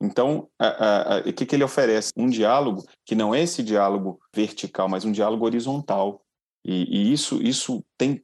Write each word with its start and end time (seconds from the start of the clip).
Então, 0.00 0.48
o 1.26 1.32
que, 1.32 1.44
que 1.44 1.54
ele 1.54 1.64
oferece? 1.64 2.10
Um 2.16 2.28
diálogo 2.28 2.82
que 3.04 3.14
não 3.14 3.34
é 3.34 3.42
esse 3.42 3.62
diálogo 3.62 4.18
vertical, 4.34 4.88
mas 4.88 5.04
um 5.04 5.12
diálogo 5.12 5.44
horizontal. 5.44 6.22
E, 6.64 6.84
e 6.84 7.12
isso, 7.12 7.42
isso 7.42 7.84
tem 7.98 8.22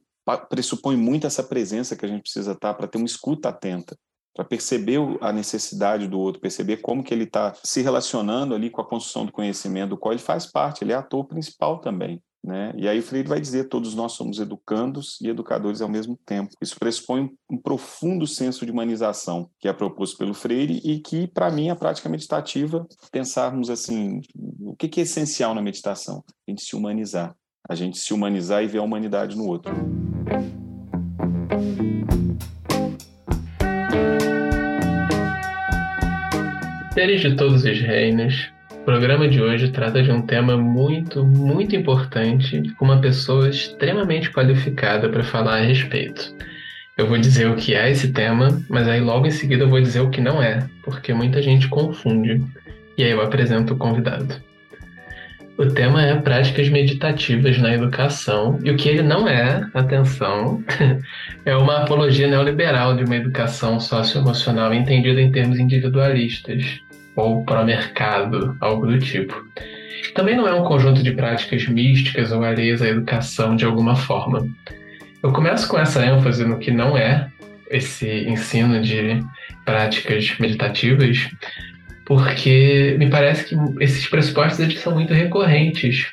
pressupõe 0.49 0.97
muito 0.97 1.25
essa 1.25 1.43
presença 1.43 1.95
que 1.95 2.05
a 2.05 2.09
gente 2.09 2.23
precisa 2.23 2.51
estar 2.51 2.73
para 2.73 2.87
ter 2.87 2.97
uma 2.97 3.05
escuta 3.05 3.49
atenta, 3.49 3.97
para 4.35 4.43
perceber 4.43 4.99
a 5.21 5.31
necessidade 5.31 6.07
do 6.07 6.19
outro, 6.19 6.41
perceber 6.41 6.77
como 6.77 7.03
que 7.03 7.13
ele 7.13 7.23
está 7.23 7.53
se 7.63 7.81
relacionando 7.81 8.53
ali 8.53 8.69
com 8.69 8.81
a 8.81 8.87
construção 8.87 9.25
do 9.25 9.31
conhecimento, 9.31 9.91
do 9.91 9.97
qual 9.97 10.11
ele 10.11 10.21
faz 10.21 10.45
parte, 10.45 10.83
ele 10.83 10.91
é 10.91 10.95
ator 10.95 11.25
principal 11.25 11.79
também. 11.79 12.21
Né? 12.43 12.73
E 12.77 12.87
aí 12.87 13.01
Freire 13.01 13.27
vai 13.27 13.41
dizer 13.41 13.65
todos 13.65 13.93
nós 13.93 14.13
somos 14.13 14.39
educandos 14.39 15.17
e 15.21 15.27
educadores 15.27 15.81
ao 15.81 15.89
mesmo 15.89 16.17
tempo. 16.25 16.51
Isso 16.61 16.79
pressupõe 16.79 17.29
um 17.51 17.57
profundo 17.57 18.25
senso 18.25 18.65
de 18.65 18.71
humanização 18.71 19.49
que 19.59 19.67
é 19.67 19.73
proposto 19.73 20.17
pelo 20.17 20.33
Freire 20.33 20.79
e 20.83 20.99
que, 20.99 21.27
para 21.27 21.51
mim, 21.51 21.69
a 21.69 21.75
prática 21.75 22.07
meditativa, 22.07 22.87
pensarmos 23.11 23.69
assim, 23.69 24.21
o 24.61 24.75
que 24.75 24.99
é 24.99 25.03
essencial 25.03 25.53
na 25.53 25.61
meditação? 25.61 26.23
A 26.47 26.51
gente 26.51 26.63
se 26.63 26.75
humanizar, 26.75 27.35
a 27.67 27.75
gente 27.75 27.97
se 27.97 28.13
humanizar 28.13 28.63
e 28.63 28.67
ver 28.67 28.79
a 28.79 28.83
humanidade 28.83 29.35
no 29.35 29.45
outro. 29.45 29.73
Seres 36.93 37.21
de 37.21 37.35
todos 37.35 37.63
os 37.63 37.79
reinos, 37.79 38.56
programa 38.87 39.27
de 39.27 39.41
hoje 39.41 39.67
trata 39.67 40.01
de 40.01 40.09
um 40.09 40.21
tema 40.21 40.55
muito, 40.55 41.25
muito 41.25 41.75
importante, 41.75 42.73
com 42.77 42.85
uma 42.85 43.01
pessoa 43.01 43.49
extremamente 43.49 44.31
qualificada 44.31 45.09
para 45.09 45.25
falar 45.25 45.57
a 45.57 45.61
respeito. 45.61 46.33
Eu 46.97 47.05
vou 47.05 47.17
dizer 47.17 47.49
o 47.49 47.57
que 47.57 47.75
é 47.75 47.91
esse 47.91 48.13
tema, 48.13 48.47
mas 48.69 48.87
aí 48.87 49.01
logo 49.01 49.27
em 49.27 49.31
seguida 49.31 49.65
eu 49.65 49.69
vou 49.69 49.81
dizer 49.81 49.99
o 49.99 50.09
que 50.09 50.21
não 50.21 50.41
é, 50.41 50.65
porque 50.83 51.13
muita 51.13 51.41
gente 51.41 51.67
confunde. 51.67 52.41
E 52.97 53.03
aí 53.03 53.11
eu 53.11 53.19
apresento 53.19 53.73
o 53.73 53.77
convidado. 53.77 54.41
O 55.57 55.65
tema 55.65 56.01
é 56.01 56.15
práticas 56.15 56.69
meditativas 56.69 57.57
na 57.57 57.73
educação, 57.73 58.57
e 58.63 58.71
o 58.71 58.77
que 58.77 58.87
ele 58.87 59.03
não 59.03 59.27
é, 59.27 59.69
atenção, 59.73 60.63
é 61.43 61.53
uma 61.57 61.79
apologia 61.79 62.29
neoliberal 62.29 62.95
de 62.95 63.03
uma 63.03 63.17
educação 63.17 63.81
socioemocional 63.81 64.73
entendida 64.73 65.19
em 65.19 65.29
termos 65.29 65.59
individualistas 65.59 66.79
ou 67.17 67.43
pró-mercado, 67.43 68.55
algo 68.61 68.85
do 68.85 68.99
tipo. 68.99 69.35
Também 70.13 70.37
não 70.37 70.47
é 70.47 70.53
um 70.53 70.63
conjunto 70.63 71.03
de 71.03 71.11
práticas 71.11 71.67
místicas 71.67 72.31
ou 72.31 72.43
alheias 72.43 72.81
à 72.81 72.87
educação 72.87 73.55
de 73.55 73.65
alguma 73.65 73.95
forma. 73.95 74.47
Eu 75.21 75.33
começo 75.33 75.67
com 75.67 75.77
essa 75.77 76.05
ênfase 76.05 76.45
no 76.45 76.59
que 76.59 76.71
não 76.71 76.95
é 76.95 77.27
esse 77.69 78.07
ensino 78.29 78.81
de 78.81 79.19
práticas 79.65 80.37
meditativas, 80.39 81.29
porque 82.05 82.95
me 82.99 83.09
parece 83.09 83.45
que 83.45 83.83
esses 83.83 84.07
pressupostos 84.07 84.59
eles 84.59 84.79
são 84.79 84.93
muito 84.93 85.13
recorrentes, 85.13 86.07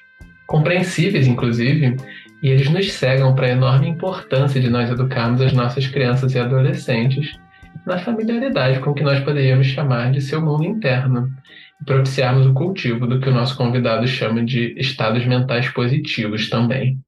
compreensíveis 0.47 1.27
inclusive, 1.27 1.97
e 2.43 2.49
eles 2.49 2.69
nos 2.71 2.93
cegam 2.93 3.35
para 3.35 3.47
a 3.47 3.51
enorme 3.51 3.89
importância 3.89 4.61
de 4.61 4.71
nós 4.71 4.91
educarmos 4.91 5.41
as 5.41 5.53
nossas 5.53 5.87
crianças 5.87 6.35
e 6.35 6.39
adolescentes 6.39 7.39
na 7.87 7.99
familiaridade 7.99 8.81
com 8.81 8.91
o 8.91 8.95
que 8.95 9.03
nós 9.03 9.21
poderíamos 9.21 9.67
chamar 9.67 10.11
de 10.11 10.21
seu 10.21 10.41
mundo 10.41 10.65
interno 10.65 11.29
e 11.81 11.85
propiciarmos 11.85 12.47
o 12.47 12.55
cultivo 12.55 13.07
do 13.07 13.21
que 13.21 13.29
o 13.29 13.35
nosso 13.35 13.57
convidado 13.57 14.07
chama 14.07 14.45
de 14.45 14.75
estados 14.79 15.25
mentais 15.27 15.69
positivos 15.69 16.49
também. 16.49 16.99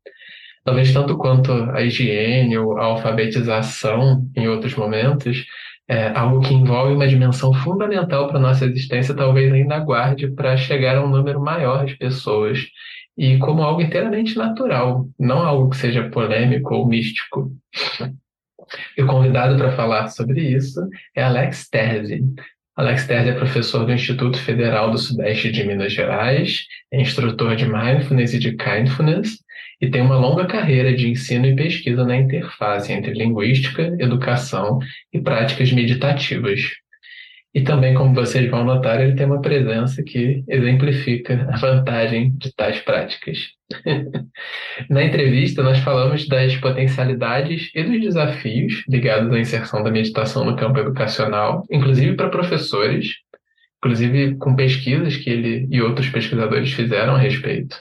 Talvez 0.65 0.93
tanto 0.93 1.17
quanto 1.17 1.53
a 1.53 1.83
higiene 1.83 2.59
ou 2.59 2.77
a 2.77 2.85
alfabetização 2.85 4.29
em 4.37 4.49
outros 4.49 4.75
momentos, 4.75 5.47
é 5.89 6.09
algo 6.09 6.41
que 6.41 6.53
envolve 6.53 6.95
uma 6.95 7.07
dimensão 7.07 7.55
fundamental 7.55 8.27
para 8.27 8.39
a 8.39 8.41
nossa 8.41 8.65
existência, 8.65 9.15
talvez 9.15 9.53
ainda 9.53 9.77
aguarde 9.77 10.29
para 10.33 10.57
chegar 10.57 10.97
a 10.97 11.05
um 11.05 11.09
número 11.09 11.41
maior 11.41 11.87
de 11.87 11.97
pessoas 11.97 12.59
e 13.17 13.39
como 13.39 13.63
algo 13.63 13.81
inteiramente 13.81 14.37
natural, 14.37 15.09
não 15.19 15.39
algo 15.39 15.71
que 15.71 15.77
seja 15.77 16.11
polêmico 16.11 16.75
ou 16.75 16.89
místico. 16.89 17.53
E 18.97 19.03
o 19.03 19.07
convidado 19.07 19.57
para 19.57 19.73
falar 19.73 20.09
sobre 20.09 20.41
isso 20.41 20.81
é 21.15 21.23
Alex 21.23 21.69
Terzi. 21.69 22.23
Alex 22.77 23.07
Terzi 23.07 23.31
é 23.31 23.35
professor 23.35 23.87
do 23.87 23.93
Instituto 23.93 24.39
Federal 24.39 24.91
do 24.91 24.99
Sudeste 24.99 25.51
de 25.51 25.65
Minas 25.65 25.93
Gerais, 25.93 26.67
é 26.93 27.01
instrutor 27.01 27.57
de 27.57 27.67
Mindfulness 27.67 28.35
e 28.35 28.39
de 28.39 28.57
Kindfulness 28.57 29.39
e 29.81 29.91
tem 29.91 30.03
uma 30.03 30.19
longa 30.19 30.47
carreira 30.47 30.95
de 30.95 31.09
ensino 31.09 31.47
e 31.47 31.57
pesquisa 31.57 32.05
na 32.05 32.17
interface 32.17 32.93
entre 32.93 33.13
linguística, 33.13 33.95
educação 33.99 34.79
e 35.13 35.21
práticas 35.21 35.73
meditativas. 35.73 36.61
E 37.57 37.63
também, 37.63 37.95
como 37.95 38.13
vocês 38.13 38.51
vão 38.51 38.65
notar, 38.65 39.01
ele 39.01 39.17
tem 39.17 39.25
uma 39.25 39.41
presença 39.41 40.03
que 40.03 40.45
exemplifica 40.47 41.49
a 41.51 41.57
vantagem 41.57 42.33
de 42.37 42.55
tais 42.55 42.81
práticas. 42.81 43.39
Na 44.91 45.03
entrevista, 45.03 45.63
nós 45.63 45.79
falamos 45.79 46.29
das 46.29 46.55
potencialidades 46.57 47.71
e 47.75 47.83
dos 47.83 47.99
desafios 47.99 48.85
ligados 48.87 49.33
à 49.33 49.41
inserção 49.41 49.83
da 49.83 49.91
meditação 49.91 50.45
no 50.45 50.55
campo 50.55 50.81
educacional, 50.81 51.65
inclusive 51.71 52.15
para 52.15 52.29
professores, 52.29 53.15
inclusive 53.79 54.37
com 54.37 54.55
pesquisas 54.55 55.17
que 55.17 55.31
ele 55.31 55.67
e 55.71 55.81
outros 55.81 56.11
pesquisadores 56.11 56.75
fizeram 56.75 57.15
a 57.15 57.19
respeito. 57.19 57.79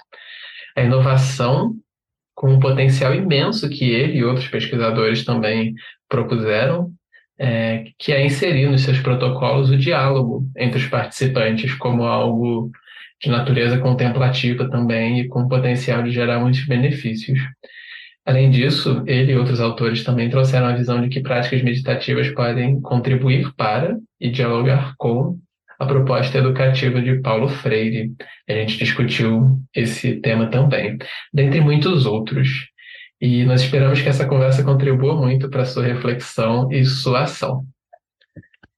A 0.78 0.84
inovação 0.84 1.74
com 2.34 2.50
um 2.50 2.62
potencial 2.62 3.14
imenso 3.14 3.68
que 3.68 3.84
ele 3.84 4.20
e 4.20 4.24
outros 4.24 4.48
pesquisadores 4.48 5.26
também 5.26 5.74
propuseram 6.08 6.94
é, 7.38 7.86
que 7.98 8.12
é 8.12 8.26
inserir 8.26 8.70
nos 8.70 8.82
seus 8.82 9.00
protocolos 9.00 9.70
o 9.70 9.78
diálogo 9.78 10.46
entre 10.58 10.80
os 10.80 10.88
participantes 10.88 11.74
como 11.76 12.04
algo 12.04 12.72
de 13.22 13.30
natureza 13.30 13.78
contemplativa 13.78 14.70
também 14.70 15.20
e 15.20 15.28
com 15.28 15.48
potencial 15.48 16.04
de 16.04 16.12
gerar 16.12 16.40
muitos 16.40 16.66
benefícios. 16.66 17.40
Além 18.26 18.50
disso, 18.50 19.04
ele 19.06 19.34
e 19.34 19.38
outros 19.38 19.60
autores 19.60 20.04
também 20.04 20.30
trouxeram 20.30 20.68
a 20.68 20.76
visão 20.76 21.02
de 21.02 21.10
que 21.10 21.22
práticas 21.22 21.62
meditativas 21.62 22.30
podem 22.32 22.82
contribuir 22.82 23.54
para 23.56 23.98
e 24.20 24.30
dialogar 24.30 24.96
com 24.98 25.38
a 25.78 25.86
proposta 25.86 26.38
educativa 26.38 27.02
de 27.02 27.22
Paulo 27.22 27.48
Freire. 27.48 28.12
A 28.50 28.54
gente 28.54 28.80
discutiu 28.80 29.60
esse 29.76 30.16
tema 30.22 30.48
também, 30.48 30.98
dentre 31.32 31.62
muitos 31.62 32.06
outros. 32.06 32.50
E 33.20 33.46
nós 33.46 33.62
esperamos 33.62 34.02
que 34.02 34.10
essa 34.10 34.28
conversa 34.28 34.64
contribua 34.64 35.16
muito 35.16 35.50
para 35.50 35.66
sua 35.66 35.84
reflexão 35.84 36.72
e 36.72 36.84
sua 36.84 37.24
ação. 37.24 37.66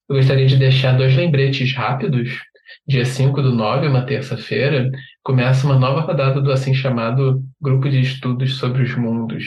Eu 0.08 0.16
gostaria 0.16 0.46
de 0.46 0.56
deixar 0.56 0.98
dois 0.98 1.16
lembretes 1.16 1.74
rápidos. 1.74 2.40
Dia 2.88 3.04
5 3.04 3.42
do 3.42 3.54
9, 3.54 3.88
uma 3.88 4.06
terça-feira, 4.06 4.90
começa 5.24 5.66
uma 5.66 5.78
nova 5.78 6.02
rodada 6.02 6.42
do 6.42 6.52
assim 6.52 6.74
chamado 6.74 7.44
Grupo 7.60 7.90
de 7.90 8.00
Estudos 8.00 8.58
sobre 8.58 8.84
os 8.84 8.96
Mundos. 8.96 9.46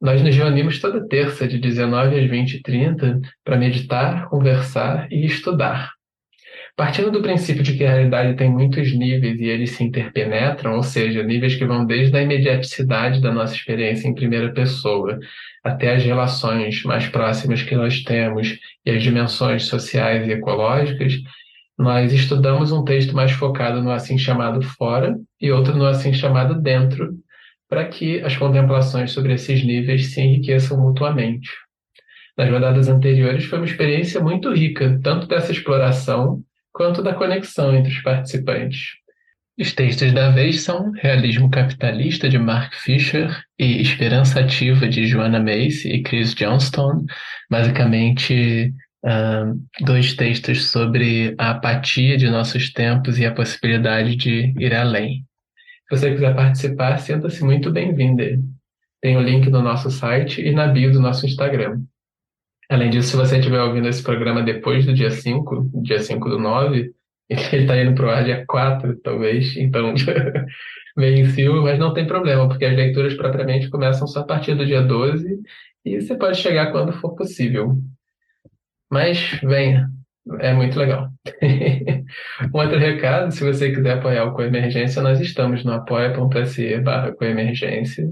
Nós 0.00 0.22
nos 0.22 0.34
reunimos 0.34 0.80
toda 0.80 1.06
terça, 1.06 1.46
de 1.46 1.58
19 1.58 2.18
às 2.18 2.28
20 2.28 2.54
e 2.54 2.62
30, 2.62 3.20
para 3.44 3.56
meditar, 3.56 4.28
conversar 4.28 5.06
e 5.12 5.24
estudar. 5.24 5.92
Partindo 6.74 7.10
do 7.10 7.20
princípio 7.20 7.62
de 7.62 7.76
que 7.76 7.84
a 7.84 7.90
realidade 7.90 8.34
tem 8.34 8.50
muitos 8.50 8.92
níveis 8.96 9.38
e 9.38 9.44
eles 9.44 9.72
se 9.72 9.84
interpenetram, 9.84 10.74
ou 10.74 10.82
seja, 10.82 11.22
níveis 11.22 11.54
que 11.54 11.66
vão 11.66 11.84
desde 11.84 12.16
a 12.16 12.22
imediaticidade 12.22 13.20
da 13.20 13.30
nossa 13.30 13.54
experiência 13.54 14.08
em 14.08 14.14
primeira 14.14 14.52
pessoa 14.52 15.18
até 15.62 15.94
as 15.94 16.02
relações 16.02 16.82
mais 16.82 17.06
próximas 17.06 17.62
que 17.62 17.76
nós 17.76 18.02
temos 18.02 18.58
e 18.86 18.90
as 18.90 19.02
dimensões 19.02 19.64
sociais 19.64 20.26
e 20.26 20.32
ecológicas, 20.32 21.14
nós 21.78 22.12
estudamos 22.12 22.72
um 22.72 22.84
texto 22.84 23.14
mais 23.14 23.32
focado 23.32 23.82
no 23.82 23.90
assim 23.90 24.16
chamado 24.16 24.62
fora 24.62 25.14
e 25.40 25.52
outro 25.52 25.76
no 25.76 25.84
assim 25.84 26.12
chamado 26.12 26.60
dentro, 26.60 27.10
para 27.68 27.86
que 27.86 28.20
as 28.22 28.36
contemplações 28.36 29.12
sobre 29.12 29.34
esses 29.34 29.62
níveis 29.62 30.12
se 30.12 30.20
enriqueçam 30.22 30.80
mutuamente. 30.80 31.50
Nas 32.36 32.48
rodadas 32.50 32.88
anteriores 32.88 33.44
foi 33.44 33.58
uma 33.58 33.66
experiência 33.66 34.20
muito 34.20 34.50
rica, 34.52 34.98
tanto 35.02 35.26
dessa 35.26 35.52
exploração 35.52 36.42
quanto 36.72 37.02
da 37.02 37.14
conexão 37.14 37.74
entre 37.74 37.92
os 37.92 38.00
participantes. 38.00 39.02
Os 39.58 39.74
textos 39.74 40.12
da 40.12 40.30
vez 40.30 40.62
são 40.62 40.90
Realismo 40.92 41.50
Capitalista, 41.50 42.28
de 42.28 42.38
Mark 42.38 42.74
Fisher, 42.74 43.30
e 43.58 43.82
Esperança 43.82 44.40
Ativa, 44.40 44.88
de 44.88 45.06
Joanna 45.06 45.38
Macy 45.38 45.90
e 45.90 46.02
Chris 46.02 46.34
Johnston, 46.34 47.04
basicamente 47.50 48.72
dois 49.80 50.14
textos 50.14 50.70
sobre 50.70 51.34
a 51.36 51.50
apatia 51.50 52.16
de 52.16 52.30
nossos 52.30 52.72
tempos 52.72 53.18
e 53.18 53.26
a 53.26 53.32
possibilidade 53.32 54.16
de 54.16 54.54
ir 54.58 54.74
além. 54.74 55.24
Se 55.88 55.98
você 55.98 56.12
quiser 56.12 56.34
participar, 56.34 56.96
sinta-se 56.98 57.44
muito 57.44 57.70
bem-vindo. 57.70 58.22
Tem 59.00 59.16
o 59.16 59.20
link 59.20 59.50
no 59.50 59.60
nosso 59.60 59.90
site 59.90 60.40
e 60.40 60.52
na 60.52 60.68
bio 60.68 60.92
do 60.92 61.00
nosso 61.00 61.26
Instagram. 61.26 61.82
Além 62.72 62.88
disso, 62.88 63.10
se 63.10 63.16
você 63.16 63.36
estiver 63.36 63.60
ouvindo 63.60 63.86
esse 63.86 64.02
programa 64.02 64.42
depois 64.42 64.86
do 64.86 64.94
dia 64.94 65.10
5, 65.10 65.70
dia 65.82 65.98
5 65.98 66.26
do 66.26 66.38
9, 66.38 66.90
ele 67.28 67.62
está 67.64 67.76
indo 67.76 67.94
para 67.94 68.06
o 68.06 68.10
ar 68.10 68.24
dia 68.24 68.46
4, 68.46 68.96
talvez, 69.02 69.54
então 69.58 69.92
bem 70.96 71.20
em 71.20 71.26
cima, 71.26 71.60
mas 71.60 71.78
não 71.78 71.92
tem 71.92 72.06
problema, 72.06 72.48
porque 72.48 72.64
as 72.64 72.74
leituras 72.74 73.12
propriamente 73.12 73.68
começam 73.68 74.06
só 74.06 74.20
a 74.20 74.24
partir 74.24 74.54
do 74.54 74.64
dia 74.64 74.80
12 74.80 75.38
e 75.84 76.00
você 76.00 76.16
pode 76.16 76.38
chegar 76.38 76.72
quando 76.72 76.94
for 76.94 77.14
possível. 77.14 77.76
Mas 78.90 79.20
venha, 79.42 79.90
É 80.40 80.54
muito 80.54 80.78
legal. 80.78 81.10
um 82.54 82.58
outro 82.58 82.78
recado, 82.78 83.32
se 83.32 83.44
você 83.44 83.70
quiser 83.70 83.98
apoiar 83.98 84.24
o 84.24 84.32
Coemergência, 84.32 85.02
nós 85.02 85.20
estamos 85.20 85.62
no 85.62 85.72
apoia.se 85.72 86.78
barra 86.80 87.12
coemergência. 87.12 88.08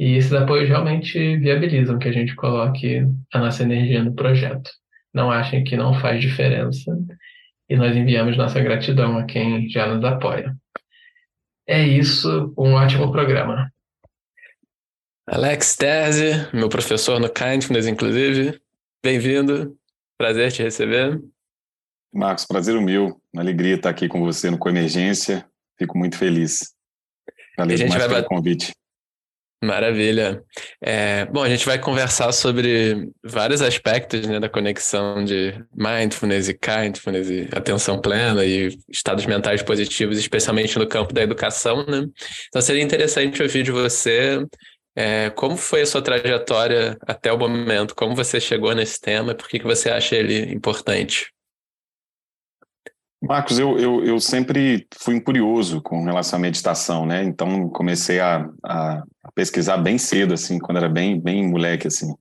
E 0.00 0.16
esses 0.16 0.32
apoios 0.32 0.66
realmente 0.66 1.36
viabilizam 1.36 1.98
que 1.98 2.08
a 2.08 2.12
gente 2.12 2.34
coloque 2.34 3.06
a 3.34 3.38
nossa 3.38 3.64
energia 3.64 4.02
no 4.02 4.14
projeto. 4.14 4.70
Não 5.12 5.30
achem 5.30 5.62
que 5.62 5.76
não 5.76 5.92
faz 6.00 6.22
diferença. 6.22 6.96
E 7.68 7.76
nós 7.76 7.94
enviamos 7.94 8.34
nossa 8.34 8.62
gratidão 8.62 9.18
a 9.18 9.26
quem 9.26 9.68
já 9.68 9.94
nos 9.94 10.02
apoia. 10.02 10.56
É 11.68 11.86
isso, 11.86 12.50
um 12.56 12.72
ótimo 12.72 13.12
programa. 13.12 13.70
Alex 15.26 15.76
Terzi, 15.76 16.48
meu 16.50 16.70
professor 16.70 17.20
no 17.20 17.28
Kindness, 17.28 17.86
inclusive. 17.86 18.58
Bem-vindo. 19.04 19.76
Prazer 20.16 20.50
te 20.50 20.62
receber. 20.62 21.20
Marcos, 22.10 22.46
prazer 22.46 22.74
o 22.74 22.80
meu. 22.80 23.20
Uma 23.34 23.42
alegria 23.42 23.74
estar 23.74 23.90
aqui 23.90 24.08
com 24.08 24.20
você 24.24 24.50
no 24.50 24.56
Coemergência. 24.56 25.46
Fico 25.78 25.98
muito 25.98 26.16
feliz. 26.16 26.74
Valeu 27.58 27.76
demais 27.76 28.02
pelo 28.02 28.14
bat... 28.14 28.26
convite. 28.26 28.72
Maravilha. 29.62 30.42
É, 30.80 31.26
bom, 31.26 31.42
a 31.42 31.48
gente 31.48 31.66
vai 31.66 31.78
conversar 31.78 32.32
sobre 32.32 33.10
vários 33.22 33.60
aspectos 33.60 34.26
né, 34.26 34.40
da 34.40 34.48
conexão 34.48 35.22
de 35.22 35.54
mindfulness 35.74 36.48
e 36.48 36.54
kindfulness 36.54 37.28
e 37.28 37.48
atenção 37.52 38.00
plena 38.00 38.42
e 38.42 38.74
estados 38.88 39.26
mentais 39.26 39.62
positivos, 39.62 40.18
especialmente 40.18 40.78
no 40.78 40.88
campo 40.88 41.12
da 41.12 41.22
educação, 41.22 41.84
né? 41.84 42.06
Então 42.48 42.62
seria 42.62 42.82
interessante 42.82 43.42
ouvir 43.42 43.62
de 43.62 43.70
você 43.70 44.42
é, 44.96 45.30
como 45.30 45.56
foi 45.56 45.82
a 45.82 45.86
sua 45.86 46.02
trajetória 46.02 46.98
até 47.02 47.32
o 47.32 47.38
momento? 47.38 47.94
Como 47.94 48.14
você 48.14 48.40
chegou 48.40 48.74
nesse 48.74 49.00
tema? 49.00 49.34
Por 49.34 49.48
que, 49.48 49.58
que 49.58 49.64
você 49.64 49.90
acha 49.90 50.16
ele 50.16 50.52
importante? 50.52 51.32
Marcos, 53.22 53.58
eu, 53.58 53.78
eu, 53.78 54.04
eu 54.04 54.18
sempre 54.18 54.86
fui 54.94 55.20
curioso 55.20 55.82
com 55.82 56.02
relação 56.04 56.38
à 56.38 56.40
meditação, 56.40 57.04
né? 57.04 57.22
Então 57.22 57.68
comecei 57.68 58.18
a, 58.18 58.48
a, 58.64 59.02
pesquisar 59.34 59.76
bem 59.76 59.98
cedo, 59.98 60.32
assim, 60.32 60.58
quando 60.58 60.78
era 60.78 60.88
bem, 60.88 61.20
bem 61.20 61.46
moleque, 61.46 61.86
assim. 61.86 62.14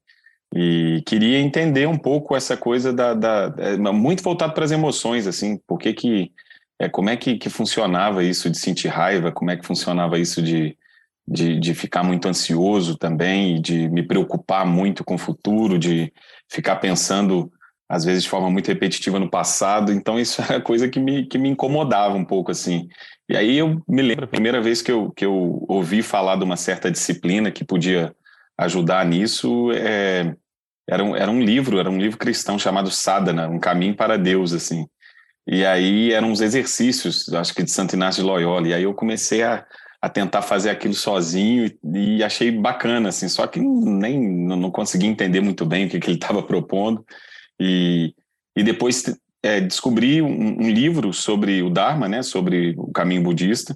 E 0.54 1.02
queria 1.06 1.40
entender 1.40 1.88
um 1.88 1.98
pouco 1.98 2.36
essa 2.36 2.58
coisa 2.58 2.92
da, 2.92 3.14
da 3.14 3.54
é, 3.58 3.78
muito 3.78 4.22
voltado 4.22 4.54
para 4.54 4.66
as 4.66 4.72
emoções, 4.72 5.26
assim, 5.26 5.58
por 5.66 5.78
que 5.78 5.94
que, 5.94 6.32
é, 6.80 6.90
como 6.90 7.10
é 7.10 7.16
que, 7.16 7.38
que 7.38 7.50
funcionava 7.50 8.24
isso 8.24 8.50
de 8.50 8.58
sentir 8.58 8.90
raiva, 8.90 9.32
como 9.32 9.52
é 9.52 9.58
que 9.58 9.66
funcionava 9.66 10.20
isso 10.20 10.42
de, 10.42 10.78
de, 11.26 11.60
de 11.60 11.74
ficar 11.74 12.04
muito 12.04 12.28
ansioso 12.28 12.98
também, 12.98 13.62
de 13.62 13.88
me 13.90 14.04
preocupar 14.04 14.66
muito 14.66 15.04
com 15.04 15.16
o 15.16 15.20
futuro, 15.20 15.78
de 15.80 16.12
ficar 16.50 16.78
pensando, 16.78 17.52
às 17.90 18.06
vezes, 18.06 18.24
de 18.24 18.30
forma 18.30 18.52
muito 18.52 18.68
repetitiva 18.68 19.20
no 19.20 19.30
passado. 19.30 19.92
Então, 19.92 20.20
isso 20.20 20.42
era 20.48 20.62
coisa 20.62 20.88
que 20.88 21.00
me, 21.00 21.26
que 21.26 21.40
me 21.40 21.50
incomodava 21.50 22.16
um 22.16 22.24
pouco, 22.24 22.52
assim. 22.52 22.88
E 23.28 23.36
aí 23.36 23.58
eu 23.58 23.82
me 23.88 24.02
lembro, 24.04 24.26
a 24.26 24.28
primeira 24.28 24.62
vez 24.62 24.82
que 24.82 24.92
eu, 24.92 25.12
que 25.12 25.26
eu 25.26 25.66
ouvi 25.68 26.04
falar 26.04 26.36
de 26.36 26.44
uma 26.44 26.56
certa 26.56 26.92
disciplina 26.92 27.50
que 27.50 27.64
podia 27.64 28.14
ajudar 28.58 29.04
nisso, 29.06 29.72
é, 29.72 30.36
era, 30.88 31.04
um, 31.04 31.16
era 31.16 31.32
um 31.32 31.42
livro, 31.42 31.80
era 31.80 31.90
um 31.90 31.98
livro 31.98 32.18
cristão 32.18 32.60
chamado 32.60 32.92
Sadhana, 32.92 33.48
Um 33.48 33.60
Caminho 33.60 33.96
para 33.96 34.18
Deus, 34.18 34.54
assim. 34.54 34.86
E 35.48 35.66
aí 35.66 36.14
eram 36.14 36.30
uns 36.30 36.42
exercícios, 36.42 37.34
acho 37.34 37.56
que 37.56 37.64
de 37.64 37.72
Santo 37.72 37.96
Inácio 37.96 38.22
de 38.22 38.30
Loyola. 38.30 38.68
E 38.68 38.74
aí 38.74 38.84
eu 38.84 38.94
comecei 38.94 39.42
a, 39.42 39.66
a 40.00 40.08
tentar 40.08 40.44
fazer 40.44 40.70
aquilo 40.70 40.94
sozinho 40.94 41.66
e, 41.66 42.18
e 42.18 42.24
achei 42.24 42.52
bacana, 42.52 43.10
assim, 43.10 43.28
só 43.28 43.48
que 43.48 43.60
nem 43.60 44.20
não 44.20 44.70
consegui 44.70 45.08
entender 45.08 45.42
muito 45.42 45.66
bem 45.66 45.86
o 45.86 45.90
que, 45.90 46.00
que 46.00 46.08
ele 46.08 46.18
estava 46.18 46.44
propondo. 46.44 47.04
E, 47.60 48.14
e 48.56 48.64
depois 48.64 49.04
é, 49.44 49.60
descobri 49.60 50.22
um, 50.22 50.62
um, 50.62 50.70
livro 50.70 51.14
sobre 51.14 51.62
o 51.62 51.70
Dharma, 51.70 52.08
né, 52.08 52.24
sobre 52.24 52.76
o 52.78 52.92
caminho 52.92 53.24
budista, 53.24 53.76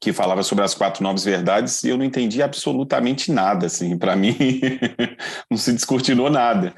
que 0.00 0.12
falava 0.12 0.42
sobre 0.42 0.64
as 0.64 0.74
quatro 0.74 1.02
novas 1.02 1.24
verdades 1.24 1.82
e 1.84 1.88
eu 1.88 1.96
não 1.96 2.04
entendi 2.04 2.42
absolutamente 2.42 3.30
nada, 3.32 3.66
assim, 3.66 3.96
para 3.96 4.16
mim 4.16 4.36
não 5.50 5.56
se 5.56 5.72
descortinou 5.72 6.28
nada. 6.28 6.74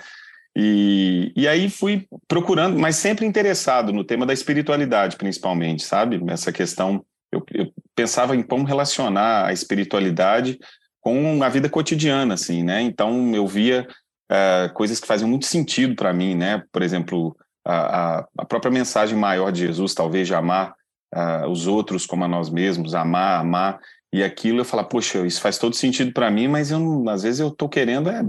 E, 0.54 1.32
e 1.36 1.46
aí 1.46 1.68
fui 1.68 2.06
procurando, 2.26 2.78
mas 2.78 2.96
sempre 2.96 3.26
interessado 3.26 3.92
no 3.92 4.04
tema 4.04 4.24
da 4.24 4.32
espiritualidade, 4.32 5.16
principalmente, 5.16 5.84
sabe? 5.84 6.22
Essa 6.28 6.50
questão 6.50 7.04
eu, 7.30 7.44
eu 7.52 7.72
pensava 7.94 8.34
em 8.34 8.42
como 8.42 8.64
relacionar 8.64 9.46
a 9.46 9.52
espiritualidade 9.52 10.58
com 11.00 11.42
a 11.42 11.48
vida 11.48 11.68
cotidiana, 11.68 12.34
assim, 12.34 12.62
né? 12.62 12.80
Então 12.80 13.34
eu 13.34 13.46
via 13.46 13.86
uh, 14.30 14.72
coisas 14.74 15.00
que 15.00 15.06
faziam 15.06 15.28
muito 15.28 15.46
sentido 15.46 15.94
para 15.94 16.12
mim, 16.12 16.34
né? 16.34 16.62
Por 16.72 16.82
exemplo, 16.82 17.36
a, 17.64 18.26
a, 18.38 18.44
própria 18.44 18.70
mensagem 18.70 19.18
maior 19.18 19.50
de 19.50 19.66
Jesus, 19.66 19.94
talvez 19.94 20.26
de 20.26 20.34
amar 20.34 20.74
uh, 21.14 21.48
os 21.48 21.66
outros 21.66 22.06
como 22.06 22.24
a 22.24 22.28
nós 22.28 22.48
mesmos, 22.48 22.94
amar, 22.94 23.40
amar, 23.40 23.80
e 24.12 24.22
aquilo 24.22 24.60
eu 24.60 24.64
falava, 24.64 24.88
poxa, 24.88 25.26
isso 25.26 25.40
faz 25.40 25.58
todo 25.58 25.74
sentido 25.74 26.12
para 26.12 26.30
mim, 26.30 26.48
mas 26.48 26.70
eu, 26.70 27.04
às 27.08 27.22
vezes 27.22 27.40
eu 27.40 27.50
tô 27.50 27.68
querendo 27.68 28.08
é 28.08 28.22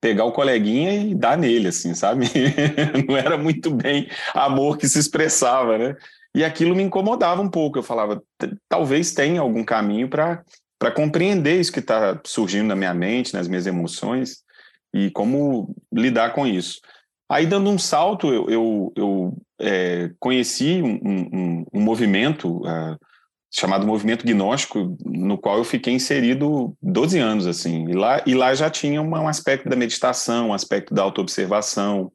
pegar 0.00 0.24
o 0.24 0.32
coleguinha 0.32 0.94
e 0.94 1.14
dar 1.14 1.38
nele, 1.38 1.68
assim, 1.68 1.94
sabe? 1.94 2.26
Não 3.06 3.16
era 3.16 3.38
muito 3.38 3.70
bem 3.70 4.08
amor 4.34 4.76
que 4.76 4.88
se 4.88 4.98
expressava, 4.98 5.78
né? 5.78 5.96
E 6.34 6.44
aquilo 6.44 6.74
me 6.74 6.82
incomodava 6.82 7.40
um 7.40 7.48
pouco. 7.48 7.78
Eu 7.78 7.82
falava, 7.84 8.20
talvez 8.68 9.12
tenha 9.12 9.40
algum 9.40 9.62
caminho 9.62 10.08
para 10.08 10.44
compreender 10.94 11.60
isso 11.60 11.72
que 11.72 11.78
está 11.78 12.18
surgindo 12.24 12.66
na 12.66 12.74
minha 12.74 12.92
mente, 12.92 13.34
nas 13.34 13.46
minhas 13.46 13.66
emoções, 13.66 14.38
e 14.92 15.10
como 15.10 15.74
lidar 15.92 16.34
com 16.34 16.46
isso. 16.46 16.80
Aí, 17.30 17.46
dando 17.46 17.70
um 17.70 17.78
salto, 17.78 18.32
eu, 18.32 18.50
eu, 18.50 18.92
eu 18.94 19.36
é, 19.58 20.10
conheci 20.20 20.82
um, 20.82 21.00
um, 21.02 21.64
um 21.72 21.80
movimento 21.80 22.58
uh, 22.58 22.98
chamado 23.50 23.86
Movimento 23.86 24.26
Gnóstico, 24.26 24.96
no 25.04 25.38
qual 25.38 25.58
eu 25.58 25.64
fiquei 25.64 25.94
inserido 25.94 26.76
12 26.82 27.18
anos, 27.18 27.46
assim. 27.46 27.88
E 27.88 27.92
lá, 27.94 28.22
e 28.26 28.34
lá 28.34 28.54
já 28.54 28.68
tinha 28.68 29.00
um 29.00 29.28
aspecto 29.28 29.68
da 29.68 29.76
meditação, 29.76 30.48
um 30.48 30.54
aspecto 30.54 30.92
da 30.92 31.02
autoobservação, 31.02 32.10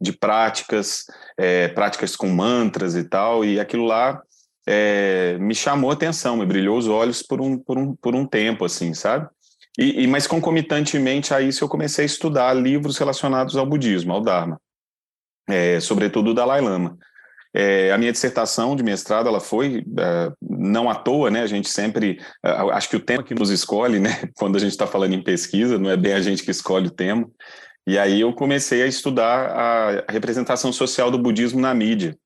de 0.00 0.12
práticas, 0.12 1.04
é, 1.36 1.68
práticas 1.68 2.14
com 2.14 2.28
mantras 2.28 2.94
e 2.94 3.04
tal, 3.04 3.44
e 3.44 3.58
aquilo 3.58 3.84
lá 3.84 4.22
é, 4.66 5.36
me 5.38 5.54
chamou 5.54 5.90
a 5.90 5.94
atenção, 5.94 6.36
me 6.36 6.46
brilhou 6.46 6.78
os 6.78 6.86
olhos 6.86 7.22
por 7.22 7.40
um, 7.40 7.58
por 7.58 7.76
um, 7.76 7.96
por 7.96 8.14
um 8.14 8.24
tempo, 8.24 8.64
assim, 8.64 8.94
sabe? 8.94 9.28
E, 9.78 10.02
e, 10.02 10.06
mas 10.08 10.26
concomitantemente 10.26 11.32
a 11.32 11.40
isso 11.40 11.62
eu 11.62 11.68
comecei 11.68 12.04
a 12.04 12.06
estudar 12.06 12.52
livros 12.52 12.98
relacionados 12.98 13.56
ao 13.56 13.64
budismo, 13.64 14.12
ao 14.12 14.20
Dharma, 14.20 14.60
é, 15.48 15.78
sobretudo 15.78 16.30
o 16.30 16.34
Dalai 16.34 16.60
Lama. 16.60 16.98
É, 17.54 17.92
a 17.92 17.96
minha 17.96 18.12
dissertação 18.12 18.76
de 18.76 18.82
mestrado 18.82 19.28
ela 19.28 19.40
foi 19.40 19.84
é, 19.98 20.32
não 20.42 20.90
à 20.90 20.94
toa, 20.96 21.30
né? 21.30 21.42
A 21.42 21.46
gente 21.46 21.68
sempre 21.68 22.20
é, 22.44 22.50
acho 22.50 22.90
que 22.90 22.96
o 22.96 23.00
tema 23.00 23.22
que 23.22 23.34
nos 23.34 23.50
escolhe, 23.50 24.00
né? 24.00 24.28
Quando 24.36 24.56
a 24.56 24.58
gente 24.58 24.72
está 24.72 24.86
falando 24.86 25.14
em 25.14 25.22
pesquisa, 25.22 25.78
não 25.78 25.88
é 25.88 25.96
bem 25.96 26.12
a 26.12 26.20
gente 26.20 26.42
que 26.42 26.50
escolhe 26.50 26.88
o 26.88 26.90
tema. 26.90 27.30
E 27.86 27.96
aí 27.98 28.20
eu 28.20 28.34
comecei 28.34 28.82
a 28.82 28.86
estudar 28.86 30.04
a 30.08 30.12
representação 30.12 30.72
social 30.72 31.10
do 31.10 31.18
budismo 31.18 31.58
na 31.60 31.72
mídia. 31.72 32.18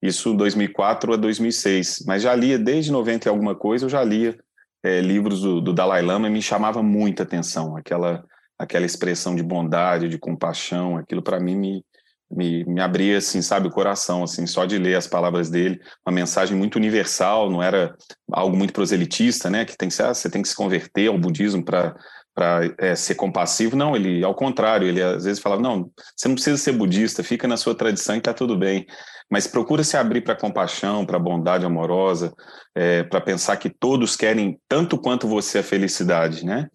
Isso 0.00 0.32
2004 0.32 1.12
a 1.12 1.16
2006. 1.16 2.04
Mas 2.06 2.22
já 2.22 2.34
lia 2.34 2.58
desde 2.58 2.90
90 2.90 3.28
e 3.28 3.30
alguma 3.30 3.54
coisa, 3.54 3.84
eu 3.84 3.90
já 3.90 4.02
lia 4.02 4.38
é, 4.82 5.00
livros 5.00 5.42
do, 5.42 5.60
do, 5.60 5.72
Dalai 5.72 6.02
Lama 6.02 6.28
e 6.28 6.30
me 6.30 6.42
chamava 6.42 6.82
muita 6.82 7.22
atenção. 7.22 7.76
Aquela, 7.76 8.24
aquela 8.58 8.86
expressão 8.86 9.34
de 9.34 9.42
bondade, 9.42 10.08
de 10.08 10.18
compaixão, 10.18 10.96
aquilo 10.96 11.22
para 11.22 11.40
mim 11.40 11.56
me, 11.56 11.84
me, 12.30 12.64
me 12.64 12.80
abria, 12.80 13.18
assim, 13.18 13.42
sabe, 13.42 13.68
o 13.68 13.70
coração, 13.70 14.22
assim, 14.22 14.46
só 14.46 14.64
de 14.64 14.78
ler 14.78 14.96
as 14.96 15.06
palavras 15.06 15.50
dele. 15.50 15.80
Uma 16.06 16.14
mensagem 16.14 16.56
muito 16.56 16.76
universal, 16.76 17.50
não 17.50 17.62
era 17.62 17.94
algo 18.32 18.56
muito 18.56 18.72
proselitista, 18.72 19.50
né? 19.50 19.64
Que 19.64 19.76
tem 19.76 19.88
que 19.88 19.94
ser, 19.94 20.04
ah, 20.04 20.14
você 20.14 20.30
tem 20.30 20.42
que 20.42 20.48
se 20.48 20.56
converter 20.56 21.08
ao 21.08 21.18
budismo 21.18 21.64
para 21.64 21.96
para 22.34 22.72
é, 22.78 22.94
ser 22.94 23.14
compassivo. 23.14 23.76
Não, 23.76 23.94
ele, 23.94 24.24
ao 24.24 24.34
contrário, 24.34 24.86
ele 24.86 25.02
às 25.02 25.24
vezes 25.24 25.42
falava: 25.42 25.62
não, 25.62 25.90
você 26.16 26.28
não 26.28 26.34
precisa 26.34 26.56
ser 26.56 26.72
budista, 26.72 27.22
fica 27.22 27.46
na 27.48 27.56
sua 27.56 27.74
tradição 27.74 28.14
e 28.14 28.18
está 28.18 28.32
tudo 28.32 28.56
bem. 28.56 28.86
Mas 29.30 29.46
procura 29.46 29.84
se 29.84 29.96
abrir 29.96 30.22
para 30.22 30.34
compaixão, 30.34 31.06
para 31.06 31.18
bondade 31.18 31.64
amorosa, 31.64 32.32
é, 32.74 33.04
para 33.04 33.20
pensar 33.20 33.56
que 33.56 33.70
todos 33.70 34.16
querem 34.16 34.58
tanto 34.68 34.98
quanto 34.98 35.28
você 35.28 35.58
a 35.58 35.62
felicidade, 35.62 36.44
né? 36.44 36.68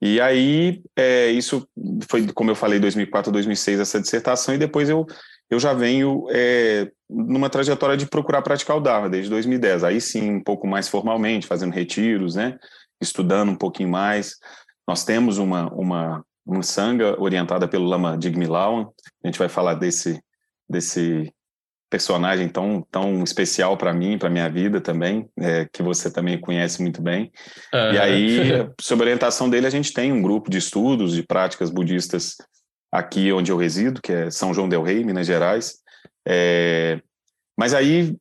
E 0.00 0.20
aí, 0.20 0.82
é, 0.94 1.30
isso 1.30 1.66
foi, 2.08 2.26
como 2.32 2.50
eu 2.50 2.54
falei, 2.54 2.78
2004, 2.78 3.32
2006, 3.32 3.80
essa 3.80 4.00
dissertação, 4.00 4.54
e 4.54 4.58
depois 4.58 4.88
eu, 4.88 5.06
eu 5.50 5.58
já 5.58 5.72
venho 5.72 6.26
é, 6.30 6.90
numa 7.08 7.48
trajetória 7.48 7.96
de 7.96 8.06
procurar 8.06 8.42
praticar 8.42 8.76
o 8.76 8.80
Dharma, 8.80 9.08
desde 9.08 9.30
2010. 9.30 9.84
Aí 9.84 10.00
sim, 10.00 10.30
um 10.30 10.42
pouco 10.42 10.66
mais 10.66 10.88
formalmente, 10.88 11.46
fazendo 11.46 11.72
retiros, 11.72 12.34
né? 12.34 12.58
Estudando 13.00 13.50
um 13.50 13.56
pouquinho 13.56 13.88
mais. 13.88 14.36
Nós 14.86 15.04
temos 15.04 15.38
uma, 15.38 15.72
uma, 15.72 16.24
uma 16.44 16.62
sanga 16.62 17.20
orientada 17.20 17.66
pelo 17.66 17.86
Lama 17.86 18.16
Digmilawan. 18.16 18.86
A 19.22 19.26
gente 19.26 19.38
vai 19.38 19.48
falar 19.48 19.74
desse, 19.74 20.20
desse 20.68 21.32
personagem 21.90 22.48
tão, 22.48 22.86
tão 22.90 23.22
especial 23.22 23.76
para 23.76 23.92
mim, 23.92 24.18
para 24.18 24.30
minha 24.30 24.48
vida 24.48 24.80
também, 24.80 25.28
é, 25.38 25.66
que 25.72 25.82
você 25.82 26.10
também 26.10 26.40
conhece 26.40 26.82
muito 26.82 27.00
bem. 27.00 27.30
Uhum. 27.72 27.92
E 27.92 27.98
aí, 27.98 28.68
sob 28.80 29.02
a 29.02 29.04
orientação 29.04 29.48
dele, 29.48 29.66
a 29.66 29.70
gente 29.70 29.92
tem 29.92 30.12
um 30.12 30.22
grupo 30.22 30.50
de 30.50 30.58
estudos 30.58 31.14
de 31.14 31.22
práticas 31.22 31.70
budistas 31.70 32.36
aqui 32.90 33.32
onde 33.32 33.52
eu 33.52 33.56
resido, 33.56 34.00
que 34.00 34.12
é 34.12 34.30
São 34.30 34.52
João 34.52 34.68
del 34.68 34.82
Rei, 34.82 35.04
Minas 35.04 35.26
Gerais. 35.26 35.76
É, 36.26 37.00
mas 37.58 37.72
aí, 37.72 38.16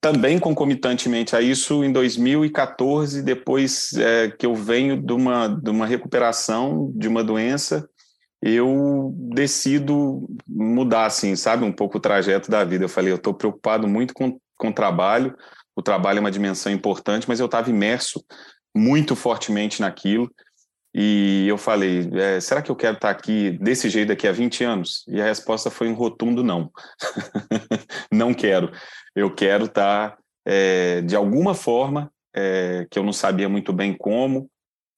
também 0.00 0.38
concomitantemente 0.38 1.34
a 1.34 1.40
isso, 1.40 1.82
em 1.82 1.92
2014, 1.92 3.22
depois 3.22 3.92
é, 3.94 4.28
que 4.30 4.44
eu 4.44 4.54
venho 4.54 5.00
de 5.00 5.12
uma, 5.12 5.48
de 5.48 5.70
uma 5.70 5.86
recuperação 5.86 6.92
de 6.94 7.08
uma 7.08 7.24
doença, 7.24 7.88
eu 8.42 9.12
decido 9.34 10.28
mudar, 10.46 11.06
assim, 11.06 11.34
sabe, 11.34 11.64
um 11.64 11.72
pouco 11.72 11.98
o 11.98 12.00
trajeto 12.00 12.50
da 12.50 12.64
vida. 12.64 12.84
Eu 12.84 12.88
falei, 12.88 13.12
eu 13.12 13.16
estou 13.16 13.34
preocupado 13.34 13.88
muito 13.88 14.14
com, 14.14 14.38
com 14.56 14.68
o 14.68 14.72
trabalho, 14.72 15.34
o 15.74 15.82
trabalho 15.82 16.18
é 16.18 16.20
uma 16.20 16.30
dimensão 16.30 16.72
importante, 16.72 17.28
mas 17.28 17.40
eu 17.40 17.46
estava 17.46 17.70
imerso 17.70 18.24
muito 18.76 19.16
fortemente 19.16 19.80
naquilo. 19.80 20.30
E 21.00 21.46
eu 21.46 21.56
falei, 21.56 22.10
é, 22.12 22.40
será 22.40 22.60
que 22.60 22.72
eu 22.72 22.74
quero 22.74 22.96
estar 22.96 23.10
aqui 23.10 23.52
desse 23.60 23.88
jeito 23.88 24.08
daqui 24.08 24.26
a 24.26 24.32
20 24.32 24.64
anos? 24.64 25.04
E 25.06 25.20
a 25.20 25.24
resposta 25.24 25.70
foi 25.70 25.88
um 25.88 25.94
rotundo 25.94 26.42
não. 26.42 26.72
não 28.10 28.34
quero. 28.34 28.72
Eu 29.14 29.32
quero 29.32 29.66
estar, 29.66 30.18
é, 30.44 31.00
de 31.02 31.14
alguma 31.14 31.54
forma, 31.54 32.10
é, 32.34 32.84
que 32.90 32.98
eu 32.98 33.04
não 33.04 33.12
sabia 33.12 33.48
muito 33.48 33.72
bem 33.72 33.94
como. 33.96 34.50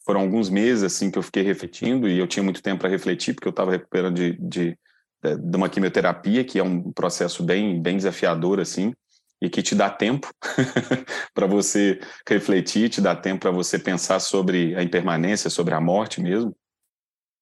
Foram 0.02 0.23
alguns 0.23 0.49
meses 0.49 0.83
assim 0.83 1.11
que 1.11 1.19
eu 1.19 1.23
fiquei 1.23 1.42
refletindo 1.42 2.09
e 2.09 2.19
eu 2.19 2.26
tinha 2.26 2.42
muito 2.42 2.62
tempo 2.62 2.80
para 2.80 2.88
refletir, 2.88 3.35
porque 3.35 3.49
eu 3.49 3.50
estava 3.50 3.73
recuperando 3.73 4.16
de, 4.16 4.38
de, 4.40 4.78
de 5.23 5.57
uma 5.59 5.69
quimioterapia, 5.69 6.45
que 6.45 6.59
é 6.59 6.62
um 6.62 6.90
processo 6.92 7.42
bem, 7.42 7.78
bem 7.78 7.99
desafiador, 7.99 8.59
assim 8.59 8.95
e 9.41 9.49
que 9.49 9.63
te 9.63 9.75
dá 9.75 9.89
tempo 9.89 10.29
para 11.35 11.47
você 11.47 11.99
refletir, 12.29 12.91
te 12.91 13.01
dá 13.01 13.17
tempo 13.17 13.41
para 13.41 13.51
você 13.51 13.79
pensar 13.79 14.21
sobre 14.21 14.75
a 14.77 14.83
impermanência, 14.83 15.49
sobre 15.49 15.75
a 15.75 15.81
morte 15.81 16.21
mesmo. 16.21 16.55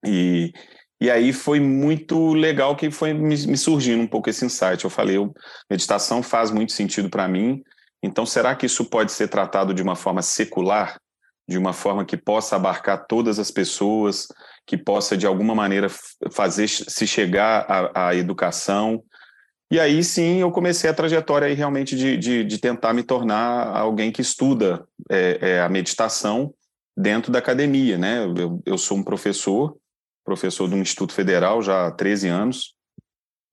E, 0.07 0.53
e 1.01 1.11
aí 1.11 1.33
foi 1.33 1.59
muito 1.59 2.35
legal 2.35 2.77
que 2.77 2.91
foi 2.91 3.13
me, 3.13 3.37
me 3.47 3.57
surgindo 3.57 4.03
um 4.03 4.07
pouco 4.07 4.31
esse 4.31 4.45
insight. 4.45 4.85
Eu 4.85 4.91
falei, 4.91 5.17
eu, 5.17 5.33
meditação 5.69 6.23
faz 6.23 6.51
muito 6.51 6.73
sentido 6.73 7.11
para 7.11 7.27
mim, 7.27 7.63
então 8.03 8.25
será 8.25 8.55
que 8.55 8.67
isso 8.67 8.85
pode 8.85 9.13
ser 9.13 9.29
tratado 9.29 9.75
de 9.75 9.83
uma 9.83 9.97
forma 9.97 10.23
secular? 10.23 11.01
De 11.49 11.57
uma 11.57 11.73
forma 11.73 12.05
que 12.05 12.17
possa 12.17 12.57
abarcar 12.57 13.07
todas 13.09 13.39
as 13.39 13.51
pessoas, 13.51 14.29
que 14.67 14.77
possa 14.77 15.17
de 15.17 15.27
alguma 15.27 15.55
maneira 15.55 15.89
fazer 16.31 16.69
se 16.69 17.07
chegar 17.07 17.65
à, 17.69 18.09
à 18.09 18.15
educação, 18.15 19.03
e 19.71 19.79
aí 19.79 20.03
sim 20.03 20.41
eu 20.41 20.51
comecei 20.51 20.89
a 20.89 20.95
trajetória 20.95 21.47
aí 21.47 21.55
realmente 21.55 21.97
de, 21.97 22.17
de, 22.17 22.45
de 22.45 22.59
tentar 22.59 22.93
me 22.93 23.03
tornar 23.03 23.77
alguém 23.77 24.11
que 24.11 24.23
estuda 24.23 24.87
é, 25.11 25.39
é, 25.41 25.61
a 25.61 25.69
meditação 25.69 26.55
dentro 26.97 27.31
da 27.31 27.39
academia, 27.39 27.97
né? 27.97 28.25
Eu, 28.25 28.61
eu 28.67 28.79
sou 28.79 28.97
um 28.97 29.03
professor, 29.03 29.77
professor 30.25 30.69
de 30.69 30.75
um 30.75 30.81
Instituto 30.81 31.13
Federal 31.13 31.63
já 31.63 31.87
há 31.87 31.91
13 31.91 32.29
anos, 32.29 32.75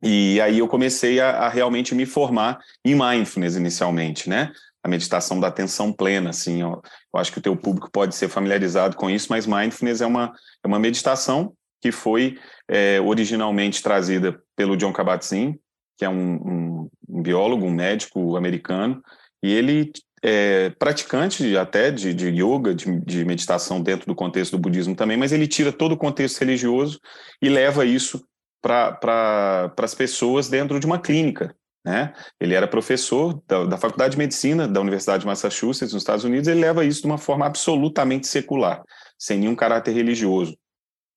e 0.02 0.40
aí 0.42 0.60
eu 0.60 0.68
comecei 0.68 1.20
a, 1.20 1.32
a 1.32 1.50
realmente 1.50 1.94
me 1.94 2.06
formar 2.06 2.60
em 2.84 2.96
mindfulness 2.96 3.56
inicialmente, 3.56 4.30
né? 4.30 4.52
A 4.84 4.88
meditação 4.88 5.40
da 5.40 5.48
atenção 5.48 5.92
plena, 5.92 6.30
assim, 6.30 6.64
ó. 6.64 6.80
eu 7.14 7.20
acho 7.20 7.32
que 7.32 7.40
o 7.40 7.42
teu 7.42 7.56
público 7.56 7.90
pode 7.92 8.16
ser 8.16 8.30
familiarizado 8.30 8.96
com 8.96 9.10
isso, 9.10 9.28
mas 9.30 9.48
mindfulness 9.48 10.02
é 10.02 10.06
uma, 10.06 10.32
é 10.64 10.68
uma 10.68 10.80
meditação 10.80 11.54
que 11.82 11.92
foi 11.92 12.38
é, 12.68 13.00
originalmente 13.02 13.82
trazida 13.82 14.40
pelo 14.56 14.78
John 14.78 14.94
Kabat-Zinn, 14.94 15.56
que 15.98 16.06
é 16.06 16.10
um, 16.10 16.90
um, 17.08 17.22
biólogo, 17.22 17.66
um 17.66 17.72
médico 17.72 18.36
americano, 18.36 19.02
e 19.42 19.54
ele 19.54 19.92
é 20.22 20.72
praticante 20.72 21.56
até 21.56 21.92
de, 21.92 22.14
de 22.14 22.30
yoga, 22.30 22.74
de, 22.74 23.00
de, 23.02 23.24
meditação 23.24 23.82
dentro 23.82 24.08
do 24.08 24.16
contexto 24.16 24.54
do 24.54 24.60
budismo 24.60 24.96
também, 24.96 25.18
mas 25.18 25.32
ele 25.32 25.48
tira 25.48 25.72
todo 25.72 25.92
o 25.92 25.98
contexto 25.98 26.40
religioso 26.40 27.00
e 27.42 27.48
leva 27.48 27.86
isso 27.86 28.26
para 28.62 28.92
pra, 28.94 29.72
as 29.78 29.94
pessoas 29.94 30.50
dentro 30.50 30.80
de 30.80 30.86
uma 30.86 31.00
clínica. 31.00 31.56
Né? 31.86 32.12
Ele 32.40 32.56
era 32.56 32.68
professor 32.68 33.40
da, 33.48 33.64
da 33.66 33.78
Faculdade 33.78 34.14
de 34.14 34.18
Medicina 34.18 34.68
da 34.68 34.82
Universidade 34.82 35.22
de 35.22 35.28
Massachusetts, 35.28 35.94
nos 35.94 36.02
Estados 36.02 36.26
Unidos, 36.26 36.48
ele 36.48 36.62
leva 36.62 36.84
isso 36.84 37.02
de 37.02 37.08
uma 37.08 37.20
forma 37.20 37.46
absolutamente 37.46 38.26
secular, 38.26 38.82
sem 39.20 39.38
nenhum 39.38 39.56
caráter 39.56 39.92
religioso. 39.92 40.58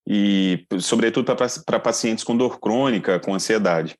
E, 0.07 0.65
sobretudo, 0.79 1.35
para 1.65 1.79
pacientes 1.79 2.23
com 2.23 2.37
dor 2.37 2.59
crônica, 2.59 3.19
com 3.19 3.33
ansiedade. 3.33 3.97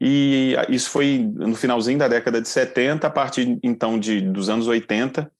E 0.00 0.56
isso 0.68 0.90
foi 0.90 1.18
no 1.18 1.54
finalzinho 1.54 1.98
da 1.98 2.08
década 2.08 2.40
de 2.40 2.48
70, 2.48 3.06
a 3.06 3.10
partir 3.10 3.58
então 3.62 3.98
de, 3.98 4.20
dos 4.20 4.48
anos 4.48 4.66
80, 4.66 5.30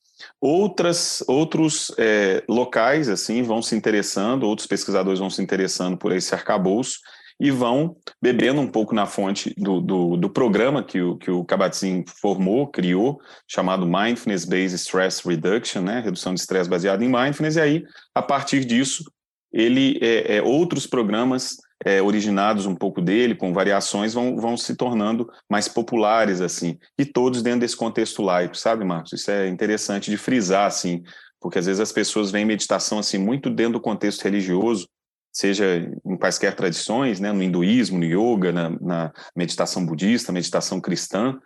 outras, 0.41 1.23
outros 1.27 1.93
é, 1.99 2.43
locais 2.49 3.09
assim 3.09 3.43
vão 3.43 3.61
se 3.61 3.75
interessando, 3.75 4.45
outros 4.45 4.67
pesquisadores 4.67 5.19
vão 5.19 5.31
se 5.31 5.43
interessando 5.43 5.97
por 5.97 6.13
esse 6.13 6.35
arcabouço 6.35 6.99
e 7.41 7.51
vão 7.51 7.97
bebendo 8.23 8.61
um 8.61 8.67
pouco 8.67 8.95
na 8.95 9.07
fonte 9.07 9.53
do, 9.59 9.81
do, 9.81 10.17
do 10.17 10.31
programa 10.31 10.85
que 10.85 11.01
o, 11.01 11.17
que 11.17 11.31
o 11.31 11.45
Kabat-Zinn 11.45 12.05
formou, 12.07 12.69
criou, 12.69 13.21
chamado 13.49 13.87
Mindfulness 13.87 14.45
Based 14.45 14.77
Stress 14.77 15.27
Reduction, 15.27 15.83
né, 15.83 16.01
redução 16.01 16.33
de 16.33 16.41
estresse 16.41 16.71
baseado 16.71 17.03
em 17.03 17.09
mindfulness, 17.09 17.57
e 17.57 17.61
aí, 17.61 17.85
a 18.15 18.23
partir 18.23 18.65
disso, 18.65 19.05
ele 19.53 19.99
é, 20.01 20.37
é, 20.37 20.43
outros 20.43 20.87
programas 20.87 21.57
é, 21.85 22.03
originados 22.03 22.67
um 22.67 22.75
pouco 22.75 23.01
dele, 23.01 23.35
com 23.35 23.53
variações, 23.53 24.15
vão, 24.15 24.37
vão 24.37 24.57
se 24.57 24.77
tornando 24.77 25.31
mais 25.51 25.69
populares, 25.69 26.41
assim, 26.41 26.79
e 26.99 27.05
todos 27.05 27.43
dentro 27.43 27.61
desse 27.61 27.77
contexto 27.77 28.23
laico, 28.23 28.57
sabe, 28.57 28.85
Marcos? 28.85 29.13
Isso 29.13 29.31
é 29.31 29.49
interessante 29.49 30.11
de 30.11 30.17
frisar, 30.17 30.67
assim, 30.67 31.03
porque 31.41 31.59
às 31.59 31.67
vezes 31.67 31.81
as 31.81 31.93
pessoas 31.93 32.31
veem 32.31 32.45
meditação, 32.45 32.99
assim, 32.99 33.19
muito 33.19 33.51
dentro 33.51 33.75
do 33.75 33.81
contexto 33.81 34.23
religioso, 34.23 34.89
seja 35.33 35.91
em 36.07 36.17
quaisquer 36.17 36.55
tradições, 36.55 37.19
né, 37.19 37.33
no 37.33 37.43
hinduísmo, 37.43 37.99
no 37.99 38.05
yoga, 38.05 38.53
na, 38.53 38.71
na 38.71 39.13
meditação 39.37 39.85
budista, 39.85 40.33
meditação 40.33 40.81
cristã, 40.81 41.39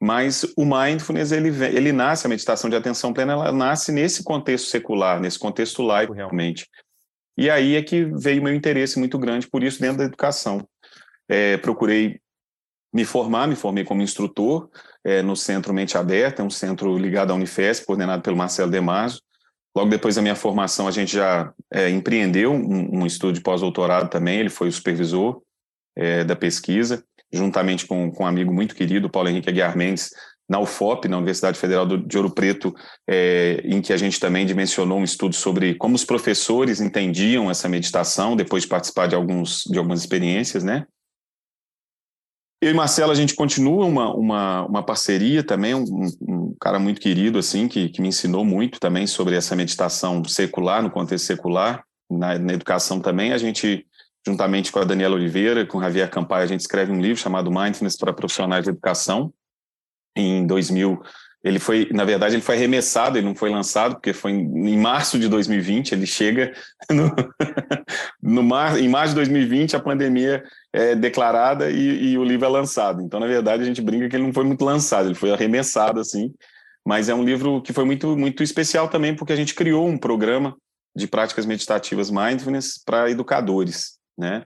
mas 0.00 0.46
o 0.56 0.64
mindfulness, 0.64 1.30
ele, 1.30 1.48
ele 1.64 1.92
nasce, 1.92 2.26
a 2.26 2.30
meditação 2.30 2.70
de 2.70 2.76
atenção 2.76 3.12
plena, 3.12 3.34
ela 3.34 3.52
nasce 3.52 3.92
nesse 3.92 4.24
contexto 4.24 4.68
secular, 4.68 5.20
nesse 5.20 5.38
contexto 5.38 5.82
laico, 5.82 6.14
realmente. 6.14 6.66
E 7.40 7.48
aí 7.48 7.74
é 7.74 7.82
que 7.82 8.04
veio 8.04 8.42
meu 8.42 8.54
interesse 8.54 8.98
muito 8.98 9.18
grande 9.18 9.48
por 9.48 9.62
isso 9.64 9.80
dentro 9.80 9.96
da 9.96 10.04
educação. 10.04 10.68
É, 11.26 11.56
procurei 11.56 12.20
me 12.92 13.02
formar, 13.02 13.48
me 13.48 13.56
formei 13.56 13.82
como 13.82 14.02
instrutor 14.02 14.68
é, 15.02 15.22
no 15.22 15.34
Centro 15.34 15.72
Mente 15.72 15.96
Aberta, 15.96 16.42
é 16.42 16.44
um 16.44 16.50
centro 16.50 16.98
ligado 16.98 17.30
à 17.30 17.34
Unifesp, 17.34 17.86
coordenado 17.86 18.22
pelo 18.22 18.36
Marcelo 18.36 18.70
Demaso. 18.70 19.22
Logo 19.74 19.88
depois 19.88 20.16
da 20.16 20.20
minha 20.20 20.34
formação, 20.34 20.86
a 20.86 20.90
gente 20.90 21.14
já 21.14 21.50
é, 21.72 21.88
empreendeu 21.88 22.52
um, 22.52 23.00
um 23.00 23.06
estudo 23.06 23.32
de 23.32 23.40
pós-doutorado 23.40 24.10
também, 24.10 24.38
ele 24.38 24.50
foi 24.50 24.68
o 24.68 24.72
supervisor 24.72 25.40
é, 25.96 26.22
da 26.22 26.36
pesquisa, 26.36 27.02
juntamente 27.32 27.86
com, 27.86 28.12
com 28.12 28.24
um 28.24 28.26
amigo 28.26 28.52
muito 28.52 28.74
querido, 28.74 29.08
Paulo 29.08 29.30
Henrique 29.30 29.48
Aguiar 29.48 29.74
Mendes, 29.78 30.10
na 30.50 30.58
UFOP, 30.58 31.06
na 31.06 31.16
Universidade 31.16 31.56
Federal 31.56 31.86
de 31.86 32.16
Ouro 32.16 32.28
Preto, 32.28 32.74
é, 33.08 33.62
em 33.64 33.80
que 33.80 33.92
a 33.92 33.96
gente 33.96 34.18
também 34.18 34.44
dimensionou 34.44 34.98
um 34.98 35.04
estudo 35.04 35.32
sobre 35.32 35.76
como 35.76 35.94
os 35.94 36.04
professores 36.04 36.80
entendiam 36.80 37.48
essa 37.48 37.68
meditação, 37.68 38.34
depois 38.34 38.64
de 38.64 38.68
participar 38.68 39.06
de, 39.06 39.14
alguns, 39.14 39.62
de 39.70 39.78
algumas 39.78 40.00
experiências, 40.00 40.64
né? 40.64 40.84
Eu 42.60 42.72
e 42.72 42.74
Marcelo, 42.74 43.12
a 43.12 43.14
gente 43.14 43.36
continua 43.36 43.86
uma, 43.86 44.12
uma, 44.12 44.66
uma 44.66 44.82
parceria 44.82 45.44
também, 45.44 45.72
um, 45.72 45.84
um, 46.20 46.54
cara 46.60 46.80
muito 46.80 47.00
querido, 47.00 47.38
assim, 47.38 47.68
que, 47.68 47.88
que 47.88 48.02
me 48.02 48.08
ensinou 48.08 48.44
muito 48.44 48.80
também 48.80 49.06
sobre 49.06 49.36
essa 49.36 49.54
meditação 49.54 50.22
secular, 50.24 50.82
no 50.82 50.90
contexto 50.90 51.26
secular, 51.26 51.84
na, 52.10 52.36
na 52.38 52.52
educação 52.52 53.00
também. 53.00 53.32
A 53.32 53.38
gente, 53.38 53.86
juntamente 54.26 54.72
com 54.72 54.80
a 54.80 54.84
Daniela 54.84 55.14
Oliveira, 55.14 55.64
com 55.64 55.78
o 55.78 55.80
Javier 55.80 56.10
Campai, 56.10 56.42
a 56.42 56.46
gente 56.46 56.60
escreve 56.60 56.90
um 56.90 57.00
livro 57.00 57.16
chamado 57.16 57.52
Mindfulness 57.52 57.96
para 57.96 58.12
Profissionais 58.12 58.64
de 58.64 58.70
Educação, 58.70 59.32
em 60.16 60.46
2000. 60.46 61.00
Ele 61.42 61.58
foi, 61.58 61.88
na 61.90 62.04
verdade, 62.04 62.34
ele 62.34 62.42
foi 62.42 62.56
arremessado, 62.56 63.16
ele 63.16 63.26
não 63.26 63.34
foi 63.34 63.48
lançado, 63.48 63.94
porque 63.94 64.12
foi 64.12 64.32
em, 64.32 64.78
março 64.78 65.18
de 65.18 65.26
2020. 65.26 65.92
Ele 65.92 66.06
chega 66.06 66.52
no, 66.90 67.14
no 68.22 68.42
mar, 68.42 68.78
em 68.78 68.88
março 68.88 69.10
de 69.10 69.16
2020, 69.16 69.74
a 69.74 69.80
pandemia 69.80 70.42
é 70.72 70.94
declarada 70.94 71.70
e, 71.70 72.12
e, 72.12 72.18
o 72.18 72.24
livro 72.24 72.44
é 72.44 72.48
lançado. 72.48 73.00
Então, 73.00 73.18
na 73.18 73.26
verdade, 73.26 73.62
a 73.62 73.66
gente 73.66 73.80
brinca 73.80 74.08
que 74.08 74.16
ele 74.16 74.24
não 74.24 74.34
foi 74.34 74.44
muito 74.44 74.64
lançado, 74.64 75.06
ele 75.06 75.14
foi 75.14 75.32
arremessado 75.32 75.98
assim. 75.98 76.32
Mas 76.86 77.08
é 77.08 77.14
um 77.14 77.24
livro 77.24 77.62
que 77.62 77.72
foi 77.72 77.84
muito, 77.84 78.16
muito 78.16 78.42
especial 78.42 78.88
também, 78.88 79.14
porque 79.14 79.32
a 79.32 79.36
gente 79.36 79.54
criou 79.54 79.86
um 79.86 79.96
programa 79.96 80.56
de 80.94 81.06
práticas 81.06 81.46
meditativas 81.46 82.10
mindfulness 82.10 82.82
para 82.84 83.10
educadores, 83.10 83.98
né? 84.18 84.42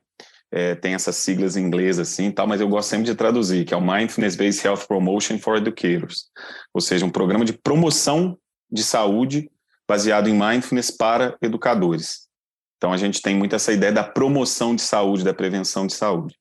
É, 0.54 0.73
tem 0.76 0.94
essas 0.94 1.16
siglas 1.16 1.56
em 1.56 1.64
inglês 1.64 1.99
assim 1.99 2.30
tal, 2.30 2.46
mas 2.46 2.61
eu 2.61 2.68
gosto 2.68 2.88
sempre 2.88 3.06
de 3.06 3.14
traduzir, 3.16 3.64
que 3.64 3.75
é 3.75 3.76
o 3.76 3.80
Mindfulness 3.80 4.37
Based 4.37 4.64
Health 4.64 4.87
Promotion 4.87 5.37
for 5.37 5.56
Educators, 5.56 6.26
ou 6.73 6.80
seja, 6.80 7.04
um 7.04 7.11
programa 7.11 7.44
de 7.44 7.52
promoção 7.52 8.38
de 8.70 8.84
saúde 8.84 9.50
baseado 9.88 10.28
em 10.28 10.32
mindfulness 10.32 10.92
para 10.92 11.37
educadores. 11.42 12.28
Então 12.76 12.92
a 12.92 12.96
gente 12.96 13.20
tem 13.20 13.34
muito 13.34 13.56
essa 13.56 13.73
ideia 13.73 13.90
da 13.90 14.04
promoção 14.04 14.76
de 14.76 14.82
saúde, 14.82 15.25
da 15.25 15.34
prevenção 15.34 15.88
de 15.88 15.94
saúde. 15.94 16.37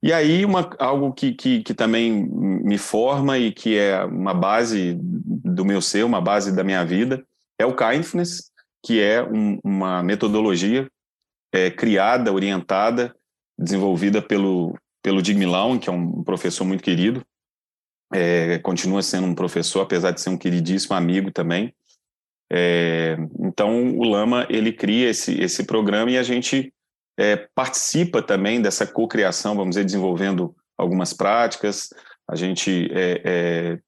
E 0.00 0.12
aí 0.12 0.44
uma, 0.44 0.70
algo 0.78 1.12
que, 1.12 1.32
que, 1.32 1.64
que 1.64 1.74
também 1.74 2.28
me 2.30 2.78
forma 2.78 3.38
e 3.38 3.50
que 3.50 3.76
é 3.76 4.04
uma 4.04 4.34
base 4.34 4.96
do 5.02 5.64
meu 5.64 5.82
ser, 5.82 6.04
uma 6.04 6.20
base 6.20 6.54
da 6.54 6.62
minha 6.62 6.84
vida, 6.84 7.24
é 7.58 7.66
o 7.66 7.74
Kindness, 7.74 8.52
que 8.84 9.00
é 9.00 9.20
um, 9.20 9.58
uma 9.64 10.00
metodologia 10.00 10.88
é, 11.52 11.72
criada, 11.72 12.32
orientada 12.32 13.12
desenvolvida 13.58 14.20
pelo 14.22 14.74
pelo 15.02 15.20
Dig 15.20 15.36
que 15.80 15.88
é 15.90 15.92
um 15.92 16.22
professor 16.22 16.64
muito 16.64 16.84
querido, 16.84 17.26
é, 18.12 18.58
continua 18.60 19.02
sendo 19.02 19.26
um 19.26 19.34
professor, 19.34 19.80
apesar 19.80 20.12
de 20.12 20.20
ser 20.20 20.30
um 20.30 20.38
queridíssimo 20.38 20.94
amigo 20.94 21.32
também. 21.32 21.74
É, 22.52 23.16
então, 23.40 23.96
o 23.96 24.04
Lama, 24.04 24.46
ele 24.48 24.72
cria 24.72 25.10
esse, 25.10 25.40
esse 25.40 25.64
programa 25.64 26.10
e 26.10 26.18
a 26.18 26.22
gente 26.22 26.72
é, 27.18 27.48
participa 27.54 28.22
também 28.22 28.60
dessa 28.60 28.86
cocriação, 28.86 29.56
vamos 29.56 29.70
dizer, 29.70 29.84
desenvolvendo 29.84 30.54
algumas 30.78 31.12
práticas. 31.12 31.88
A 32.30 32.36
gente 32.36 32.90
é, 32.92 33.22
é, 33.24 33.78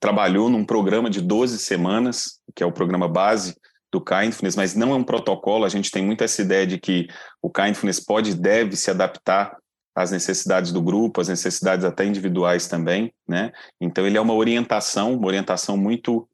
trabalhou 0.00 0.48
num 0.48 0.64
programa 0.64 1.10
de 1.10 1.20
12 1.20 1.58
semanas, 1.58 2.40
que 2.54 2.62
é 2.62 2.66
o 2.66 2.72
programa 2.72 3.08
base 3.08 3.54
do 3.94 4.00
Kindfulness, 4.00 4.56
mas 4.56 4.74
não 4.74 4.92
é 4.92 4.96
um 4.96 5.04
protocolo, 5.04 5.64
a 5.64 5.68
gente 5.68 5.88
tem 5.88 6.04
muito 6.04 6.24
essa 6.24 6.42
ideia 6.42 6.66
de 6.66 6.78
que 6.78 7.06
o 7.40 7.48
Kindfulness 7.48 8.00
pode 8.00 8.32
e 8.32 8.34
deve 8.34 8.76
se 8.76 8.90
adaptar 8.90 9.56
às 9.94 10.10
necessidades 10.10 10.72
do 10.72 10.82
grupo, 10.82 11.20
às 11.20 11.28
necessidades 11.28 11.84
até 11.84 12.04
individuais 12.04 12.66
também, 12.66 13.12
né? 13.26 13.52
Então 13.80 14.04
ele 14.04 14.18
é 14.18 14.20
uma 14.20 14.34
orientação, 14.34 15.14
uma 15.14 15.28
orientação 15.28 15.76
muito 15.76 16.28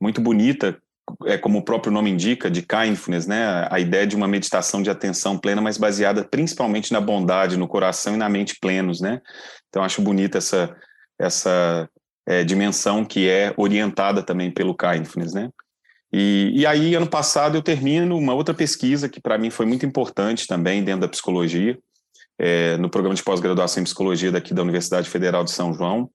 muito 0.00 0.20
bonita, 0.20 0.80
é 1.26 1.36
como 1.36 1.58
o 1.58 1.64
próprio 1.64 1.92
nome 1.92 2.08
indica, 2.08 2.48
de 2.48 2.62
kindfulness, 2.62 3.26
né? 3.26 3.66
A 3.68 3.80
ideia 3.80 4.06
de 4.06 4.14
uma 4.14 4.28
meditação 4.28 4.80
de 4.80 4.88
atenção 4.88 5.36
plena, 5.36 5.60
mas 5.60 5.76
baseada 5.76 6.24
principalmente 6.24 6.92
na 6.92 7.00
bondade, 7.00 7.56
no 7.56 7.66
coração 7.66 8.14
e 8.14 8.16
na 8.16 8.28
mente 8.28 8.56
plenos, 8.60 9.00
né? 9.00 9.20
Então 9.68 9.82
acho 9.82 10.00
bonita 10.00 10.38
essa 10.38 10.76
essa 11.18 11.90
é, 12.24 12.44
dimensão 12.44 13.04
que 13.04 13.28
é 13.28 13.52
orientada 13.56 14.22
também 14.22 14.50
pelo 14.52 14.76
kindfulness, 14.76 15.34
né? 15.34 15.50
E, 16.12 16.52
e 16.54 16.66
aí, 16.66 16.94
ano 16.94 17.08
passado, 17.08 17.56
eu 17.56 17.62
termino 17.62 18.16
uma 18.16 18.34
outra 18.34 18.52
pesquisa 18.52 19.08
que 19.08 19.20
para 19.20 19.38
mim 19.38 19.50
foi 19.50 19.64
muito 19.64 19.86
importante 19.86 20.46
também 20.46 20.82
dentro 20.82 21.02
da 21.02 21.08
psicologia, 21.08 21.78
é, 22.38 22.76
no 22.78 22.90
programa 22.90 23.14
de 23.14 23.22
pós-graduação 23.22 23.80
em 23.80 23.84
psicologia 23.84 24.32
daqui 24.32 24.52
da 24.52 24.62
Universidade 24.62 25.08
Federal 25.08 25.44
de 25.44 25.52
São 25.52 25.72
João. 25.72 26.10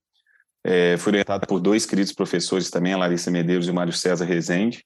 É, 0.64 0.98
fui 0.98 1.12
orientada 1.12 1.46
por 1.46 1.60
dois 1.60 1.86
queridos 1.86 2.12
professores 2.12 2.70
também, 2.70 2.94
a 2.94 2.98
Larissa 2.98 3.30
Medeiros 3.30 3.68
e 3.68 3.72
o 3.72 3.74
Mário 3.74 3.94
César 3.94 4.26
Rezende. 4.26 4.84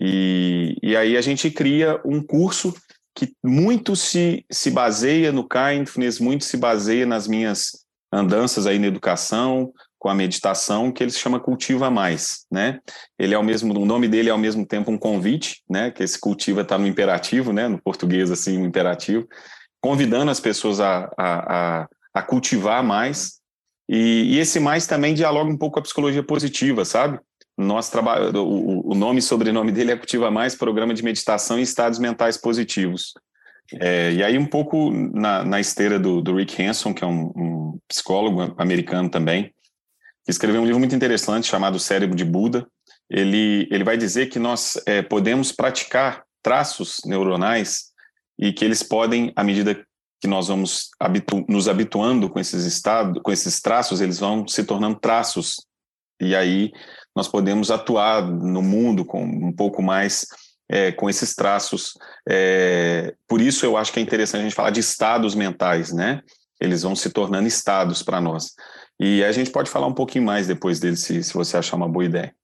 E, 0.00 0.76
e 0.82 0.96
aí 0.96 1.16
a 1.16 1.20
gente 1.20 1.50
cria 1.50 2.00
um 2.04 2.22
curso 2.22 2.74
que 3.14 3.32
muito 3.44 3.94
se, 3.94 4.44
se 4.50 4.70
baseia 4.70 5.30
no 5.30 5.46
kindness, 5.46 6.18
muito 6.18 6.44
se 6.44 6.56
baseia 6.56 7.06
nas 7.06 7.28
minhas 7.28 7.84
andanças 8.12 8.66
aí 8.66 8.78
na 8.78 8.86
educação, 8.86 9.72
com 10.04 10.10
a 10.10 10.14
meditação 10.14 10.92
que 10.92 11.02
ele 11.02 11.10
se 11.10 11.18
chama 11.18 11.40
Cultiva 11.40 11.90
Mais, 11.90 12.44
né? 12.52 12.78
Ele 13.18 13.34
é 13.34 13.38
o 13.38 13.42
mesmo, 13.42 13.72
o 13.72 13.86
nome 13.86 14.06
dele 14.06 14.28
é 14.28 14.32
ao 14.32 14.36
mesmo 14.36 14.66
tempo 14.66 14.90
um 14.90 14.98
convite, 14.98 15.62
né? 15.66 15.90
Que 15.90 16.02
esse 16.02 16.20
cultiva 16.20 16.60
está 16.60 16.76
no 16.76 16.86
imperativo, 16.86 17.54
né? 17.54 17.68
No 17.68 17.80
português 17.80 18.30
assim, 18.30 18.58
no 18.58 18.66
imperativo, 18.66 19.26
convidando 19.80 20.30
as 20.30 20.38
pessoas 20.38 20.78
a, 20.78 21.10
a, 21.18 21.88
a, 22.12 22.22
cultivar 22.22 22.84
mais. 22.84 23.40
E, 23.88 24.34
e, 24.34 24.38
esse 24.38 24.60
mais 24.60 24.86
também 24.86 25.14
dialoga 25.14 25.50
um 25.50 25.56
pouco 25.56 25.74
com 25.74 25.80
a 25.80 25.82
psicologia 25.82 26.22
positiva, 26.22 26.84
sabe? 26.84 27.18
Nosso 27.56 27.90
trabalho, 27.90 28.30
o, 28.44 28.92
o 28.92 28.94
nome 28.94 29.20
e 29.20 29.22
sobrenome 29.22 29.72
dele 29.72 29.92
é 29.92 29.96
Cultiva 29.96 30.30
Mais, 30.30 30.54
Programa 30.54 30.92
de 30.92 31.02
Meditação 31.02 31.58
e 31.58 31.62
Estados 31.62 31.98
Mentais 31.98 32.36
Positivos. 32.36 33.14
É, 33.80 34.12
e 34.12 34.22
aí 34.22 34.36
um 34.36 34.44
pouco 34.44 34.90
na, 34.90 35.42
na 35.46 35.60
esteira 35.60 35.98
do, 35.98 36.20
do 36.20 36.36
Rick 36.36 36.62
Hanson, 36.62 36.92
que 36.92 37.02
é 37.02 37.06
um, 37.06 37.32
um 37.34 37.78
psicólogo 37.88 38.54
americano 38.58 39.08
também, 39.08 39.50
que 40.24 40.30
escreveu 40.30 40.62
um 40.62 40.64
livro 40.64 40.78
muito 40.78 40.94
interessante 40.94 41.46
chamado 41.46 41.78
Cérebro 41.78 42.16
de 42.16 42.24
Buda. 42.24 42.66
Ele, 43.10 43.68
ele 43.70 43.84
vai 43.84 43.96
dizer 43.96 44.26
que 44.26 44.38
nós 44.38 44.80
é, 44.86 45.02
podemos 45.02 45.52
praticar 45.52 46.24
traços 46.42 47.00
neuronais 47.04 47.92
e 48.38 48.52
que 48.52 48.64
eles 48.64 48.82
podem, 48.82 49.32
à 49.36 49.44
medida 49.44 49.84
que 50.20 50.26
nós 50.26 50.48
vamos 50.48 50.88
habitu 50.98 51.44
nos 51.48 51.68
habituando 51.68 52.30
com 52.30 52.40
esses 52.40 52.64
estados, 52.64 53.20
com 53.22 53.30
esses 53.30 53.60
traços, 53.60 54.00
eles 54.00 54.18
vão 54.18 54.48
se 54.48 54.64
tornando 54.64 54.98
traços. 54.98 55.56
E 56.20 56.34
aí 56.34 56.72
nós 57.14 57.28
podemos 57.28 57.70
atuar 57.70 58.22
no 58.26 58.62
mundo 58.62 59.04
com 59.04 59.22
um 59.22 59.52
pouco 59.52 59.82
mais 59.82 60.26
é, 60.68 60.90
com 60.92 61.10
esses 61.10 61.34
traços. 61.34 61.92
É, 62.28 63.14
por 63.28 63.40
isso 63.40 63.66
eu 63.66 63.76
acho 63.76 63.92
que 63.92 64.00
é 64.00 64.02
interessante 64.02 64.40
a 64.40 64.44
gente 64.44 64.54
falar 64.54 64.70
de 64.70 64.80
estados 64.80 65.34
mentais, 65.34 65.92
né? 65.92 66.20
Eles 66.60 66.82
vão 66.82 66.96
se 66.96 67.10
tornando 67.10 67.46
estados 67.46 68.02
para 68.02 68.20
nós. 68.20 68.54
E 69.00 69.24
a 69.24 69.32
gente 69.32 69.50
pode 69.50 69.70
falar 69.70 69.86
um 69.86 69.94
pouquinho 69.94 70.24
mais 70.24 70.46
depois 70.46 70.78
dele, 70.78 70.96
se, 70.96 71.22
se 71.22 71.34
você 71.34 71.56
achar 71.56 71.76
uma 71.76 71.88
boa 71.88 72.04
ideia. 72.04 72.34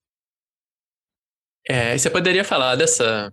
É, 1.68 1.96
você 1.96 2.10
poderia 2.10 2.44
falar 2.44 2.76
dessa. 2.76 3.32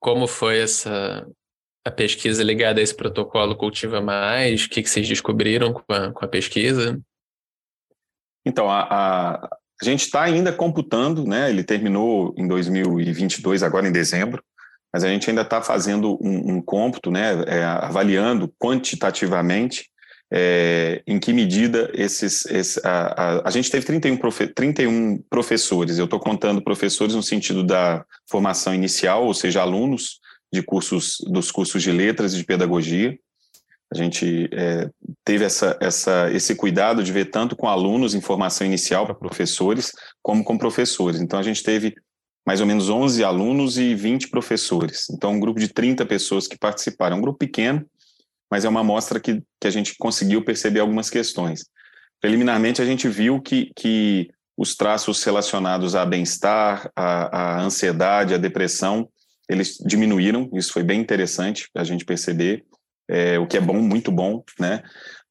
Como 0.00 0.26
foi 0.26 0.60
essa 0.60 1.26
a 1.84 1.90
pesquisa 1.90 2.42
ligada 2.42 2.80
a 2.80 2.82
esse 2.82 2.94
protocolo 2.94 3.56
Cultiva 3.56 4.00
Mais? 4.00 4.64
O 4.64 4.68
que, 4.68 4.82
que 4.82 4.90
vocês 4.90 5.06
descobriram 5.06 5.72
com 5.72 5.92
a, 5.92 6.12
com 6.12 6.24
a 6.24 6.28
pesquisa? 6.28 7.00
Então, 8.44 8.68
a, 8.68 8.82
a, 8.82 9.46
a 9.80 9.84
gente 9.84 10.02
está 10.02 10.22
ainda 10.22 10.52
computando, 10.52 11.24
né? 11.24 11.48
Ele 11.48 11.62
terminou 11.62 12.34
em 12.36 12.46
2022, 12.46 13.62
agora 13.62 13.86
em 13.86 13.92
dezembro, 13.92 14.42
mas 14.92 15.04
a 15.04 15.08
gente 15.08 15.28
ainda 15.30 15.42
está 15.42 15.62
fazendo 15.62 16.18
um, 16.20 16.56
um 16.56 16.62
cômputo, 16.62 17.10
né? 17.10 17.44
É, 17.46 17.64
avaliando 17.64 18.52
quantitativamente 18.58 19.88
é, 20.32 21.02
em 21.06 21.18
que 21.18 21.32
medida 21.32 21.90
esses. 21.94 22.46
Esse, 22.46 22.80
a, 22.84 22.90
a, 22.90 23.48
a, 23.48 23.50
gente 23.50 23.70
teve 23.70 23.86
31, 23.86 24.16
profe, 24.16 24.46
31 24.48 25.22
professores, 25.30 25.98
eu 25.98 26.04
estou 26.04 26.18
contando 26.18 26.62
professores 26.62 27.14
no 27.14 27.22
sentido 27.22 27.62
da 27.62 28.04
formação 28.28 28.74
inicial, 28.74 29.24
ou 29.24 29.34
seja, 29.34 29.62
alunos 29.62 30.20
de 30.52 30.62
cursos 30.62 31.18
dos 31.28 31.50
cursos 31.50 31.82
de 31.82 31.92
letras 31.92 32.34
e 32.34 32.38
de 32.38 32.44
pedagogia. 32.44 33.16
A 33.92 33.96
gente 33.96 34.48
é, 34.52 34.90
teve 35.24 35.44
essa, 35.44 35.78
essa, 35.80 36.30
esse 36.32 36.56
cuidado 36.56 37.04
de 37.04 37.12
ver 37.12 37.26
tanto 37.26 37.54
com 37.54 37.68
alunos 37.68 38.14
em 38.14 38.20
formação 38.20 38.66
inicial 38.66 39.06
para 39.06 39.14
professores, 39.14 39.92
como 40.20 40.42
com 40.42 40.58
professores. 40.58 41.20
Então, 41.20 41.38
a 41.38 41.42
gente 41.42 41.62
teve 41.62 41.94
mais 42.44 42.60
ou 42.60 42.66
menos 42.66 42.88
11 42.88 43.22
alunos 43.22 43.78
e 43.78 43.94
20 43.94 44.28
professores. 44.28 45.08
Então, 45.10 45.32
um 45.32 45.40
grupo 45.40 45.60
de 45.60 45.68
30 45.68 46.04
pessoas 46.04 46.48
que 46.48 46.58
participaram. 46.58 47.18
Um 47.18 47.20
grupo 47.20 47.38
pequeno, 47.38 47.84
mas 48.50 48.64
é 48.64 48.68
uma 48.68 48.80
amostra 48.80 49.20
que, 49.20 49.42
que 49.60 49.66
a 49.66 49.70
gente 49.70 49.96
conseguiu 49.98 50.44
perceber 50.44 50.80
algumas 50.80 51.10
questões. 51.10 51.66
Preliminarmente, 52.20 52.80
a 52.80 52.84
gente 52.84 53.08
viu 53.08 53.40
que, 53.40 53.70
que 53.76 54.30
os 54.56 54.74
traços 54.74 55.22
relacionados 55.22 55.94
a 55.94 56.06
bem-estar, 56.06 56.90
a, 56.96 57.56
a 57.56 57.62
ansiedade, 57.62 58.34
a 58.34 58.38
depressão, 58.38 59.08
eles 59.48 59.76
diminuíram, 59.84 60.48
isso 60.54 60.72
foi 60.72 60.82
bem 60.82 61.00
interessante 61.00 61.68
a 61.74 61.84
gente 61.84 62.04
perceber, 62.04 62.64
é, 63.08 63.38
o 63.38 63.46
que 63.46 63.56
é 63.56 63.60
bom, 63.60 63.80
muito 63.80 64.10
bom, 64.10 64.42
né? 64.58 64.82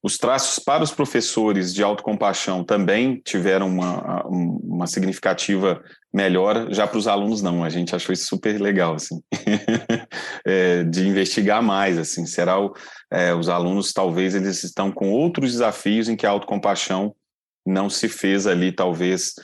Os 0.02 0.16
traços 0.16 0.62
para 0.62 0.84
os 0.84 0.92
professores 0.92 1.74
de 1.74 1.82
autocompaixão 1.82 2.62
também 2.62 3.20
tiveram 3.24 3.66
uma, 3.66 4.24
uma 4.26 4.86
significativa 4.86 5.82
melhora, 6.14 6.72
já 6.72 6.86
para 6.86 6.98
os 6.98 7.08
alunos 7.08 7.42
não, 7.42 7.64
a 7.64 7.68
gente 7.68 7.94
achou 7.94 8.12
isso 8.12 8.26
super 8.26 8.60
legal, 8.60 8.94
assim, 8.94 9.20
é, 10.46 10.84
de 10.84 11.06
investigar 11.06 11.62
mais, 11.62 11.98
assim, 11.98 12.24
será 12.24 12.58
o, 12.58 12.72
é, 13.10 13.34
os 13.34 13.48
alunos 13.48 13.92
talvez 13.92 14.34
eles 14.34 14.62
estão 14.64 14.90
com 14.90 15.10
outros 15.10 15.52
desafios 15.52 16.08
em 16.08 16.16
que 16.16 16.26
a 16.26 16.30
autocompaixão 16.30 17.14
não 17.64 17.90
se 17.90 18.08
fez 18.08 18.46
ali, 18.46 18.70
talvez, 18.70 19.34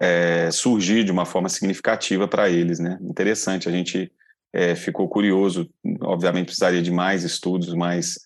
é, 0.00 0.48
surgir 0.52 1.02
de 1.02 1.10
uma 1.10 1.24
forma 1.24 1.48
significativa 1.48 2.28
para 2.28 2.48
eles, 2.48 2.78
né? 2.78 2.98
Interessante, 3.02 3.68
a 3.68 3.72
gente 3.72 4.12
é, 4.52 4.76
ficou 4.76 5.08
curioso, 5.08 5.68
obviamente 6.02 6.46
precisaria 6.46 6.80
de 6.80 6.92
mais 6.92 7.24
estudos, 7.24 7.74
mais 7.74 8.20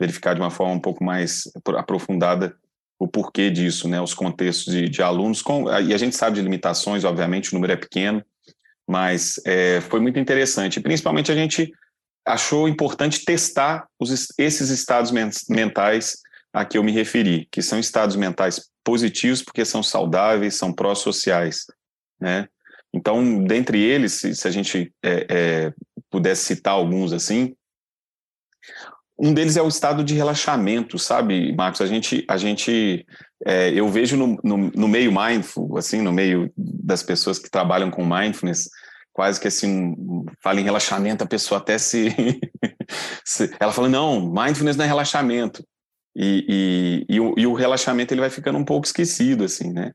verificar 0.00 0.34
de 0.34 0.40
uma 0.40 0.50
forma 0.50 0.74
um 0.74 0.80
pouco 0.80 1.04
mais 1.04 1.42
aprofundada 1.76 2.56
o 2.98 3.06
porquê 3.06 3.50
disso, 3.50 3.86
né? 3.88 4.00
Os 4.00 4.14
contextos 4.14 4.72
de, 4.72 4.88
de 4.88 5.02
alunos, 5.02 5.42
com, 5.42 5.68
e 5.80 5.92
a 5.92 5.98
gente 5.98 6.16
sabe 6.16 6.36
de 6.36 6.42
limitações, 6.42 7.04
obviamente, 7.04 7.52
o 7.52 7.54
número 7.54 7.74
é 7.74 7.76
pequeno, 7.76 8.24
mas 8.88 9.38
é, 9.44 9.82
foi 9.82 10.00
muito 10.00 10.18
interessante. 10.18 10.80
Principalmente 10.80 11.30
a 11.30 11.34
gente 11.34 11.70
achou 12.26 12.68
importante 12.68 13.24
testar 13.24 13.86
os, 13.98 14.28
esses 14.38 14.70
estados 14.70 15.12
mentais 15.48 16.16
a 16.52 16.64
que 16.64 16.78
eu 16.78 16.84
me 16.84 16.92
referi, 16.92 17.48
que 17.50 17.60
são 17.60 17.78
estados 17.78 18.16
mentais 18.16 18.70
positivos 18.84 19.42
porque 19.42 19.64
são 19.64 19.82
saudáveis, 19.82 20.54
são 20.54 20.72
pró-sociais, 20.72 21.66
né? 22.20 22.48
Então, 22.92 23.42
dentre 23.42 23.82
eles, 23.82 24.12
se, 24.12 24.46
a 24.46 24.50
gente 24.52 24.92
é, 25.02 25.26
é, 25.28 25.72
pudesse 26.08 26.44
citar 26.44 26.74
alguns 26.74 27.12
assim, 27.12 27.56
um 29.18 29.34
deles 29.34 29.56
é 29.56 29.62
o 29.62 29.68
estado 29.68 30.04
de 30.04 30.14
relaxamento, 30.14 30.98
sabe, 30.98 31.52
Marcos? 31.54 31.80
A 31.80 31.86
gente, 31.86 32.24
a 32.28 32.36
gente 32.36 33.06
é, 33.44 33.70
eu 33.70 33.88
vejo 33.88 34.16
no, 34.16 34.38
no, 34.42 34.56
no, 34.74 34.88
meio 34.88 35.12
mindful, 35.12 35.76
assim, 35.76 36.02
no 36.02 36.12
meio 36.12 36.52
das 36.56 37.02
pessoas 37.02 37.38
que 37.38 37.50
trabalham 37.50 37.90
com 37.90 38.04
mindfulness, 38.04 38.68
quase 39.14 39.40
que 39.40 39.46
assim, 39.46 39.94
fala 40.42 40.60
em 40.60 40.64
relaxamento, 40.64 41.22
a 41.22 41.26
pessoa 41.26 41.58
até 41.58 41.78
se, 41.78 42.08
ela 43.60 43.72
fala, 43.72 43.88
não, 43.88 44.20
mindfulness 44.20 44.76
não 44.76 44.84
é 44.84 44.88
relaxamento. 44.88 45.64
E, 46.16 47.06
e, 47.08 47.14
e, 47.14 47.20
o, 47.20 47.34
e, 47.38 47.46
o, 47.46 47.54
relaxamento 47.54 48.12
ele 48.12 48.20
vai 48.20 48.30
ficando 48.30 48.58
um 48.58 48.64
pouco 48.64 48.86
esquecido, 48.86 49.44
assim, 49.44 49.72
né? 49.72 49.92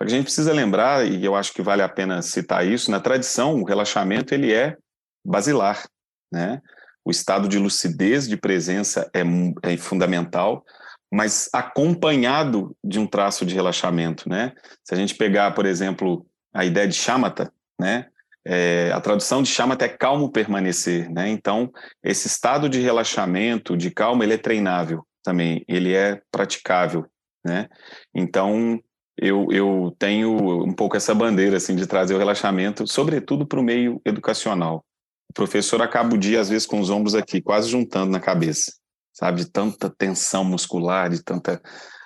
A 0.00 0.08
gente 0.08 0.24
precisa 0.24 0.52
lembrar, 0.52 1.06
e 1.06 1.22
eu 1.22 1.34
acho 1.34 1.52
que 1.52 1.60
vale 1.60 1.82
a 1.82 1.88
pena 1.88 2.22
citar 2.22 2.66
isso, 2.66 2.90
na 2.90 2.98
tradição, 2.98 3.60
o 3.60 3.64
relaxamento 3.64 4.32
ele 4.32 4.52
é 4.52 4.76
basilar, 5.24 5.86
né? 6.32 6.60
O 7.04 7.10
estado 7.10 7.48
de 7.48 7.58
lucidez, 7.58 8.26
de 8.26 8.36
presença 8.36 9.10
é, 9.14 9.22
é 9.62 9.76
fundamental, 9.76 10.64
mas 11.12 11.48
acompanhado 11.52 12.74
de 12.84 12.98
um 12.98 13.06
traço 13.06 13.44
de 13.44 13.54
relaxamento, 13.54 14.28
né? 14.28 14.52
Se 14.84 14.94
a 14.94 14.96
gente 14.96 15.14
pegar, 15.16 15.52
por 15.54 15.66
exemplo, 15.66 16.24
a 16.54 16.64
ideia 16.64 16.86
de 16.86 16.94
shamatha, 16.94 17.52
né? 17.78 18.06
É, 18.52 18.90
a 18.92 19.00
tradução 19.00 19.42
de 19.42 19.48
shamatha 19.48 19.84
é 19.84 19.88
calmo 19.88 20.32
permanecer, 20.32 21.08
né? 21.10 21.28
Então, 21.28 21.70
esse 22.02 22.26
estado 22.26 22.68
de 22.68 22.80
relaxamento, 22.80 23.76
de 23.76 23.90
calma, 23.90 24.24
ele 24.24 24.34
é 24.34 24.38
treinável 24.38 25.06
também, 25.22 25.64
ele 25.68 25.94
é 25.94 26.20
praticável, 26.32 27.06
né? 27.44 27.68
Então, 28.14 28.80
eu, 29.16 29.46
eu 29.52 29.94
tenho 29.98 30.64
um 30.64 30.72
pouco 30.72 30.96
essa 30.96 31.14
bandeira, 31.14 31.58
assim, 31.58 31.76
de 31.76 31.86
trazer 31.86 32.14
o 32.14 32.18
relaxamento, 32.18 32.86
sobretudo 32.86 33.46
para 33.46 33.60
o 33.60 33.62
meio 33.62 34.00
educacional. 34.04 34.84
O 35.30 35.34
professor 35.34 35.80
acaba 35.80 36.14
o 36.14 36.18
dia, 36.18 36.40
às 36.40 36.48
vezes, 36.48 36.66
com 36.66 36.80
os 36.80 36.90
ombros 36.90 37.14
aqui, 37.14 37.40
quase 37.40 37.68
juntando 37.68 38.10
na 38.10 38.18
cabeça 38.18 38.72
sabe? 39.20 39.44
De 39.44 39.50
tanta 39.50 39.90
tensão 39.90 40.42
muscular, 40.44 41.10
de 41.10 41.22
tanta 41.22 41.60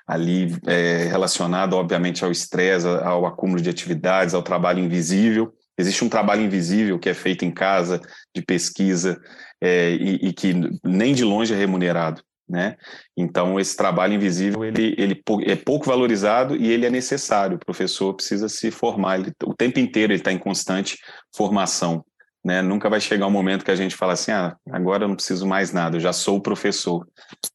ali 0.06 0.58
é, 0.66 1.06
relacionado, 1.06 1.74
obviamente, 1.74 2.24
ao 2.24 2.30
estresse, 2.30 2.86
ao 2.86 3.24
acúmulo 3.24 3.62
de 3.62 3.70
atividades, 3.70 4.34
ao 4.34 4.42
trabalho 4.42 4.80
invisível. 4.80 5.54
Existe 5.76 6.04
um 6.04 6.08
trabalho 6.08 6.42
invisível 6.42 6.98
que 6.98 7.08
é 7.08 7.14
feito 7.14 7.44
em 7.44 7.50
casa, 7.50 8.00
de 8.34 8.42
pesquisa, 8.42 9.20
é, 9.60 9.90
e, 9.92 10.28
e, 10.28 10.32
que 10.32 10.54
nem 10.84 11.14
de 11.14 11.24
longe 11.24 11.52
é 11.52 11.56
remunerado. 11.56 12.22
Né? 12.46 12.76
Então, 13.16 13.58
esse 13.58 13.74
trabalho 13.74 14.12
invisível 14.12 14.62
ele, 14.64 14.94
ele 14.98 15.22
é 15.46 15.56
pouco 15.56 15.86
valorizado 15.86 16.54
e 16.54 16.70
ele 16.70 16.84
é 16.84 16.90
necessário. 16.90 17.56
O 17.56 17.64
professor 17.64 18.12
precisa 18.14 18.48
se 18.48 18.70
formar, 18.70 19.18
ele, 19.18 19.32
o 19.44 19.54
tempo 19.54 19.78
inteiro 19.78 20.12
ele 20.12 20.20
está 20.20 20.30
em 20.30 20.38
constante 20.38 20.98
formação. 21.34 22.04
Né? 22.44 22.60
Nunca 22.60 22.90
vai 22.90 23.00
chegar 23.00 23.26
um 23.26 23.30
momento 23.30 23.64
que 23.64 23.70
a 23.70 23.76
gente 23.76 23.96
fala 23.96 24.12
assim, 24.12 24.30
ah, 24.30 24.54
agora 24.70 25.04
eu 25.04 25.08
não 25.08 25.16
preciso 25.16 25.46
mais 25.46 25.72
nada, 25.72 25.96
eu 25.96 26.00
já 26.00 26.12
sou 26.12 26.36
o 26.36 26.42
professor. 26.42 27.08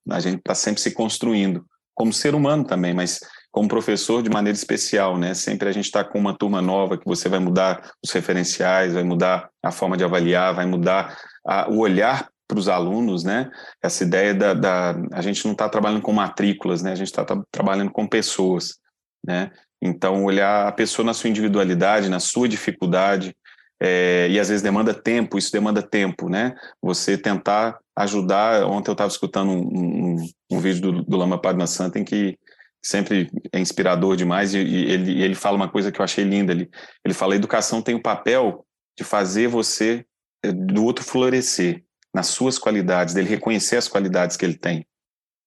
A 0.10 0.20
gente 0.20 0.40
está 0.40 0.56
sempre 0.56 0.82
se 0.82 0.92
construindo, 0.92 1.64
como 1.94 2.12
ser 2.12 2.34
humano 2.34 2.64
também, 2.64 2.94
mas 2.94 3.20
como 3.52 3.68
professor 3.68 4.22
de 4.22 4.30
maneira 4.30 4.56
especial, 4.56 5.18
né? 5.18 5.34
Sempre 5.34 5.70
a 5.70 5.72
gente 5.72 5.86
está 5.86 6.04
com 6.04 6.20
uma 6.20 6.38
turma 6.38 6.62
nova 6.62 6.98
que 6.98 7.06
você 7.06 7.28
vai 7.28 7.40
mudar 7.40 7.92
os 8.04 8.12
referenciais, 8.12 8.94
vai 8.94 9.04
mudar 9.04 9.50
a 9.64 9.72
forma 9.72 9.98
de 9.98 10.04
avaliar, 10.04 10.54
vai 10.54 10.66
mudar 10.66 11.18
a, 11.46 11.70
o 11.70 11.80
olhar 11.80 12.30
para 12.48 12.60
os 12.60 12.68
alunos, 12.68 13.24
né? 13.24 13.50
Essa 13.82 14.04
ideia 14.04 14.34
da, 14.34 14.54
da 14.54 14.96
a 15.12 15.22
gente 15.22 15.44
não 15.46 15.54
está 15.54 15.68
trabalhando 15.70 16.02
com 16.02 16.14
matrículas, 16.14 16.82
né? 16.82 16.92
A 16.92 16.96
gente 16.96 17.08
está 17.08 17.26
tá, 17.26 17.40
trabalhando 17.52 17.92
com 17.92 18.08
pessoas, 18.08 18.78
né? 19.26 19.52
Então 19.82 20.26
olhar 20.26 20.68
a 20.68 20.72
pessoa 20.72 21.06
na 21.06 21.14
sua 21.14 21.30
individualidade, 21.30 22.10
na 22.10 22.20
sua 22.20 22.48
dificuldade, 22.48 23.36
é, 23.82 24.28
e 24.30 24.40
às 24.40 24.50
vezes 24.50 24.62
demanda 24.62 24.94
tempo, 24.94 25.38
isso 25.38 25.52
demanda 25.52 25.82
tempo, 25.82 26.28
né? 26.28 26.54
Você 26.82 27.18
tentar 27.18 27.80
ajudar. 27.96 28.66
Ontem 28.66 28.90
eu 28.90 28.94
estava 28.94 29.10
escutando 29.10 29.52
um, 29.52 29.62
um, 29.62 30.30
um, 30.52 30.60
vídeo 30.60 30.82
do, 30.82 31.04
do 31.04 31.18
Lama 31.18 31.40
Padma 31.40 31.66
Santa 31.66 31.98
em 31.98 32.04
que 32.04 32.38
sempre 32.84 33.30
é 33.52 33.60
inspirador 33.60 34.16
demais, 34.16 34.54
e, 34.54 34.60
e 34.60 34.92
ele, 34.92 35.22
ele 35.22 35.36
fala 35.36 35.56
uma 35.56 35.70
coisa 35.70 35.92
que 35.92 36.00
eu 36.00 36.04
achei 36.04 36.24
linda. 36.24 36.52
Ele, 36.52 36.70
ele 37.04 37.14
fala: 37.14 37.34
a 37.34 37.38
educação 37.38 37.82
tem 37.82 37.96
o 37.96 38.02
papel 38.02 38.66
de 38.98 39.04
fazer 39.04 39.48
você, 39.48 40.06
eh, 40.44 40.52
do 40.52 40.84
outro, 40.84 41.04
florescer 41.04 41.84
nas 42.14 42.28
suas 42.28 42.58
qualidades, 42.58 43.14
dele 43.14 43.30
reconhecer 43.30 43.78
as 43.78 43.88
qualidades 43.88 44.36
que 44.36 44.46
ele 44.46 44.58
tem, 44.58 44.86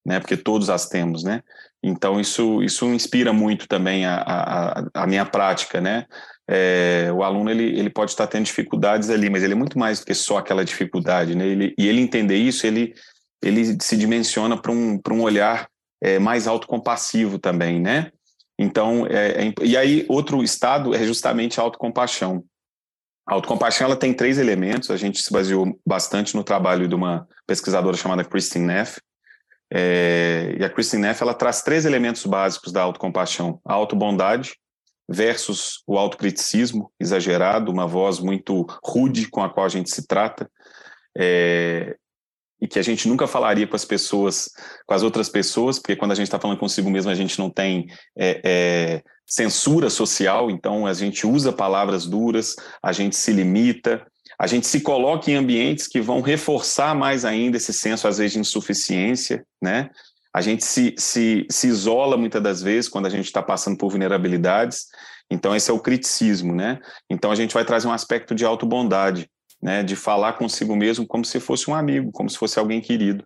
né? 0.06 0.20
Porque 0.20 0.36
todos 0.36 0.70
as 0.70 0.88
temos, 0.88 1.24
né? 1.24 1.42
Então 1.82 2.20
isso 2.20 2.62
isso 2.62 2.86
inspira 2.86 3.32
muito 3.32 3.66
também 3.66 4.06
a, 4.06 4.22
a, 4.22 5.02
a 5.02 5.06
minha 5.06 5.26
prática, 5.26 5.80
né? 5.80 6.06
é, 6.48 7.10
o 7.12 7.22
aluno 7.22 7.50
ele, 7.50 7.64
ele 7.78 7.90
pode 7.90 8.10
estar 8.10 8.26
tendo 8.26 8.44
dificuldades 8.44 9.10
ali, 9.10 9.30
mas 9.30 9.42
ele 9.42 9.52
é 9.52 9.56
muito 9.56 9.78
mais 9.78 10.00
do 10.00 10.06
que 10.06 10.14
só 10.14 10.38
aquela 10.38 10.64
dificuldade, 10.64 11.34
né? 11.34 11.46
Ele, 11.46 11.74
e 11.78 11.88
ele 11.88 12.00
entender 12.00 12.36
isso, 12.36 12.66
ele, 12.66 12.94
ele 13.42 13.76
se 13.80 13.96
dimensiona 13.96 14.60
para 14.60 14.72
um, 14.72 15.00
um 15.10 15.20
olhar 15.22 15.68
é, 16.02 16.18
mais 16.18 16.48
autocompassivo 16.48 17.38
também, 17.38 17.80
né? 17.80 18.10
Então, 18.58 19.06
é, 19.06 19.46
é, 19.46 19.54
e 19.62 19.76
aí 19.76 20.04
outro 20.08 20.42
estado 20.42 20.94
é 20.94 21.04
justamente 21.04 21.58
a 21.58 21.62
autocompaixão. 21.62 22.44
A 23.26 23.34
autocompaixão 23.34 23.86
ela 23.86 23.96
tem 23.96 24.12
três 24.12 24.36
elementos, 24.36 24.90
a 24.90 24.96
gente 24.96 25.22
se 25.22 25.32
baseou 25.32 25.78
bastante 25.86 26.34
no 26.34 26.42
trabalho 26.42 26.88
de 26.88 26.94
uma 26.94 27.26
pesquisadora 27.46 27.96
chamada 27.96 28.24
Christine 28.24 28.66
Neff, 28.66 29.00
é, 29.72 30.56
e 30.58 30.64
a 30.64 30.68
Christine 30.68 31.02
Neff 31.02 31.22
ela 31.22 31.32
traz 31.32 31.62
três 31.62 31.86
elementos 31.86 32.26
básicos 32.26 32.72
da 32.72 32.82
autocompaixão: 32.82 33.60
a 33.64 33.72
autobondade, 33.72 34.56
versus 35.08 35.82
o 35.86 35.96
autocriticismo 35.96 36.92
exagerado, 36.98 37.70
uma 37.70 37.86
voz 37.86 38.18
muito 38.18 38.66
rude 38.84 39.28
com 39.30 39.42
a 39.42 39.48
qual 39.48 39.66
a 39.66 39.68
gente 39.68 39.90
se 39.90 40.06
trata, 40.06 40.50
é, 41.16 41.96
e 42.62 42.68
que 42.68 42.78
a 42.78 42.82
gente 42.82 43.08
nunca 43.08 43.26
falaria 43.26 43.66
com 43.66 43.74
as 43.74 43.84
pessoas, 43.84 44.48
com 44.86 44.94
as 44.94 45.02
outras 45.02 45.28
pessoas, 45.28 45.80
porque 45.80 45.96
quando 45.96 46.12
a 46.12 46.14
gente 46.14 46.28
está 46.28 46.38
falando 46.38 46.58
consigo 46.58 46.88
mesmo, 46.88 47.10
a 47.10 47.14
gente 47.14 47.36
não 47.36 47.50
tem 47.50 47.88
é, 48.16 48.40
é, 48.44 49.02
censura 49.26 49.90
social, 49.90 50.48
então 50.48 50.86
a 50.86 50.94
gente 50.94 51.26
usa 51.26 51.52
palavras 51.52 52.06
duras, 52.06 52.54
a 52.80 52.92
gente 52.92 53.16
se 53.16 53.32
limita, 53.32 54.06
a 54.38 54.46
gente 54.46 54.68
se 54.68 54.80
coloca 54.80 55.28
em 55.28 55.34
ambientes 55.34 55.88
que 55.88 56.00
vão 56.00 56.20
reforçar 56.20 56.94
mais 56.94 57.24
ainda 57.24 57.56
esse 57.56 57.72
senso, 57.72 58.06
às 58.06 58.18
vezes, 58.18 58.34
de 58.34 58.38
insuficiência, 58.38 59.44
né? 59.60 59.90
A 60.32 60.40
gente 60.40 60.64
se, 60.64 60.94
se, 60.96 61.44
se 61.50 61.66
isola 61.66 62.16
muitas 62.16 62.42
das 62.42 62.62
vezes 62.62 62.88
quando 62.88 63.06
a 63.06 63.10
gente 63.10 63.26
está 63.26 63.42
passando 63.42 63.76
por 63.76 63.90
vulnerabilidades. 63.90 64.86
Então, 65.30 65.54
esse 65.54 65.70
é 65.70 65.74
o 65.74 65.80
criticismo, 65.80 66.54
né? 66.54 66.78
Então, 67.10 67.30
a 67.30 67.34
gente 67.34 67.52
vai 67.52 67.64
trazer 67.64 67.88
um 67.88 67.92
aspecto 67.92 68.34
de 68.34 68.44
autobondade, 68.44 69.28
né? 69.62 69.82
De 69.82 69.94
falar 69.94 70.34
consigo 70.34 70.74
mesmo 70.74 71.06
como 71.06 71.24
se 71.24 71.38
fosse 71.38 71.70
um 71.70 71.74
amigo, 71.74 72.10
como 72.10 72.28
se 72.28 72.36
fosse 72.36 72.58
alguém 72.58 72.80
querido. 72.80 73.24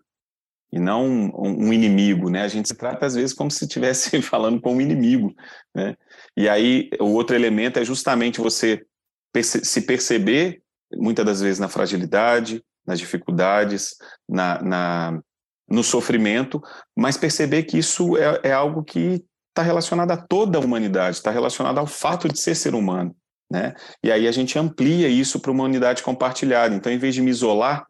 E 0.73 0.79
não 0.79 1.07
um, 1.07 1.67
um 1.69 1.73
inimigo, 1.73 2.29
né? 2.29 2.43
A 2.43 2.49
gente 2.49 2.69
se 2.69 2.75
trata, 2.75 3.07
às 3.07 3.15
vezes, 3.15 3.33
como 3.33 3.51
se 3.51 3.65
estivesse 3.65 4.21
falando 4.23 4.61
com 4.61 4.75
um 4.75 4.81
inimigo, 4.81 5.35
né? 5.75 5.97
E 6.37 6.49
aí, 6.49 6.91
o 7.01 7.13
outro 7.13 7.35
elemento 7.35 7.79
é 7.79 7.85
justamente 7.85 8.41
você 8.41 8.85
perce 9.33 9.65
se 9.65 9.83
perceber, 9.83 10.63
muitas 10.95 11.25
das 11.25 11.41
vezes, 11.41 11.59
na 11.59 11.69
fragilidade, 11.69 12.63
nas 12.87 12.99
dificuldades, 12.99 13.97
na, 14.29 14.63
na 14.63 15.23
no 15.69 15.83
sofrimento, 15.83 16.63
mas 16.97 17.17
perceber 17.17 17.65
que 17.65 17.77
isso 17.77 18.17
é, 18.17 18.41
é 18.45 18.53
algo 18.53 18.85
que 18.85 19.25
está 19.49 19.63
relacionado 19.63 20.13
a 20.13 20.17
toda 20.17 20.59
a 20.59 20.61
humanidade, 20.61 21.17
está 21.17 21.31
relacionado 21.31 21.79
ao 21.79 21.87
fato 21.87 22.29
de 22.29 22.39
ser 22.39 22.55
ser 22.55 22.75
humano. 22.75 23.17
Né? 23.51 23.75
E 24.03 24.11
aí 24.11 24.27
a 24.27 24.33
gente 24.33 24.59
amplia 24.59 25.09
isso 25.09 25.39
para 25.41 25.51
uma 25.51 25.65
unidade 25.65 26.03
compartilhada. 26.03 26.75
Então, 26.75 26.93
em 26.93 26.99
vez 26.99 27.15
de 27.15 27.23
me 27.23 27.31
isolar, 27.31 27.87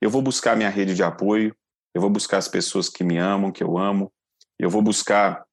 eu 0.00 0.10
vou 0.10 0.22
buscar 0.22 0.56
minha 0.56 0.68
rede 0.68 0.94
de 0.94 1.02
apoio, 1.02 1.54
eu 1.94 2.00
vou 2.00 2.10
buscar 2.10 2.38
as 2.38 2.48
pessoas 2.48 2.88
que 2.88 3.04
me 3.04 3.16
amam, 3.16 3.52
que 3.52 3.62
eu 3.62 3.78
amo, 3.78 4.12
eu 4.58 4.68
vou 4.68 4.82
buscar 4.82 5.44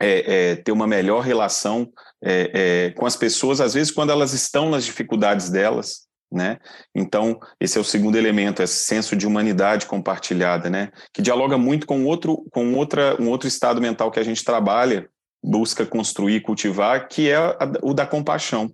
é, 0.00 0.50
é, 0.50 0.56
ter 0.56 0.72
uma 0.72 0.86
melhor 0.86 1.20
relação 1.20 1.90
é, 2.22 2.88
é 2.88 2.90
com 2.92 3.06
as 3.06 3.16
pessoas, 3.16 3.60
às 3.60 3.74
vezes 3.74 3.92
quando 3.92 4.10
elas 4.10 4.32
estão 4.32 4.70
nas 4.70 4.84
dificuldades 4.84 5.50
delas, 5.50 6.06
né? 6.32 6.58
Então, 6.94 7.38
esse 7.60 7.78
é 7.78 7.80
o 7.80 7.84
segundo 7.84 8.18
elemento, 8.18 8.62
esse 8.62 8.84
senso 8.84 9.14
de 9.14 9.26
humanidade 9.26 9.86
compartilhada, 9.86 10.68
né? 10.68 10.90
Que 11.12 11.22
dialoga 11.22 11.56
muito 11.56 11.86
com 11.86 12.04
outro, 12.04 12.44
com 12.50 12.74
outra, 12.74 13.20
um 13.22 13.28
outro 13.28 13.46
estado 13.46 13.80
mental 13.80 14.10
que 14.10 14.18
a 14.18 14.24
gente 14.24 14.44
trabalha, 14.44 15.08
busca 15.44 15.84
construir, 15.84 16.40
cultivar, 16.40 17.06
que 17.06 17.28
é 17.28 17.36
a, 17.36 17.58
o 17.82 17.92
da 17.92 18.06
compaixão, 18.06 18.72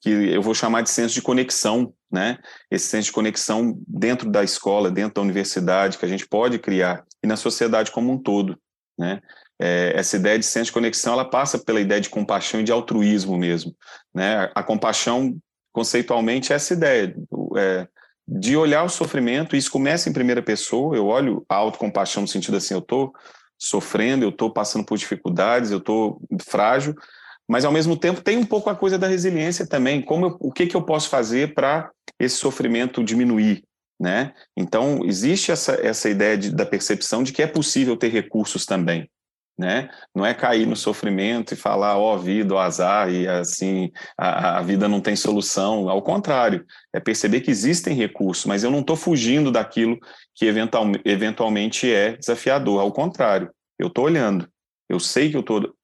que 0.00 0.10
eu 0.10 0.40
vou 0.40 0.54
chamar 0.54 0.82
de 0.82 0.90
senso 0.90 1.14
de 1.14 1.22
conexão, 1.22 1.92
né? 2.10 2.38
Esse 2.70 2.86
senso 2.86 3.06
de 3.06 3.12
conexão 3.12 3.78
dentro 3.86 4.30
da 4.30 4.42
escola, 4.42 4.90
dentro 4.90 5.14
da 5.14 5.20
universidade, 5.20 5.98
que 5.98 6.04
a 6.04 6.08
gente 6.08 6.26
pode 6.26 6.58
criar 6.58 7.04
e 7.22 7.26
na 7.26 7.36
sociedade 7.36 7.90
como 7.90 8.10
um 8.10 8.18
todo, 8.18 8.58
né? 8.98 9.20
É, 9.60 9.92
essa 9.96 10.16
ideia 10.16 10.38
de 10.38 10.46
senso 10.46 10.66
de 10.66 10.72
conexão, 10.72 11.12
ela 11.12 11.28
passa 11.28 11.58
pela 11.58 11.80
ideia 11.80 12.00
de 12.00 12.08
compaixão 12.08 12.60
e 12.60 12.64
de 12.64 12.72
altruísmo 12.72 13.36
mesmo, 13.36 13.74
né? 14.14 14.50
A 14.54 14.62
compaixão 14.62 15.36
conceitualmente 15.72 16.52
essa 16.52 16.72
ideia 16.72 17.14
é, 17.56 17.86
de 18.26 18.56
olhar 18.56 18.84
o 18.84 18.88
sofrimento, 18.88 19.54
e 19.54 19.58
isso 19.58 19.70
começa 19.70 20.08
em 20.08 20.12
primeira 20.12 20.42
pessoa, 20.42 20.96
eu 20.96 21.06
olho 21.06 21.44
a 21.48 21.56
autocompaixão 21.56 22.22
no 22.22 22.28
sentido 22.28 22.56
assim, 22.56 22.74
eu 22.74 22.80
estou 22.80 23.12
sofrendo, 23.58 24.24
eu 24.24 24.28
estou 24.30 24.52
passando 24.52 24.84
por 24.84 24.96
dificuldades, 24.96 25.70
eu 25.70 25.78
estou 25.78 26.20
frágil, 26.46 26.94
mas 27.48 27.64
ao 27.64 27.72
mesmo 27.72 27.96
tempo 27.96 28.20
tem 28.20 28.36
um 28.36 28.44
pouco 28.44 28.70
a 28.70 28.76
coisa 28.76 28.98
da 28.98 29.08
resiliência 29.08 29.66
também, 29.66 30.02
como 30.02 30.26
eu, 30.26 30.36
o 30.38 30.52
que, 30.52 30.66
que 30.66 30.76
eu 30.76 30.82
posso 30.82 31.08
fazer 31.08 31.54
para 31.54 31.90
esse 32.18 32.36
sofrimento 32.36 33.02
diminuir, 33.02 33.64
né? 33.98 34.32
Então, 34.56 35.00
existe 35.04 35.50
essa, 35.50 35.74
essa 35.74 36.08
ideia 36.08 36.36
de, 36.36 36.54
da 36.54 36.66
percepção 36.66 37.22
de 37.22 37.32
que 37.32 37.42
é 37.42 37.46
possível 37.46 37.96
ter 37.96 38.08
recursos 38.08 38.64
também, 38.64 39.10
né? 39.58 39.90
Não 40.14 40.24
é 40.24 40.32
cair 40.32 40.66
no 40.66 40.76
sofrimento 40.76 41.52
e 41.52 41.56
falar, 41.56 41.98
ó, 41.98 42.14
oh, 42.14 42.18
vida, 42.18 42.54
ó, 42.54 42.60
azar, 42.60 43.10
e 43.12 43.26
assim, 43.26 43.90
a, 44.16 44.58
a, 44.58 44.62
vida 44.62 44.88
não 44.88 45.00
tem 45.00 45.16
solução. 45.16 45.88
Ao 45.88 46.00
contrário, 46.00 46.64
é 46.92 47.00
perceber 47.00 47.40
que 47.40 47.50
existem 47.50 47.94
recursos, 47.94 48.46
mas 48.46 48.62
eu 48.62 48.70
não 48.70 48.80
estou 48.80 48.94
fugindo 48.94 49.50
daquilo 49.50 49.98
que 50.34 50.46
eventual, 50.46 50.84
eventualmente 51.04 51.92
é 51.92 52.16
desafiador. 52.16 52.80
Ao 52.80 52.92
contrário, 52.92 53.50
eu 53.78 53.88
estou 53.88 54.04
olhando, 54.04 54.48
eu 54.88 55.00
sei 55.00 55.30
que 55.30 55.36
eu 55.36 55.40
estou 55.40 55.74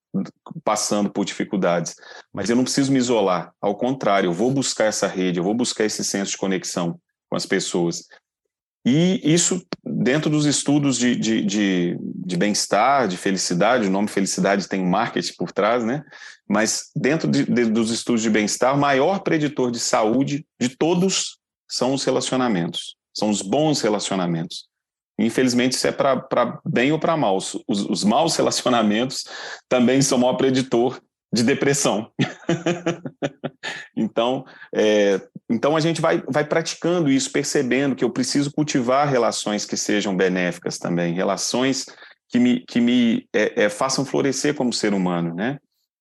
passando 0.62 1.10
por 1.10 1.24
dificuldades, 1.24 1.96
mas 2.32 2.48
eu 2.48 2.54
não 2.54 2.62
preciso 2.62 2.92
me 2.92 2.98
isolar. 2.98 3.52
Ao 3.60 3.74
contrário, 3.74 4.28
eu 4.28 4.32
vou 4.32 4.52
buscar 4.52 4.84
essa 4.84 5.08
rede, 5.08 5.38
eu 5.40 5.44
vou 5.44 5.54
buscar 5.54 5.84
esse 5.84 6.04
senso 6.04 6.30
de 6.30 6.36
conexão 6.36 7.00
com 7.28 7.36
as 7.36 7.44
pessoas. 7.44 8.06
E 8.84 9.20
isso, 9.24 9.64
dentro 9.82 10.28
dos 10.28 10.44
estudos 10.44 10.98
de, 10.98 11.16
de, 11.16 11.42
de, 11.42 11.96
de 12.00 12.36
bem-estar, 12.36 13.08
de 13.08 13.16
felicidade, 13.16 13.86
o 13.86 13.90
nome 13.90 14.08
felicidade 14.08 14.68
tem 14.68 14.82
um 14.82 14.90
marketing 14.90 15.34
por 15.38 15.50
trás, 15.50 15.82
né? 15.82 16.04
Mas 16.46 16.90
dentro 16.94 17.26
de, 17.30 17.44
de, 17.44 17.64
dos 17.64 17.90
estudos 17.90 18.20
de 18.20 18.28
bem-estar, 18.28 18.74
o 18.74 18.78
maior 18.78 19.20
preditor 19.20 19.70
de 19.70 19.80
saúde 19.80 20.46
de 20.60 20.68
todos 20.68 21.38
são 21.66 21.94
os 21.94 22.04
relacionamentos, 22.04 22.96
são 23.16 23.30
os 23.30 23.40
bons 23.40 23.80
relacionamentos. 23.80 24.68
Infelizmente, 25.18 25.72
isso 25.72 25.86
é 25.86 25.92
para 25.92 26.60
bem 26.66 26.92
ou 26.92 26.98
para 26.98 27.16
mal. 27.16 27.36
Os, 27.36 27.56
os 27.66 28.04
maus 28.04 28.36
relacionamentos 28.36 29.24
também 29.68 30.02
são 30.02 30.18
o 30.18 30.20
maior 30.20 30.34
preditor 30.34 31.00
de 31.32 31.42
depressão. 31.42 32.10
então, 33.96 34.44
é, 34.74 35.20
então 35.50 35.76
a 35.76 35.80
gente 35.80 36.00
vai, 36.00 36.22
vai 36.28 36.44
praticando 36.44 37.10
isso, 37.10 37.30
percebendo 37.30 37.94
que 37.94 38.04
eu 38.04 38.10
preciso 38.10 38.52
cultivar 38.52 39.08
relações 39.08 39.64
que 39.64 39.76
sejam 39.76 40.16
benéficas 40.16 40.78
também, 40.78 41.14
relações 41.14 41.86
que 42.28 42.38
me, 42.38 42.60
que 42.60 42.80
me 42.80 43.28
é, 43.32 43.64
é, 43.64 43.68
façam 43.68 44.04
florescer 44.04 44.54
como 44.54 44.72
ser 44.72 44.94
humano, 44.94 45.34
né? 45.34 45.58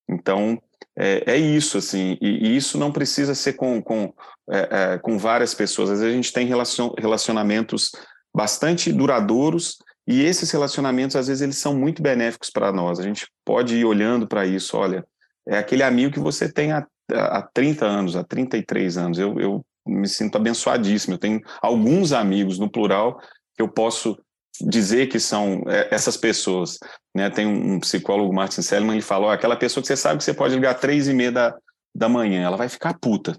Então, 0.09 0.61
é, 0.97 1.33
é 1.33 1.37
isso, 1.37 1.77
assim, 1.77 2.17
e, 2.21 2.47
e, 2.47 2.55
isso 2.55 2.77
não 2.77 2.91
precisa 2.91 3.35
ser 3.35 3.53
com, 3.53 3.81
com, 3.81 4.13
é, 4.49 4.93
é, 4.93 4.97
com 4.97 5.17
várias 5.17 5.53
pessoas. 5.53 5.89
Às 5.89 5.99
vezes 5.99 6.13
a 6.13 6.15
gente 6.15 6.33
tem 6.33 6.47
relacion, 6.47 6.91
relacionamentos 6.97 7.91
bastante 8.35 8.91
duradouros 8.91 9.77
e 10.07 10.21
esses 10.23 10.51
relacionamentos, 10.51 11.15
às 11.15 11.27
vezes, 11.27 11.41
eles 11.41 11.57
são 11.57 11.75
muito 11.75 12.01
benéficos 12.01 12.49
para 12.49 12.71
nós. 12.71 12.99
A 12.99 13.03
gente 13.03 13.27
pode 13.45 13.75
ir 13.75 13.85
olhando 13.85 14.27
para 14.27 14.45
isso, 14.45 14.77
olha, 14.77 15.05
é 15.47 15.57
aquele 15.57 15.83
amigo 15.83 16.13
que 16.13 16.19
você 16.19 16.51
tem 16.51 16.71
há, 16.71 16.85
há 17.11 17.41
30 17.53 17.85
anos, 17.85 18.15
há 18.15 18.23
33 18.23 18.97
anos. 18.97 19.19
Eu, 19.19 19.39
eu 19.39 19.65
me 19.85 20.07
sinto 20.07 20.37
abençoadíssimo. 20.37 21.15
Eu 21.15 21.19
tenho 21.19 21.41
alguns 21.61 22.11
amigos, 22.11 22.59
no 22.59 22.69
plural, 22.69 23.19
que 23.55 23.61
eu 23.61 23.67
posso 23.67 24.17
dizer 24.61 25.07
que 25.07 25.19
são 25.19 25.63
é, 25.67 25.93
essas 25.93 26.17
pessoas. 26.17 26.77
Né? 27.15 27.29
Tem 27.29 27.45
um 27.45 27.79
psicólogo, 27.79 28.33
Martin 28.33 28.61
Seligman, 28.61 28.95
ele 28.95 29.01
falou, 29.01 29.29
aquela 29.29 29.55
pessoa 29.55 29.81
que 29.81 29.87
você 29.87 29.97
sabe 29.97 30.17
que 30.17 30.23
você 30.23 30.33
pode 30.33 30.55
ligar 30.55 30.75
às 30.75 30.81
três 30.81 31.07
e 31.07 31.13
meia 31.13 31.31
da, 31.31 31.55
da 31.95 32.09
manhã, 32.09 32.43
ela 32.43 32.57
vai 32.57 32.69
ficar 32.69 32.97
puta. 32.99 33.37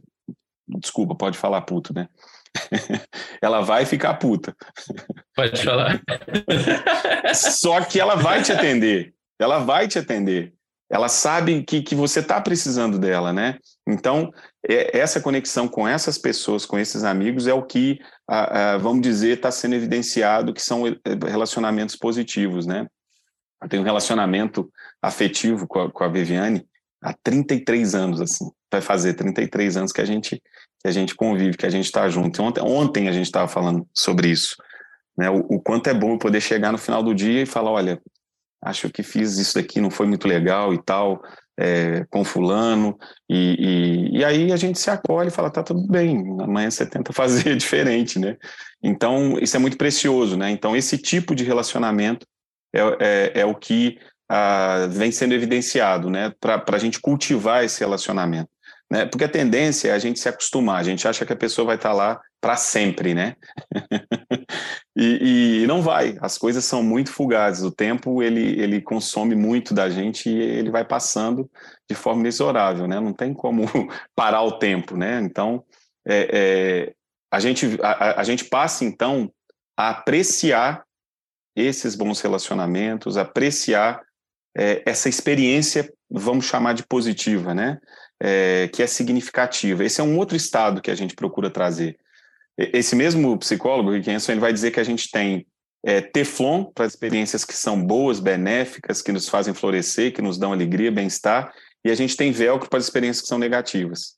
Desculpa, 0.67 1.15
pode 1.15 1.39
falar 1.39 1.63
puta, 1.63 1.93
né? 1.93 2.09
ela 3.43 3.61
vai 3.61 3.85
ficar 3.85 4.15
puta. 4.15 4.55
Pode 5.35 5.63
falar. 5.63 6.01
Só 7.35 7.81
que 7.83 8.01
ela 8.01 8.15
vai 8.15 8.43
te 8.43 8.53
atender. 8.53 9.13
Ela 9.39 9.59
vai 9.59 9.89
te 9.89 9.99
atender 9.99 10.55
ela 10.91 11.09
sabe 11.09 11.63
que, 11.63 11.83
que 11.83 11.95
você 11.95 12.21
está 12.21 12.41
precisando 12.41 12.99
dela, 12.99 13.33
né? 13.33 13.59
Então, 13.87 14.31
é, 14.69 14.99
essa 14.99 15.21
conexão 15.21 15.67
com 15.67 15.89
essas 15.89 16.19
pessoas, 16.19 16.67
com 16.67 16.79
esses 16.79 17.05
amigos, 17.05 17.47
é 17.47 17.55
o 17.55 17.63
que, 17.63 17.99
vamos 18.81 19.03
dizer, 19.03 19.37
está 19.37 19.51
sendo 19.51 19.75
evidenciado 19.75 20.53
que 20.53 20.63
são 20.63 20.87
eh, 20.87 20.95
relacionamentos 21.27 21.97
positivos, 21.97 22.67
né? 22.67 22.87
Eu 23.63 23.69
tenho 23.69 23.83
um 23.83 23.87
relacionamento 23.87 24.71
afetivo 25.01 25.67
com 25.67 25.81
a, 25.81 25.91
com 25.91 26.05
a 26.05 26.09
Viviane 26.09 26.67
há 27.03 27.15
33 27.23 27.95
anos, 27.95 28.21
assim. 28.21 28.51
Vai 28.71 28.81
fazer 28.81 29.15
33 29.15 29.77
anos 29.77 29.93
que 29.93 30.01
a 30.01 30.05
gente, 30.05 30.43
que 30.81 30.89
a 30.89 30.91
gente 30.91 31.15
convive, 31.15 31.57
que 31.57 31.67
a 31.67 31.71
gente 31.71 31.87
está 31.87 32.09
junto. 32.09 32.43
Ontem, 32.43 32.61
ontem 32.63 33.09
a 33.09 33.13
gente 33.13 33.27
estava 33.27 33.49
falando 33.49 33.87
sobre 33.95 34.29
isso. 34.29 34.57
Né, 35.17 35.31
o, 35.31 35.39
o, 35.49 35.61
quanto 35.61 35.89
é 35.89 35.95
bom 35.95 36.19
poder 36.19 36.41
chegar 36.41 36.73
no 36.73 36.79
final 36.79 37.03
do 37.03 37.15
dia 37.15 37.43
e 37.43 37.47
falar, 37.47 37.71
olha, 37.71 38.03
acho 38.65 38.91
que 38.91 39.03
fiz 39.03 39.37
isso 39.39 39.55
daqui, 39.55 39.81
não 39.81 39.91
foi 39.91 40.07
muito 40.07 40.27
legal 40.27 40.73
e 40.73 40.83
tal, 40.83 41.23
é, 41.59 42.05
com 42.11 42.25
fulano, 42.25 42.97
e, 43.29 44.11
e, 44.13 44.19
e, 44.19 44.25
aí 44.25 44.53
a 44.53 44.57
gente 44.57 44.79
se 44.79 44.91
acolhe 44.91 45.29
e 45.29 45.33
fala, 45.33 45.51
tá 45.51 45.63
tudo 45.63 45.87
bem, 45.87 46.19
amanhã 46.41 46.71
você 46.71 46.85
tenta 46.85 47.13
fazer 47.15 47.57
diferente, 47.57 48.19
né? 48.19 48.37
Então, 48.83 49.39
isso 49.41 49.57
é 49.57 49.61
muito 49.61 49.77
precioso, 49.77 50.37
né? 50.37 50.51
Então, 50.51 50.77
esse 50.77 50.99
tipo 50.99 51.35
de 51.35 51.45
relacionamento 51.45 52.27
é, 52.75 52.81
é, 53.01 53.41
é 53.41 53.47
o 53.47 53.55
que 53.55 53.99
ah, 54.29 54.87
vem 54.91 55.13
sendo 55.13 55.35
evidenciado, 55.35 56.11
né? 56.11 56.33
Para 56.41 56.63
a 56.67 56.79
gente 56.79 57.01
cultivar 57.01 57.65
esse 57.65 57.81
relacionamento. 57.81 58.49
Né? 58.91 59.07
Porque 59.07 59.25
a 59.25 59.29
tendência 59.29 59.89
é 59.89 59.93
a 59.93 59.99
gente 59.99 60.21
se 60.21 60.29
acostumar, 60.29 60.79
a 60.79 60.83
gente 60.83 61.09
acha 61.09 61.25
que 61.25 61.33
a 61.33 61.37
pessoa 61.37 61.67
vai 61.67 61.77
estar 61.77 61.91
tá 61.91 61.95
lá 61.95 62.21
para 62.41 62.57
sempre, 62.57 63.15
né? 63.15 63.37
e, 64.95 65.63
e, 65.63 65.67
não 65.67 65.81
vai. 65.81 66.17
As 66.21 66.37
coisas 66.37 66.65
são 66.65 66.83
muito 66.83 67.11
fugazes. 67.11 67.65
O 67.65 67.71
tempo 67.71 68.23
ele, 68.23 68.61
ele 68.61 68.83
consome 68.83 69.35
muito 69.35 69.73
da 69.73 69.89
gente 69.89 70.29
e 70.29 70.39
ele 70.39 70.71
vai 70.71 70.85
passando 70.85 71.51
de 71.89 71.97
forma 71.97 72.21
inexorável, 72.21 72.87
né? 72.87 73.01
Não 73.01 73.13
tem 73.13 73.33
como 73.33 73.65
parar 74.15 74.43
o 74.43 74.59
tempo, 74.59 74.97
né? 74.97 75.21
Então 75.23 75.65
é, 76.07 76.29
é, 76.33 76.95
a 77.31 77.41
gente 77.41 77.79
a, 77.83 78.21
a, 78.21 78.25
gente 78.25 78.45
passa 78.45 78.85
então 78.85 79.33
a 79.77 79.91
apreciar 79.91 80.85
esses 81.57 81.95
bons 81.95 82.21
relacionamentos, 82.21 83.17
apreciar 83.17 84.03
é, 84.57 84.83
essa 84.85 85.09
experiência, 85.09 85.91
vamos 86.11 86.45
chamar 86.45 86.75
de 86.75 86.87
positiva, 86.87 87.55
né? 87.55 87.79
É, 88.23 88.69
que 88.69 88.83
é 88.83 88.87
significativa. 88.87 89.85
Esse 89.85 90.01
é 90.01 90.05
um 90.05 90.17
outro 90.17 90.37
estado 90.37 90.81
que 90.81 90.91
a 90.91 90.95
gente 90.95 91.15
procura 91.15 91.51
trazer. 91.51 91.99
Esse 92.57 92.95
mesmo 92.95 93.37
psicólogo, 93.39 93.91
Rick 93.91 94.09
Hanson, 94.09 94.33
ele 94.33 94.41
vai 94.41 94.53
dizer 94.53 94.71
que 94.71 94.79
a 94.79 94.85
gente 94.85 95.11
tem 95.11 95.45
é, 95.85 96.01
Teflon 96.01 96.65
para 96.65 96.87
experiências 96.87 97.45
que 97.45 97.55
são 97.55 97.85
boas, 97.85 98.21
benéficas, 98.21 99.03
que 99.03 99.13
nos 99.13 99.29
fazem 99.29 99.53
florescer, 99.53 100.13
que 100.13 100.23
nos 100.23 100.39
dão 100.39 100.53
alegria, 100.53 100.91
bem-estar, 100.91 101.53
e 101.85 101.91
a 101.91 101.95
gente 101.95 102.17
tem 102.17 102.33
velcro 102.33 102.71
para 102.71 102.79
experiências 102.79 103.23
que 103.23 103.29
são 103.29 103.39
negativas. 103.39 104.17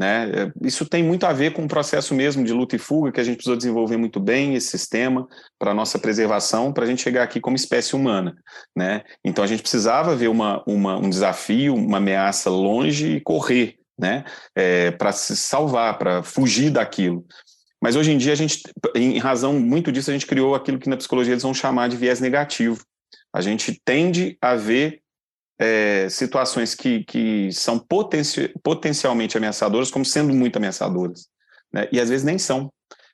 Né? 0.00 0.30
É, 0.30 0.66
isso 0.66 0.86
tem 0.86 1.02
muito 1.02 1.26
a 1.26 1.32
ver 1.34 1.52
com 1.52 1.62
o 1.62 1.68
processo 1.68 2.14
mesmo 2.14 2.42
de 2.42 2.54
luta 2.54 2.74
e 2.74 2.78
fuga, 2.78 3.12
que 3.12 3.20
a 3.20 3.22
gente 3.24 3.36
precisou 3.36 3.54
desenvolver 3.54 3.98
muito 3.98 4.18
bem 4.18 4.54
esse 4.54 4.68
sistema 4.68 5.28
para 5.58 5.74
nossa 5.74 5.98
preservação, 5.98 6.72
para 6.72 6.84
a 6.84 6.86
gente 6.86 7.02
chegar 7.02 7.22
aqui 7.22 7.38
como 7.38 7.54
espécie 7.54 7.94
humana. 7.94 8.34
Né? 8.74 9.02
Então 9.22 9.44
a 9.44 9.46
gente 9.46 9.60
precisava 9.60 10.16
ver 10.16 10.28
uma, 10.28 10.64
uma, 10.66 10.96
um 10.96 11.10
desafio, 11.10 11.74
uma 11.74 11.98
ameaça 11.98 12.48
longe 12.48 13.16
e 13.16 13.20
correr 13.20 13.76
né? 13.98 14.24
É, 14.54 14.90
para 14.92 15.12
se 15.12 15.36
salvar, 15.36 15.98
para 15.98 16.22
fugir 16.22 16.70
daquilo. 16.70 17.26
Mas 17.82 17.96
hoje 17.96 18.10
em 18.10 18.16
dia, 18.16 18.32
a 18.32 18.36
gente, 18.36 18.62
em 18.94 19.18
razão 19.18 19.52
muito 19.60 19.92
disso, 19.92 20.08
a 20.08 20.14
gente 20.14 20.26
criou 20.26 20.54
aquilo 20.54 20.78
que 20.78 20.88
na 20.88 20.96
psicologia 20.96 21.34
eles 21.34 21.42
vão 21.42 21.52
chamar 21.52 21.90
de 21.90 21.98
viés 21.98 22.18
negativo. 22.18 22.82
A 23.30 23.42
gente 23.42 23.78
tende 23.84 24.38
a 24.40 24.54
ver 24.54 25.02
é, 25.60 26.08
situações 26.08 26.74
que, 26.74 27.04
que 27.04 27.52
são 27.52 27.78
potenci 27.78 28.48
potencialmente 28.62 29.36
ameaçadoras 29.36 29.90
como 29.90 30.06
sendo 30.06 30.32
muito 30.32 30.56
ameaçadoras. 30.56 31.28
Né? 31.70 31.86
E 31.92 32.00
às 32.00 32.08
vezes 32.08 32.24
nem 32.24 32.38
são. 32.38 32.72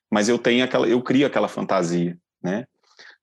Mas 0.08 0.28
eu 0.28 0.38
tenho 0.38 0.64
aquela, 0.64 0.86
eu 0.86 1.02
crio 1.02 1.26
aquela 1.26 1.48
fantasia. 1.48 2.16
Né? 2.40 2.64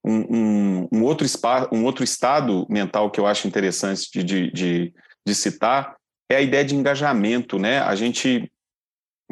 Um, 0.03 0.17
um, 0.35 0.87
um 0.91 1.03
outro, 1.03 1.25
spa, 1.25 1.69
um 1.71 1.85
outro 1.85 2.03
estado 2.03 2.67
mental 2.69 3.09
que 3.09 3.19
eu 3.19 3.25
acho 3.25 3.47
interessante 3.47 4.09
de, 4.11 4.23
de, 4.23 4.51
de, 4.51 4.93
de 5.25 5.35
citar 5.35 5.95
é 6.29 6.35
a 6.35 6.41
ideia 6.41 6.65
de 6.65 6.75
engajamento. 6.75 7.57
Né? 7.57 7.79
A 7.79 7.95
gente 7.95 8.51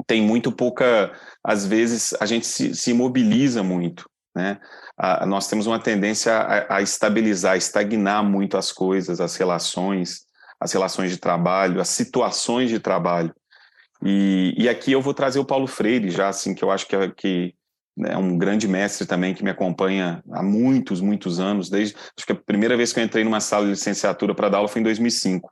tem 0.07 0.21
muito 0.21 0.53
pouca, 0.53 1.11
às 1.43 1.65
vezes 1.65 2.13
a 2.21 2.25
gente 2.25 2.47
se, 2.47 2.73
se 2.73 2.91
imobiliza 2.91 3.61
muito, 3.61 4.09
né? 4.35 4.59
A, 4.97 5.25
nós 5.25 5.47
temos 5.47 5.67
uma 5.67 5.79
tendência 5.79 6.33
a, 6.33 6.77
a, 6.77 6.81
estabilizar, 6.81 7.53
a 7.53 7.57
estagnar 7.57 8.23
muito 8.23 8.57
as 8.57 8.71
coisas, 8.71 9.19
as 9.19 9.35
relações, 9.35 10.21
as 10.59 10.71
relações 10.71 11.11
de 11.11 11.17
trabalho, 11.17 11.81
as 11.81 11.89
situações 11.89 12.69
de 12.69 12.79
trabalho. 12.79 13.33
E, 14.03 14.53
e 14.57 14.69
aqui 14.69 14.91
eu 14.91 15.01
vou 15.01 15.13
trazer 15.13 15.39
o 15.39 15.45
Paulo 15.45 15.67
Freire, 15.67 16.09
já 16.09 16.29
assim, 16.29 16.55
que 16.55 16.63
eu 16.63 16.71
acho 16.71 16.87
que, 16.87 16.95
é, 16.95 17.09
que 17.09 17.53
é 18.05 18.17
um 18.17 18.37
grande 18.37 18.67
mestre 18.67 19.05
também 19.05 19.33
que 19.33 19.43
me 19.43 19.51
acompanha 19.51 20.23
há 20.31 20.41
muitos, 20.41 21.01
muitos 21.01 21.39
anos, 21.39 21.69
desde 21.69 21.95
acho 21.95 22.25
que 22.25 22.31
a 22.31 22.35
primeira 22.35 22.75
vez 22.75 22.91
que 22.91 22.99
eu 22.99 23.03
entrei 23.03 23.23
numa 23.23 23.39
sala 23.39 23.65
de 23.65 23.71
licenciatura 23.71 24.33
para 24.33 24.49
dar 24.49 24.57
aula 24.57 24.67
foi 24.67 24.81
em 24.81 24.83
2005 24.83 25.51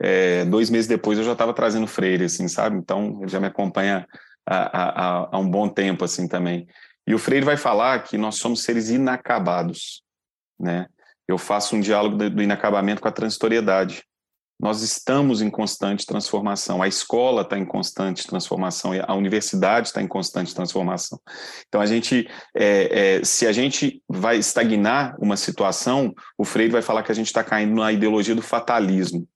é, 0.00 0.44
dois 0.44 0.70
meses 0.70 0.86
depois 0.86 1.18
eu 1.18 1.24
já 1.24 1.32
estava 1.32 1.52
trazendo 1.52 1.86
Freire, 1.86 2.24
assim, 2.24 2.46
sabe? 2.46 2.76
Então, 2.76 3.18
ele 3.20 3.28
já 3.28 3.40
me 3.40 3.46
acompanha 3.46 4.06
há, 4.46 4.78
há, 4.78 5.28
há, 5.32 5.38
um 5.38 5.48
bom 5.48 5.68
tempo, 5.68 6.04
assim, 6.04 6.28
também. 6.28 6.66
E 7.08 7.14
o 7.14 7.18
Freire 7.18 7.46
vai 7.46 7.56
falar 7.56 8.02
que 8.02 8.18
nós 8.18 8.34
somos 8.34 8.62
seres 8.62 8.90
inacabados, 8.90 10.02
né? 10.60 10.86
Eu 11.26 11.38
faço 11.38 11.74
um 11.74 11.80
diálogo 11.80 12.16
do 12.28 12.42
inacabamento 12.42 13.00
com 13.00 13.08
a 13.08 13.12
transitoriedade. 13.12 14.02
Nós 14.60 14.82
estamos 14.82 15.40
em 15.40 15.48
constante 15.48 16.04
transformação. 16.04 16.82
A 16.82 16.88
escola 16.88 17.42
está 17.42 17.58
em 17.58 17.64
constante 17.64 18.26
transformação. 18.26 18.90
A 19.06 19.14
universidade 19.14 19.88
está 19.88 20.02
em 20.02 20.06
constante 20.06 20.54
transformação. 20.54 21.18
Então, 21.66 21.80
a 21.80 21.86
gente, 21.86 22.28
é, 22.54 23.20
é, 23.20 23.24
se 23.24 23.46
a 23.46 23.52
gente 23.52 24.02
vai 24.06 24.36
estagnar 24.36 25.16
uma 25.18 25.36
situação, 25.36 26.14
o 26.36 26.44
Freire 26.44 26.72
vai 26.72 26.82
falar 26.82 27.02
que 27.02 27.12
a 27.12 27.14
gente 27.14 27.28
está 27.28 27.42
caindo 27.42 27.74
na 27.74 27.90
ideologia 27.90 28.34
do 28.34 28.42
fatalismo 28.42 29.26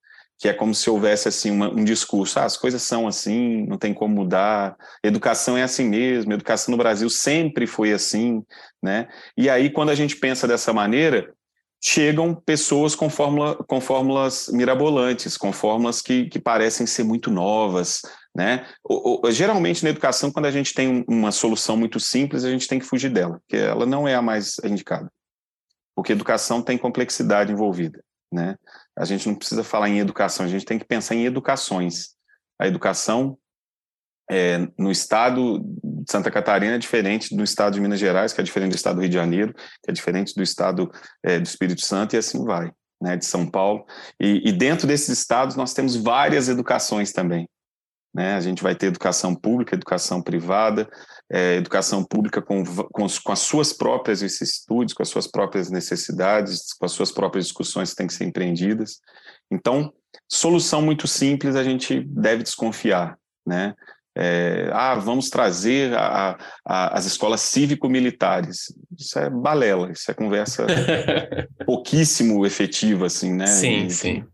que 0.42 0.48
é 0.48 0.52
como 0.52 0.74
se 0.74 0.90
houvesse 0.90 1.28
assim 1.28 1.52
uma, 1.52 1.70
um 1.70 1.85
discurso, 1.85 2.40
ah, 2.40 2.44
as 2.44 2.57
coisas 2.57 2.83
são 2.83 3.07
assim, 3.07 3.64
não 3.64 3.78
tem 3.78 3.94
como 3.94 4.12
mudar, 4.12 4.76
educação 5.00 5.57
é 5.57 5.62
assim 5.62 5.85
mesmo, 5.88 6.33
educação 6.33 6.72
no 6.72 6.76
Brasil 6.76 7.09
sempre 7.09 7.64
foi 7.64 7.92
assim, 7.92 8.42
né? 8.83 9.07
E 9.37 9.48
aí 9.48 9.70
quando 9.70 9.90
a 9.90 9.94
gente 9.94 10.16
pensa 10.16 10.48
dessa 10.48 10.72
maneira, 10.72 11.33
chegam 11.81 12.35
pessoas 12.35 12.96
com, 12.96 13.09
fórmula, 13.09 13.55
com 13.55 13.81
fórmulas 13.81 14.48
mirabolantes, 14.48 15.37
com 15.37 15.52
fórmulas 15.52 16.02
que, 16.02 16.24
que 16.26 16.40
parecem 16.40 16.88
ser 16.88 17.05
muito 17.05 17.31
novas, 17.31 18.02
Né? 18.35 18.66
O, 18.83 19.24
o, 19.24 19.31
geralmente, 19.31 19.85
na 19.85 19.90
educação, 19.90 20.33
quando 20.33 20.46
a 20.46 20.50
gente 20.50 20.74
tem 20.74 21.05
uma 21.07 21.31
solução 21.31 21.76
muito 21.76 22.00
simples, 22.00 22.44
a 22.44 22.50
gente 22.50 22.66
tem 22.66 22.81
que 22.81 22.87
fugir 22.87 23.11
dela, 23.11 23.38
porque 23.40 23.57
ela 23.57 23.87
não 23.87 24.09
é 24.09 24.16
a 24.16 24.22
mais 24.22 24.59
indicada. 24.64 25.09
Porque 25.94 26.12
educação 26.12 26.62
tem 26.62 26.76
complexidade 26.76 27.52
envolvida. 27.52 28.02
Né? 28.33 28.57
A 28.98 29.05
gente 29.05 29.26
não 29.28 29.35
precisa 29.35 29.64
falar 29.64 29.88
em 29.88 29.98
educação, 29.98 30.44
a 30.44 30.48
gente 30.48 30.64
tem 30.64 30.78
que 30.78 30.85
pensar 30.85 31.14
em 31.14 31.24
educações. 31.24 32.11
A 32.61 32.66
educação 32.66 33.38
é, 34.31 34.59
no 34.78 34.90
estado 34.90 35.61
de 35.61 36.11
Santa 36.11 36.31
Catarina 36.31 36.74
é 36.74 36.78
diferente 36.78 37.35
do 37.35 37.42
estado 37.42 37.74
de 37.74 37.81
Minas 37.81 37.98
Gerais, 37.98 38.33
que 38.33 38.40
é 38.40 38.44
diferente 38.44 38.72
do 38.72 38.76
estado 38.76 38.96
do 38.96 39.00
Rio 39.00 39.11
de 39.11 39.14
Janeiro, 39.14 39.55
que 39.55 39.90
é 39.90 39.92
diferente 39.92 40.35
do 40.35 40.42
estado 40.42 40.90
é, 41.22 41.38
do 41.38 41.46
Espírito 41.46 41.85
Santo, 41.85 42.14
e 42.14 42.18
assim 42.18 42.44
vai, 42.44 42.70
né, 43.00 43.16
de 43.16 43.24
São 43.24 43.48
Paulo. 43.50 43.85
E, 44.20 44.48
e 44.48 44.52
dentro 44.52 44.87
desses 44.87 45.09
estados 45.09 45.57
nós 45.57 45.74
temos 45.74 45.96
várias 45.96 46.48
educações 46.48 47.12
também. 47.12 47.48
Né? 48.14 48.35
A 48.35 48.40
gente 48.40 48.62
vai 48.62 48.74
ter 48.74 48.87
educação 48.87 49.35
pública, 49.35 49.74
educação 49.74 50.22
privada, 50.22 50.88
é, 51.33 51.57
educação 51.57 52.05
pública 52.05 52.42
com, 52.42 52.62
com, 52.92 53.07
com, 53.09 53.33
as 53.33 53.38
suas 53.38 53.73
próprias 53.73 54.21
vicissitudes, 54.21 54.92
com 54.92 55.03
as 55.03 55.09
suas 55.09 55.27
próprias 55.27 55.71
necessidades, 55.71 56.75
com 56.75 56.85
as 56.85 56.92
suas 56.92 57.11
próprias 57.11 57.47
discussões 57.47 57.90
que 57.90 57.97
têm 57.97 58.07
que 58.07 58.12
ser 58.12 58.25
empreendidas. 58.25 58.99
Então, 59.51 59.90
solução 60.29 60.83
muito 60.83 61.09
simples 61.09 61.57
a 61.57 61.64
gente 61.64 62.01
deve 62.01 62.42
desconfiar. 62.42 63.16
Né? 63.47 63.75
É, 64.14 64.68
ah, 64.75 64.95
vamos 64.95 65.31
trazer 65.31 65.95
a, 65.95 66.37
a, 66.66 66.99
as 66.99 67.07
escolas 67.07 67.40
cívico-militares. 67.40 68.66
Isso 68.99 69.18
é 69.18 69.31
balela, 69.31 69.90
isso 69.90 70.11
é 70.11 70.14
conversa 70.14 70.66
pouquíssimo 71.64 72.45
efetiva, 72.45 73.07
assim, 73.07 73.33
né? 73.33 73.47
Sim, 73.47 73.87
e, 73.87 73.90
sim. 73.90 74.25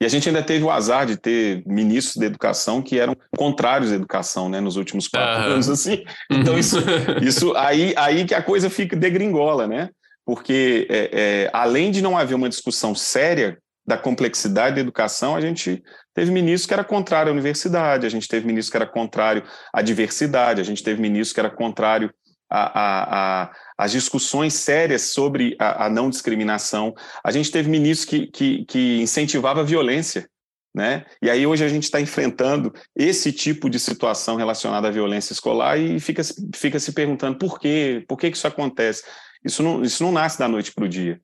E 0.00 0.06
a 0.06 0.08
gente 0.08 0.28
ainda 0.28 0.42
teve 0.42 0.64
o 0.64 0.70
azar 0.70 1.06
de 1.06 1.16
ter 1.16 1.62
ministros 1.66 2.16
da 2.16 2.26
educação 2.26 2.80
que 2.80 2.98
eram 2.98 3.16
contrários 3.36 3.90
à 3.90 3.96
educação, 3.96 4.48
né, 4.48 4.60
nos 4.60 4.76
últimos 4.76 5.08
quatro 5.08 5.44
uhum. 5.44 5.52
anos, 5.54 5.68
assim. 5.68 6.04
Então, 6.30 6.56
isso, 6.56 6.78
isso 7.20 7.56
aí, 7.56 7.92
aí 7.96 8.24
que 8.24 8.34
a 8.34 8.42
coisa 8.42 8.70
fica 8.70 8.96
degringola, 8.96 9.66
né? 9.66 9.90
Porque, 10.24 10.86
é, 10.90 11.10
é, 11.12 11.50
além 11.52 11.90
de 11.90 12.00
não 12.00 12.16
haver 12.16 12.34
uma 12.34 12.48
discussão 12.48 12.94
séria 12.94 13.58
da 13.84 13.96
complexidade 13.96 14.76
da 14.76 14.82
educação, 14.82 15.34
a 15.34 15.40
gente 15.40 15.82
teve 16.14 16.30
ministro 16.30 16.68
que 16.68 16.74
era 16.74 16.84
contrário 16.84 17.30
à 17.30 17.32
universidade, 17.32 18.06
a 18.06 18.10
gente 18.10 18.28
teve 18.28 18.46
ministro 18.46 18.70
que 18.70 18.76
era 18.76 18.86
contrário 18.86 19.42
à 19.72 19.80
diversidade, 19.80 20.60
a 20.60 20.64
gente 20.64 20.82
teve 20.82 21.00
ministro 21.00 21.34
que 21.34 21.40
era 21.40 21.50
contrário 21.50 22.12
às 22.50 23.92
discussões 23.92 24.54
sérias 24.54 25.02
sobre 25.02 25.56
a, 25.58 25.86
a, 25.86 25.90
não 25.90 26.10
discriminação. 26.10 26.94
A 27.22 27.30
gente 27.30 27.50
teve 27.50 27.68
ministro 27.68 28.08
que, 28.08 28.26
que, 28.26 28.64
que 28.64 29.00
incentivava 29.00 29.60
a 29.60 29.64
violência. 29.64 30.28
Né? 30.74 31.04
E 31.20 31.28
aí 31.28 31.46
hoje 31.46 31.64
a 31.64 31.68
gente 31.68 31.84
está 31.84 32.00
enfrentando 32.00 32.72
esse 32.94 33.32
tipo 33.32 33.68
de 33.68 33.80
situação 33.80 34.36
relacionada 34.36 34.88
à 34.88 34.90
violência 34.90 35.32
escolar 35.32 35.78
e 35.78 35.98
fica, 35.98 36.22
fica 36.54 36.78
se 36.78 36.92
perguntando 36.92 37.38
por 37.38 37.58
quê, 37.58 38.04
por 38.06 38.16
que, 38.16 38.30
que 38.30 38.36
isso 38.36 38.46
acontece. 38.46 39.02
Isso 39.44 39.62
não, 39.62 39.82
isso 39.82 40.02
não 40.02 40.12
nasce 40.12 40.38
da 40.38 40.46
noite 40.46 40.72
para 40.72 40.84
o 40.84 40.88
dia. 40.88 41.20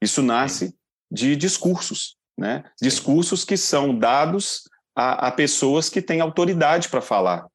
Isso 0.00 0.22
nasce 0.22 0.74
de 1.10 1.36
discursos, 1.36 2.16
né? 2.38 2.64
Discursos 2.80 3.44
que 3.44 3.56
são 3.56 3.96
dados 3.96 4.62
a, 4.96 5.28
a 5.28 5.32
pessoas 5.32 5.88
que 5.88 6.02
têm 6.02 6.20
autoridade 6.20 6.88
para 6.88 7.00
falar, 7.00 7.46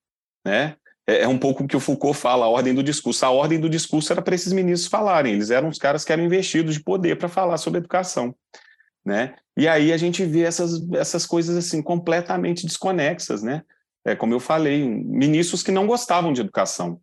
né? 0.46 0.76
É, 1.10 1.24
é 1.24 1.28
um 1.28 1.39
pouco 1.39 1.63
o 1.63 1.67
que 1.67 1.76
o 1.76 1.80
Foucault 1.80 2.15
fala, 2.15 2.45
a 2.45 2.50
ordem 2.50 2.74
do 2.74 2.84
discurso. 2.84 3.26
A 3.26 3.32
ordem 3.32 3.60
do 3.60 3.67
discurso 3.67 4.13
era 4.13 4.22
para 4.22 4.36
esses 4.36 4.54
ministros 4.54 4.88
falarem, 4.88 5.34
eles 5.34 5.50
eram 5.50 5.67
os 5.67 5.80
caras 5.80 6.06
que 6.06 6.13
eram 6.13 6.24
investidos 6.24 6.76
de 6.76 6.84
poder 6.84 7.17
para 7.17 7.28
falar 7.28 7.58
sobre 7.58 7.80
educação, 7.80 8.36
né? 9.04 9.34
E 9.58 9.67
aí 9.67 9.91
a 9.91 9.98
gente 9.98 10.24
vê 10.24 10.41
essas, 10.41 10.88
essas 10.93 11.26
coisas 11.26 11.58
assim 11.58 11.82
completamente 11.82 12.63
desconexas, 12.63 13.41
né? 13.41 13.63
É, 14.06 14.15
como 14.15 14.34
eu 14.34 14.39
falei, 14.39 14.88
ministros 14.88 15.63
que 15.63 15.72
não 15.72 15.88
gostavam 15.88 16.32
de 16.32 16.41
educação, 16.41 17.02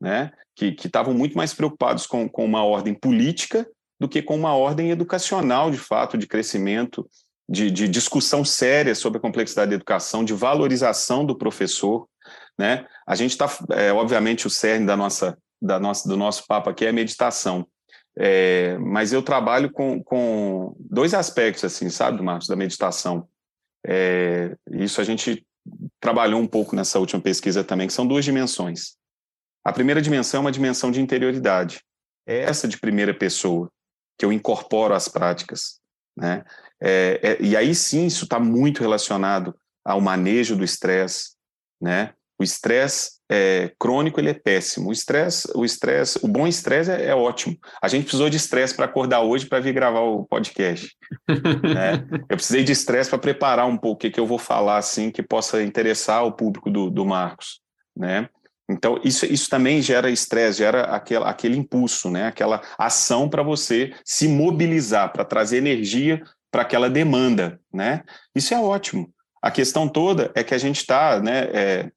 né? 0.00 0.30
Que 0.54 0.76
estavam 0.84 1.12
muito 1.12 1.36
mais 1.36 1.52
preocupados 1.52 2.06
com, 2.06 2.28
com 2.28 2.44
uma 2.44 2.64
ordem 2.64 2.94
política 2.94 3.66
do 3.98 4.08
que 4.08 4.22
com 4.22 4.36
uma 4.36 4.54
ordem 4.54 4.90
educacional, 4.90 5.72
de 5.72 5.76
fato, 5.76 6.16
de 6.16 6.26
crescimento, 6.26 7.08
de, 7.48 7.68
de 7.68 7.88
discussão 7.88 8.44
séria 8.44 8.94
sobre 8.94 9.18
a 9.18 9.20
complexidade 9.20 9.70
da 9.70 9.74
educação, 9.74 10.24
de 10.24 10.32
valorização 10.32 11.26
do 11.26 11.36
professor. 11.36 12.06
Né? 12.60 12.86
A 13.06 13.14
gente 13.14 13.30
está, 13.30 13.50
é, 13.70 13.90
obviamente, 13.90 14.46
o 14.46 14.50
cerne 14.50 14.84
da 14.84 14.94
nossa, 14.94 15.38
da 15.62 15.80
nossa, 15.80 16.06
do 16.06 16.14
nosso 16.14 16.46
papo 16.46 16.68
aqui 16.68 16.84
é 16.84 16.92
meditação. 16.92 17.66
É, 18.18 18.76
mas 18.76 19.14
eu 19.14 19.22
trabalho 19.22 19.72
com, 19.72 20.04
com 20.04 20.76
dois 20.78 21.14
aspectos, 21.14 21.64
assim, 21.64 21.88
sabe, 21.88 22.22
Marcos, 22.22 22.48
da 22.48 22.54
meditação. 22.54 23.26
É, 23.86 24.54
isso 24.72 25.00
a 25.00 25.04
gente 25.04 25.42
trabalhou 25.98 26.38
um 26.38 26.46
pouco 26.46 26.76
nessa 26.76 26.98
última 26.98 27.22
pesquisa 27.22 27.64
também, 27.64 27.86
que 27.86 27.94
são 27.94 28.06
duas 28.06 28.26
dimensões. 28.26 28.98
A 29.64 29.72
primeira 29.72 30.02
dimensão 30.02 30.40
é 30.40 30.42
uma 30.42 30.52
dimensão 30.52 30.90
de 30.90 31.00
interioridade, 31.00 31.82
é 32.26 32.40
essa 32.40 32.68
de 32.68 32.78
primeira 32.78 33.14
pessoa 33.14 33.72
que 34.18 34.26
eu 34.26 34.30
incorporo 34.30 34.92
às 34.92 35.08
práticas. 35.08 35.80
Né? 36.14 36.44
É, 36.78 37.20
é, 37.22 37.42
e 37.42 37.56
aí 37.56 37.74
sim, 37.74 38.04
isso 38.04 38.24
está 38.24 38.38
muito 38.38 38.82
relacionado 38.82 39.58
ao 39.82 39.98
manejo 39.98 40.54
do 40.54 40.62
estresse. 40.62 41.30
Né? 41.80 42.12
O 42.40 42.42
estresse 42.42 43.20
é, 43.30 43.70
crônico 43.78 44.18
ele 44.18 44.30
é 44.30 44.34
péssimo. 44.34 44.88
O 44.88 44.92
estresse, 44.92 45.46
o 45.54 45.62
estresse, 45.62 46.18
o 46.22 46.26
bom 46.26 46.46
estresse 46.46 46.90
é, 46.90 47.08
é 47.08 47.14
ótimo. 47.14 47.54
A 47.82 47.86
gente 47.86 48.04
precisou 48.04 48.30
de 48.30 48.38
estresse 48.38 48.74
para 48.74 48.86
acordar 48.86 49.20
hoje 49.20 49.44
para 49.44 49.60
vir 49.60 49.74
gravar 49.74 50.00
o 50.00 50.24
podcast. 50.24 50.96
né? 51.28 52.02
Eu 52.30 52.36
precisei 52.36 52.64
de 52.64 52.72
estresse 52.72 53.10
para 53.10 53.18
preparar 53.18 53.66
um 53.66 53.76
pouco 53.76 53.96
o 53.96 53.98
que, 53.98 54.10
que 54.10 54.18
eu 54.18 54.26
vou 54.26 54.38
falar 54.38 54.78
assim 54.78 55.10
que 55.10 55.22
possa 55.22 55.62
interessar 55.62 56.24
o 56.24 56.32
público 56.32 56.70
do, 56.70 56.88
do 56.88 57.04
Marcos. 57.04 57.60
Né? 57.94 58.26
Então, 58.70 58.98
isso, 59.04 59.26
isso 59.26 59.50
também 59.50 59.82
gera 59.82 60.10
estresse, 60.10 60.58
gera 60.58 60.84
aquele, 60.84 61.24
aquele 61.24 61.56
impulso, 61.58 62.08
né? 62.08 62.26
aquela 62.26 62.62
ação 62.78 63.28
para 63.28 63.42
você 63.42 63.92
se 64.02 64.26
mobilizar, 64.28 65.12
para 65.12 65.26
trazer 65.26 65.58
energia 65.58 66.22
para 66.50 66.62
aquela 66.62 66.88
demanda. 66.88 67.60
Né? 67.70 68.02
Isso 68.34 68.54
é 68.54 68.58
ótimo. 68.58 69.12
A 69.42 69.50
questão 69.50 69.86
toda 69.86 70.30
é 70.34 70.42
que 70.42 70.54
a 70.54 70.58
gente 70.58 70.78
está 70.78 71.20
né, 71.20 71.48
é, 71.52 71.90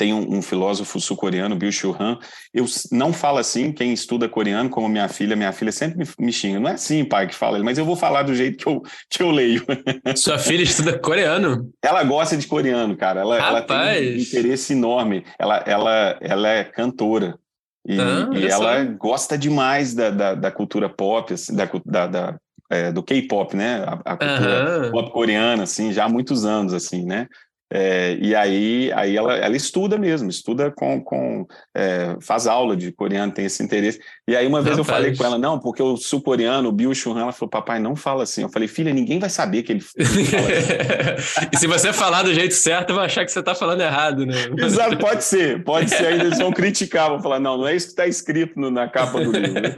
tem 0.00 0.14
um, 0.14 0.38
um 0.38 0.40
filósofo 0.40 0.98
sul-coreano, 0.98 1.54
Byung-Chul 1.54 1.94
Han, 2.00 2.18
eu 2.54 2.64
não 2.90 3.12
falo 3.12 3.36
assim, 3.36 3.70
quem 3.70 3.92
estuda 3.92 4.30
coreano, 4.30 4.70
como 4.70 4.88
minha 4.88 5.08
filha, 5.10 5.36
minha 5.36 5.52
filha 5.52 5.70
sempre 5.70 5.98
me, 5.98 6.26
me 6.26 6.32
xinga, 6.32 6.58
não 6.58 6.70
é 6.70 6.72
assim, 6.72 7.04
pai, 7.04 7.26
que 7.26 7.34
fala, 7.34 7.62
mas 7.62 7.76
eu 7.76 7.84
vou 7.84 7.94
falar 7.94 8.22
do 8.22 8.34
jeito 8.34 8.56
que 8.56 8.66
eu, 8.66 8.82
que 9.10 9.22
eu 9.22 9.30
leio. 9.30 9.62
Sua 10.16 10.38
filha 10.38 10.62
estuda 10.62 10.98
coreano? 10.98 11.70
Ela 11.82 12.02
gosta 12.02 12.34
de 12.34 12.46
coreano, 12.46 12.96
cara, 12.96 13.20
ela, 13.20 13.36
ela 13.36 13.60
tem 13.60 13.76
um 13.76 14.18
interesse 14.18 14.72
enorme, 14.72 15.22
ela, 15.38 15.62
ela, 15.66 16.18
ela 16.22 16.48
é 16.48 16.64
cantora, 16.64 17.38
e, 17.86 18.00
ah, 18.00 18.30
e 18.32 18.46
ela 18.46 18.82
gosta 18.84 19.36
demais 19.36 19.92
da, 19.92 20.08
da, 20.08 20.34
da 20.34 20.50
cultura 20.50 20.88
pop, 20.88 21.34
assim, 21.34 21.54
da, 21.54 21.68
da, 21.84 22.06
da 22.06 22.38
é, 22.70 22.90
do 22.90 23.02
K-pop, 23.02 23.54
né? 23.54 23.84
A, 23.84 24.12
a 24.12 24.16
cultura 24.16 24.84
uhum. 24.84 24.90
pop 24.92 25.10
coreana, 25.10 25.64
assim, 25.64 25.92
já 25.92 26.04
há 26.04 26.08
muitos 26.08 26.46
anos, 26.46 26.72
assim, 26.72 27.04
né? 27.04 27.26
É, 27.72 28.18
e 28.20 28.34
aí, 28.34 28.90
aí 28.92 29.16
ela, 29.16 29.36
ela 29.36 29.56
estuda 29.56 29.96
mesmo, 29.96 30.28
estuda 30.28 30.72
com, 30.72 31.00
com 31.00 31.46
é, 31.72 32.16
faz 32.20 32.48
aula 32.48 32.76
de 32.76 32.90
coreano, 32.90 33.32
tem 33.32 33.44
esse 33.44 33.62
interesse. 33.62 34.00
E 34.26 34.34
aí 34.34 34.44
uma 34.44 34.60
vez 34.60 34.76
eu 34.76 34.82
falei 34.82 35.16
com 35.16 35.24
ela, 35.24 35.38
não, 35.38 35.56
porque 35.56 35.80
o 35.80 35.96
sul-coreano, 35.96 36.68
o 36.68 36.72
Bill 36.72 36.92
Churran, 36.92 37.22
ela 37.22 37.32
falou, 37.32 37.48
papai, 37.48 37.78
não 37.78 37.94
fala 37.94 38.24
assim. 38.24 38.42
Eu 38.42 38.48
falei, 38.48 38.66
filha, 38.66 38.92
ninguém 38.92 39.20
vai 39.20 39.30
saber 39.30 39.62
que 39.62 39.72
ele, 39.72 39.84
assim. 39.96 41.48
e 41.52 41.56
se 41.56 41.68
você 41.68 41.92
falar 41.92 42.24
do 42.24 42.34
jeito 42.34 42.54
certo, 42.54 42.92
vai 42.92 43.06
achar 43.06 43.24
que 43.24 43.30
você 43.30 43.38
está 43.38 43.54
falando 43.54 43.82
errado, 43.82 44.26
né? 44.26 44.34
Exato, 44.58 44.98
pode 44.98 45.22
ser, 45.22 45.62
pode 45.62 45.90
ser. 45.90 46.06
Aí 46.06 46.20
eles 46.20 46.38
vão 46.38 46.50
criticar, 46.50 47.08
vão 47.08 47.22
falar, 47.22 47.38
não, 47.38 47.56
não 47.56 47.68
é 47.68 47.76
isso 47.76 47.86
que 47.86 47.92
está 47.92 48.06
escrito 48.06 48.58
no, 48.58 48.68
na 48.68 48.88
capa 48.88 49.20
do 49.20 49.30
livro. 49.30 49.62
Né? 49.62 49.74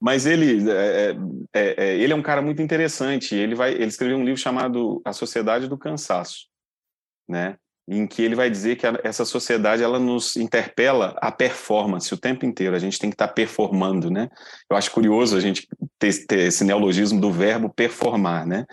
Mas 0.00 0.24
ele 0.24 0.70
é, 0.70 1.16
é, 1.54 1.74
é, 1.76 1.96
ele 1.96 2.12
é 2.12 2.16
um 2.16 2.22
cara 2.22 2.40
muito 2.40 2.62
interessante. 2.62 3.34
Ele 3.34 3.54
vai, 3.54 3.72
ele 3.72 3.86
escreveu 3.86 4.16
um 4.16 4.24
livro 4.24 4.40
chamado 4.40 5.02
A 5.04 5.12
Sociedade 5.12 5.68
do 5.68 5.76
Cansaço 5.76 6.53
né? 7.28 7.56
em 7.86 8.06
que 8.06 8.22
ele 8.22 8.34
vai 8.34 8.48
dizer 8.48 8.76
que 8.76 8.86
essa 9.02 9.24
sociedade 9.24 9.82
ela 9.82 9.98
nos 9.98 10.36
interpela 10.36 11.14
a 11.20 11.30
performance 11.30 12.12
o 12.12 12.16
tempo 12.16 12.46
inteiro. 12.46 12.74
A 12.74 12.78
gente 12.78 12.98
tem 12.98 13.10
que 13.10 13.14
estar 13.14 13.28
tá 13.28 13.32
performando, 13.32 14.10
né? 14.10 14.30
Eu 14.70 14.76
acho 14.76 14.90
curioso 14.90 15.36
a 15.36 15.40
gente 15.40 15.68
ter, 15.98 16.26
ter, 16.26 16.40
esse 16.46 16.64
neologismo 16.64 17.20
do 17.20 17.30
verbo 17.30 17.68
performar, 17.68 18.46
né? 18.46 18.64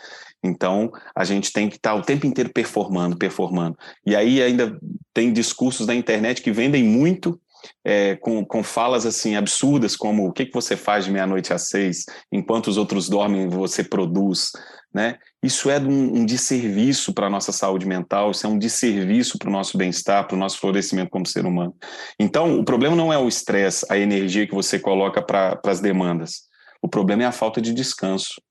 Então 0.41 0.89
a 1.14 1.26
gente 1.26 1.52
tem 1.52 1.70
que 1.70 1.76
estar 1.76 1.91
tá 1.91 1.95
o 1.95 2.02
tempo 2.02 2.26
inteiro 2.26 2.52
performando, 2.54 3.18
performando. 3.18 3.78
E 4.06 4.16
aí 4.16 4.41
ainda 4.41 4.80
tem 5.14 5.34
discursos 5.34 5.86
na 5.88 5.93
internet 5.93 6.41
que 6.41 6.52
vendem 6.52 6.84
muito 6.84 7.39
é, 7.84 8.16
com, 8.16 8.43
com 8.45 8.64
falas 8.64 9.06
assim 9.06 9.36
absurdas 9.36 9.95
como 9.95 10.26
o 10.26 10.32
que, 10.32 10.45
que 10.45 10.54
você 10.54 10.76
faz 10.76 11.06
de 11.06 11.12
meia-noite 11.12 11.54
às 11.54 11.68
seis, 11.68 12.06
enquanto 12.32 12.68
os 12.68 12.78
outros 12.78 13.10
dormem, 13.10 13.49
você 13.49 13.84
produz. 13.84 14.52
Né? 14.94 15.18
Isso 15.42 15.70
é 15.70 15.80
um, 15.80 16.18
um 16.18 16.26
desserviço 16.26 17.14
para 17.14 17.28
a 17.28 17.30
nossa 17.30 17.54
saúde 17.54 17.86
mental, 17.86 18.32
isso 18.32 18.46
é 18.46 18.50
um 18.50 18.60
desserviço 18.60 19.38
para 19.38 19.48
o 19.48 19.52
nosso 19.52 19.78
bem-estar, 19.78 20.28
para 20.28 20.36
o 20.36 20.39
nosso 20.39 20.60
florescimento 20.60 21.10
como 21.10 21.26
ser 21.26 21.46
humano. 21.46 21.74
Então, 22.20 22.60
o 22.60 22.66
problema 22.66 22.96
não 22.96 23.12
é 23.12 23.18
o 23.18 23.28
estresse, 23.28 23.86
a 23.89 23.98
energia 23.98 24.46
que 24.46 24.54
você 24.54 24.78
coloca 24.78 25.22
para 25.22 25.60
as 25.66 25.80
demandas. 25.80 26.42
O 26.82 26.89
problema 26.89 27.24
é 27.24 27.26
a 27.26 27.32
falta 27.32 27.62
de 27.62 27.74
descanso. 27.74 28.42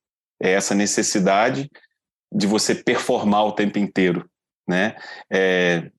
É 0.42 0.52
essa 0.52 0.74
necessidade 0.74 1.70
de 2.32 2.46
você 2.46 2.74
performar 2.74 3.44
o 3.44 3.52
tempo 3.52 3.78
inteiro, 3.78 4.24
né? 4.66 4.96
É, 5.30 5.90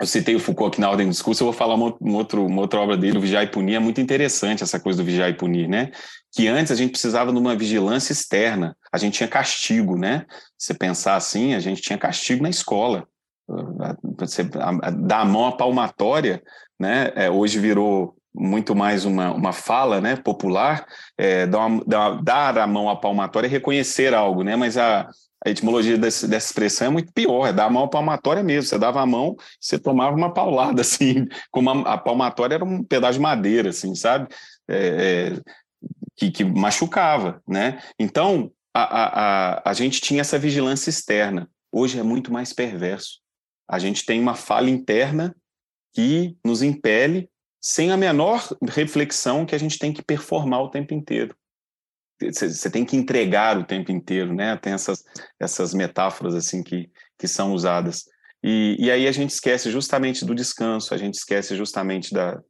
eu 0.00 0.06
citei 0.06 0.34
o 0.34 0.40
Foucault 0.40 0.74
aqui 0.74 0.80
na 0.80 0.88
ordem 0.88 1.06
do 1.06 1.10
discurso, 1.10 1.42
eu 1.42 1.46
vou 1.46 1.52
falar 1.52 1.74
uma, 1.74 1.94
outro, 2.16 2.46
uma 2.46 2.62
outra 2.62 2.80
obra 2.80 2.96
dele, 2.96 3.18
o 3.18 3.20
Vigiar 3.20 3.44
e 3.44 3.48
Punir, 3.48 3.74
é 3.74 3.78
muito 3.78 4.00
interessante 4.00 4.62
essa 4.62 4.80
coisa 4.80 5.02
do 5.02 5.04
Vigiar 5.04 5.28
e 5.28 5.34
Punir, 5.34 5.68
né? 5.68 5.90
Que 6.32 6.48
antes 6.48 6.72
a 6.72 6.74
gente 6.74 6.92
precisava 6.92 7.30
de 7.30 7.38
uma 7.38 7.54
vigilância 7.54 8.12
externa, 8.12 8.74
a 8.90 8.96
gente 8.96 9.18
tinha 9.18 9.28
castigo, 9.28 9.98
né? 9.98 10.24
Se 10.58 10.72
pensar 10.72 11.16
assim, 11.16 11.54
a 11.54 11.60
gente 11.60 11.82
tinha 11.82 11.98
castigo 11.98 12.42
na 12.42 12.48
escola. 12.48 13.06
Você 14.18 14.44
dar 14.44 15.20
a 15.20 15.24
mão 15.24 15.46
à 15.46 15.52
palmatória, 15.52 16.42
né? 16.78 17.12
É, 17.14 17.28
hoje 17.28 17.58
virou 17.58 18.16
muito 18.34 18.74
mais 18.74 19.04
uma, 19.04 19.32
uma 19.32 19.52
fala 19.52 20.00
né, 20.00 20.16
popular, 20.16 20.86
é, 21.18 21.46
dar, 21.46 21.66
uma, 21.66 22.22
dar, 22.22 22.56
a 22.58 22.66
mão 22.66 22.88
à 22.88 22.96
palmatória 22.96 23.48
e 23.48 23.50
reconhecer 23.50 24.14
algo, 24.14 24.42
né? 24.42 24.56
Mas 24.56 24.78
a, 24.78 25.10
a 25.44 25.50
etimologia 25.50 25.96
desse, 25.96 26.28
dessa 26.28 26.46
expressão 26.46 26.88
é 26.88 26.90
muito 26.90 27.12
pior, 27.12 27.46
é 27.46 27.52
dar 27.52 27.64
a 27.64 27.70
mão 27.70 27.88
palmatória 27.88 28.42
mesmo. 28.42 28.68
Você 28.68 28.78
dava 28.78 29.00
a 29.00 29.06
mão, 29.06 29.36
você 29.58 29.78
tomava 29.78 30.14
uma 30.14 30.32
paulada, 30.32 30.82
assim, 30.82 31.26
como 31.50 31.70
a, 31.70 31.94
a 31.94 31.98
palmatória 31.98 32.56
era 32.56 32.64
um 32.64 32.84
pedaço 32.84 33.14
de 33.14 33.20
madeira, 33.20 33.70
assim, 33.70 33.94
sabe? 33.94 34.28
É, 34.68 35.32
é, 35.34 35.40
que, 36.16 36.30
que 36.30 36.44
machucava, 36.44 37.42
né? 37.48 37.82
Então, 37.98 38.52
a, 38.74 38.82
a, 38.82 39.04
a, 39.54 39.70
a 39.70 39.72
gente 39.72 40.00
tinha 40.00 40.20
essa 40.20 40.38
vigilância 40.38 40.90
externa. 40.90 41.48
Hoje 41.72 41.98
é 41.98 42.02
muito 42.02 42.32
mais 42.32 42.52
perverso. 42.52 43.20
A 43.68 43.78
gente 43.78 44.04
tem 44.04 44.20
uma 44.20 44.34
falha 44.34 44.68
interna 44.68 45.34
que 45.94 46.36
nos 46.44 46.62
impele, 46.62 47.30
sem 47.60 47.90
a 47.90 47.96
menor 47.96 48.46
reflexão, 48.68 49.46
que 49.46 49.54
a 49.54 49.58
gente 49.58 49.78
tem 49.78 49.92
que 49.92 50.02
performar 50.02 50.60
o 50.62 50.70
tempo 50.70 50.92
inteiro 50.92 51.34
você 52.20 52.70
tem 52.70 52.84
que 52.84 52.96
entregar 52.96 53.58
o 53.58 53.64
tempo 53.64 53.90
inteiro, 53.90 54.34
né? 54.34 54.56
Tem 54.56 54.72
essas, 54.72 55.02
essas 55.38 55.72
metáforas 55.72 56.34
assim 56.34 56.62
que, 56.62 56.90
que 57.18 57.26
são 57.26 57.52
usadas. 57.52 58.04
E, 58.42 58.76
e 58.78 58.90
aí 58.90 59.06
a 59.06 59.12
gente 59.12 59.30
esquece 59.30 59.70
justamente 59.70 60.24
do 60.24 60.34
descanso, 60.34 60.94
a 60.94 60.96
gente 60.96 61.14
esquece 61.14 61.56
justamente 61.56 62.12
da, 62.12 62.40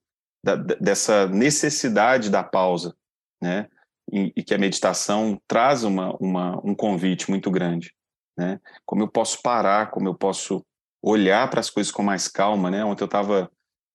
da 0.44 0.56
dessa 0.56 1.26
necessidade 1.28 2.30
da 2.30 2.42
pausa, 2.42 2.94
né? 3.40 3.68
E, 4.12 4.32
e, 4.36 4.42
que 4.42 4.54
a 4.54 4.58
meditação 4.58 5.40
traz 5.46 5.84
uma, 5.84 6.16
uma, 6.16 6.60
um 6.64 6.74
convite 6.74 7.30
muito 7.30 7.50
grande, 7.50 7.94
né? 8.36 8.58
Como 8.84 9.02
eu 9.02 9.08
posso 9.08 9.40
parar, 9.40 9.90
como 9.90 10.08
eu 10.08 10.14
posso 10.14 10.64
olhar 11.02 11.48
para 11.48 11.60
as 11.60 11.70
coisas 11.70 11.92
com 11.92 12.02
mais 12.02 12.26
calma, 12.26 12.70
né? 12.70 12.84
Ontem 12.84 13.04
eu 13.04 13.06
estava 13.06 13.50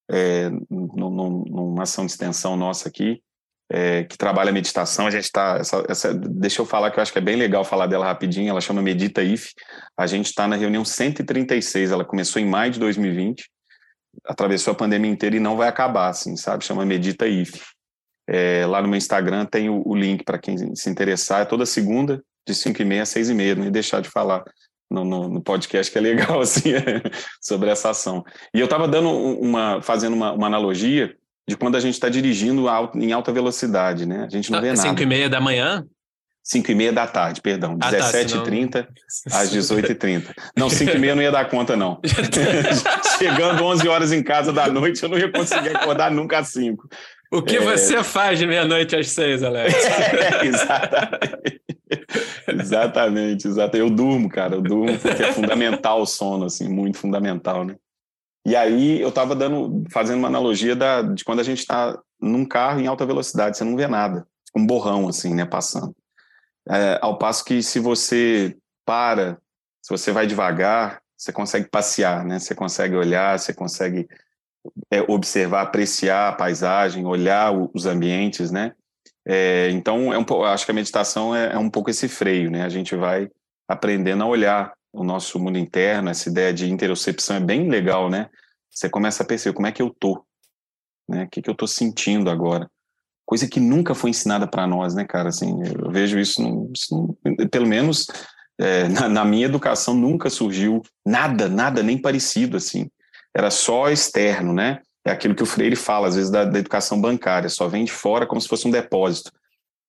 é, 0.09 0.49
numa 0.69 1.83
ação 1.83 2.05
de 2.05 2.11
extensão 2.11 2.55
nossa 2.55 2.89
aqui, 2.89 3.21
é, 3.71 4.03
que 4.03 4.17
trabalha 4.17 4.51
meditação. 4.51 5.07
A 5.07 5.11
gente 5.11 5.25
está. 5.25 5.59
Deixa 6.29 6.61
eu 6.61 6.65
falar 6.65 6.91
que 6.91 6.99
eu 6.99 7.01
acho 7.01 7.11
que 7.11 7.17
é 7.17 7.21
bem 7.21 7.35
legal 7.35 7.63
falar 7.63 7.87
dela 7.87 8.05
rapidinho. 8.05 8.49
Ela 8.49 8.61
chama 8.61 8.81
Medita 8.81 9.23
IF. 9.23 9.53
A 9.97 10.05
gente 10.07 10.27
está 10.27 10.47
na 10.47 10.55
reunião 10.55 10.85
136. 10.85 11.91
Ela 11.91 12.05
começou 12.05 12.41
em 12.41 12.45
maio 12.45 12.71
de 12.71 12.79
2020, 12.79 13.49
atravessou 14.25 14.71
a 14.71 14.75
pandemia 14.75 15.11
inteira 15.11 15.35
e 15.35 15.39
não 15.39 15.57
vai 15.57 15.67
acabar, 15.67 16.09
assim, 16.09 16.35
sabe? 16.35 16.63
Chama 16.63 16.85
Medita 16.85 17.27
IF. 17.27 17.61
É, 18.27 18.65
lá 18.65 18.81
no 18.81 18.87
meu 18.87 18.97
Instagram 18.97 19.45
tem 19.45 19.69
o, 19.69 19.83
o 19.85 19.95
link 19.95 20.23
para 20.23 20.37
quem 20.37 20.75
se 20.75 20.89
interessar. 20.89 21.41
É 21.41 21.45
toda 21.45 21.65
segunda, 21.65 22.23
de 22.47 22.53
5 22.53 22.81
e 22.81 22.85
meia 22.85 23.03
a 23.03 23.05
6 23.05 23.29
e 23.29 23.33
meia. 23.33 23.55
Não 23.55 23.65
ia 23.65 23.71
deixar 23.71 24.01
de 24.01 24.09
falar. 24.09 24.43
No, 24.87 25.03
no, 25.03 25.27
no, 25.27 25.41
podcast 25.41 25.91
que 25.91 25.97
é 25.97 26.01
legal 26.01 26.39
assim 26.41 26.69
sobre 27.41 27.71
essa 27.71 27.89
ação 27.89 28.23
e 28.53 28.59
eu 28.59 28.65
estava 28.65 28.87
dando 28.87 29.09
uma 29.09 29.81
fazendo 29.81 30.13
uma, 30.13 30.31
uma 30.31 30.45
analogia 30.45 31.17
de 31.47 31.55
quando 31.55 31.75
a 31.75 31.79
gente 31.79 31.93
está 31.93 32.09
dirigindo 32.09 32.65
em 32.95 33.11
alta 33.11 33.31
velocidade, 33.31 34.05
né? 34.05 34.25
A 34.25 34.29
gente 34.29 34.51
não 34.51 34.59
ah, 34.59 34.61
vê 34.61 34.67
nada. 34.69 34.81
5 34.81 35.01
e 35.01 35.05
meia 35.05 35.29
da 35.29 35.39
manhã? 35.39 35.85
5 36.43 36.71
e 36.71 36.75
meia 36.75 36.93
da 36.93 37.07
tarde, 37.07 37.41
perdão. 37.41 37.77
Ah, 37.81 37.91
17h30 37.91 38.69
tá, 38.69 38.87
senão... 39.07 39.37
às 39.41 39.53
18h30. 39.53 40.33
Não, 40.55 40.69
5 40.69 40.91
e 40.91 40.99
meia 40.99 41.15
não 41.15 41.21
ia 41.21 41.31
dar 41.31 41.49
conta, 41.49 41.75
não. 41.75 41.99
Chegando 43.17 43.63
11 43.63 43.87
horas 43.87 44.11
em 44.11 44.23
casa 44.23 44.53
da 44.53 44.67
noite, 44.67 45.01
eu 45.01 45.09
não 45.09 45.17
ia 45.17 45.31
conseguir 45.31 45.75
acordar 45.75 46.11
nunca 46.11 46.39
às 46.39 46.49
5. 46.49 46.87
O 47.31 47.41
que 47.41 47.57
é... 47.57 47.61
você 47.61 48.03
faz 48.03 48.37
de 48.37 48.45
meia-noite 48.45 48.95
às 48.95 49.09
6, 49.09 49.43
Alex? 49.43 49.73
É, 49.73 50.45
exatamente. 50.45 51.61
exatamente, 52.47 53.47
exatamente. 53.47 53.77
Eu 53.77 53.89
durmo, 53.89 54.29
cara, 54.29 54.55
eu 54.55 54.61
durmo 54.61 54.97
porque 54.99 55.23
é 55.23 55.33
fundamental 55.33 56.01
o 56.01 56.05
sono, 56.05 56.45
assim, 56.45 56.69
muito 56.69 56.97
fundamental, 56.97 57.65
né? 57.65 57.75
E 58.45 58.55
aí 58.55 59.01
eu 59.01 59.09
estava 59.09 59.35
dando, 59.35 59.83
fazendo 59.91 60.19
uma 60.19 60.27
analogia 60.27 60.75
da, 60.75 61.01
de 61.01 61.23
quando 61.23 61.39
a 61.39 61.43
gente 61.43 61.59
está 61.59 61.99
num 62.21 62.45
carro 62.45 62.79
em 62.79 62.87
alta 62.87 63.05
velocidade, 63.05 63.57
você 63.57 63.63
não 63.63 63.75
vê 63.75 63.87
nada, 63.87 64.27
um 64.55 64.65
borrão 64.65 65.07
assim, 65.07 65.33
né, 65.33 65.45
passando. 65.45 65.95
É, 66.69 66.99
ao 67.01 67.17
passo 67.17 67.43
que 67.43 67.61
se 67.61 67.79
você 67.79 68.55
para, 68.85 69.39
se 69.81 69.89
você 69.89 70.11
vai 70.11 70.27
devagar, 70.27 71.01
você 71.17 71.31
consegue 71.31 71.67
passear, 71.69 72.23
né? 72.25 72.39
Você 72.39 72.53
consegue 72.53 72.95
olhar, 72.95 73.39
você 73.39 73.53
consegue 73.53 74.07
é, 74.91 75.01
observar, 75.07 75.61
apreciar 75.61 76.29
a 76.29 76.33
paisagem, 76.33 77.05
olhar 77.05 77.53
o, 77.53 77.69
os 77.73 77.85
ambientes, 77.85 78.51
né? 78.51 78.73
É, 79.25 79.69
então, 79.71 80.13
é 80.13 80.17
um, 80.17 80.43
acho 80.45 80.65
que 80.65 80.71
a 80.71 80.75
meditação 80.75 81.35
é, 81.35 81.53
é 81.53 81.57
um 81.57 81.69
pouco 81.69 81.89
esse 81.89 82.07
freio, 82.07 82.51
né? 82.51 82.63
A 82.63 82.69
gente 82.69 82.95
vai 82.95 83.29
aprendendo 83.67 84.23
a 84.23 84.27
olhar 84.27 84.73
o 84.95 85.03
nosso 85.03 85.39
mundo 85.39 85.57
interno, 85.57 86.09
essa 86.09 86.29
ideia 86.29 86.53
de 86.53 86.71
interocepção 86.71 87.35
é 87.35 87.39
bem 87.39 87.69
legal, 87.69 88.09
né? 88.09 88.29
Você 88.71 88.89
começa 88.89 89.23
a 89.23 89.25
perceber 89.25 89.55
como 89.55 89.67
é 89.67 89.71
que 89.71 89.81
eu 89.81 89.89
tô, 89.89 90.25
né? 91.07 91.23
O 91.23 91.29
que, 91.29 91.41
que 91.41 91.49
eu 91.49 91.55
tô 91.55 91.67
sentindo 91.67 92.29
agora? 92.29 92.69
Coisa 93.25 93.47
que 93.47 93.59
nunca 93.59 93.93
foi 93.93 94.11
ensinada 94.11 94.47
para 94.47 94.65
nós, 94.67 94.95
né, 94.95 95.05
cara? 95.05 95.29
Assim, 95.29 95.53
eu 95.63 95.91
vejo 95.91 96.19
isso, 96.19 96.41
isso 96.73 97.17
pelo 97.51 97.67
menos 97.67 98.07
é, 98.59 98.87
na, 98.89 99.09
na, 99.09 99.25
minha 99.25 99.45
educação 99.45 99.93
nunca 99.93 100.29
surgiu 100.29 100.81
nada, 101.05 101.49
nada 101.49 101.83
nem 101.83 101.97
parecido 101.97 102.57
assim. 102.57 102.89
Era 103.35 103.51
só 103.51 103.89
externo, 103.89 104.53
né? 104.53 104.79
É 105.05 105.11
aquilo 105.11 105.35
que 105.35 105.43
o 105.43 105.45
Freire 105.45 105.75
fala 105.75 106.07
às 106.07 106.15
vezes 106.15 106.31
da, 106.31 106.45
da 106.45 106.57
educação 106.57 106.99
bancária, 106.99 107.49
só 107.49 107.67
vem 107.67 107.85
de 107.85 107.91
fora 107.91 108.25
como 108.25 108.41
se 108.41 108.47
fosse 108.47 108.67
um 108.67 108.71
depósito, 108.71 109.31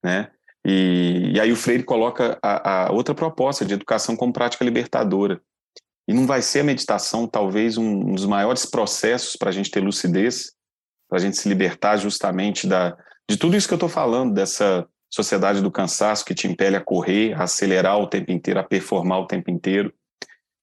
né? 0.05 0.31
E, 0.69 1.31
e 1.33 1.41
aí 1.41 1.53
o 1.53 1.57
Freire 1.57 1.85
coloca 1.85 2.37
a, 2.43 2.87
a, 2.87 2.93
outra 2.93 3.15
proposta 3.15 3.65
de 3.65 3.73
educação 3.73 4.17
como 4.17 4.33
prática 4.33 4.65
libertadora. 4.65 5.41
E 6.09 6.13
não 6.13 6.27
vai 6.27 6.43
ser 6.43 6.61
a 6.61 6.65
meditação, 6.65 7.29
talvez, 7.29 7.79
um, 7.79 7.85
um 7.85 8.15
dos 8.15 8.27
maiores 8.27 8.67
processos 8.67 9.37
para 9.37 9.51
a 9.51 9.53
gente 9.53 9.71
ter 9.71 9.79
lucidez, 9.79 10.53
para 11.09 11.19
a 11.19 11.21
gente 11.21 11.37
se 11.37 11.49
libertar 11.49 11.97
justamente 11.99 12.67
da, 12.67 12.97
de 13.31 13.37
tudo 13.37 13.57
isso 13.57 13.69
que 13.69 13.75
eu 13.75 13.77
estou 13.77 13.89
falando, 13.89 14.35
dessa 14.35 14.85
sociedade 15.09 15.61
do 15.61 15.71
cansaço 15.71 16.25
que 16.25 16.35
te 16.35 16.49
impele 16.49 16.75
a 16.75 16.81
correr, 16.81 17.33
a 17.35 17.45
acelerar 17.45 17.99
o 17.99 18.09
tempo 18.09 18.33
inteiro, 18.33 18.59
a 18.59 18.65
performar 18.65 19.21
o 19.21 19.27
tempo 19.27 19.53
inteiro. 19.53 19.95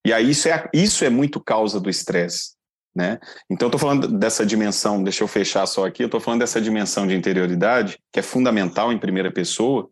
E 0.06 0.12
aí 0.12 0.32
isso 0.32 0.50
é, 0.50 0.70
isso 0.74 1.06
é 1.06 1.10
muito 1.10 1.40
causa 1.40 1.80
do 1.80 1.90
estresse. 1.90 2.56
Né? 2.94 3.20
Então, 3.50 3.70
estou 3.70 3.80
falando 3.80 4.08
dessa 4.08 4.46
dimensão, 4.46 5.02
deixa 5.02 5.24
eu 5.24 5.28
fechar 5.28 5.66
só 5.66 5.88
aqui, 5.88 6.04
eu 6.04 6.08
estou 6.08 6.20
falando 6.20 6.42
dessa 6.42 6.62
dimensão 6.62 7.08
de 7.08 7.16
interioridade, 7.16 7.98
que 8.12 8.20
é 8.20 8.24
fundamental 8.24 8.92
em 8.92 9.00
primeira 9.00 9.32
pessoa, 9.32 9.90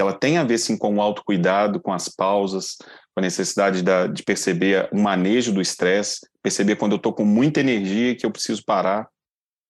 que 0.00 0.02
ela 0.02 0.14
tem 0.14 0.38
a 0.38 0.44
ver 0.44 0.56
sim 0.56 0.78
com 0.78 0.96
o 0.96 1.00
autocuidado, 1.02 1.78
com 1.78 1.92
as 1.92 2.08
pausas, 2.08 2.78
com 3.14 3.18
a 3.18 3.20
necessidade 3.20 3.82
da, 3.82 4.06
de 4.06 4.22
perceber 4.22 4.88
o 4.90 4.98
manejo 4.98 5.52
do 5.52 5.60
estresse, 5.60 6.20
perceber 6.42 6.76
quando 6.76 6.92
eu 6.92 6.96
estou 6.96 7.12
com 7.12 7.26
muita 7.26 7.60
energia 7.60 8.16
que 8.16 8.24
eu 8.24 8.30
preciso 8.30 8.64
parar, 8.64 9.06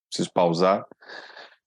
preciso 0.09 0.31
pausar. 0.33 0.85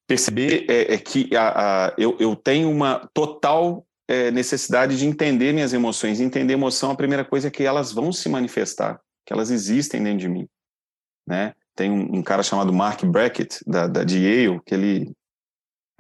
Perceber 0.07 0.65
é, 0.67 0.95
é 0.95 0.99
que 0.99 1.37
a, 1.37 1.89
a, 1.89 1.95
eu, 1.99 2.17
eu 2.19 2.35
tenho 2.35 2.71
uma 2.71 3.07
total 3.13 3.87
é, 4.09 4.31
necessidade 4.31 4.97
de 4.97 5.05
entender 5.05 5.53
minhas 5.53 5.75
emoções. 5.75 6.19
Entender 6.19 6.55
emoção, 6.55 6.91
a 6.91 6.97
primeira 6.97 7.25
coisa 7.25 7.49
é 7.49 7.51
que 7.51 7.65
elas 7.65 7.93
vão 7.93 8.11
se 8.13 8.31
manifestar, 8.31 8.99
que 9.27 9.33
elas 9.35 9.51
existem 9.51 10.03
dentro 10.03 10.21
de 10.21 10.29
mim. 10.31 10.49
Né? 11.29 11.53
Tem 11.77 11.91
um, 11.91 12.17
um 12.17 12.23
cara 12.23 12.43
chamado 12.43 12.73
Mark 12.73 13.05
Brackett, 13.05 13.59
da, 13.67 13.87
da, 13.87 14.05
de 14.05 14.21
Yale, 14.21 14.61
que 14.65 14.75
ele 14.75 15.13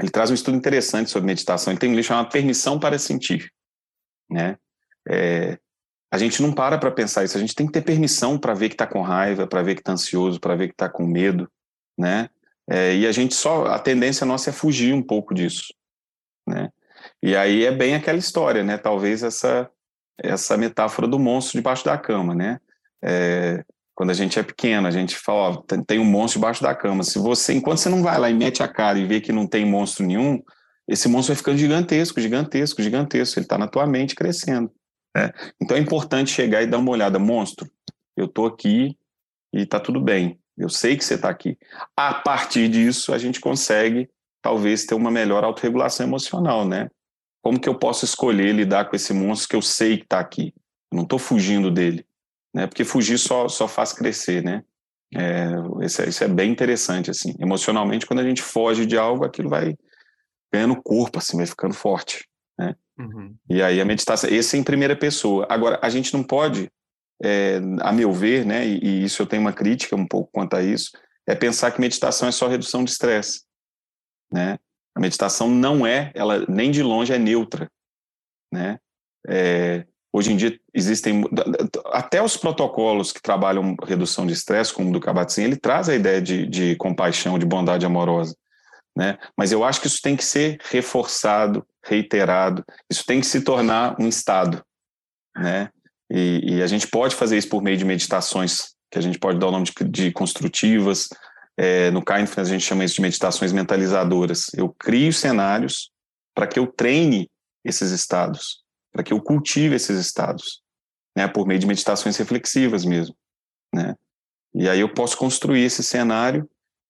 ele 0.01 0.11
traz 0.11 0.31
um 0.31 0.35
estudo 0.35 0.57
interessante 0.57 1.11
sobre 1.11 1.27
meditação. 1.27 1.73
Ele 1.73 1.81
tem 1.81 1.91
um 1.91 1.95
livro 1.95 2.09
chamado 2.09 2.31
Permissão 2.31 2.79
para 2.79 2.99
Sentir. 2.99 3.51
Né? 4.29 4.57
É, 5.09 5.59
a 6.15 6.19
gente 6.19 6.41
não 6.41 6.53
para 6.53 6.79
para 6.79 6.93
pensar 6.93 7.25
isso. 7.25 7.37
A 7.37 7.41
gente 7.41 7.55
tem 7.55 7.67
que 7.67 7.73
ter 7.73 7.83
permissão 7.83 8.39
para 8.39 8.55
ver 8.55 8.69
que 8.69 8.75
está 8.75 8.87
com 8.87 9.03
raiva, 9.03 9.49
para 9.49 9.63
ver 9.63 9.75
que 9.75 9.81
está 9.81 9.93
ansioso, 9.93 10.39
para 10.41 10.55
ver 10.55 10.69
que 10.69 10.75
está 10.75 10.89
com 10.89 11.05
medo, 11.05 11.51
né? 11.99 12.29
É, 12.71 12.95
e 12.95 13.05
a 13.05 13.11
gente 13.11 13.35
só 13.35 13.67
a 13.67 13.81
tendência 13.81 14.25
nossa 14.25 14.51
é 14.51 14.53
fugir 14.53 14.95
um 14.95 15.03
pouco 15.03 15.35
disso, 15.35 15.75
né? 16.47 16.71
E 17.21 17.35
aí 17.35 17.65
é 17.65 17.73
bem 17.73 17.97
aquela 17.97 18.17
história, 18.17 18.63
né? 18.63 18.79
Talvez 18.79 19.25
essa 19.25 19.69
essa 20.17 20.57
metáfora 20.57 21.09
do 21.09 21.19
monstro 21.19 21.59
debaixo 21.59 21.85
da 21.85 21.99
cama, 21.99 22.33
né? 22.33 22.61
É, 23.03 23.65
quando 23.95 24.11
a 24.11 24.15
gente 24.15 24.39
é 24.39 24.43
pequeno, 24.43 24.89
a 24.89 24.91
gente 24.91 25.17
fala, 25.17 25.51
ó, 25.51 25.77
tem 25.87 25.99
um 26.01 26.05
monstro 26.05 26.41
debaixo 26.41 26.63
da 26.63 26.75
cama. 26.75 27.05
Se 27.05 27.19
você, 27.19 27.53
enquanto 27.53 27.79
você 27.79 27.89
não 27.89 28.03
vai 28.03 28.19
lá 28.19 28.29
e 28.29 28.35
mete 28.35 28.63
a 28.63 28.69
cara 28.69 28.99
e 28.99 29.07
vê 29.07 29.21
que 29.21 29.33
não 29.33 29.47
tem 29.47 29.65
monstro 29.65 30.05
nenhum, 30.05 30.43
esse 30.89 31.09
monstro 31.09 31.35
vai 31.35 31.39
ficando 31.39 31.59
gigantesco, 31.59 32.21
gigantesco, 32.21 32.83
gigantesco. 32.83 33.39
Ele 33.39 33.45
está 33.45 33.57
na 33.57 33.69
tua 33.69 33.87
mente 33.87 34.15
crescendo. 34.15 34.71
Né? 35.17 35.31
Então 35.63 35.77
é 35.77 35.81
importante 35.81 36.31
chegar 36.31 36.63
e 36.63 36.67
dar 36.67 36.79
uma 36.79 36.91
olhada, 36.91 37.19
monstro. 37.19 37.71
Eu 38.17 38.27
estou 38.27 38.47
aqui 38.47 38.97
e 39.53 39.61
está 39.63 39.79
tudo 39.79 40.01
bem. 40.01 40.39
Eu 40.59 40.69
sei 40.69 40.97
que 40.97 41.05
você 41.05 41.15
está 41.15 41.29
aqui. 41.29 41.57
A 41.97 42.15
partir 42.15 42.69
disso, 42.69 43.15
a 43.15 43.19
gente 43.19 43.41
consegue 43.41 44.09
talvez 44.43 44.85
ter 44.85 44.95
uma 44.95 45.11
melhor 45.11 45.45
autorregulação 45.45 46.07
emocional, 46.07 46.67
né? 46.67 46.91
Como 47.43 47.61
que 47.61 47.69
eu 47.69 47.75
posso 47.75 48.05
escolher 48.05 48.53
lidar 48.53 48.89
com 48.89 48.97
esse 48.97 49.13
monstro 49.13 49.49
que 49.49 49.57
eu 49.57 49.63
sei 49.63 49.99
que 49.99 50.05
está 50.05 50.19
aqui? 50.19 50.53
Eu 50.91 50.97
não 50.97 51.03
estou 51.05 51.19
fugindo 51.19 51.71
dele. 51.71 52.07
Né? 52.55 52.67
Porque 52.67 52.85
fugir 52.85 53.19
só, 53.19 53.49
só 53.49 53.67
faz 53.67 53.93
crescer, 53.93 54.43
né? 54.43 54.63
É, 55.15 55.49
isso, 55.85 56.03
é, 56.03 56.09
isso 56.09 56.25
é 56.25 56.29
bem 56.29 56.51
interessante, 56.51 57.11
assim. 57.11 57.35
Emocionalmente, 57.39 58.07
quando 58.07 58.21
a 58.21 58.25
gente 58.25 58.43
foge 58.43 58.87
de 58.87 58.97
algo, 58.97 59.25
aquilo 59.25 59.49
vai 59.49 59.77
ganhando 60.53 60.81
corpo, 60.81 61.19
assim, 61.19 61.37
vai 61.37 61.47
ficando 61.47 61.75
forte, 61.75 62.25
né? 62.59 62.75
Uhum. 62.99 63.35
E 63.51 63.61
aí 63.61 63.81
a 63.81 63.85
meditação, 63.85 64.31
esse 64.31 64.57
é 64.57 64.61
em 64.61 64.65
primeira 64.65 64.95
pessoa. 64.95 65.47
Agora, 65.51 65.81
a 65.83 65.89
gente 65.89 66.15
não 66.15 66.23
pode, 66.23 66.71
é, 67.23 67.61
a 67.81 67.93
meu 67.93 68.13
ver, 68.13 68.47
né, 68.47 68.65
e, 68.67 68.79
e, 68.79 69.05
isso 69.05 69.21
eu 69.21 69.27
tenho 69.27 69.43
uma 69.43 69.53
crítica 69.53 69.97
um 69.97 70.07
pouco 70.07 70.31
quanto 70.33 70.55
a 70.55 70.63
isso, 70.63 70.91
é 71.27 71.35
pensar 71.35 71.73
que 71.73 71.81
meditação 71.81 72.29
é 72.29 72.33
só 72.33 72.47
redução 72.47 72.85
de 72.85 72.91
estresse, 72.91 73.43
né? 74.33 74.59
A 74.95 75.01
meditação 75.01 75.49
não 75.49 75.85
é, 75.85 76.13
ela 76.15 76.45
nem 76.49 76.71
de 76.71 76.83
longe 76.83 77.13
é 77.13 77.19
neutra, 77.19 77.69
né? 78.53 78.79
É, 79.27 79.85
hoje 80.15 80.33
em 80.33 80.37
dia 80.37 80.57
existem 80.73 81.25
até 81.87 82.23
os 82.23 82.37
protocolos 82.37 83.11
que 83.11 83.21
trabalham 83.21 83.75
redução 83.85 84.25
de 84.25 84.33
estresse, 84.33 84.73
como 84.73 84.91
o 84.91 84.93
do 84.93 85.01
Kabat-Zinn, 85.01 85.43
ele 85.45 85.57
traz 85.57 85.89
a 85.89 85.95
ideia 85.97 86.23
de, 86.23 86.47
de 86.47 86.77
compaixão, 86.77 87.37
de 87.37 87.45
bondade 87.45 87.85
amorosa, 87.85 88.37
né? 88.97 89.19
Mas 89.37 89.51
eu 89.51 89.65
acho 89.65 89.81
que 89.81 89.89
isso 89.89 90.01
tem 90.01 90.15
que 90.15 90.25
ser 90.25 90.61
reforçado, 90.71 91.67
reiterado, 91.85 92.65
isso 92.89 93.05
tem 93.05 93.21
que 93.21 93.27
se 93.27 93.41
tornar 93.41 93.97
um 94.01 94.07
estado, 94.07 94.65
né? 95.37 95.69
E, 96.09 96.59
e 96.59 96.63
a 96.63 96.67
gente 96.69 96.87
pode 96.87 97.17
fazer 97.17 97.37
isso 97.37 97.49
por 97.49 97.61
meio 97.61 97.77
de 97.77 97.85
meditações, 97.85 98.75
que 98.93 98.99
a 98.99 99.03
gente 99.03 99.19
pode 99.19 99.41
dar 99.41 99.49
o 99.49 99.51
nome 99.51 99.65
de, 99.65 99.85
de 99.85 100.13
construtivas, 100.13 101.09
é, 101.57 101.91
no 101.91 102.05
Kindness 102.05 102.39
a 102.39 102.45
gente 102.45 102.65
chama 102.65 102.85
isso 102.85 102.97
de 102.97 103.03
meditações 103.03 103.53
mentalizadoras. 103.53 104.47
Eu 104.55 104.69
crio 104.79 105.13
cenários 105.13 105.91
para 106.33 106.47
que 106.47 106.59
eu 106.59 106.69
treine 106.69 107.29
esses 107.65 107.91
estados, 107.91 108.64
para 108.95 109.03
que 109.03 109.13
eu 109.13 109.21
cultive 109.21 109.75
esses 109.75 109.99
estados, 109.99 110.63
né, 111.17 111.27
por 111.27 111.47
meio 111.47 111.59
de 111.59 111.67
meditações 111.67 112.17
reflexivas 112.17 112.85
mesmo, 112.85 113.15
né? 113.75 113.97
E 114.55 114.69
aí 114.69 114.79
eu 114.79 114.89
posso 114.89 115.19
construir 115.19 115.65
esse 115.65 115.83
cenário 115.83 116.49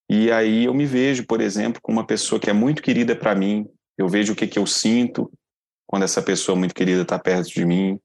e 0.09 0.31
aí 0.31 0.67
eu 0.67 0.75
me 0.75 0.85
vejo, 0.85 1.27
por 1.27 1.41
exemplo, 1.41 1.81
com 1.83 1.91
uma 1.91 2.07
pessoa 2.07 2.39
que 2.39 2.51
é 2.51 2.53
muito 2.53 2.83
querida 2.83 3.17
para 3.17 3.35
mim, 3.35 3.67
eu 3.97 4.07
vejo 4.07 4.35
o 4.35 4.37
que 4.37 4.47
que 4.47 4.59
eu 4.59 4.67
sinto 4.67 5.33
quando 5.87 6.03
essa 6.03 6.21
pessoa 6.21 6.57
muito 6.57 6.75
querida 6.75 7.01
está 7.03 7.19
perto 7.19 7.49
de 7.49 7.65
mim. 7.65 7.99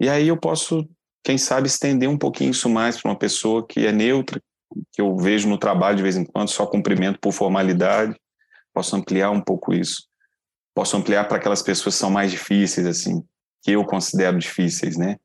E 0.00 0.08
aí 0.08 0.28
eu 0.28 0.36
posso, 0.36 0.88
quem 1.24 1.36
sabe, 1.36 1.66
estender 1.66 2.08
um 2.08 2.16
pouquinho 2.16 2.52
isso 2.52 2.68
mais 2.68 3.00
para 3.00 3.10
uma 3.10 3.18
pessoa 3.18 3.66
que 3.66 3.84
é 3.84 3.90
neutra, 3.90 4.40
que 4.92 5.00
eu 5.00 5.16
vejo 5.16 5.48
no 5.48 5.58
trabalho 5.58 5.96
de 5.96 6.02
vez 6.04 6.16
em 6.16 6.24
quando, 6.24 6.50
só 6.50 6.64
cumprimento 6.66 7.18
por 7.18 7.32
formalidade. 7.32 8.14
Posso 8.72 8.94
ampliar 8.94 9.32
um 9.32 9.40
pouco 9.40 9.74
isso. 9.74 10.07
Posso 10.78 10.96
ampliar 10.96 11.26
para 11.26 11.38
aquelas 11.38 11.60
pessoas 11.60 11.96
que 11.96 11.98
são 11.98 12.08
mais 12.08 12.30
difíceis, 12.30 12.86
assim, 12.86 13.20
que 13.64 13.72
eu 13.72 13.84
considero 13.84 14.38
difíceis, 14.38 14.96
né? 14.96 15.16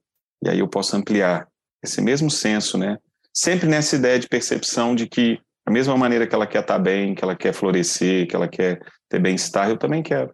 E 0.43 0.49
aí 0.49 0.57
eu 0.57 0.67
posso 0.67 0.95
ampliar 0.97 1.47
esse 1.83 2.01
mesmo 2.01 2.31
senso, 2.31 2.75
né? 2.75 2.97
Sempre 3.31 3.67
nessa 3.67 3.95
ideia 3.95 4.17
de 4.17 4.27
percepção 4.27 4.95
de 4.95 5.05
que 5.05 5.39
a 5.63 5.69
mesma 5.69 5.95
maneira 5.95 6.25
que 6.25 6.33
ela 6.33 6.47
quer 6.47 6.61
estar 6.61 6.79
bem, 6.79 7.13
que 7.13 7.23
ela 7.23 7.35
quer 7.35 7.53
florescer, 7.53 8.27
que 8.27 8.35
ela 8.35 8.47
quer 8.47 8.83
ter 9.07 9.19
bem-estar, 9.19 9.69
eu 9.69 9.77
também 9.77 10.01
quero, 10.01 10.33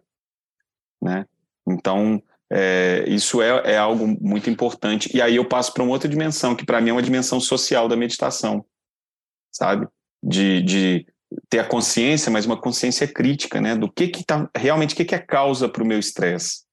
né? 1.02 1.26
Então, 1.68 2.22
é, 2.50 3.04
isso 3.06 3.42
é, 3.42 3.72
é 3.72 3.76
algo 3.76 4.06
muito 4.22 4.48
importante. 4.48 5.14
E 5.14 5.20
aí 5.20 5.36
eu 5.36 5.46
passo 5.46 5.74
para 5.74 5.82
uma 5.82 5.92
outra 5.92 6.08
dimensão, 6.08 6.56
que 6.56 6.64
para 6.64 6.80
mim 6.80 6.88
é 6.88 6.92
uma 6.94 7.02
dimensão 7.02 7.38
social 7.38 7.88
da 7.88 7.94
meditação, 7.94 8.64
sabe? 9.52 9.86
De, 10.22 10.62
de 10.62 11.06
ter 11.48 11.60
a 11.60 11.64
consciência, 11.64 12.30
mas 12.30 12.46
uma 12.46 12.60
consciência 12.60 13.06
crítica, 13.06 13.60
né? 13.60 13.74
Do 13.74 13.90
que 13.90 14.08
que 14.08 14.24
tá 14.24 14.48
realmente 14.56 14.94
o 14.94 14.96
que 14.96 15.04
que 15.04 15.14
é 15.14 15.18
causa 15.18 15.68
para 15.68 15.82
o 15.82 15.86
meu 15.86 15.98
estresse, 15.98 16.64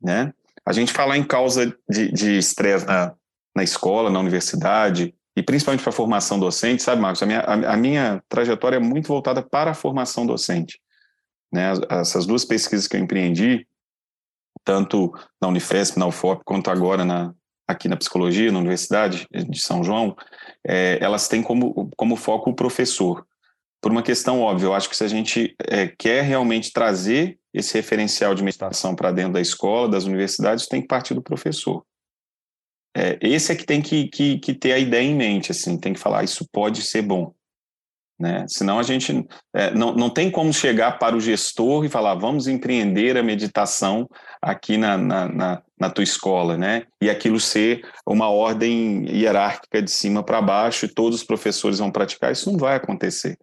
né? 0.00 0.32
A 0.64 0.72
gente 0.72 0.92
falar 0.92 1.16
em 1.16 1.24
causa 1.24 1.76
de 1.88 2.38
estresse 2.38 2.86
na, 2.86 3.14
na 3.54 3.62
escola, 3.62 4.10
na 4.10 4.18
universidade 4.18 5.14
e 5.36 5.42
principalmente 5.42 5.82
para 5.82 5.90
a 5.90 5.92
formação 5.92 6.38
docente, 6.38 6.82
sabe, 6.82 7.00
Marcos? 7.00 7.22
A 7.22 7.26
minha, 7.26 7.40
a, 7.40 7.74
a, 7.74 7.76
minha 7.76 8.22
trajetória 8.28 8.76
é 8.76 8.80
muito 8.80 9.06
voltada 9.06 9.42
para 9.42 9.70
a 9.70 9.74
formação 9.74 10.26
docente, 10.26 10.80
né? 11.52 11.72
Essas 11.90 12.26
duas 12.26 12.44
pesquisas 12.44 12.88
que 12.88 12.96
eu 12.96 13.00
empreendi, 13.00 13.66
tanto 14.64 15.12
na 15.40 15.48
Unifesp, 15.48 15.98
na 15.98 16.06
UFOP, 16.06 16.42
quanto 16.44 16.70
agora 16.70 17.04
na, 17.04 17.32
aqui 17.68 17.88
na 17.88 17.96
psicologia, 17.96 18.50
na 18.50 18.58
Universidade 18.58 19.26
de 19.30 19.60
São 19.60 19.84
João, 19.84 20.16
é, 20.66 20.98
elas 21.00 21.28
têm 21.28 21.42
como, 21.42 21.90
como 21.96 22.16
foco 22.16 22.50
o 22.50 22.54
professor. 22.54 23.26
Por 23.80 23.92
uma 23.92 24.02
questão 24.02 24.40
óbvia, 24.40 24.66
eu 24.66 24.74
acho 24.74 24.88
que 24.88 24.96
se 24.96 25.04
a 25.04 25.08
gente 25.08 25.54
é, 25.68 25.86
quer 25.86 26.22
realmente 26.22 26.72
trazer 26.72 27.38
esse 27.52 27.74
referencial 27.74 28.34
de 28.34 28.42
meditação 28.42 28.94
para 28.94 29.12
dentro 29.12 29.34
da 29.34 29.40
escola, 29.40 29.88
das 29.88 30.04
universidades, 30.04 30.66
tem 30.66 30.80
que 30.82 30.88
partir 30.88 31.14
do 31.14 31.22
professor. 31.22 31.84
É, 32.96 33.18
esse 33.20 33.52
é 33.52 33.54
que 33.54 33.64
tem 33.64 33.82
que, 33.82 34.08
que, 34.08 34.38
que, 34.38 34.54
ter 34.54 34.72
a 34.72 34.78
ideia 34.78 35.04
em 35.04 35.14
mente, 35.14 35.52
assim, 35.52 35.78
tem 35.78 35.92
que 35.92 36.00
falar, 36.00 36.24
isso 36.24 36.48
pode 36.50 36.82
ser 36.82 37.02
bom. 37.02 37.34
Né? 38.18 38.46
Senão 38.48 38.78
a 38.78 38.82
gente 38.82 39.26
é, 39.54 39.74
não, 39.74 39.94
não 39.94 40.08
tem 40.08 40.30
como 40.30 40.50
chegar 40.50 40.98
para 40.98 41.14
o 41.14 41.20
gestor 41.20 41.84
e 41.84 41.90
falar, 41.90 42.14
vamos 42.14 42.48
empreender 42.48 43.16
a 43.16 43.22
meditação 43.22 44.08
aqui 44.40 44.78
na, 44.78 44.96
na, 44.96 45.28
na, 45.28 45.62
na 45.78 45.90
tua 45.90 46.04
escola, 46.04 46.56
né? 46.56 46.84
E 47.02 47.10
aquilo 47.10 47.38
ser 47.38 47.86
uma 48.06 48.30
ordem 48.30 49.04
hierárquica 49.10 49.82
de 49.82 49.90
cima 49.90 50.22
para 50.22 50.40
baixo 50.40 50.86
e 50.86 50.94
todos 50.94 51.18
os 51.18 51.24
professores 51.24 51.78
vão 51.78 51.90
praticar, 51.90 52.32
isso 52.32 52.50
não 52.50 52.58
vai 52.58 52.76
acontecer. 52.76 53.38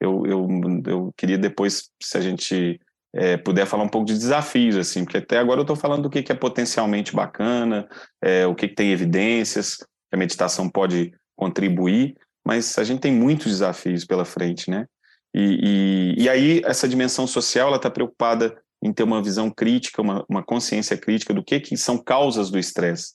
Eu, 0.00 0.26
eu, 0.26 0.48
eu 0.86 1.14
queria 1.16 1.38
depois, 1.38 1.90
se 2.02 2.18
a 2.18 2.20
gente 2.20 2.80
é, 3.14 3.36
puder 3.36 3.66
falar 3.66 3.84
um 3.84 3.88
pouco 3.88 4.06
de 4.06 4.12
desafios, 4.12 4.76
assim, 4.76 5.04
porque 5.04 5.18
até 5.18 5.38
agora 5.38 5.60
eu 5.60 5.62
estou 5.62 5.76
falando 5.76 6.02
do 6.02 6.10
que, 6.10 6.22
que 6.22 6.32
é 6.32 6.34
potencialmente 6.34 7.14
bacana, 7.14 7.88
é, 8.22 8.46
o 8.46 8.54
que, 8.54 8.68
que 8.68 8.74
tem 8.74 8.92
evidências, 8.92 9.76
que 9.76 10.14
a 10.14 10.18
meditação 10.18 10.68
pode 10.68 11.12
contribuir, 11.34 12.14
mas 12.46 12.78
a 12.78 12.84
gente 12.84 13.00
tem 13.00 13.12
muitos 13.12 13.46
desafios 13.46 14.04
pela 14.04 14.24
frente, 14.24 14.70
né? 14.70 14.86
E, 15.34 16.14
e, 16.16 16.22
e 16.24 16.28
aí 16.28 16.62
essa 16.64 16.88
dimensão 16.88 17.26
social 17.26 17.68
ela 17.68 17.76
está 17.76 17.90
preocupada 17.90 18.56
em 18.82 18.92
ter 18.92 19.02
uma 19.02 19.22
visão 19.22 19.50
crítica, 19.50 20.00
uma, 20.00 20.24
uma 20.28 20.42
consciência 20.42 20.96
crítica 20.96 21.34
do 21.34 21.42
que, 21.42 21.58
que 21.58 21.76
são 21.76 21.98
causas 21.98 22.50
do 22.50 22.58
estresse, 22.58 23.14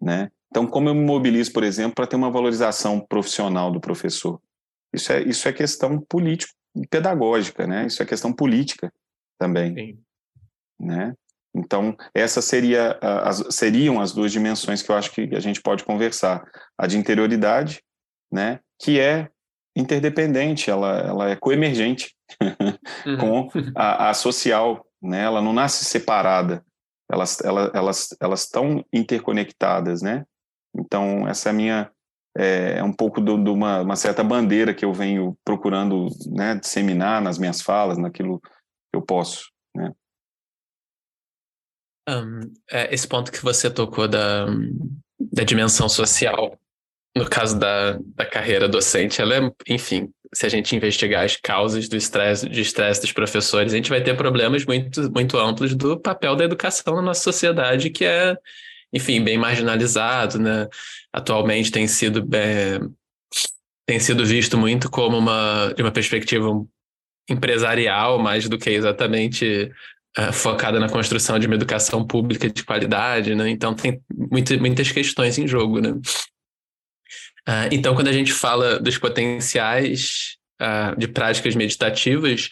né? 0.00 0.30
Então, 0.50 0.66
como 0.66 0.88
eu 0.88 0.94
me 0.94 1.04
mobilizo, 1.04 1.52
por 1.52 1.62
exemplo, 1.62 1.94
para 1.94 2.06
ter 2.06 2.16
uma 2.16 2.30
valorização 2.30 3.00
profissional 3.00 3.70
do 3.70 3.80
professor? 3.80 4.40
Isso 4.92 5.12
é, 5.12 5.22
isso 5.22 5.48
é 5.48 5.52
questão 5.52 6.00
político 6.00 6.52
pedagógica, 6.90 7.66
né? 7.66 7.86
Isso 7.86 8.02
é 8.02 8.06
questão 8.06 8.32
política 8.32 8.92
também, 9.38 9.74
Sim. 9.74 9.98
né? 10.80 11.14
Então, 11.54 11.96
essas 12.14 12.44
seria, 12.44 12.98
as, 13.00 13.42
seriam 13.50 14.00
as 14.00 14.12
duas 14.12 14.30
dimensões 14.30 14.82
que 14.82 14.90
eu 14.90 14.96
acho 14.96 15.10
que 15.10 15.34
a 15.34 15.40
gente 15.40 15.60
pode 15.60 15.82
conversar. 15.82 16.44
A 16.76 16.86
de 16.86 16.96
interioridade, 16.96 17.82
né? 18.30 18.60
Que 18.78 19.00
é 19.00 19.28
interdependente, 19.74 20.70
ela, 20.70 20.98
ela 20.98 21.30
é 21.30 21.36
coemergente 21.36 22.14
uhum. 23.06 23.16
com 23.18 23.48
a, 23.74 24.10
a 24.10 24.14
social, 24.14 24.86
né? 25.02 25.22
Ela 25.22 25.40
não 25.40 25.52
nasce 25.52 25.84
separada, 25.84 26.64
elas 27.10 27.40
elas 27.40 27.70
elas 27.74 28.16
elas 28.20 28.42
estão 28.42 28.84
interconectadas, 28.92 30.02
né? 30.02 30.24
Então 30.76 31.26
essa 31.26 31.48
é 31.48 31.50
a 31.50 31.54
minha 31.54 31.90
é, 32.38 32.78
é 32.78 32.84
um 32.84 32.92
pouco 32.92 33.20
de 33.20 33.30
uma, 33.30 33.80
uma, 33.80 33.96
certa 33.96 34.22
bandeira 34.22 34.72
que 34.72 34.84
eu 34.84 34.92
venho 34.92 35.36
procurando 35.44 36.06
né, 36.30 36.54
disseminar 36.54 37.20
nas 37.20 37.36
minhas 37.36 37.60
falas, 37.60 37.98
naquilo 37.98 38.40
que 38.40 38.94
eu 38.94 39.02
posso, 39.02 39.50
né? 39.74 39.92
Um, 42.08 42.40
é, 42.70 42.94
esse 42.94 43.06
ponto 43.06 43.32
que 43.32 43.42
você 43.42 43.68
tocou 43.68 44.08
da, 44.08 44.46
da 45.18 45.42
dimensão 45.44 45.88
social, 45.88 46.56
no 47.14 47.28
caso 47.28 47.58
da, 47.58 47.98
da 48.14 48.24
carreira 48.24 48.68
docente, 48.68 49.20
ela 49.20 49.34
é, 49.34 49.52
enfim, 49.68 50.08
se 50.32 50.46
a 50.46 50.48
gente 50.48 50.74
investigar 50.76 51.24
as 51.24 51.36
causas 51.36 51.88
do 51.88 51.96
estresse, 51.96 52.48
de 52.48 52.60
estresse 52.60 53.00
dos 53.00 53.12
professores, 53.12 53.72
a 53.72 53.76
gente 53.76 53.90
vai 53.90 54.02
ter 54.02 54.16
problemas 54.16 54.64
muito, 54.64 55.10
muito 55.12 55.36
amplos 55.36 55.74
do 55.74 55.98
papel 55.98 56.36
da 56.36 56.44
educação 56.44 56.94
na 56.94 57.02
nossa 57.02 57.20
sociedade, 57.20 57.90
que 57.90 58.04
é, 58.04 58.36
enfim, 58.92 59.22
bem 59.22 59.38
marginalizado, 59.38 60.38
né? 60.38 60.68
Atualmente 61.12 61.70
tem 61.70 61.86
sido 61.86 62.24
bem, 62.24 62.80
tem 63.86 63.98
sido 63.98 64.24
visto 64.24 64.56
muito 64.56 64.90
como 64.90 65.18
uma 65.18 65.72
de 65.74 65.82
uma 65.82 65.92
perspectiva 65.92 66.48
empresarial, 67.28 68.18
mais 68.18 68.48
do 68.48 68.58
que 68.58 68.70
exatamente 68.70 69.70
uh, 70.18 70.32
focada 70.32 70.80
na 70.80 70.88
construção 70.88 71.38
de 71.38 71.46
uma 71.46 71.56
educação 71.56 72.06
pública 72.06 72.48
de 72.48 72.64
qualidade, 72.64 73.34
né? 73.34 73.48
Então 73.50 73.74
tem 73.74 74.00
muito, 74.12 74.58
muitas 74.58 74.90
questões 74.90 75.38
em 75.38 75.46
jogo, 75.46 75.80
né? 75.80 75.90
Uh, 77.48 77.68
então, 77.72 77.94
quando 77.94 78.08
a 78.08 78.12
gente 78.12 78.32
fala 78.32 78.78
dos 78.78 78.98
potenciais 78.98 80.36
uh, 80.60 80.98
de 80.98 81.08
práticas 81.08 81.54
meditativas, 81.54 82.50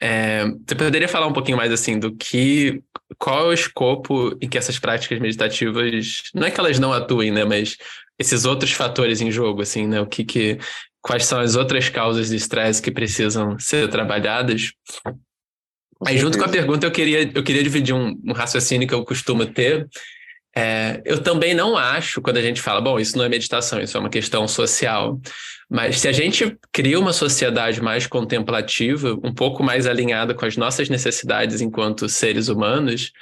é, 0.00 0.44
você 0.66 0.74
poderia 0.74 1.08
falar 1.08 1.26
um 1.26 1.32
pouquinho 1.32 1.56
mais 1.56 1.72
assim 1.72 1.98
do 1.98 2.14
que 2.14 2.80
qual 3.18 3.46
é 3.46 3.48
o 3.48 3.52
escopo 3.52 4.36
em 4.40 4.48
que 4.48 4.58
essas 4.58 4.78
práticas 4.78 5.18
meditativas 5.18 6.22
não 6.34 6.46
é 6.46 6.50
que 6.50 6.60
elas 6.60 6.78
não 6.78 6.92
atuem, 6.92 7.30
né, 7.30 7.44
mas 7.44 7.76
esses 8.18 8.44
outros 8.44 8.72
fatores 8.72 9.20
em 9.20 9.30
jogo, 9.30 9.62
assim, 9.62 9.86
né, 9.86 10.00
o 10.00 10.06
que 10.06 10.24
que 10.24 10.58
quais 11.00 11.24
são 11.24 11.40
as 11.40 11.56
outras 11.56 11.88
causas 11.88 12.28
de 12.28 12.36
estresse 12.36 12.82
que 12.82 12.90
precisam 12.90 13.58
ser 13.58 13.88
trabalhadas? 13.88 14.72
Aí 16.06 16.18
junto 16.18 16.38
com 16.38 16.44
a 16.44 16.48
pergunta 16.48 16.86
eu 16.86 16.92
queria 16.92 17.30
eu 17.34 17.42
queria 17.42 17.62
dividir 17.62 17.94
um, 17.94 18.16
um 18.24 18.32
raciocínio 18.32 18.86
que 18.86 18.94
eu 18.94 19.04
costumo 19.04 19.46
ter 19.46 19.88
É, 20.56 21.00
eu 21.04 21.22
também 21.22 21.54
não 21.54 21.76
acho, 21.76 22.20
quando 22.20 22.38
a 22.38 22.42
gente 22.42 22.60
fala, 22.60 22.80
bom, 22.80 22.98
isso 22.98 23.16
não 23.16 23.24
é 23.24 23.28
meditação, 23.28 23.80
isso 23.80 23.96
é 23.96 24.00
uma 24.00 24.10
questão 24.10 24.48
social. 24.48 25.20
Mas 25.70 26.00
se 26.00 26.08
a 26.08 26.12
gente 26.12 26.56
cria 26.72 26.98
uma 26.98 27.12
sociedade 27.12 27.82
mais 27.82 28.06
contemplativa, 28.06 29.18
um 29.22 29.34
pouco 29.34 29.62
mais 29.62 29.86
alinhada 29.86 30.34
com 30.34 30.46
as 30.46 30.56
nossas 30.56 30.88
necessidades 30.88 31.60
enquanto 31.60 32.08
seres 32.08 32.48
humanos, 32.48 33.12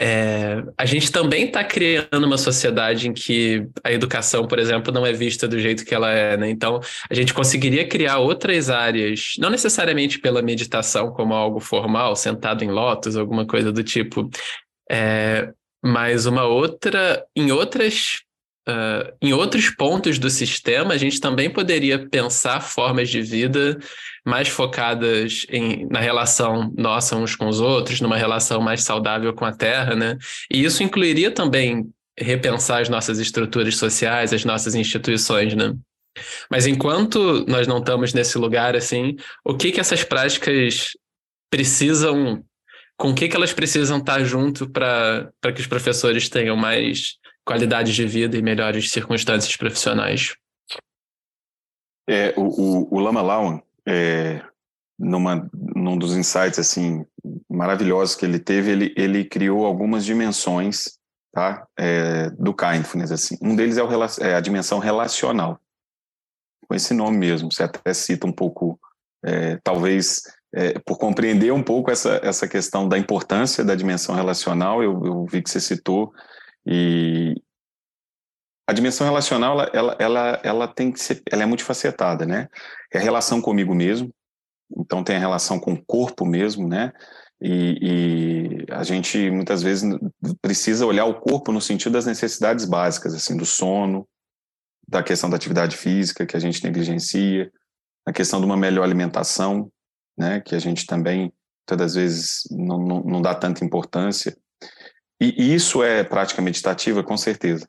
é, 0.00 0.64
a 0.76 0.84
gente 0.84 1.12
também 1.12 1.44
está 1.44 1.62
criando 1.62 2.24
uma 2.24 2.38
sociedade 2.38 3.08
em 3.08 3.12
que 3.12 3.68
a 3.84 3.92
educação, 3.92 4.46
por 4.46 4.58
exemplo, 4.58 4.92
não 4.92 5.06
é 5.06 5.12
vista 5.12 5.46
do 5.46 5.58
jeito 5.58 5.84
que 5.84 5.94
ela 5.94 6.10
é, 6.10 6.36
né? 6.36 6.50
Então, 6.50 6.80
a 7.08 7.14
gente 7.14 7.32
conseguiria 7.32 7.86
criar 7.86 8.18
outras 8.18 8.70
áreas, 8.70 9.34
não 9.38 9.50
necessariamente 9.50 10.18
pela 10.18 10.42
meditação 10.42 11.12
como 11.12 11.32
algo 11.32 11.60
formal, 11.60 12.16
sentado 12.16 12.64
em 12.64 12.70
lótus, 12.70 13.16
alguma 13.16 13.46
coisa 13.46 13.70
do 13.70 13.84
tipo, 13.84 14.28
é, 14.90 15.52
mas 15.84 16.26
uma 16.26 16.44
outra, 16.44 17.24
em 17.36 17.52
outras 17.52 18.23
Uh, 18.66 19.12
em 19.20 19.34
outros 19.34 19.68
pontos 19.68 20.18
do 20.18 20.30
sistema, 20.30 20.94
a 20.94 20.96
gente 20.96 21.20
também 21.20 21.50
poderia 21.50 22.08
pensar 22.08 22.62
formas 22.62 23.10
de 23.10 23.20
vida 23.20 23.78
mais 24.24 24.48
focadas 24.48 25.44
em, 25.50 25.86
na 25.90 26.00
relação 26.00 26.72
nossa 26.74 27.14
uns 27.14 27.36
com 27.36 27.46
os 27.46 27.60
outros, 27.60 28.00
numa 28.00 28.16
relação 28.16 28.62
mais 28.62 28.82
saudável 28.82 29.34
com 29.34 29.44
a 29.44 29.52
Terra, 29.52 29.94
né? 29.94 30.16
E 30.50 30.64
isso 30.64 30.82
incluiria 30.82 31.30
também 31.30 31.84
repensar 32.18 32.80
as 32.80 32.88
nossas 32.88 33.18
estruturas 33.18 33.76
sociais, 33.76 34.32
as 34.32 34.46
nossas 34.46 34.74
instituições, 34.74 35.54
né? 35.54 35.74
Mas 36.50 36.66
enquanto 36.66 37.44
nós 37.46 37.66
não 37.66 37.78
estamos 37.78 38.14
nesse 38.14 38.38
lugar, 38.38 38.74
assim, 38.74 39.16
o 39.44 39.54
que 39.54 39.72
que 39.72 39.80
essas 39.80 40.04
práticas 40.04 40.90
precisam, 41.50 42.42
com 42.96 43.10
o 43.10 43.14
que 43.14 43.28
que 43.28 43.36
elas 43.36 43.52
precisam 43.52 43.98
estar 43.98 44.24
junto 44.24 44.70
para 44.70 45.30
que 45.54 45.60
os 45.60 45.66
professores 45.66 46.30
tenham 46.30 46.56
mais 46.56 47.18
qualidade 47.44 47.92
de 47.92 48.06
vida 48.06 48.36
e 48.36 48.42
melhores 48.42 48.90
circunstâncias 48.90 49.56
profissionais. 49.56 50.34
É, 52.08 52.34
o, 52.36 52.42
o, 52.42 52.94
o 52.96 53.00
Lama 53.00 53.22
Lawan, 53.22 53.60
é, 53.86 54.42
numa, 54.98 55.48
num 55.74 55.96
dos 55.98 56.16
insights 56.16 56.58
assim 56.58 57.04
maravilhosos 57.48 58.14
que 58.14 58.24
ele 58.24 58.38
teve, 58.38 58.70
ele, 58.70 58.94
ele 58.96 59.24
criou 59.24 59.64
algumas 59.64 60.04
dimensões 60.04 60.98
tá, 61.32 61.66
é, 61.78 62.30
do 62.30 62.54
kindness. 62.54 63.10
Assim. 63.10 63.36
Um 63.42 63.56
deles 63.56 63.76
é, 63.78 63.82
o, 63.82 63.88
é, 64.20 64.34
a 64.34 64.40
dimensão 64.40 64.78
relacional, 64.78 65.58
com 66.66 66.74
esse 66.74 66.94
nome 66.94 67.18
mesmo. 67.18 67.52
Você 67.52 67.62
até 67.62 67.92
cita 67.92 68.26
um 68.26 68.32
pouco, 68.32 68.78
é, 69.24 69.58
talvez 69.62 70.22
é, 70.54 70.78
por 70.78 70.98
compreender 70.98 71.52
um 71.52 71.62
pouco 71.62 71.90
essa, 71.90 72.20
essa 72.22 72.46
questão 72.46 72.88
da 72.88 72.98
importância 72.98 73.64
da 73.64 73.74
dimensão 73.74 74.14
relacional, 74.14 74.82
eu, 74.82 75.04
eu 75.04 75.26
vi 75.26 75.42
que 75.42 75.50
você 75.50 75.60
citou 75.60 76.12
e 76.66 77.34
a 78.66 78.72
dimensão 78.72 79.06
relacional, 79.06 79.60
ela, 79.72 79.96
ela, 79.98 80.40
ela, 80.42 80.68
tem 80.68 80.90
que 80.90 80.98
ser, 80.98 81.22
ela 81.30 81.42
é 81.42 81.46
multifacetada, 81.46 82.24
né? 82.24 82.48
É 82.92 82.98
a 82.98 83.02
relação 83.02 83.40
comigo 83.40 83.74
mesmo, 83.74 84.10
então 84.76 85.04
tem 85.04 85.16
a 85.16 85.20
relação 85.20 85.60
com 85.60 85.74
o 85.74 85.84
corpo 85.84 86.24
mesmo, 86.24 86.66
né? 86.66 86.92
E, 87.40 87.78
e, 87.82 88.72
a 88.72 88.82
gente 88.82 89.30
muitas 89.30 89.62
vezes 89.62 89.84
precisa 90.40 90.86
olhar 90.86 91.04
o 91.04 91.20
corpo 91.20 91.52
no 91.52 91.60
sentido 91.60 91.92
das 91.92 92.06
necessidades 92.06 92.64
básicas, 92.64 93.14
assim, 93.14 93.36
do 93.36 93.44
sono, 93.44 94.08
da 94.88 95.02
questão 95.02 95.28
da 95.28 95.36
atividade 95.36 95.76
física 95.76 96.24
que 96.24 96.36
a 96.36 96.40
gente 96.40 96.64
negligencia, 96.64 97.52
a 98.06 98.12
questão 98.12 98.40
de 98.40 98.46
uma 98.46 98.56
melhor 98.56 98.84
alimentação, 98.84 99.70
né? 100.16 100.40
Que 100.40 100.54
a 100.54 100.58
gente 100.58 100.86
também 100.86 101.32
muitas 101.68 101.78
das 101.78 101.94
vezes 101.94 102.42
não, 102.50 102.78
não, 102.78 103.02
não 103.02 103.22
dá 103.22 103.34
tanta 103.34 103.64
importância. 103.64 104.36
E 105.36 105.54
isso 105.54 105.82
é 105.82 106.02
prática 106.04 106.42
meditativa, 106.42 107.02
com 107.02 107.16
certeza. 107.16 107.68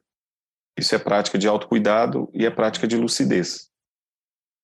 Isso 0.77 0.93
é 0.93 0.99
prática 0.99 1.37
de 1.37 1.47
autocuidado 1.47 2.29
e 2.33 2.45
é 2.45 2.49
prática 2.49 2.87
de 2.87 2.97
lucidez. 2.97 3.69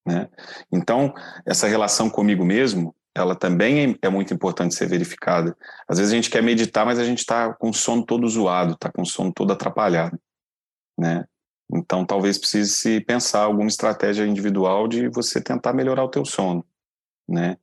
Né? 0.06 0.28
Então, 0.72 1.14
essa 1.46 1.68
relação 1.68 2.10
comigo 2.10 2.44
mesmo, 2.44 2.96
ela 3.16 3.36
também 3.36 3.92
é, 3.92 4.08
é 4.08 4.10
muito 4.10 4.34
importante 4.34 4.76
ser 4.76 4.88
verificada. 4.88 5.56
Às 5.88 6.00
vezes 6.00 6.12
a 6.12 6.16
gente 6.16 6.30
quer 6.30 6.42
meditar, 6.42 6.86
mas 6.86 7.00
a 7.00 7.04
gente 7.04 7.20
está 7.20 7.54
com 7.54 7.70
o 7.70 7.74
sono 7.74 8.06
todo 8.06 8.28
zoado, 8.28 8.74
está 8.74 8.92
com 8.92 9.04
o 9.04 9.06
sono 9.06 9.32
todo 9.32 9.54
atrapalhado. 9.54 10.20
Né? 10.98 11.26
Então, 11.74 12.06
talvez 12.06 12.38
precise 12.38 12.72
se 12.72 13.02
pensar 13.02 13.44
alguma 13.44 13.68
estratégia 13.68 14.26
individual 14.26 14.88
de 14.88 15.08
você 15.08 15.42
tentar 15.42 15.74
melhorar 15.74 16.04
o 16.04 16.10
teu 16.10 16.26
sono. 16.26 16.66
Né? 17.28 17.58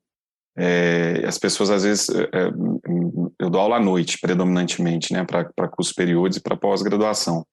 É, 0.61 1.25
as 1.25 1.39
pessoas, 1.39 1.71
às 1.71 1.85
vezes, 1.85 2.09
é, 2.09 2.23
é 2.25 2.51
eu 3.39 3.49
dou 3.49 3.61
aula 3.61 3.77
à 3.77 3.81
noite, 3.81 4.19
predominantemente, 4.21 5.13
né, 5.13 5.25
para 5.25 5.69
cursos 5.69 5.91
superiores 5.91 6.37
e 6.37 6.41
para 6.41 6.57
pós-graduação. 6.57 7.47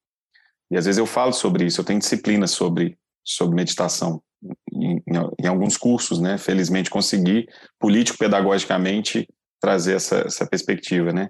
E 0.72 0.78
às 0.78 0.86
vezes 0.86 0.98
eu 0.98 1.06
falo 1.06 1.32
sobre 1.32 1.66
isso, 1.66 1.80
eu 1.80 1.86
tenho 1.86 2.00
disciplina 2.00 2.48
sobre, 2.48 2.98
sobre 3.24 3.56
meditação 3.56 4.22
em, 4.74 5.02
em, 5.40 5.48
alguns 5.48 5.78
cursos, 5.78 6.20
né? 6.20 6.38
Felizmente 6.38 6.90
consegui, 6.90 7.48
político-pedagogicamente, 7.80 9.28
trazer 9.60 9.96
essa, 9.96 10.18
essa 10.26 10.46
perspectiva, 10.48 11.12
né? 11.12 11.30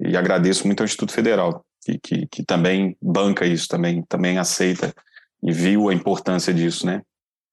E 0.00 0.16
agradeço 0.16 0.66
muito 0.66 0.80
ao 0.80 0.84
Instituto 0.84 1.12
Federal, 1.12 1.64
que, 1.82 1.98
que, 1.98 2.26
que 2.26 2.44
também 2.44 2.96
banca 3.00 3.46
isso, 3.46 3.66
também, 3.68 4.02
também 4.02 4.38
aceita 4.38 4.94
e 5.42 5.52
viu 5.52 5.88
a 5.88 5.94
importância 5.94 6.52
disso, 6.52 6.86
né? 6.86 7.02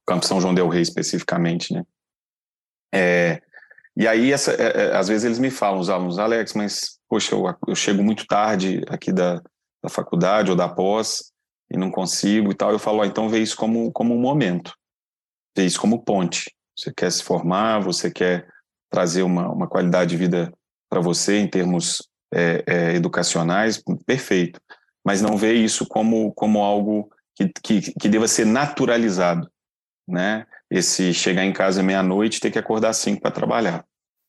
Campo 0.05 0.25
São 0.25 0.41
João 0.41 0.53
del 0.53 0.67
Rei, 0.67 0.81
especificamente, 0.81 1.73
né? 1.73 1.83
É, 2.93 3.41
e 3.95 4.07
aí, 4.07 4.31
essa, 4.31 4.51
é, 4.53 4.87
é, 4.87 4.95
às 4.95 5.07
vezes 5.07 5.23
eles 5.23 5.39
me 5.39 5.51
falam, 5.51 5.79
os 5.79 5.89
alunos, 5.89 6.17
Alex, 6.17 6.53
mas, 6.53 6.99
poxa, 7.07 7.35
eu, 7.35 7.43
eu 7.67 7.75
chego 7.75 8.03
muito 8.03 8.25
tarde 8.25 8.81
aqui 8.87 9.11
da, 9.11 9.41
da 9.83 9.89
faculdade 9.89 10.49
ou 10.49 10.57
da 10.57 10.67
pós 10.67 11.31
e 11.69 11.77
não 11.77 11.91
consigo 11.91 12.51
e 12.51 12.55
tal. 12.55 12.71
Eu 12.71 12.79
falo, 12.79 13.05
então 13.05 13.29
vê 13.29 13.39
isso 13.39 13.55
como, 13.55 13.91
como 13.91 14.15
um 14.15 14.19
momento, 14.19 14.73
vê 15.55 15.65
isso 15.65 15.79
como 15.79 16.03
ponte. 16.03 16.51
Você 16.77 16.91
quer 16.91 17.11
se 17.11 17.23
formar, 17.23 17.79
você 17.79 18.09
quer 18.09 18.47
trazer 18.89 19.21
uma, 19.21 19.47
uma 19.49 19.67
qualidade 19.67 20.11
de 20.11 20.17
vida 20.17 20.51
para 20.89 20.99
você 20.99 21.37
em 21.37 21.47
termos 21.47 22.07
é, 22.33 22.63
é, 22.65 22.95
educacionais, 22.95 23.81
perfeito. 24.05 24.59
Mas 25.05 25.21
não 25.21 25.37
vê 25.37 25.53
isso 25.53 25.85
como, 25.87 26.33
como 26.33 26.63
algo 26.63 27.09
que, 27.35 27.51
que, 27.63 27.93
que 27.93 28.09
deva 28.09 28.27
ser 28.27 28.45
naturalizado, 28.45 29.49
né? 30.07 30.45
Esse 30.73 31.13
chegar 31.13 31.45
em 31.45 31.53
casa 31.53 31.83
meia-noite 31.83 32.39
ter 32.39 32.49
que 32.49 32.57
acordar 32.57 32.93
cinco 32.93 33.21
para 33.21 33.29
trabalhar. 33.29 33.85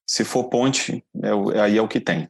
Se 0.07 0.23
for 0.25 0.45
ponte, 0.45 1.03
é, 1.23 1.61
aí 1.61 1.79
é 1.79 1.83
o 1.83 1.89
que 1.89 1.99
tem. 1.99 2.29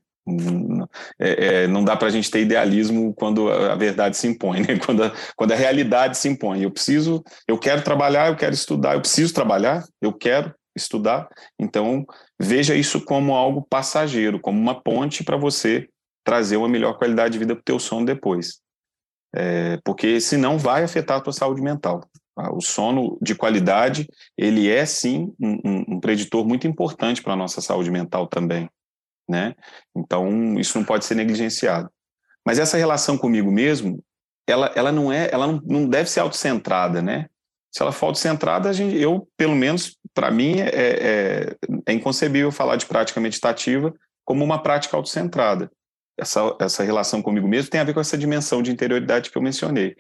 É, 1.19 1.65
é, 1.65 1.67
não 1.67 1.85
dá 1.85 1.97
para 1.97 2.07
a 2.09 2.11
gente 2.11 2.31
ter 2.31 2.41
idealismo 2.41 3.13
quando 3.13 3.51
a 3.51 3.75
verdade 3.75 4.17
se 4.17 4.29
impõe, 4.29 4.61
né? 4.61 4.79
quando, 4.87 5.03
a, 5.03 5.13
quando 5.37 5.53
a 5.53 5.57
realidade 5.57 6.17
se 6.17 6.29
impõe. 6.29 6.63
Eu 6.63 6.71
preciso, 6.71 7.25
eu 7.49 7.59
quero 7.59 7.83
trabalhar, 7.83 8.29
eu 8.29 8.37
quero 8.37 8.55
estudar, 8.55 8.95
eu 8.95 9.01
preciso 9.01 9.35
trabalhar, 9.35 9.85
eu 10.01 10.13
quero 10.13 10.55
estudar. 10.77 11.29
Então, 11.59 12.07
veja 12.41 12.77
isso 12.77 13.05
como 13.05 13.35
algo 13.35 13.67
passageiro, 13.69 14.39
como 14.39 14.59
uma 14.59 14.81
ponte 14.81 15.25
para 15.25 15.37
você 15.37 15.89
trazer 16.25 16.57
uma 16.57 16.69
melhor 16.69 16.97
qualidade 16.97 17.33
de 17.33 17.39
vida 17.41 17.55
para 17.55 17.61
o 17.61 17.65
teu 17.65 17.79
sono 17.81 18.07
depois. 18.07 18.61
É, 19.35 19.79
porque 19.85 20.21
senão 20.21 20.57
vai 20.57 20.85
afetar 20.85 21.19
a 21.19 21.21
tua 21.21 21.33
saúde 21.33 21.61
mental. 21.61 22.09
Tá? 22.35 22.53
O 22.53 22.61
sono 22.61 23.17
de 23.23 23.35
qualidade, 23.35 24.09
ele 24.37 24.69
é 24.69 24.85
sim 24.85 25.33
um, 25.41 25.97
um 25.97 26.01
preditor 26.01 26.45
muito 26.47 26.67
importante 26.67 27.23
para 27.23 27.35
a 27.35 27.37
nossa 27.37 27.61
saúde 27.61 27.91
mental 27.91 28.27
também, 28.27 28.69
né? 29.29 29.55
Então, 29.97 30.59
isso 30.59 30.77
não 30.79 30.85
pode 30.85 31.05
ser 31.05 31.15
negligenciado. 31.15 31.89
Mas 32.45 32.59
essa 32.59 32.77
relação 32.77 33.17
comigo 33.17 33.51
mesmo, 33.51 34.03
ela, 34.47 34.71
ela 34.75 34.91
não 34.91 35.13
é, 35.13 35.31
ela 35.33 35.47
não, 35.47 35.61
não 35.65 35.89
deve 35.89 36.11
ser 36.11 36.21
autocentrada, 36.21 37.01
né? 37.01 37.27
Se 37.71 37.83
ela 37.83 37.93
for 37.93 38.07
autocentrada, 38.07 38.69
a 38.69 38.73
gente, 38.73 38.97
eu, 38.97 39.29
pelo 39.37 39.55
menos, 39.55 39.97
para 40.13 40.31
mim, 40.31 40.61
é, 40.61 40.69
é, 40.69 41.57
é 41.87 41.93
inconcebível 41.93 42.53
falar 42.53 42.77
de 42.77 42.87
prática 42.87 43.21
meditativa 43.21 43.93
como 44.25 44.45
uma 44.45 44.63
prática 44.63 44.97
autocentrada. 44.97 45.71
Essa, 46.17 46.57
essa 46.61 46.85
relação 46.85 47.21
comigo 47.21 47.49
mesmo 47.49 47.71
tem 47.71 47.81
a 47.81 47.85
ver 47.85 47.93
com 47.93 48.01
essa 48.01 48.17
dimensão 48.17 48.63
de 48.63 48.71
interioridade 48.71 49.31
que 49.31 49.39
eu 49.39 49.43
mencionei 49.43 49.97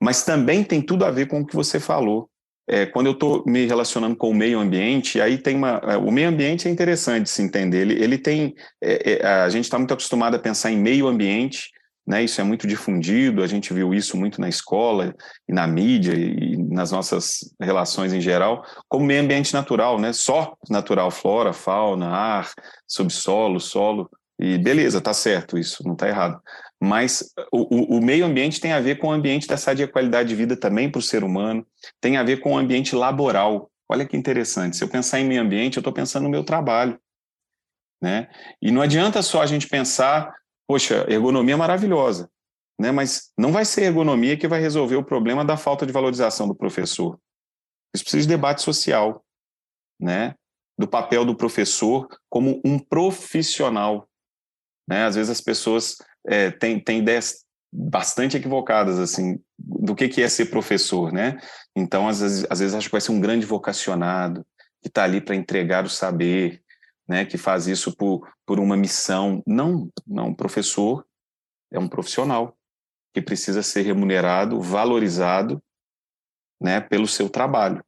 mas 0.00 0.24
também 0.24 0.62
tem 0.62 0.80
tudo 0.80 1.04
a 1.04 1.10
ver 1.10 1.26
com 1.26 1.40
o 1.40 1.46
que 1.46 1.56
você 1.56 1.80
falou. 1.80 2.28
É, 2.70 2.84
quando 2.84 3.06
eu 3.06 3.12
estou 3.12 3.42
me 3.46 3.64
relacionando 3.64 4.14
com 4.14 4.28
o 4.28 4.34
meio 4.34 4.58
ambiente, 4.58 5.20
aí 5.20 5.38
tem 5.38 5.56
uma. 5.56 5.80
É, 5.84 5.96
o 5.96 6.10
meio 6.10 6.28
ambiente 6.28 6.68
é 6.68 6.70
interessante 6.70 7.30
se 7.30 7.42
entender. 7.42 7.80
Ele, 7.80 7.94
ele 7.94 8.18
tem. 8.18 8.54
É, 8.82 9.12
é, 9.12 9.26
a 9.26 9.48
gente 9.48 9.64
está 9.64 9.78
muito 9.78 9.94
acostumado 9.94 10.34
a 10.34 10.38
pensar 10.38 10.70
em 10.70 10.76
meio 10.76 11.06
ambiente, 11.08 11.70
né? 12.06 12.22
Isso 12.22 12.40
é 12.42 12.44
muito 12.44 12.66
difundido. 12.66 13.42
A 13.42 13.46
gente 13.46 13.72
viu 13.72 13.94
isso 13.94 14.18
muito 14.18 14.38
na 14.38 14.50
escola 14.50 15.14
e 15.48 15.52
na 15.52 15.66
mídia 15.66 16.12
e 16.14 16.58
nas 16.58 16.92
nossas 16.92 17.54
relações 17.58 18.12
em 18.12 18.20
geral, 18.20 18.62
como 18.86 19.06
meio 19.06 19.22
ambiente 19.22 19.54
natural, 19.54 19.98
né? 19.98 20.12
Só 20.12 20.54
natural, 20.68 21.10
flora, 21.10 21.54
fauna, 21.54 22.08
ar, 22.10 22.50
subsolo, 22.86 23.58
solo. 23.58 24.10
E 24.38 24.58
beleza, 24.58 25.00
tá 25.00 25.14
certo 25.14 25.58
isso, 25.58 25.82
não 25.84 25.94
está 25.94 26.06
errado 26.06 26.40
mas 26.80 27.32
o, 27.52 27.96
o, 27.96 28.00
meio 28.00 28.24
ambiente 28.24 28.60
tem 28.60 28.72
a 28.72 28.80
ver 28.80 28.98
com 28.98 29.08
o 29.08 29.12
ambiente 29.12 29.48
da 29.48 29.56
sadia 29.56 29.88
qualidade 29.88 30.28
de 30.28 30.34
vida 30.36 30.56
também 30.56 30.90
para 30.90 31.00
o 31.00 31.02
ser 31.02 31.24
humano, 31.24 31.66
tem 32.00 32.16
a 32.16 32.22
ver 32.22 32.40
com 32.40 32.52
o 32.52 32.58
ambiente 32.58 32.94
laboral. 32.94 33.70
Olha 33.90 34.06
que 34.06 34.16
interessante, 34.16 34.76
se 34.76 34.84
eu 34.84 34.88
pensar 34.88 35.18
em 35.18 35.24
meio 35.24 35.42
ambiente, 35.42 35.76
eu 35.76 35.80
estou 35.80 35.92
pensando 35.92 36.24
no 36.24 36.30
meu 36.30 36.44
trabalho. 36.44 37.00
Né? 38.00 38.28
E 38.62 38.70
não 38.70 38.80
adianta 38.80 39.22
só 39.22 39.42
a 39.42 39.46
gente 39.46 39.66
pensar, 39.66 40.32
poxa, 40.68 41.04
ergonomia 41.08 41.54
é 41.54 41.56
maravilhosa, 41.56 42.30
né? 42.78 42.92
Mas 42.92 43.32
não 43.36 43.50
vai 43.50 43.64
ser 43.64 43.82
ergonomia 43.82 44.36
que 44.36 44.46
vai 44.46 44.60
resolver 44.60 44.94
o 44.94 45.04
problema 45.04 45.44
da 45.44 45.56
falta 45.56 45.84
de 45.84 45.92
valorização 45.92 46.46
do 46.46 46.54
professor. 46.54 47.18
Isso 47.92 48.04
precisa 48.04 48.22
de 48.22 48.28
debate 48.28 48.62
social, 48.62 49.24
né? 50.00 50.36
Do 50.78 50.86
papel 50.86 51.24
do 51.24 51.34
professor 51.34 52.06
como 52.28 52.60
um 52.64 52.78
profissional, 52.78 54.08
né? 54.88 55.06
Às 55.06 55.16
vezes 55.16 55.30
as 55.30 55.40
pessoas 55.40 55.96
é, 56.26 56.50
têm, 56.50 56.78
têm 56.80 56.98
ideias 57.00 57.44
bastante 57.72 58.36
equivocadas 58.36 58.98
assim 58.98 59.38
do 59.58 59.94
que 59.94 60.08
que 60.08 60.22
é 60.22 60.28
ser 60.28 60.46
professor, 60.46 61.12
né? 61.12 61.38
Então 61.76 62.08
às 62.08 62.20
vezes, 62.20 62.46
às 62.48 62.60
vezes 62.60 62.74
acho 62.74 62.88
que 62.88 62.92
vai 62.92 63.00
ser 63.00 63.12
um 63.12 63.20
grande 63.20 63.46
vocacionado 63.46 64.46
que 64.80 64.88
está 64.88 65.04
ali 65.04 65.20
para 65.20 65.34
entregar 65.34 65.84
o 65.84 65.88
saber, 65.88 66.62
né? 67.08 67.24
Que 67.24 67.36
faz 67.36 67.66
isso 67.66 67.94
por, 67.96 68.28
por 68.46 68.58
uma 68.58 68.76
missão. 68.76 69.42
Não, 69.46 69.90
não. 70.06 70.34
Professor 70.34 71.04
é 71.70 71.78
um 71.78 71.88
profissional 71.88 72.56
que 73.12 73.20
precisa 73.20 73.62
ser 73.62 73.82
remunerado, 73.82 74.60
valorizado, 74.60 75.62
né? 76.60 76.80
Pelo 76.80 77.06
seu 77.06 77.28
trabalho. 77.28 77.82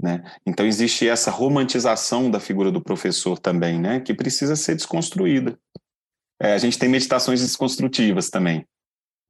Né? 0.00 0.22
Então 0.46 0.64
existe 0.64 1.08
essa 1.08 1.30
romantização 1.30 2.30
da 2.30 2.38
figura 2.38 2.70
do 2.70 2.80
professor 2.80 3.36
também, 3.36 3.80
né? 3.80 3.98
que 3.98 4.14
precisa 4.14 4.54
ser 4.54 4.76
desconstruída. 4.76 5.58
É, 6.40 6.52
a 6.52 6.58
gente 6.58 6.78
tem 6.78 6.88
meditações 6.88 7.40
desconstrutivas 7.40 8.30
também, 8.30 8.66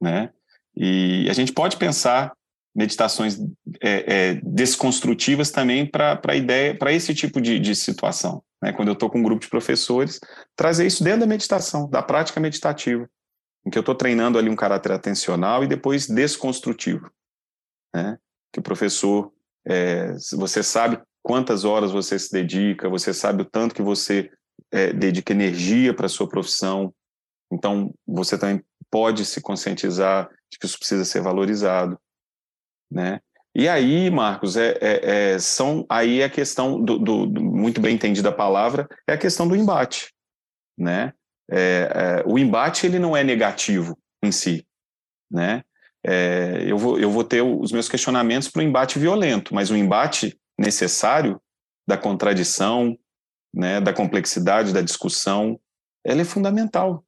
né? 0.00 0.30
E 0.76 1.26
a 1.28 1.32
gente 1.32 1.52
pode 1.52 1.76
pensar 1.76 2.32
meditações 2.74 3.40
é, 3.80 4.30
é, 4.30 4.34
desconstrutivas 4.42 5.50
também 5.50 5.84
para 5.84 6.36
ideia, 6.36 6.76
para 6.76 6.92
esse 6.92 7.12
tipo 7.14 7.40
de, 7.40 7.58
de 7.58 7.74
situação. 7.74 8.42
Né? 8.62 8.72
Quando 8.72 8.88
eu 8.88 8.92
estou 8.92 9.10
com 9.10 9.18
um 9.18 9.22
grupo 9.22 9.40
de 9.40 9.48
professores, 9.48 10.20
trazer 10.54 10.86
isso 10.86 11.02
dentro 11.02 11.20
da 11.20 11.26
meditação, 11.26 11.90
da 11.90 12.02
prática 12.02 12.38
meditativa, 12.38 13.08
em 13.66 13.70
que 13.70 13.76
eu 13.76 13.80
estou 13.80 13.94
treinando 13.94 14.38
ali 14.38 14.48
um 14.48 14.54
caráter 14.54 14.92
atencional 14.92 15.64
e 15.64 15.66
depois 15.66 16.06
desconstrutivo, 16.06 17.10
né? 17.92 18.16
Que 18.52 18.60
o 18.60 18.62
professor, 18.62 19.32
é, 19.66 20.12
você 20.32 20.62
sabe 20.62 21.00
quantas 21.22 21.64
horas 21.64 21.90
você 21.90 22.18
se 22.18 22.32
dedica, 22.32 22.88
você 22.88 23.12
sabe 23.12 23.42
o 23.42 23.44
tanto 23.44 23.74
que 23.74 23.82
você 23.82 24.30
é, 24.70 24.92
dedica 24.92 25.32
energia 25.32 25.92
para 25.92 26.06
a 26.06 26.08
sua 26.08 26.28
profissão, 26.28 26.94
então 27.50 27.94
você 28.06 28.38
também 28.38 28.62
pode 28.90 29.24
se 29.24 29.40
conscientizar 29.40 30.28
de 30.50 30.58
que 30.58 30.66
isso 30.66 30.78
precisa 30.78 31.04
ser 31.04 31.20
valorizado, 31.20 31.98
né? 32.90 33.20
E 33.54 33.68
aí, 33.68 34.10
Marcos, 34.10 34.56
é, 34.56 34.78
é, 34.80 35.32
é 35.32 35.38
são 35.38 35.84
aí 35.88 36.22
a 36.22 36.30
questão 36.30 36.82
do, 36.82 36.98
do, 36.98 37.26
do, 37.26 37.42
muito 37.42 37.80
bem 37.80 37.94
entendida 37.94 38.28
a 38.28 38.32
palavra 38.32 38.88
é 39.06 39.12
a 39.12 39.18
questão 39.18 39.48
do 39.48 39.56
embate, 39.56 40.12
né? 40.78 41.12
É, 41.50 42.22
é, 42.22 42.30
o 42.30 42.38
embate 42.38 42.86
ele 42.86 42.98
não 42.98 43.16
é 43.16 43.24
negativo 43.24 43.98
em 44.22 44.30
si, 44.30 44.66
né? 45.30 45.64
É, 46.06 46.62
eu 46.66 46.78
vou 46.78 47.00
eu 47.00 47.10
vou 47.10 47.24
ter 47.24 47.42
os 47.42 47.72
meus 47.72 47.88
questionamentos 47.88 48.48
para 48.48 48.60
o 48.60 48.62
embate 48.62 48.98
violento, 48.98 49.54
mas 49.54 49.70
o 49.70 49.76
embate 49.76 50.38
necessário 50.58 51.40
da 51.86 51.96
contradição, 51.96 52.96
né? 53.52 53.80
Da 53.80 53.92
complexidade 53.92 54.72
da 54.72 54.82
discussão, 54.82 55.58
ela 56.04 56.20
é 56.20 56.24
fundamental. 56.24 57.04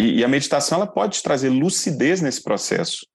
E, 0.00 0.20
e 0.20 0.24
a 0.24 0.28
meditação 0.28 0.78
ela 0.78 0.86
pode 0.86 1.22
trazer 1.22 1.50
lucidez 1.50 2.22
nesse 2.22 2.42
processo, 2.42 3.06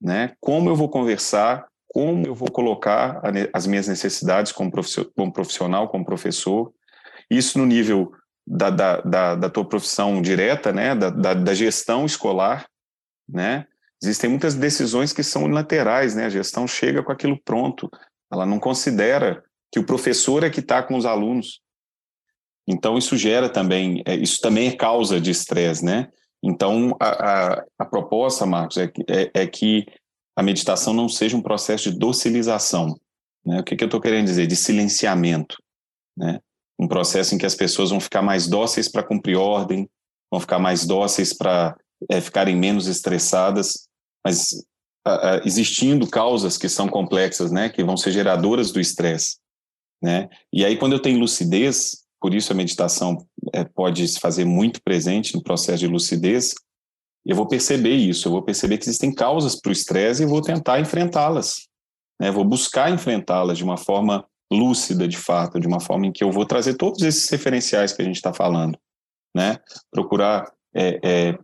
né? 0.00 0.32
Como 0.40 0.70
eu 0.70 0.74
vou 0.74 0.88
conversar, 0.88 1.66
como 1.86 2.26
eu 2.26 2.34
vou 2.34 2.50
colocar 2.50 3.20
as 3.52 3.66
minhas 3.66 3.86
necessidades 3.86 4.50
como 4.52 4.72
profissional, 5.32 5.88
como 5.88 6.04
professor, 6.04 6.72
isso 7.30 7.58
no 7.58 7.66
nível 7.66 8.10
da, 8.46 8.70
da, 8.70 9.00
da, 9.02 9.34
da 9.34 9.50
tua 9.50 9.66
profissão 9.66 10.22
direta, 10.22 10.72
né? 10.72 10.94
Da, 10.94 11.10
da, 11.10 11.34
da, 11.34 11.54
gestão 11.54 12.06
escolar, 12.06 12.66
né? 13.28 13.66
Existem 14.02 14.30
muitas 14.30 14.54
decisões 14.54 15.12
que 15.12 15.22
são 15.22 15.46
laterais, 15.46 16.14
né? 16.14 16.24
A 16.26 16.30
gestão 16.30 16.66
chega 16.66 17.02
com 17.02 17.12
aquilo 17.12 17.38
pronto, 17.44 17.90
ela 18.32 18.46
não 18.46 18.58
considera 18.58 19.44
que 19.70 19.78
o 19.78 19.84
professor 19.84 20.44
é 20.44 20.50
que 20.50 20.60
está 20.60 20.82
com 20.82 20.96
os 20.96 21.04
alunos. 21.04 21.60
Então, 22.68 22.98
isso 22.98 23.16
gera 23.16 23.48
também, 23.48 24.02
é, 24.04 24.14
isso 24.14 24.40
também 24.42 24.68
é 24.68 24.76
causa 24.76 25.18
de 25.18 25.30
estresse, 25.30 25.82
né? 25.82 26.08
Então, 26.42 26.94
a, 27.00 27.08
a, 27.08 27.64
a 27.78 27.84
proposta, 27.86 28.44
Marcos, 28.44 28.76
é, 28.76 28.92
é, 29.08 29.30
é, 29.42 29.46
que 29.46 29.86
a 30.36 30.42
meditação 30.42 30.92
não 30.92 31.08
seja 31.08 31.36
um 31.36 31.42
processo 31.42 31.90
de 31.90 31.98
docilização. 31.98 32.94
Né? 33.44 33.60
O 33.60 33.64
que, 33.64 33.74
que 33.74 33.82
eu 33.82 33.88
estou 33.88 34.00
querendo 34.00 34.26
dizer? 34.26 34.46
De 34.46 34.54
silenciamento. 34.54 35.56
Né? 36.16 36.38
Um 36.78 36.86
processo 36.86 37.34
em 37.34 37.38
que 37.38 37.46
as 37.46 37.54
pessoas 37.54 37.90
vão 37.90 37.98
ficar 37.98 38.22
mais 38.22 38.46
dóceis 38.46 38.86
para 38.86 39.02
cumprir 39.02 39.36
ordem, 39.36 39.88
vão 40.30 40.38
ficar 40.38 40.58
mais 40.58 40.86
dóceis 40.86 41.32
para 41.32 41.74
é, 42.08 42.20
ficarem 42.20 42.54
menos 42.54 42.86
estressadas, 42.86 43.88
mas 44.24 44.64
a, 45.04 45.40
existindo 45.44 46.06
causas 46.06 46.58
que 46.58 46.68
são 46.68 46.86
complexas, 46.86 47.50
né? 47.50 47.68
Que 47.70 47.82
vão 47.82 47.96
ser 47.96 48.12
geradoras 48.12 48.70
do 48.70 48.78
estresse. 48.78 49.38
Né? 50.00 50.28
E 50.52 50.64
aí, 50.64 50.76
quando 50.76 50.92
eu 50.92 51.02
tenho 51.02 51.18
lucidez, 51.18 52.06
por 52.20 52.34
isso 52.34 52.52
a 52.52 52.56
meditação 52.56 53.18
é, 53.52 53.64
pode 53.64 54.06
se 54.08 54.18
fazer 54.18 54.44
muito 54.44 54.82
presente 54.82 55.34
no 55.34 55.42
processo 55.42 55.78
de 55.78 55.86
lucidez. 55.86 56.54
Eu 57.24 57.36
vou 57.36 57.46
perceber 57.46 57.94
isso, 57.94 58.28
eu 58.28 58.32
vou 58.32 58.42
perceber 58.42 58.78
que 58.78 58.84
existem 58.84 59.14
causas 59.14 59.54
para 59.54 59.70
o 59.70 59.72
estresse 59.72 60.22
e 60.22 60.26
vou 60.26 60.42
tentar 60.42 60.80
enfrentá-las. 60.80 61.68
Né? 62.20 62.30
Vou 62.30 62.44
buscar 62.44 62.90
enfrentá-las 62.90 63.58
de 63.58 63.64
uma 63.64 63.76
forma 63.76 64.24
lúcida, 64.50 65.06
de 65.06 65.16
fato, 65.16 65.60
de 65.60 65.66
uma 65.66 65.80
forma 65.80 66.06
em 66.06 66.12
que 66.12 66.24
eu 66.24 66.32
vou 66.32 66.46
trazer 66.46 66.74
todos 66.74 67.02
esses 67.02 67.28
referenciais 67.28 67.92
que 67.92 68.02
a 68.02 68.04
gente 68.04 68.16
está 68.16 68.32
falando. 68.32 68.78
Né? 69.36 69.58
Procurar 69.90 70.50
é, 70.74 71.00
é, 71.02 71.38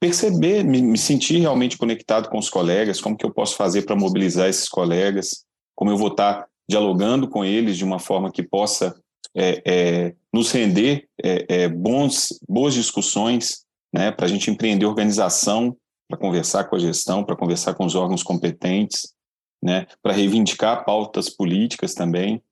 perceber, 0.00 0.62
me, 0.64 0.82
me, 0.82 0.98
sentir 0.98 1.38
realmente 1.38 1.78
conectado 1.78 2.28
com 2.28 2.38
os 2.38 2.50
colegas, 2.50 3.00
como 3.00 3.16
que 3.16 3.24
eu 3.24 3.32
posso 3.32 3.56
fazer 3.56 3.82
para 3.82 3.96
mobilizar 3.96 4.48
esses 4.48 4.68
colegas, 4.68 5.44
como 5.74 5.90
eu 5.90 5.96
vou 5.96 6.08
estar 6.08 6.34
tá 6.34 6.48
dialogando 6.68 7.28
com 7.28 7.44
eles 7.44 7.76
de 7.76 7.84
uma 7.84 7.98
forma 7.98 8.30
que 8.30 8.42
possa 8.42 8.94
é, 9.34 9.62
é, 9.64 10.14
nos 10.32 10.50
render 10.50 11.08
é, 11.22 11.46
é, 11.48 11.68
bons, 11.68 12.38
boas 12.48 12.74
discussões, 12.74 13.64
né, 13.92 14.10
para 14.10 14.26
a 14.26 14.28
gente 14.28 14.50
empreender 14.50 14.86
organização, 14.86 15.76
para 16.08 16.18
conversar 16.18 16.64
com 16.64 16.76
a 16.76 16.78
gestão, 16.78 17.24
para 17.24 17.36
conversar 17.36 17.74
com 17.74 17.84
os 17.84 17.94
órgãos 17.94 18.22
competentes, 18.22 19.14
né, 19.62 19.86
para 20.02 20.12
reivindicar 20.12 20.84
pautas 20.84 21.28
políticas 21.30 21.94
também. 21.94 22.42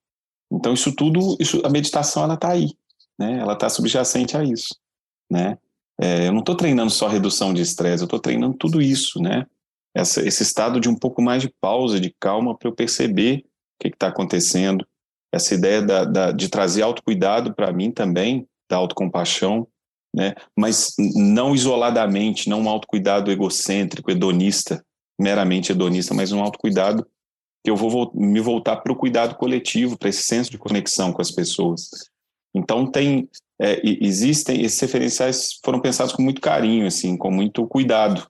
Então 0.51 0.73
isso 0.73 0.95
tudo, 0.95 1.35
isso, 1.39 1.61
a 1.63 1.69
meditação 1.69 2.23
ela 2.23 2.35
está 2.35 2.49
aí, 2.49 2.71
né, 3.19 3.39
ela 3.39 3.53
está 3.53 3.69
subjacente 3.69 4.35
a 4.35 4.43
isso, 4.43 4.75
né. 5.29 5.57
É, 5.99 6.27
eu 6.27 6.31
não 6.31 6.39
estou 6.39 6.55
treinando 6.55 6.89
só 6.89 7.07
redução 7.07 7.53
de 7.53 7.61
estresse, 7.61 8.01
eu 8.01 8.05
estou 8.05 8.19
treinando 8.19 8.57
tudo 8.57 8.81
isso, 8.81 9.21
né. 9.21 9.45
Essa, 9.93 10.25
esse 10.25 10.41
estado 10.41 10.79
de 10.79 10.87
um 10.89 10.95
pouco 10.95 11.21
mais 11.21 11.41
de 11.41 11.53
pausa, 11.59 11.99
de 11.99 12.15
calma, 12.19 12.57
para 12.57 12.69
eu 12.69 12.73
perceber 12.73 13.43
o 13.43 13.83
que 13.83 13.89
está 13.89 14.07
acontecendo, 14.07 14.85
essa 15.31 15.53
ideia 15.53 15.81
da, 15.81 16.03
da, 16.03 16.31
de 16.31 16.49
trazer 16.49 16.81
autocuidado 16.81 17.53
para 17.53 17.71
mim 17.71 17.91
também, 17.91 18.47
da 18.69 18.77
autocompaixão, 18.77 19.67
né? 20.13 20.33
mas 20.57 20.93
não 21.15 21.55
isoladamente, 21.55 22.49
não 22.49 22.61
um 22.61 22.69
autocuidado 22.69 23.31
egocêntrico, 23.31 24.11
hedonista, 24.11 24.83
meramente 25.19 25.71
hedonista, 25.71 26.13
mas 26.13 26.31
um 26.31 26.41
autocuidado 26.41 27.07
que 27.63 27.69
eu 27.69 27.75
vou 27.75 28.11
me 28.13 28.39
voltar 28.39 28.77
para 28.77 28.91
o 28.91 28.95
cuidado 28.95 29.35
coletivo, 29.35 29.97
para 29.97 30.09
esse 30.09 30.23
senso 30.23 30.49
de 30.49 30.57
conexão 30.57 31.13
com 31.13 31.21
as 31.21 31.31
pessoas. 31.31 31.89
Então 32.53 32.85
tem 32.89 33.29
é, 33.61 33.79
existem 33.83 34.63
esses 34.63 34.79
referenciais 34.79 35.59
foram 35.63 35.79
pensados 35.79 36.13
com 36.13 36.23
muito 36.23 36.41
carinho, 36.41 36.87
assim, 36.87 37.15
com 37.15 37.29
muito 37.29 37.65
cuidado, 37.67 38.27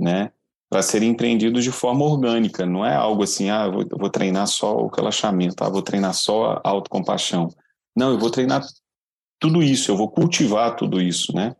né? 0.00 0.32
Para 0.70 0.82
serem 0.82 1.10
empreendidos 1.10 1.64
de 1.64 1.72
forma 1.72 2.04
orgânica, 2.04 2.64
não 2.64 2.86
é 2.86 2.94
algo 2.94 3.24
assim, 3.24 3.50
ah, 3.50 3.64
eu 3.66 3.98
vou, 3.98 4.08
treinar 4.08 4.46
só 4.46 4.76
o 4.76 4.86
relaxamento, 4.86 5.64
ah, 5.64 5.68
vou 5.68 5.82
treinar 5.82 6.14
só 6.14 6.60
a 6.64 6.68
autocompaixão. 6.70 7.48
Não, 7.94 8.12
eu 8.12 8.18
vou 8.18 8.30
treinar 8.30 8.62
tudo 9.40 9.64
isso, 9.64 9.90
eu 9.90 9.96
vou 9.96 10.08
cultivar 10.08 10.76
tudo 10.76 11.02
isso, 11.02 11.34
né? 11.34 11.56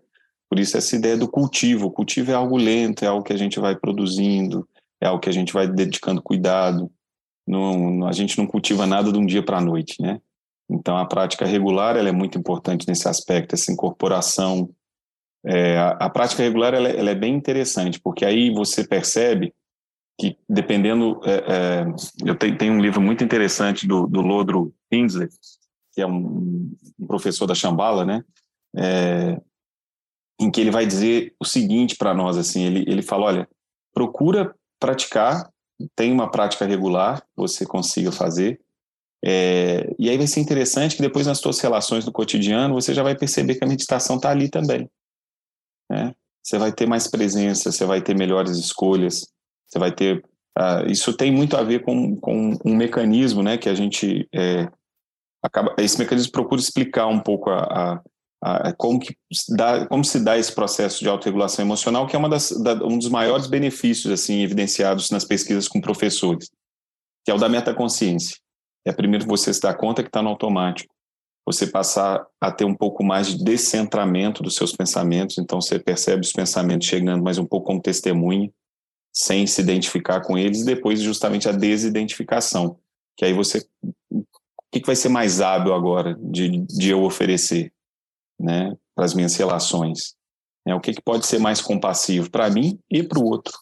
Por 0.49 0.61
isso 0.61 0.77
essa 0.77 0.95
ideia 0.95 1.17
do 1.17 1.29
cultivo, 1.29 1.87
o 1.87 1.91
cultivo 1.91 2.31
é 2.31 2.35
algo 2.35 2.57
lento, 2.57 3.05
é 3.05 3.09
algo 3.09 3.25
que 3.25 3.33
a 3.33 3.37
gente 3.37 3.59
vai 3.59 3.75
produzindo, 3.75 4.69
é 5.01 5.09
algo 5.09 5.21
que 5.21 5.29
a 5.29 5.33
gente 5.33 5.53
vai 5.53 5.67
dedicando 5.67 6.23
cuidado. 6.23 6.89
Não, 7.45 8.07
a 8.07 8.13
gente 8.13 8.39
não 8.39 8.47
cultiva 8.47 8.87
nada 8.87 9.13
de 9.13 9.19
um 9.19 9.27
dia 9.27 9.45
para 9.45 9.59
a 9.59 9.61
noite, 9.61 10.01
né? 10.01 10.21
Então 10.71 10.97
a 10.97 11.05
prática 11.05 11.45
regular 11.45 11.97
ela 11.97 12.09
é 12.09 12.13
muito 12.13 12.39
importante 12.39 12.87
nesse 12.87 13.09
aspecto, 13.09 13.55
essa 13.55 13.73
incorporação 13.73 14.71
é, 15.45 15.79
a, 15.79 15.91
a, 15.91 16.11
prática 16.11 16.43
regular 16.43 16.75
ela, 16.75 16.89
é, 16.89 16.99
ela, 16.99 17.11
é 17.11 17.15
bem 17.15 17.35
interessante, 17.35 17.99
porque 17.99 18.25
aí 18.25 18.51
você 18.51 18.87
percebe 18.87 19.55
que, 20.19 20.37
dependendo. 20.49 21.21
É, 21.25 21.33
é, 21.33 21.87
eu 22.27 22.35
tenho, 22.35 22.59
tenho, 22.59 22.75
um 22.75 22.81
livro 22.81 23.01
muito 23.01 23.25
interessante 23.25 23.87
do, 23.87 24.07
do 24.07 24.21
Lodro 24.21 24.75
Pinsler, 24.91 25.31
que 25.95 26.03
é 26.03 26.07
um, 26.07 26.77
um, 26.99 27.07
professor 27.07 27.47
da 27.47 27.55
Shambhala, 27.55 28.05
né? 28.05 28.23
É, 28.77 29.41
em 30.39 30.51
que 30.51 30.61
ele 30.61 30.71
vai 30.71 30.87
dizer 30.87 31.35
o 31.41 31.45
seguinte 31.45 31.97
para 31.97 32.13
nós: 32.13 32.37
assim, 32.37 32.65
ele, 32.65 32.85
ele 32.87 33.03
fala, 33.03 33.27
olha, 33.27 33.49
procura 33.95 34.55
praticar, 34.79 35.51
tem 35.97 36.13
uma 36.13 36.31
prática 36.31 36.67
regular, 36.67 37.23
você 37.35 37.65
consiga 37.65 38.13
fazer. 38.13 38.61
É, 39.23 39.95
e 39.99 40.09
aí 40.09 40.17
vai 40.17 40.27
ser 40.27 40.41
interessante 40.41 40.97
que 40.97 41.03
depois 41.03 41.27
nas 41.27 41.39
suas 41.39 41.61
relações 41.61 42.07
do 42.07 42.13
cotidiano 42.13 42.75
você 42.75 42.95
já 42.95 43.03
vai 43.03 43.15
perceber 43.15 43.55
que 43.55 43.65
a 43.65 43.69
meditação 43.69 44.17
está 44.17 44.31
ali 44.31 44.49
também. 44.49 44.89
Né? 45.91 46.15
você 46.43 46.59
vai 46.59 46.73
ter 46.73 46.87
mais 46.87 47.07
presença, 47.07 47.71
você 47.71 47.85
vai 47.85 48.01
ter 48.01 48.15
melhores 48.17 48.57
escolhas, 48.57 49.29
você 49.67 49.79
vai 49.79 49.93
ter. 49.93 50.25
Uh, 50.59 50.91
isso 50.91 51.17
tem 51.17 51.31
muito 51.31 51.57
a 51.57 51.63
ver 51.63 51.83
com, 51.83 52.17
com 52.17 52.59
um 52.65 52.75
mecanismo, 52.75 53.43
né, 53.43 53.57
que 53.57 53.69
a 53.69 53.75
gente 53.75 54.29
é, 54.35 54.69
acaba. 55.43 55.75
Esse 55.79 55.99
mecanismo 55.99 56.33
procura 56.33 56.61
explicar 56.61 57.07
um 57.07 57.21
pouco 57.21 57.51
a, 57.51 58.03
a 58.43 58.73
como, 58.73 58.99
que 58.99 59.15
dá, 59.51 59.87
como 59.87 60.05
se 60.05 60.19
dá 60.25 60.37
esse 60.39 60.53
processo 60.53 61.01
de 61.01 61.09
autorregulação 61.09 61.65
emocional, 61.65 62.07
que 62.07 62.17
é 62.17 62.19
uma 62.19 62.29
das, 62.29 62.51
da, 62.63 62.75
um 62.85 62.99
dos 62.99 63.09
maiores 63.09 63.47
benefícios 63.47 64.13
assim 64.13 64.43
evidenciados 64.43 65.11
nas 65.11 65.25
pesquisas 65.25 65.69
com 65.69 65.81
professores, 65.81 66.51
que 67.25 67.31
é 67.31 67.35
o 67.35 67.39
da 67.39 67.49
metaconsciência. 67.49 68.37
É 68.85 68.93
primeiro 68.93 69.27
você 69.27 69.53
se 69.53 69.61
dar 69.61 69.75
conta 69.75 70.03
que 70.03 70.09
está 70.09 70.23
no 70.23 70.31
automático, 70.31 70.93
você 71.47 71.67
passar 71.67 72.25
a 72.41 72.53
ter 72.53 72.65
um 72.65 72.75
pouco 72.75 73.03
mais 73.03 73.29
de 73.29 73.43
descentramento 73.43 74.43
dos 74.43 74.55
seus 74.55 74.73
pensamentos, 74.73 75.39
então 75.39 75.61
você 75.61 75.79
percebe 75.79 76.25
os 76.25 76.33
pensamentos 76.33 76.87
chegando 76.87 77.23
mais 77.23 77.39
um 77.39 77.47
pouco 77.47 77.67
como 77.67 77.83
testemunha, 77.83 78.51
sem 79.13 79.47
se 79.47 79.61
identificar 79.61 80.21
com 80.21 80.39
eles, 80.39 80.61
e 80.61 80.65
depois 80.65 81.01
justamente 81.01 81.49
a 81.49 81.53
desidentificação, 81.53 82.79
que 83.17 83.25
aí 83.25 83.33
você, 83.33 83.67
o 84.13 84.25
que, 84.71 84.81
vai 84.87 84.95
ser 84.95 85.09
mais 85.09 85.41
hábil 85.41 85.75
agora 85.75 86.17
de, 86.21 86.59
de 86.67 86.91
eu 86.91 87.03
oferecer? 87.03 87.73
né, 88.41 88.77
para 88.95 89.05
as 89.05 89.15
minhas 89.15 89.37
relações. 89.37 90.17
É, 90.67 90.75
o 90.75 90.81
que, 90.81 90.95
que 90.95 91.03
pode 91.03 91.27
ser 91.27 91.39
mais 91.39 91.61
compassivo 91.61 92.31
para 92.31 92.51
mim 92.51 92.79
e 92.91 93.03
para 93.03 93.19
o 93.19 93.25
outro, 93.25 93.57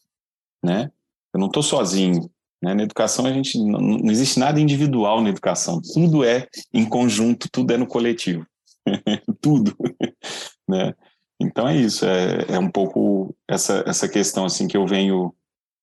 né? 0.62 0.90
Eu 1.34 1.40
não 1.40 1.48
estou 1.48 1.62
sozinho. 1.62 2.30
Né? 2.62 2.74
Na 2.74 2.82
educação 2.82 3.26
a 3.26 3.32
gente 3.32 3.58
não, 3.58 3.80
não, 3.80 4.10
existe 4.10 4.38
nada 4.38 4.60
individual 4.60 5.20
na 5.20 5.30
educação. 5.30 5.80
Tudo 5.94 6.24
é 6.24 6.46
em 6.72 6.84
conjunto, 6.84 7.48
tudo 7.50 7.72
é 7.72 7.76
no 7.76 7.86
coletivo, 7.86 8.46
tudo, 9.40 9.76
né? 10.68 10.94
Então 11.40 11.68
é 11.68 11.76
isso. 11.76 12.04
É, 12.04 12.46
é 12.48 12.58
um 12.58 12.70
pouco 12.70 13.34
essa 13.48 13.84
essa 13.86 14.08
questão 14.08 14.44
assim 14.44 14.66
que 14.66 14.76
eu 14.76 14.86
venho 14.86 15.32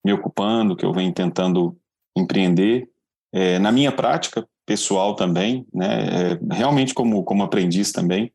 me 0.06 0.14
ocupando, 0.14 0.76
que 0.76 0.86
eu 0.86 0.94
venho 0.94 1.14
tentando 1.14 1.78
empreender 2.16 2.90
é, 3.34 3.58
na 3.60 3.72
minha 3.72 3.92
prática 3.92 4.46
pessoal 4.66 5.16
também, 5.16 5.66
né? 5.74 6.34
É, 6.34 6.56
realmente 6.56 6.94
como 6.94 7.24
como 7.24 7.44
aprendiz 7.44 7.92
também 7.92 8.32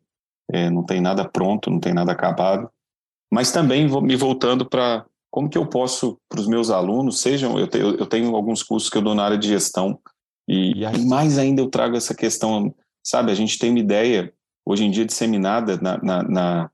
é, 0.52 0.68
não 0.70 0.82
tem 0.82 1.00
nada 1.00 1.28
pronto, 1.28 1.70
não 1.70 1.78
tem 1.78 1.94
nada 1.94 2.12
acabado. 2.12 2.70
Mas 3.32 3.52
também 3.52 3.86
vou 3.86 4.02
me 4.02 4.16
voltando 4.16 4.68
para 4.68 5.06
como 5.30 5.48
que 5.48 5.58
eu 5.58 5.66
posso, 5.66 6.18
para 6.28 6.40
os 6.40 6.46
meus 6.46 6.70
alunos, 6.70 7.20
sejam, 7.20 7.58
eu, 7.58 7.68
te, 7.68 7.78
eu, 7.78 8.06
tenho 8.06 8.34
alguns 8.34 8.62
cursos 8.62 8.90
que 8.90 8.98
eu 8.98 9.02
dou 9.02 9.14
na 9.14 9.24
área 9.24 9.38
de 9.38 9.48
gestão, 9.48 9.98
e, 10.48 10.72
e 10.72 11.06
mais 11.06 11.38
ainda 11.38 11.62
eu 11.62 11.70
trago 11.70 11.96
essa 11.96 12.14
questão, 12.14 12.74
sabe, 13.04 13.30
a 13.30 13.34
gente 13.34 13.58
tem 13.58 13.70
uma 13.70 13.78
ideia, 13.78 14.32
hoje 14.66 14.84
em 14.84 14.90
dia, 14.90 15.04
disseminada 15.04 15.78
na, 15.80 16.02
na, 16.02 16.22
na, 16.22 16.70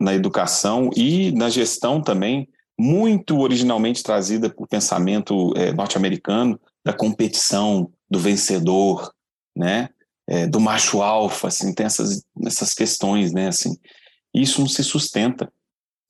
na 0.00 0.14
educação 0.14 0.90
e 0.96 1.30
na 1.32 1.48
gestão 1.48 2.02
também, 2.02 2.48
muito 2.78 3.38
originalmente 3.38 4.02
trazida 4.02 4.50
por 4.50 4.66
pensamento 4.66 5.52
é, 5.56 5.72
norte-americano, 5.72 6.58
da 6.84 6.92
competição, 6.92 7.90
do 8.10 8.18
vencedor, 8.18 9.12
né? 9.56 9.88
é, 10.26 10.46
do 10.46 10.60
macho 10.60 11.02
alfa, 11.02 11.48
assim, 11.48 11.74
tem 11.74 11.86
essas, 11.86 12.22
essas 12.44 12.72
questões, 12.72 13.32
né, 13.32 13.48
assim. 13.48 13.76
Isso 14.32 14.60
não 14.60 14.68
se 14.68 14.82
sustenta. 14.82 15.52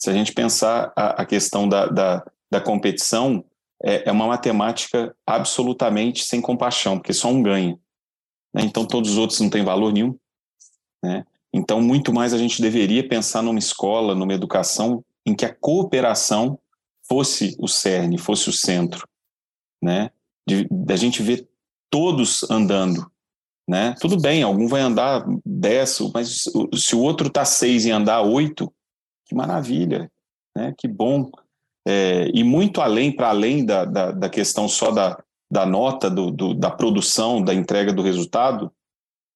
Se 0.04 0.10
a 0.10 0.12
gente 0.12 0.34
pensar 0.34 0.92
a, 0.94 1.22
a 1.22 1.24
questão 1.24 1.66
da, 1.66 1.86
da, 1.86 2.22
da 2.50 2.60
competição, 2.60 3.42
é, 3.82 4.06
é, 4.06 4.12
uma 4.12 4.26
matemática 4.26 5.16
absolutamente 5.26 6.26
sem 6.26 6.42
compaixão, 6.42 6.98
porque 6.98 7.14
só 7.14 7.28
um 7.28 7.42
ganha. 7.42 7.78
Né? 8.52 8.64
Então, 8.64 8.84
todos 8.84 9.12
os 9.12 9.16
outros 9.16 9.40
não 9.40 9.48
têm 9.48 9.64
valor 9.64 9.94
nenhum. 9.94 10.14
Né? 11.02 11.24
Então, 11.54 11.80
muito 11.80 12.12
mais 12.12 12.34
a 12.34 12.38
gente 12.38 12.60
deveria 12.60 13.08
pensar 13.08 13.40
numa 13.40 13.58
escola, 13.58 14.14
numa 14.14 14.34
educação 14.34 15.02
em 15.24 15.34
que 15.34 15.46
a 15.46 15.54
cooperação 15.54 16.58
fosse 17.08 17.56
o 17.58 17.66
cerne, 17.66 18.18
fosse 18.18 18.50
o 18.50 18.52
centro, 18.52 19.08
né? 19.82 20.10
Da 20.70 20.96
gente 20.96 21.22
ver 21.22 21.48
todos 21.88 22.42
andando, 22.50 23.10
né? 23.66 23.94
Tudo 23.98 24.20
bem, 24.20 24.42
algum 24.42 24.68
vai 24.68 24.82
andar 24.82 25.24
10, 25.46 26.10
mas 26.12 26.44
se 26.74 26.94
o 26.94 27.00
outro 27.00 27.28
está 27.28 27.42
6 27.46 27.86
e 27.86 27.90
andar 27.90 28.20
8, 28.20 28.70
que 29.26 29.34
maravilha, 29.34 30.10
né? 30.56 30.74
que 30.76 30.88
bom. 30.88 31.30
É, 31.86 32.28
e 32.32 32.42
muito 32.42 32.80
além, 32.80 33.14
para 33.14 33.28
além 33.28 33.64
da, 33.64 33.84
da, 33.84 34.12
da, 34.12 34.28
questão 34.28 34.68
só 34.68 34.90
da, 34.90 35.22
da 35.50 35.66
nota, 35.66 36.08
do, 36.10 36.30
do, 36.30 36.54
da 36.54 36.70
produção, 36.70 37.42
da 37.42 37.52
entrega 37.52 37.92
do 37.92 38.02
resultado, 38.02 38.72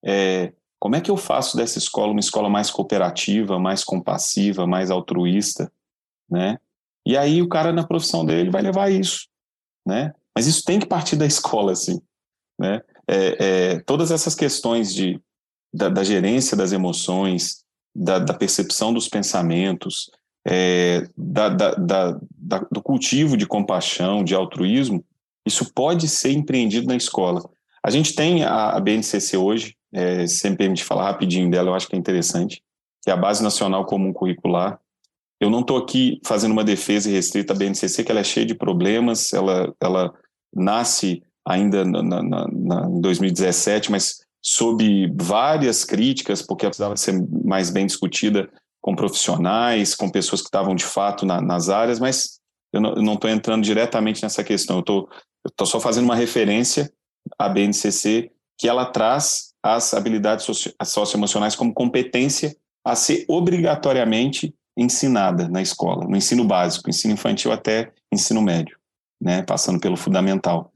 é, 0.05 0.53
como 0.81 0.97
é 0.97 1.01
que 1.01 1.11
eu 1.11 1.17
faço 1.17 1.57
dessa 1.57 1.79
escola 1.79 2.13
uma 2.13 2.21
escola 2.21 2.49
mais 2.49 2.71
cooperativa, 2.71 3.59
mais 3.59 3.85
compassiva, 3.85 4.67
mais 4.67 4.91
altruísta, 4.91 5.71
né? 6.31 6.59
E 7.07 7.17
aí 7.17 7.43
o 7.43 7.49
cara 7.49 7.73
na 7.73 7.87
profissão 7.87 8.25
dele 8.25 8.51
vai 8.51 8.63
levar 8.63 8.91
isso, 8.91 9.29
né? 9.87 10.13
Mas 10.35 10.47
isso 10.47 10.63
tem 10.65 10.79
que 10.79 10.87
partir 10.87 11.17
da 11.17 11.27
escola, 11.27 11.73
assim, 11.73 12.01
né? 12.59 12.81
é, 13.09 13.37
é, 13.39 13.81
todas 13.81 14.11
essas 14.11 14.35
questões 14.35 14.93
de, 14.95 15.21
da, 15.73 15.89
da 15.89 16.05
gerência 16.05 16.57
das 16.57 16.73
emoções, 16.73 17.65
da, 17.99 18.19
da, 18.19 18.35
percepção 18.35 18.93
dos 18.93 19.09
pensamentos, 19.09 20.11
é, 20.47 21.07
da, 21.17 21.49
do 22.71 22.83
cultivo 22.83 23.37
de 23.37 23.47
compaixão, 23.47 24.23
de 24.23 24.35
altruísmo, 24.35 25.05
isso 25.45 25.73
pode 25.75 26.09
ser 26.09 26.33
empreendido 26.33 26.87
na 26.87 26.97
escola. 26.97 27.43
A 27.83 27.91
gente 27.91 28.15
tem 28.15 28.45
a, 28.45 28.71
a 28.71 28.81
BNCC 28.81 29.37
hoje, 29.37 29.77
é, 29.93 30.27
se 30.27 30.49
me 30.49 30.57
permite 30.57 30.85
falar 30.85 31.05
rapidinho 31.05 31.51
dela, 31.51 31.71
eu 31.71 31.75
acho 31.75 31.89
que 31.89 31.97
é 31.97 31.99
interessante, 31.99 32.63
que 33.03 33.11
é 33.11 33.13
a 33.13 33.17
Base 33.17 33.43
Nacional 33.43 33.85
Comum 33.87 34.13
Curricular. 34.13 34.79
Eu 35.41 35.51
não 35.51 35.61
estou 35.61 35.77
aqui 35.77 36.21
fazendo 36.25 36.53
uma 36.53 36.65
defesa 36.65 37.11
restrita 37.11 37.53
à 37.53 37.57
BNCC, 37.57 38.05
que 38.05 38.11
ela 38.11 38.21
é 38.21 38.25
cheia 38.25 38.45
de 38.45 38.55
problemas, 38.55 39.33
ela, 39.33 39.75
ela 39.81 40.13
nasce 40.55 41.23
ainda 41.47 41.85
na, 41.85 42.03
na, 42.03 42.23
na, 42.23 42.87
em 42.91 43.01
2017, 43.01 43.91
mas 43.91 44.21
sob 44.43 45.13
várias 45.21 45.85
críticas, 45.85 46.43
porque 46.43 46.65
ela 46.65 46.71
precisava 46.71 46.97
ser 46.97 47.21
mais 47.45 47.71
bem 47.71 47.87
discutida 47.87 48.49
com 48.81 48.95
profissionais, 48.95 49.95
com 49.95 50.09
pessoas 50.09 50.41
que 50.41 50.49
estavam 50.49 50.75
de 50.75 50.85
fato 50.85 51.27
na, 51.27 51.41
nas 51.41 51.69
áreas, 51.69 51.99
mas 51.99 52.39
eu 52.73 52.81
não 52.81 53.15
estou 53.15 53.31
entrando 53.31 53.65
diretamente 53.65 54.23
nessa 54.23 54.45
questão, 54.45 54.77
eu 54.77 55.09
estou 55.47 55.67
só 55.67 55.81
fazendo 55.81 56.05
uma 56.05 56.15
referência 56.15 56.91
à 57.39 57.49
BNCC, 57.49 58.31
que 58.59 58.69
ela 58.69 58.87
traz 58.87 59.53
as 59.63 59.95
habilidades 59.95 60.45
socio, 60.45 60.73
socioemocionais 60.85 61.57
como 61.57 61.75
competência 61.75 62.57
a 62.85 62.95
ser 62.95 63.25
obrigatoriamente 63.29 64.55
ensinada 64.77 65.49
na 65.49 65.61
escola, 65.61 66.05
no 66.07 66.17
ensino 66.17 66.45
básico, 66.45 66.89
ensino 66.89 67.15
infantil 67.15 67.51
até 67.51 67.93
ensino 68.13 68.41
médio, 68.41 68.79
né, 69.21 69.43
passando 69.43 69.81
pelo 69.81 69.97
fundamental. 69.97 70.73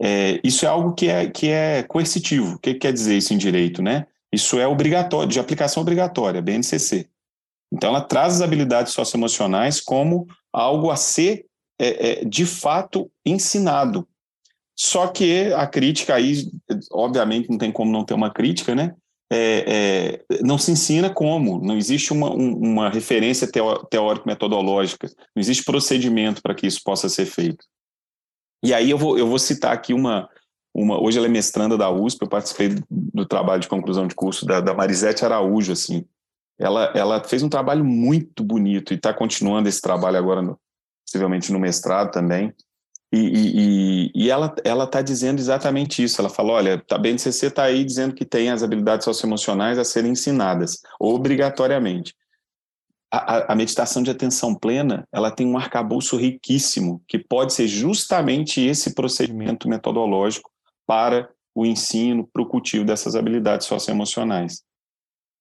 É, 0.00 0.40
isso 0.42 0.64
é 0.64 0.68
algo 0.68 0.94
que 0.94 1.08
é, 1.08 1.28
que 1.28 1.48
é 1.48 1.82
coercitivo. 1.82 2.54
O 2.54 2.58
que 2.58 2.74
quer 2.74 2.92
dizer 2.92 3.18
isso 3.18 3.34
em 3.34 3.38
direito? 3.38 3.82
Né? 3.82 4.06
Isso 4.32 4.58
é 4.58 4.66
obrigatório, 4.66 5.28
de 5.28 5.38
aplicação 5.38 5.82
obrigatória, 5.82 6.40
BNCC. 6.40 7.06
Então, 7.72 7.90
ela 7.90 8.00
traz 8.00 8.36
as 8.36 8.40
habilidades 8.40 8.92
socioemocionais 8.92 9.80
como 9.80 10.26
algo 10.52 10.90
a 10.90 10.96
ser, 10.96 11.46
é, 11.78 12.22
é, 12.22 12.24
de 12.24 12.46
fato, 12.46 13.10
ensinado. 13.24 14.08
Só 14.76 15.08
que 15.08 15.52
a 15.52 15.66
crítica 15.66 16.14
aí, 16.14 16.50
obviamente, 16.90 17.50
não 17.50 17.58
tem 17.58 17.70
como 17.70 17.92
não 17.92 18.04
ter 18.04 18.14
uma 18.14 18.32
crítica, 18.32 18.74
né? 18.74 18.94
É, 19.32 20.24
é, 20.28 20.42
não 20.42 20.58
se 20.58 20.72
ensina 20.72 21.08
como, 21.08 21.60
não 21.60 21.76
existe 21.76 22.12
uma, 22.12 22.32
um, 22.32 22.52
uma 22.54 22.88
referência 22.90 23.48
teórico-metodológica, 23.88 25.06
não 25.36 25.40
existe 25.40 25.62
procedimento 25.62 26.42
para 26.42 26.54
que 26.54 26.66
isso 26.66 26.80
possa 26.82 27.08
ser 27.08 27.26
feito. 27.26 27.64
E 28.62 28.74
aí 28.74 28.90
eu 28.90 28.98
vou, 28.98 29.18
eu 29.18 29.26
vou 29.26 29.38
citar 29.38 29.72
aqui 29.72 29.94
uma, 29.94 30.28
uma. 30.74 31.02
Hoje 31.02 31.18
ela 31.18 31.26
é 31.26 31.30
mestranda 31.30 31.76
da 31.76 31.90
USP, 31.90 32.22
eu 32.22 32.28
participei 32.28 32.68
do, 32.68 32.84
do 32.90 33.26
trabalho 33.26 33.60
de 33.60 33.68
conclusão 33.68 34.06
de 34.06 34.14
curso 34.14 34.44
da, 34.44 34.60
da 34.60 34.74
Marisete 34.74 35.24
Araújo, 35.24 35.72
assim. 35.72 36.04
Ela, 36.58 36.92
ela 36.94 37.24
fez 37.24 37.42
um 37.42 37.48
trabalho 37.48 37.84
muito 37.84 38.44
bonito 38.44 38.92
e 38.92 38.96
está 38.96 39.14
continuando 39.14 39.68
esse 39.68 39.80
trabalho 39.80 40.18
agora, 40.18 40.42
no, 40.42 40.58
possivelmente 41.06 41.52
no 41.52 41.58
mestrado 41.58 42.10
também. 42.10 42.52
E, 43.12 44.10
e, 44.14 44.24
e 44.26 44.30
ela 44.30 44.54
está 44.84 45.02
dizendo 45.02 45.38
exatamente 45.38 46.02
isso. 46.02 46.20
Ela 46.20 46.28
falou: 46.28 46.52
olha, 46.52 46.82
a 46.90 46.98
BNCC 46.98 47.46
está 47.46 47.64
aí 47.64 47.82
dizendo 47.82 48.14
que 48.14 48.24
tem 48.24 48.50
as 48.50 48.62
habilidades 48.62 49.04
socioemocionais 49.04 49.78
a 49.78 49.84
serem 49.84 50.12
ensinadas, 50.12 50.80
obrigatoriamente 51.00 52.14
a, 53.10 53.52
a, 53.52 53.56
meditação 53.56 54.02
de 54.02 54.10
atenção 54.10 54.54
plena 54.54 55.06
ela 55.12 55.30
tem 55.30 55.46
um 55.46 55.58
arcabouço 55.58 56.16
riquíssimo, 56.16 57.02
que 57.08 57.18
pode 57.18 57.52
ser 57.52 57.66
justamente 57.66 58.60
esse 58.60 58.94
procedimento 58.94 59.68
metodológico 59.68 60.50
para 60.86 61.28
o 61.54 61.66
ensino, 61.66 62.28
para 62.32 62.42
o 62.42 62.46
cultivo 62.46 62.84
dessas 62.84 63.16
habilidades 63.16 63.66
socioemocionais. 63.66 64.62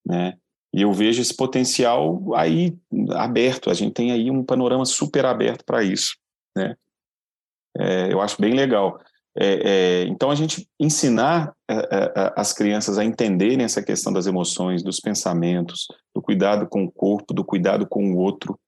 Né? 0.06 0.36
E 0.74 0.82
eu 0.82 0.92
vejo 0.92 1.22
esse 1.22 1.36
potencial 1.36 2.34
aí 2.36 2.76
aberto, 3.16 3.70
a 3.70 3.74
gente 3.74 3.94
tem 3.94 4.12
aí 4.12 4.32
um 4.32 4.44
panorama 4.44 4.86
super 4.86 5.26
aberto 5.26 5.64
para 5.64 5.84
isso. 5.84 6.18
Né? 6.56 6.76
É, 7.78 8.12
eu 8.12 8.20
acho 8.20 8.42
bem 8.42 8.54
legal. 8.54 9.00
É, 9.38 10.02
é, 10.02 10.04
então, 10.08 10.32
a 10.32 10.36
gente 10.36 10.68
ensinar 10.80 11.54
é, 11.70 11.76
é, 11.76 12.34
as 12.36 12.52
crianças 12.52 12.98
a 12.98 13.06
entenderem 13.06 13.64
essa 13.64 13.82
questão 13.82 14.12
das 14.12 14.26
emoções, 14.26 14.84
dos 14.84 15.00
pensamentos, 15.00 15.88
do 16.14 16.22
cuidado 16.22 16.68
com 16.68 16.84
o 16.84 16.92
corpo, 16.92 17.34
do 17.34 17.44
cuidado 17.44 17.88
com 17.88 18.12
o 18.12 18.18
outro, 18.18 18.60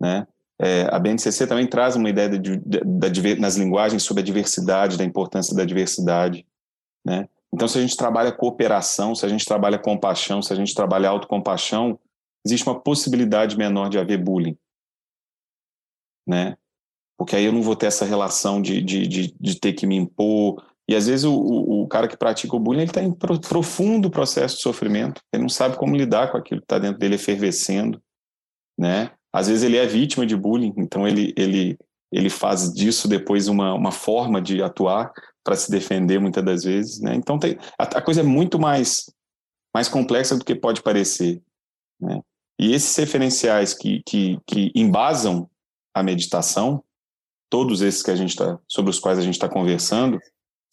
né? 0.00 0.26
É, 0.60 0.88
a 0.90 0.98
BNCC 0.98 1.46
também 1.46 1.68
traz 1.68 1.94
uma 1.94 2.10
ideia 2.10 2.28
de, 2.28 2.56
de, 2.56 2.80
de, 3.10 3.34
nas 3.36 3.56
linguagens 3.56 4.02
sobre 4.02 4.22
a 4.22 4.26
diversidade, 4.26 4.98
da 4.98 5.04
importância 5.04 5.54
da 5.54 5.64
diversidade, 5.64 6.44
né? 7.04 7.28
Então, 7.54 7.68
se 7.68 7.78
a 7.78 7.80
gente 7.80 7.96
trabalha 7.96 8.32
cooperação, 8.32 9.14
se 9.14 9.24
a 9.24 9.28
gente 9.28 9.44
trabalha 9.44 9.78
compaixão, 9.78 10.42
se 10.42 10.52
a 10.52 10.56
gente 10.56 10.74
trabalha 10.74 11.08
autocompaixão, 11.08 11.98
existe 12.44 12.66
uma 12.66 12.78
possibilidade 12.78 13.56
menor 13.56 13.88
de 13.88 13.98
haver 13.98 14.22
bullying, 14.22 14.58
né? 16.26 16.56
Porque 17.18 17.34
aí 17.34 17.44
eu 17.44 17.52
não 17.52 17.62
vou 17.62 17.74
ter 17.74 17.86
essa 17.86 18.04
relação 18.04 18.62
de, 18.62 18.80
de, 18.80 19.06
de, 19.08 19.34
de 19.38 19.58
ter 19.58 19.72
que 19.72 19.86
me 19.86 19.96
impor. 19.96 20.64
E 20.88 20.94
às 20.94 21.08
vezes 21.08 21.24
o, 21.24 21.34
o, 21.34 21.88
cara 21.88 22.06
que 22.06 22.16
pratica 22.16 22.54
o 22.54 22.60
bullying 22.60 22.84
está 22.84 23.02
em 23.02 23.12
profundo 23.12 24.08
processo 24.08 24.56
de 24.56 24.62
sofrimento. 24.62 25.20
Ele 25.32 25.42
não 25.42 25.48
sabe 25.48 25.76
como 25.76 25.96
lidar 25.96 26.30
com 26.30 26.38
aquilo 26.38 26.60
que 26.60 26.64
está 26.64 26.78
dentro 26.78 26.98
dele 26.98 27.16
efervescendo, 27.16 28.00
né? 28.78 29.10
Às 29.32 29.48
vezes 29.48 29.64
ele 29.64 29.76
é 29.76 29.84
vítima 29.84 30.24
de 30.24 30.36
bullying, 30.36 30.72
então 30.78 31.06
ele, 31.06 31.34
ele, 31.36 31.76
ele 32.10 32.30
faz 32.30 32.72
disso 32.72 33.06
depois 33.06 33.48
uma, 33.48 33.74
uma 33.74 33.92
forma 33.92 34.40
de 34.40 34.62
atuar 34.62 35.12
para 35.44 35.56
se 35.56 35.70
defender 35.70 36.18
muitas 36.18 36.44
das 36.44 36.62
vezes, 36.62 37.00
né? 37.00 37.14
Então 37.14 37.38
tem, 37.38 37.58
a, 37.78 37.82
a, 37.82 38.00
coisa 38.00 38.20
é 38.20 38.24
muito 38.24 38.58
mais, 38.58 39.12
mais 39.74 39.88
complexa 39.88 40.36
do 40.36 40.44
que 40.44 40.54
pode 40.54 40.82
parecer, 40.82 41.42
né? 42.00 42.20
E 42.60 42.72
esses 42.72 42.94
referenciais 42.96 43.72
que, 43.72 44.02
que, 44.04 44.38
que 44.46 44.72
embasam 44.74 45.48
a 45.94 46.02
meditação, 46.02 46.82
todos 47.50 47.80
esses 47.80 48.02
que 48.02 48.10
a 48.10 48.16
gente 48.16 48.36
tá, 48.36 48.58
sobre 48.66 48.90
os 48.90 48.98
quais 48.98 49.18
a 49.18 49.22
gente 49.22 49.34
está 49.34 49.48
conversando, 49.48 50.20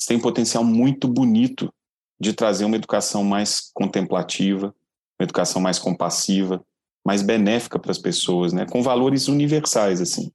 têm 0.07 0.19
potencial 0.19 0.63
muito 0.63 1.07
bonito 1.07 1.73
de 2.19 2.33
trazer 2.33 2.65
uma 2.65 2.75
educação 2.75 3.23
mais 3.23 3.71
contemplativa, 3.73 4.73
uma 5.19 5.23
educação 5.23 5.61
mais 5.61 5.79
compassiva, 5.79 6.63
mais 7.05 7.21
benéfica 7.21 7.77
para 7.77 7.91
as 7.91 7.97
pessoas, 7.97 8.51
né? 8.51 8.65
Com 8.65 8.81
valores 8.81 9.27
universais, 9.27 10.01
assim. 10.01 10.31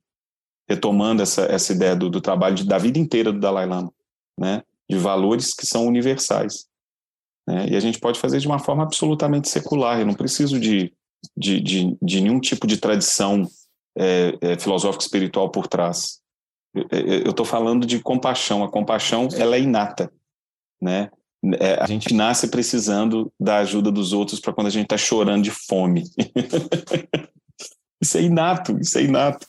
Retomando 0.68 1.22
essa, 1.22 1.43
essa 1.43 1.72
ideia 1.72 1.97
do, 1.97 2.09
do 2.09 2.20
trabalho 2.20 2.55
de, 2.55 2.64
da 2.64 2.78
vida 2.78 2.99
inteira 2.99 3.32
do 3.32 3.41
Dalai 3.41 3.66
Lama, 3.66 3.93
né? 4.38 4.62
De 4.88 4.97
valores 4.97 5.53
que 5.53 5.66
são 5.66 5.86
universais. 5.86 6.66
Né? 7.47 7.70
E 7.70 7.76
a 7.76 7.80
gente 7.80 7.99
pode 7.99 8.18
fazer 8.18 8.38
de 8.38 8.47
uma 8.47 8.59
forma 8.59 8.82
absolutamente 8.82 9.49
secular. 9.49 9.99
Eu 9.99 10.07
não 10.07 10.14
preciso 10.14 10.59
de, 10.61 10.93
de, 11.36 11.61
de, 11.61 11.99
de 12.01 12.20
nenhum 12.20 12.41
tipo 12.41 12.66
de 12.66 12.76
tradição 12.76 13.49
é, 13.97 14.38
é, 14.41 14.59
filosófica 14.59 15.03
espiritual 15.03 15.51
por 15.51 15.66
trás. 15.66 16.19
Eu 16.74 17.30
estou 17.30 17.44
falando 17.44 17.86
de 17.86 18.00
compaixão. 18.00 18.62
A 18.62 18.70
compaixão 18.70 19.28
ela 19.36 19.56
é 19.56 19.60
inata, 19.60 20.12
né? 20.80 21.10
É, 21.58 21.82
a 21.82 21.86
gente 21.86 22.12
nasce 22.12 22.48
precisando 22.48 23.32
da 23.40 23.58
ajuda 23.58 23.90
dos 23.90 24.12
outros 24.12 24.40
para 24.40 24.52
quando 24.52 24.66
a 24.66 24.70
gente 24.70 24.84
está 24.84 24.98
chorando 24.98 25.42
de 25.42 25.50
fome. 25.50 26.04
isso 28.00 28.18
é 28.18 28.22
inato, 28.22 28.78
isso 28.78 28.98
é 28.98 29.02
inato. 29.04 29.46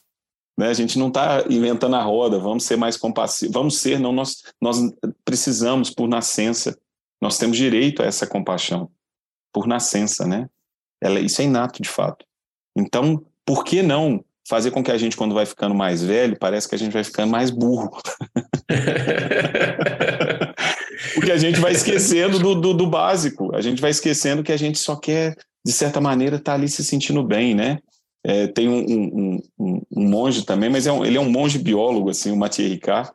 Né? 0.58 0.68
A 0.68 0.74
gente 0.74 0.98
não 0.98 1.10
está 1.10 1.44
inventando 1.50 1.96
a 1.96 2.02
roda, 2.02 2.40
vamos 2.40 2.64
ser 2.64 2.78
mais 2.78 2.96
compassivos. 2.96 3.54
Vamos 3.54 3.78
ser, 3.80 4.00
não, 4.00 4.14
nós, 4.14 4.42
nós 4.62 4.78
precisamos, 5.26 5.90
por 5.90 6.08
nascença, 6.08 6.80
nós 7.22 7.38
temos 7.38 7.58
direito 7.58 8.02
a 8.02 8.06
essa 8.06 8.26
compaixão, 8.26 8.90
por 9.54 9.68
nascença, 9.68 10.26
né? 10.26 10.50
Ela, 11.02 11.20
isso 11.20 11.42
é 11.42 11.46
inato, 11.46 11.82
de 11.82 11.90
fato. 11.90 12.26
Então, 12.76 13.26
por 13.46 13.64
que 13.66 13.82
não 13.82 14.24
fazer 14.48 14.72
com 14.72 14.84
que 14.84 14.92
a 14.92 14.98
gente, 14.98 15.16
quando 15.16 15.36
vai 15.36 15.46
ficando 15.46 15.76
mais 15.76 16.04
velho, 16.04 16.38
parece 16.40 16.68
que 16.68 16.76
a 16.76 16.78
gente 16.78 16.94
vai 16.94 17.04
ficando 17.04 17.32
mais 17.32 17.50
burro? 17.50 17.90
Porque 21.16 21.32
a 21.32 21.38
gente 21.38 21.60
vai 21.60 21.72
esquecendo 21.72 22.40
do, 22.40 22.56
do, 22.56 22.74
do, 22.74 22.88
básico, 22.88 23.56
a 23.56 23.62
gente 23.62 23.82
vai 23.82 23.92
esquecendo 23.92 24.44
que 24.44 24.52
a 24.52 24.58
gente 24.58 24.78
só 24.78 24.96
quer, 24.96 25.36
de 25.66 25.72
certa 25.72 26.00
maneira, 26.00 26.38
estar 26.38 26.54
tá 26.54 26.58
ali 26.58 26.68
se 26.68 26.84
sentindo 26.84 27.24
bem, 27.24 27.56
né? 27.56 27.80
É, 28.24 28.48
tem 28.48 28.70
um, 28.70 28.86
um, 28.88 29.42
um, 29.60 29.82
um, 29.98 30.10
monge 30.10 30.46
também, 30.46 30.70
mas 30.70 30.86
é 30.86 30.96
ele 31.00 31.18
é 31.18 31.22
um 31.22 31.30
monge 31.30 31.58
biólogo, 31.58 32.10
assim, 32.10 32.32
o 32.32 32.38
Mathieu 32.38 32.70
Ricard, 32.70 33.10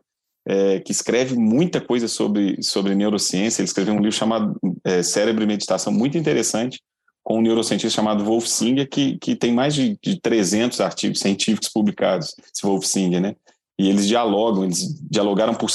é, 0.47 0.81
que 0.81 0.91
escreve 0.91 1.37
muita 1.37 1.81
coisa 1.81 2.09
sobre, 2.09 2.61
sobre 2.61 2.95
neurociência. 2.95 3.61
Ele 3.61 3.69
escreveu 3.69 3.95
um 3.95 4.01
livro 4.01 4.13
chamado 4.13 4.59
é, 4.85 5.03
Cérebro 5.03 5.45
e 5.45 5.47
Meditação, 5.47 5.93
muito 5.93 6.19
interessante, 6.19 6.81
com 7.27 7.39
um 7.39 7.43
neurocientista 7.43 7.97
chamado 7.97 8.25
Wolf 8.25 8.47
Singer, 8.47 8.89
que, 8.89 9.19
que 9.19 9.35
tem 9.35 9.53
mais 9.53 9.75
de, 9.75 9.99
de 10.01 10.21
300 10.21 10.81
artigos 10.81 11.19
científicos 11.19 11.69
publicados, 11.69 12.37
esse 12.39 12.63
Wolf 12.63 12.85
Singer, 12.85 13.21
né? 13.21 13.35
E 13.77 13.89
eles 13.89 14.07
dialogam, 14.07 14.63
eles 14.63 14.97
dialogaram 15.11 15.53
por, 15.53 15.69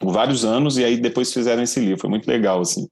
por 0.00 0.10
vários 0.10 0.42
anos 0.42 0.78
e 0.78 0.84
aí 0.84 0.96
depois 0.96 1.30
fizeram 1.34 1.62
esse 1.62 1.78
livro. 1.80 2.00
Foi 2.00 2.08
muito 2.08 2.26
legal, 2.26 2.62
assim. 2.62 2.88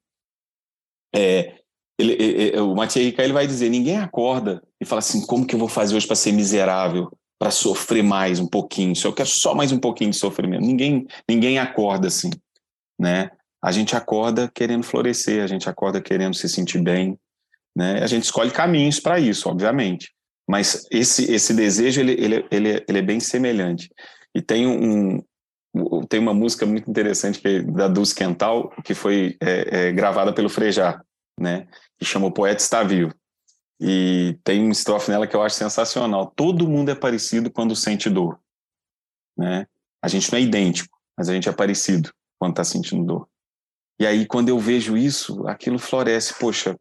É, 1.17 1.55
ele, 1.99 2.13
ele, 2.13 2.61
o 2.61 2.75
Mathieu 2.75 3.03
Ricard 3.03 3.25
ele 3.25 3.33
vai 3.33 3.47
dizer: 3.47 3.71
ninguém 3.71 3.97
acorda 3.97 4.63
e 4.79 4.85
fala 4.85 4.99
assim, 4.99 5.25
como 5.25 5.47
que 5.47 5.55
eu 5.55 5.59
vou 5.59 5.69
fazer 5.69 5.97
hoje 5.97 6.07
para 6.07 6.15
ser 6.15 6.33
miserável, 6.33 7.11
para 7.39 7.51
sofrer 7.51 8.03
mais 8.03 8.39
um 8.39 8.47
pouquinho? 8.47 8.95
Se 8.95 9.07
eu 9.07 9.15
quero 9.15 9.31
só 9.31 9.55
mais 9.55 9.73
um 9.73 9.79
pouquinho 9.79 10.11
de 10.11 10.19
sofrimento, 10.19 10.61
ninguém 10.61 11.07
ninguém 11.27 11.59
acorda 11.59 12.09
assim, 12.09 12.29
né? 13.01 13.31
A 13.63 13.73
gente 13.73 13.97
acorda 13.97 14.51
querendo 14.55 14.85
florescer, 14.85 15.43
a 15.43 15.47
gente 15.47 15.71
acorda 15.71 16.03
querendo 16.03 16.35
se 16.35 16.51
sentir 16.51 16.83
bem, 16.83 17.19
né? 17.77 18.03
A 18.03 18.07
gente 18.07 18.25
escolhe 18.25 18.51
caminhos 18.51 19.01
para 19.01 19.19
isso, 19.19 19.49
obviamente, 19.49 20.13
mas 20.49 20.87
esse 20.91 21.33
esse 21.33 21.55
desejo 21.55 22.01
ele, 22.01 22.13
ele, 22.13 22.47
ele, 22.51 22.85
ele 22.89 22.99
é 22.99 23.03
bem 23.03 23.21
semelhante. 23.21 23.91
E 24.35 24.43
tem 24.43 24.67
um, 24.67 25.23
tem 26.09 26.21
uma 26.21 26.35
música 26.35 26.65
muito 26.65 26.89
interessante 26.89 27.41
que 27.41 27.49
é 27.49 27.63
da 27.63 27.89
Dulce 27.89 28.15
Quental, 28.15 28.71
que 28.85 28.95
foi 28.95 29.37
é, 29.41 29.89
é, 29.89 29.93
gravada 29.93 30.33
pelo 30.33 30.49
Frejá, 30.49 31.03
né? 31.39 31.67
Que 31.99 32.05
chama 32.05 32.27
O 32.27 32.33
Poeta 32.33 32.63
Está 32.63 32.83
Vivo. 32.83 33.15
E 33.81 34.39
tem 34.45 34.63
uma 34.63 34.73
estrofe 34.73 35.11
nela 35.11 35.27
que 35.27 35.35
eu 35.35 35.43
acho 35.43 35.57
sensacional. 35.57 36.33
Todo 36.35 36.69
mundo 36.69 36.91
é 36.91 36.95
parecido 36.95 37.51
quando 37.51 37.75
sente 37.75 38.09
dor, 38.09 38.39
né? 39.37 39.67
A 40.01 40.09
gente 40.09 40.31
não 40.31 40.39
é 40.39 40.43
idêntico, 40.43 40.97
mas 41.17 41.29
a 41.29 41.33
gente 41.33 41.49
é 41.49 41.53
parecido 41.53 42.11
quando 42.39 42.53
está 42.53 42.65
sentindo 42.65 43.05
dor. 43.05 43.29
E 43.99 44.07
aí, 44.07 44.27
quando 44.27 44.49
eu 44.49 44.59
vejo 44.59 44.97
isso, 44.97 45.47
aquilo 45.47 45.79
floresce. 45.79 46.35
Poxa, 46.39 46.77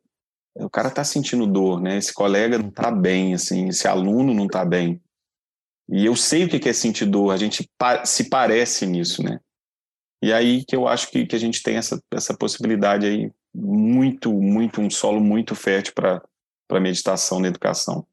o 0.55 0.69
cara 0.69 0.89
está 0.89 1.03
sentindo 1.03 1.47
dor, 1.47 1.81
né? 1.81 1.97
Esse 1.97 2.13
colega 2.13 2.57
não 2.57 2.69
está 2.69 2.91
bem, 2.91 3.33
assim, 3.33 3.69
esse 3.69 3.87
aluno 3.87 4.33
não 4.33 4.45
está 4.45 4.63
bem. 4.63 5.01
E 5.89 6.05
eu 6.05 6.15
sei 6.15 6.45
o 6.45 6.49
que 6.49 6.69
é 6.69 6.73
sentir 6.73 7.05
dor, 7.05 7.31
a 7.31 7.37
gente 7.37 7.69
se 8.05 8.29
parece 8.29 8.85
nisso, 8.85 9.21
né? 9.23 9.39
E 10.23 10.31
aí 10.31 10.63
que 10.63 10.75
eu 10.75 10.87
acho 10.87 11.09
que, 11.11 11.25
que 11.25 11.35
a 11.35 11.39
gente 11.39 11.61
tem 11.61 11.75
essa, 11.75 12.01
essa 12.11 12.35
possibilidade 12.35 13.05
aí, 13.05 13.31
muito, 13.53 14.31
muito, 14.31 14.79
um 14.79 14.89
solo 14.89 15.19
muito 15.19 15.53
fértil 15.53 15.93
para 15.93 16.79
meditação 16.79 17.39
na 17.39 17.49
educação. 17.49 18.07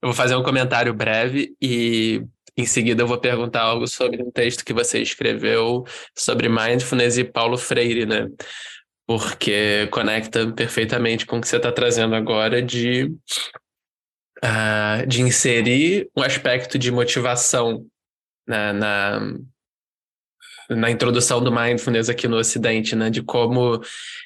Eu 0.00 0.08
vou 0.08 0.14
fazer 0.14 0.34
um 0.34 0.42
comentário 0.42 0.92
breve 0.94 1.54
e 1.60 2.24
em 2.56 2.66
seguida 2.66 3.02
eu 3.02 3.06
vou 3.06 3.20
perguntar 3.20 3.62
algo 3.62 3.86
sobre 3.86 4.22
um 4.22 4.30
texto 4.30 4.64
que 4.64 4.72
você 4.72 5.00
escreveu 5.00 5.84
sobre 6.16 6.48
mindfulness 6.48 7.18
e 7.18 7.24
Paulo 7.24 7.56
Freire, 7.56 8.06
né? 8.06 8.28
Porque 9.18 9.88
conecta 9.90 10.50
perfeitamente 10.52 11.26
com 11.26 11.36
o 11.36 11.40
que 11.40 11.46
você 11.46 11.56
está 11.56 11.70
trazendo 11.70 12.14
agora 12.14 12.62
de 12.62 13.12
uh, 14.42 15.06
de 15.06 15.20
inserir 15.20 16.08
um 16.16 16.22
aspecto 16.22 16.78
de 16.78 16.90
motivação 16.90 17.84
na, 18.46 18.72
na, 18.72 19.20
na, 20.70 20.90
introdução 20.90 21.44
do 21.44 21.52
mindfulness 21.52 22.08
aqui 22.08 22.26
no 22.26 22.38
Ocidente, 22.38 22.96
né? 22.96 23.10
De 23.10 23.22
como 23.22 23.82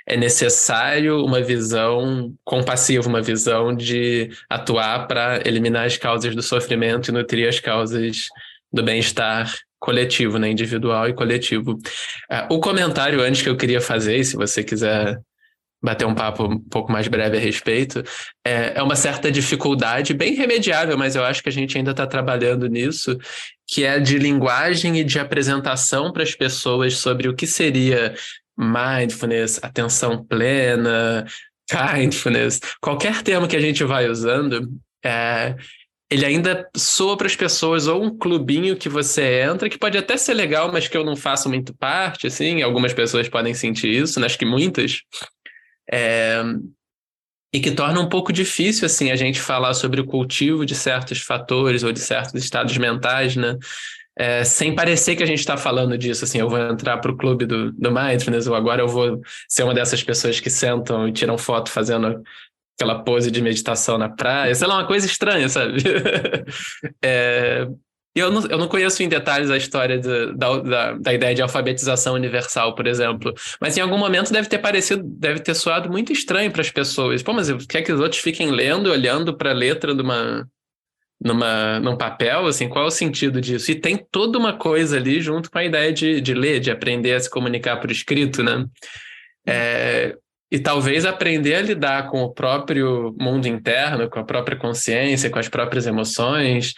é 0.06 0.16
necessário 0.16 1.24
uma 1.24 1.42
visão 1.42 2.32
compassiva, 2.44 3.08
uma 3.08 3.20
visão 3.20 3.74
de 3.74 4.30
atuar 4.48 5.08
para 5.08 5.40
eliminar 5.44 5.86
as 5.86 5.96
causas 5.96 6.32
do 6.32 6.42
sofrimento 6.42 7.08
e 7.08 7.12
nutrir 7.12 7.48
as 7.48 7.58
causas 7.58 8.28
do 8.72 8.84
bem-estar 8.84 9.52
coletivo, 9.86 10.36
né? 10.36 10.50
Individual 10.50 11.08
e 11.08 11.14
coletivo. 11.14 11.74
Uh, 12.28 12.54
o 12.54 12.58
comentário 12.58 13.20
antes 13.20 13.40
que 13.40 13.48
eu 13.48 13.56
queria 13.56 13.80
fazer, 13.80 14.24
se 14.24 14.34
você 14.34 14.64
quiser 14.64 15.20
bater 15.80 16.04
um 16.04 16.14
papo 16.14 16.44
um 16.44 16.58
pouco 16.58 16.90
mais 16.90 17.06
breve 17.06 17.36
a 17.36 17.40
respeito, 17.40 18.02
é, 18.44 18.72
é 18.76 18.82
uma 18.82 18.96
certa 18.96 19.30
dificuldade, 19.30 20.12
bem 20.12 20.34
remediável, 20.34 20.98
mas 20.98 21.14
eu 21.14 21.24
acho 21.24 21.40
que 21.40 21.48
a 21.48 21.52
gente 21.52 21.78
ainda 21.78 21.92
está 21.92 22.04
trabalhando 22.04 22.66
nisso, 22.66 23.16
que 23.68 23.84
é 23.84 24.00
de 24.00 24.18
linguagem 24.18 24.98
e 24.98 25.04
de 25.04 25.20
apresentação 25.20 26.12
para 26.12 26.24
as 26.24 26.34
pessoas 26.34 26.96
sobre 26.96 27.28
o 27.28 27.34
que 27.34 27.46
seria 27.46 28.14
mindfulness, 28.58 29.60
atenção 29.62 30.24
plena, 30.24 31.24
kindness, 31.70 32.58
qualquer 32.80 33.22
termo 33.22 33.46
que 33.46 33.56
a 33.56 33.60
gente 33.60 33.84
vai 33.84 34.08
usando, 34.08 34.68
é, 35.04 35.54
ele 36.10 36.24
ainda 36.24 36.68
soa 36.76 37.16
para 37.16 37.26
as 37.26 37.34
pessoas 37.34 37.86
ou 37.86 38.02
um 38.02 38.16
clubinho 38.16 38.76
que 38.76 38.88
você 38.88 39.42
entra, 39.42 39.68
que 39.68 39.78
pode 39.78 39.98
até 39.98 40.16
ser 40.16 40.34
legal, 40.34 40.70
mas 40.72 40.86
que 40.86 40.96
eu 40.96 41.04
não 41.04 41.16
faço 41.16 41.48
muito 41.48 41.74
parte, 41.74 42.26
assim, 42.26 42.62
algumas 42.62 42.94
pessoas 42.94 43.28
podem 43.28 43.54
sentir 43.54 43.90
isso, 43.90 44.20
né? 44.20 44.26
acho 44.26 44.38
que 44.38 44.44
muitas, 44.44 45.02
é, 45.90 46.42
e 47.52 47.60
que 47.60 47.70
torna 47.70 48.00
um 48.00 48.08
pouco 48.08 48.32
difícil 48.32 48.86
assim 48.86 49.10
a 49.10 49.16
gente 49.16 49.40
falar 49.40 49.74
sobre 49.74 50.00
o 50.00 50.04
cultivo 50.04 50.66
de 50.66 50.74
certos 50.74 51.20
fatores 51.20 51.82
ou 51.82 51.90
de 51.90 52.00
certos 52.00 52.34
estados 52.34 52.76
mentais, 52.76 53.34
né? 53.34 53.56
É, 54.18 54.44
sem 54.44 54.74
parecer 54.74 55.14
que 55.14 55.22
a 55.22 55.26
gente 55.26 55.40
está 55.40 55.58
falando 55.58 55.96
disso, 55.98 56.24
assim, 56.24 56.38
eu 56.38 56.48
vou 56.48 56.58
entrar 56.58 56.96
para 56.98 57.12
o 57.12 57.16
clube 57.16 57.44
do, 57.44 57.70
do 57.72 57.92
Mindfulness, 57.92 58.46
ou 58.46 58.54
agora 58.54 58.80
eu 58.80 58.88
vou 58.88 59.20
ser 59.46 59.62
uma 59.62 59.74
dessas 59.74 60.02
pessoas 60.02 60.40
que 60.40 60.48
sentam 60.48 61.06
e 61.06 61.12
tiram 61.12 61.36
foto 61.36 61.70
fazendo 61.70 62.22
aquela 62.76 63.02
pose 63.02 63.30
de 63.30 63.40
meditação 63.40 63.96
na 63.96 64.08
praia, 64.08 64.54
sei 64.54 64.68
lá, 64.68 64.76
uma 64.76 64.86
coisa 64.86 65.06
estranha, 65.06 65.48
sabe? 65.48 65.82
é, 67.02 67.66
eu 68.14 68.30
não, 68.30 68.46
eu 68.46 68.58
não 68.58 68.68
conheço 68.68 69.02
em 69.02 69.08
detalhes 69.08 69.50
a 69.50 69.56
história 69.56 69.98
de, 69.98 70.32
da, 70.34 70.58
da, 70.58 70.92
da, 70.92 71.12
ideia 71.12 71.34
de 71.34 71.42
alfabetização 71.42 72.14
universal, 72.14 72.74
por 72.74 72.86
exemplo, 72.86 73.34
mas 73.60 73.76
em 73.76 73.80
algum 73.80 73.98
momento 73.98 74.32
deve 74.32 74.48
ter 74.48 74.58
parecido, 74.58 75.02
deve 75.04 75.40
ter 75.40 75.54
soado 75.54 75.90
muito 75.90 76.12
estranho 76.12 76.50
para 76.50 76.62
as 76.62 76.70
pessoas. 76.70 77.22
Pô, 77.22 77.32
mas 77.32 77.50
quer 77.66 77.82
que 77.82 77.92
os 77.92 78.00
outros 78.00 78.20
fiquem 78.20 78.50
lendo, 78.50 78.90
olhando 78.90 79.36
para 79.36 79.50
a 79.50 79.54
letra 79.54 79.94
de 79.94 80.00
uma, 80.00 80.48
numa, 81.22 81.80
num 81.80 81.96
papel, 81.96 82.46
assim, 82.46 82.68
qual 82.68 82.84
é 82.84 82.88
o 82.88 82.90
sentido 82.90 83.40
disso? 83.40 83.70
E 83.70 83.74
tem 83.74 83.96
toda 84.10 84.38
uma 84.38 84.54
coisa 84.54 84.96
ali 84.96 85.20
junto 85.20 85.50
com 85.50 85.58
a 85.58 85.64
ideia 85.64 85.92
de, 85.92 86.20
de 86.20 86.32
ler, 86.32 86.60
de 86.60 86.70
aprender 86.70 87.14
a 87.14 87.20
se 87.20 87.28
comunicar 87.28 87.76
por 87.78 87.90
escrito, 87.90 88.42
né? 88.42 88.66
É, 89.46 90.16
e 90.50 90.58
talvez 90.58 91.04
aprender 91.04 91.56
a 91.56 91.62
lidar 91.62 92.08
com 92.08 92.22
o 92.22 92.32
próprio 92.32 93.14
mundo 93.18 93.48
interno, 93.48 94.08
com 94.08 94.20
a 94.20 94.24
própria 94.24 94.56
consciência, 94.56 95.28
com 95.28 95.38
as 95.38 95.48
próprias 95.48 95.86
emoções, 95.86 96.72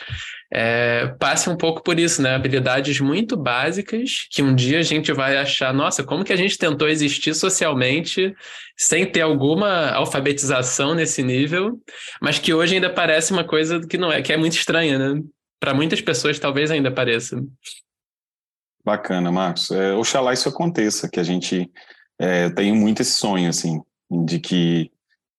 é, 0.51 1.09
passe 1.19 1.51
um 1.51 1.57
pouco 1.57 1.83
por 1.83 1.99
isso, 2.01 2.23
né? 2.23 2.35
Habilidades 2.35 2.99
muito 3.01 3.37
básicas 3.37 4.27
que 4.31 4.43
um 4.43 4.55
dia 4.55 4.79
a 4.79 4.83
gente 4.83 5.13
vai 5.13 5.37
achar, 5.37 5.75
nossa, 5.75 6.03
como 6.03 6.25
que 6.25 6.33
a 6.33 6.37
gente 6.37 6.57
tentou 6.57 6.89
existir 6.89 7.35
socialmente 7.35 8.35
sem 8.75 9.05
ter 9.05 9.21
alguma 9.21 9.91
alfabetização 9.91 10.95
nesse 10.95 11.23
nível, 11.23 11.79
mas 12.23 12.39
que 12.39 12.55
hoje 12.55 12.77
ainda 12.77 12.89
parece 12.89 13.33
uma 13.33 13.45
coisa 13.45 13.81
que 13.87 13.99
não 13.99 14.11
é, 14.11 14.23
que 14.23 14.33
é 14.33 14.37
muito 14.39 14.55
estranha, 14.55 14.99
né? 14.99 15.23
Para 15.61 15.75
muitas 15.75 16.01
pessoas 16.01 16.39
talvez 16.39 16.71
ainda 16.71 16.91
pareça. 16.91 17.39
Bacana, 18.83 19.31
Marcos. 19.31 19.71
É, 19.71 19.93
oxalá 19.93 20.33
isso 20.33 20.49
aconteça, 20.49 21.11
que 21.11 21.21
a 21.21 21.23
gente 21.23 21.71
é, 22.19 22.47
eu 22.47 22.55
tenho 22.55 22.75
muito 22.75 23.01
esse 23.01 23.13
sonho, 23.13 23.49
assim, 23.49 23.81
de 24.11 24.39
que 24.39 24.91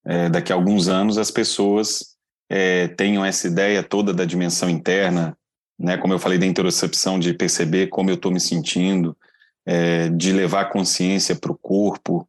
é, 0.04 0.28
daqui 0.28 0.52
a 0.52 0.56
alguns 0.56 0.88
anos 0.88 1.18
as 1.18 1.30
pessoas 1.30 2.16
é, 2.48 2.88
tenham 2.88 3.24
essa 3.24 3.46
ideia 3.46 3.82
toda 3.82 4.12
da 4.12 4.24
dimensão 4.24 4.68
interna, 4.68 5.36
né? 5.78 5.96
Como 5.96 6.12
eu 6.12 6.18
falei 6.18 6.38
da 6.38 6.46
interocepção, 6.46 7.18
de 7.18 7.32
perceber 7.34 7.88
como 7.88 8.10
eu 8.10 8.14
estou 8.14 8.32
me 8.32 8.40
sentindo, 8.40 9.16
é, 9.64 10.08
de 10.08 10.32
levar 10.32 10.70
consciência 10.70 11.36
para 11.36 11.52
o 11.52 11.58
corpo, 11.58 12.28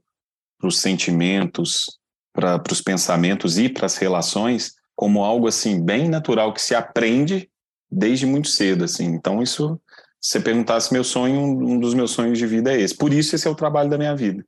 para 0.59 0.67
os 0.67 0.79
sentimentos, 0.79 1.99
para 2.33 2.61
os 2.71 2.81
pensamentos 2.81 3.57
e 3.57 3.67
para 3.67 3.85
as 3.85 3.97
relações, 3.97 4.75
como 4.95 5.23
algo 5.23 5.47
assim 5.47 5.83
bem 5.83 6.07
natural 6.07 6.53
que 6.53 6.61
se 6.61 6.75
aprende 6.75 7.49
desde 7.89 8.25
muito 8.25 8.47
cedo, 8.47 8.83
assim. 8.83 9.05
Então 9.05 9.41
isso 9.41 9.79
você 10.21 10.39
perguntasse 10.39 10.93
meu 10.93 11.03
sonho, 11.03 11.41
um 11.41 11.79
dos 11.79 11.93
meus 11.95 12.11
sonhos 12.11 12.37
de 12.37 12.45
vida 12.45 12.71
é 12.71 12.79
esse. 12.79 12.95
Por 12.95 13.11
isso, 13.11 13.35
esse 13.35 13.47
é 13.47 13.51
o 13.51 13.55
trabalho 13.55 13.89
da 13.89 13.97
minha 13.97 14.15
vida. 14.15 14.45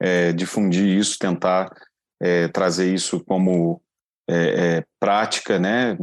É, 0.00 0.32
difundir 0.32 0.86
isso, 0.86 1.18
tentar 1.18 1.74
é, 2.20 2.46
trazer 2.48 2.92
isso 2.92 3.24
como 3.24 3.80
é, 4.28 4.76
é 4.76 4.84
prática, 5.00 5.58
né? 5.58 5.96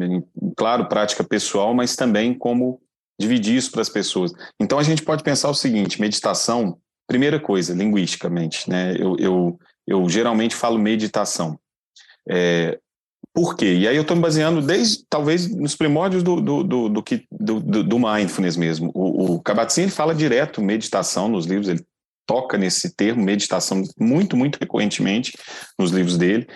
Claro, 0.58 0.88
prática 0.88 1.24
pessoal, 1.24 1.74
mas 1.74 1.96
também 1.96 2.34
como 2.34 2.82
dividir 3.20 3.56
isso 3.56 3.72
para 3.72 3.82
as 3.82 3.90
pessoas. 3.90 4.34
Então, 4.60 4.80
a 4.80 4.84
gente 4.84 5.04
pode 5.04 5.24
pensar 5.24 5.50
o 5.50 5.56
seguinte: 5.56 6.02
meditação, 6.02 6.80
primeira 7.08 7.40
coisa, 7.40 7.76
linguisticamente, 7.76 8.68
né? 8.68 8.96
Eu, 8.98 9.16
eu, 9.20 9.60
eu 9.86 10.10
geralmente 10.10 10.56
falo 10.56 10.80
meditação. 10.80 11.60
Por 13.36 13.58
quê? 13.58 13.74
E 13.74 13.86
aí 13.86 13.98
eu 13.98 14.04
estou 14.04 14.16
me 14.16 14.22
baseando 14.22 14.62
desde, 14.62 15.04
talvez, 15.10 15.54
nos 15.54 15.76
primórdios 15.76 16.24
do, 16.24 16.40
do, 16.40 16.64
do, 16.64 16.90
do, 16.90 17.60
do, 17.60 17.84
do 17.84 18.00
mindfulness 18.00 18.56
mesmo. 18.56 18.92
O, 18.94 19.34
o 19.34 19.42
Kabat-Zinn 19.42 19.90
fala 19.90 20.16
direto 20.16 20.62
meditação 20.62 21.28
nos 21.28 21.46
livros, 21.46 21.68
ele 21.68 21.86
toca 22.26 22.58
nesse 22.58 22.96
termo, 22.96 23.22
meditação, 23.22 23.84
muito, 24.00 24.38
muito 24.38 24.58
recorrentemente 24.58 25.38
nos 25.78 25.92
livros 25.92 26.18
dele. 26.18 26.48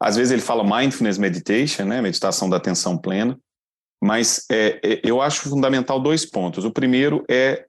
Às 0.00 0.16
vezes 0.16 0.32
ele 0.32 0.40
fala 0.40 0.64
mindfulness 0.64 1.18
meditation, 1.18 1.84
né, 1.84 2.00
meditação 2.00 2.48
da 2.48 2.56
atenção 2.56 2.96
plena, 2.96 3.38
mas 4.02 4.46
é, 4.50 4.80
é, 4.82 5.00
eu 5.04 5.20
acho 5.20 5.50
fundamental 5.50 6.00
dois 6.00 6.24
pontos. 6.24 6.64
O 6.64 6.72
primeiro 6.72 7.26
é 7.28 7.66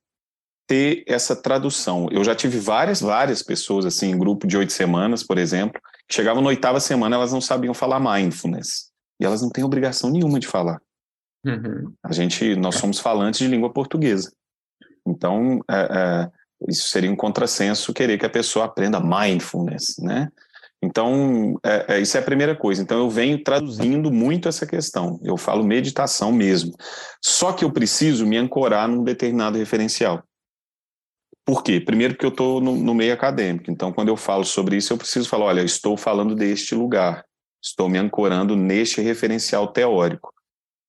ter 0.66 1.03
essa 1.05 1.36
tradução. 1.36 2.07
Eu 2.14 2.24
já 2.24 2.34
tive 2.34 2.59
várias, 2.59 3.01
várias 3.01 3.43
pessoas, 3.43 3.86
assim, 3.86 4.11
em 4.11 4.18
grupo 4.18 4.47
de 4.47 4.55
oito 4.55 4.72
semanas, 4.72 5.22
por 5.22 5.38
exemplo, 5.38 5.82
chegavam 6.12 6.41
na 6.41 6.49
oitava 6.49 6.80
semana, 6.80 7.16
elas 7.16 7.32
não 7.32 7.41
sabiam 7.41 7.74
falar 7.74 7.99
mindfulness. 7.99 8.91
E 9.20 9.26
elas 9.26 9.41
não 9.41 9.49
têm 9.49 9.64
obrigação 9.64 10.10
nenhuma 10.10 10.39
de 10.39 10.47
falar. 10.47 10.82
Uhum. 11.45 11.93
A 12.04 12.14
gente, 12.14 12.56
nós 12.56 12.76
somos 12.76 12.99
falantes 12.99 13.39
de 13.39 13.47
língua 13.47 13.72
portuguesa. 13.72 14.32
Então, 15.06 15.60
é, 15.70 15.76
é, 15.76 16.32
isso 16.70 16.88
seria 16.88 17.12
um 17.12 17.16
contrassenso 17.16 17.93
querer 17.93 18.18
que 18.18 18.26
a 18.26 18.30
pessoa 18.30 18.66
aprenda 18.66 18.99
mindfulness, 18.99 19.97
né? 19.99 20.30
Então, 20.82 21.58
é, 21.64 21.95
é, 21.95 22.01
isso 22.01 22.18
é 22.18 22.20
a 22.20 22.24
primeira 22.24 22.56
coisa. 22.56 22.82
Então, 22.82 22.97
eu 22.97 23.10
venho 23.10 23.41
traduzindo 23.41 24.12
muito 24.12 24.49
essa 24.49 24.66
questão. 24.66 25.18
Eu 25.24 25.38
falo 25.38 25.64
meditação 25.64 26.32
mesmo. 26.32 26.74
Só 27.22 27.54
que 27.54 27.64
eu 27.64 27.72
preciso 27.72 28.26
me 28.26 28.36
ancorar 28.36 28.88
num 28.89 29.04
determinado 29.04 29.58
referencial. 29.58 30.22
Por 31.45 31.61
quê? 31.61 31.79
Primeiro, 31.79 32.13
porque 32.13 32.25
eu 32.25 32.29
estou 32.29 32.61
no, 32.61 32.75
no, 32.75 32.93
meio 32.93 33.13
acadêmico. 33.13 33.69
Então, 33.69 33.91
quando 33.91 34.07
eu 34.07 34.15
falo 34.15 34.45
sobre 34.45 34.77
isso, 34.77 34.93
eu 34.93 34.97
preciso 34.97 35.27
falar: 35.27 35.45
olha, 35.45 35.61
estou 35.61 35.97
falando 35.97 36.35
deste 36.35 36.73
lugar, 36.73 37.23
estou 37.61 37.89
me 37.89 37.97
ancorando 37.97 38.55
neste 38.55 39.01
referencial 39.01 39.67
teórico, 39.67 40.33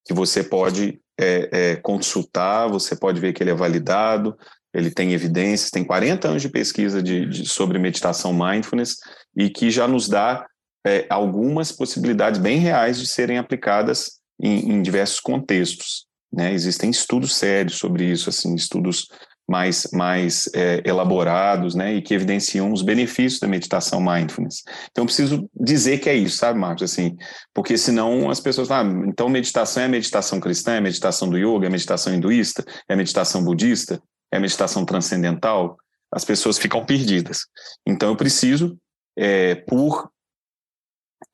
que 0.06 0.14
você 0.14 0.44
pode 0.44 1.00
é, 1.18 1.48
é, 1.52 1.76
consultar, 1.76 2.68
você 2.68 2.94
pode 2.94 3.20
ver 3.20 3.32
que 3.32 3.42
ele 3.42 3.50
é 3.50 3.54
validado, 3.54 4.36
ele 4.72 4.90
tem 4.90 5.12
evidências, 5.12 5.70
tem 5.70 5.84
40 5.84 6.28
anos 6.28 6.42
de 6.42 6.48
pesquisa 6.48 7.02
de, 7.02 7.26
de 7.26 7.48
sobre 7.48 7.78
meditação 7.78 8.32
mindfulness 8.32 8.96
e 9.36 9.48
que 9.48 9.70
já 9.70 9.86
nos 9.86 10.08
dá 10.08 10.46
é, 10.86 11.06
algumas 11.08 11.72
possibilidades 11.72 12.40
bem 12.40 12.58
reais 12.58 12.98
de 12.98 13.06
serem 13.06 13.38
aplicadas 13.38 14.18
em, 14.40 14.72
em 14.72 14.82
diversos 14.82 15.20
contextos. 15.20 16.06
Né? 16.32 16.52
Existem 16.52 16.90
estudos 16.90 17.36
sérios 17.36 17.76
sobre 17.76 18.04
isso, 18.04 18.28
assim, 18.28 18.54
estudos 18.54 19.08
mais, 19.48 19.88
mais 19.92 20.48
é, 20.54 20.82
elaborados, 20.84 21.74
né, 21.74 21.94
e 21.94 22.02
que 22.02 22.14
evidenciam 22.14 22.72
os 22.72 22.82
benefícios 22.82 23.40
da 23.40 23.46
meditação 23.46 24.00
mindfulness. 24.00 24.62
Então, 24.90 25.04
preciso 25.04 25.48
dizer 25.54 25.98
que 25.98 26.08
é 26.08 26.14
isso, 26.14 26.38
sabe, 26.38 26.58
Marcos? 26.58 26.82
Assim, 26.84 27.16
porque 27.52 27.76
senão 27.76 28.30
as 28.30 28.40
pessoas 28.40 28.68
falam, 28.68 29.02
ah, 29.02 29.06
então 29.06 29.28
meditação 29.28 29.82
é 29.82 29.86
a 29.86 29.88
meditação 29.88 30.40
cristã, 30.40 30.74
é 30.74 30.78
a 30.78 30.80
meditação 30.80 31.28
do 31.28 31.36
yoga, 31.36 31.66
é 31.66 31.68
a 31.68 31.72
meditação 31.72 32.14
hinduísta, 32.14 32.64
é 32.88 32.94
a 32.94 32.96
meditação 32.96 33.44
budista, 33.44 34.00
é 34.32 34.36
a 34.38 34.40
meditação 34.40 34.84
transcendental. 34.84 35.76
As 36.10 36.24
pessoas 36.24 36.58
ficam 36.58 36.84
perdidas. 36.84 37.40
Então, 37.86 38.10
eu 38.10 38.16
preciso, 38.16 38.78
é, 39.16 39.54
por 39.54 40.08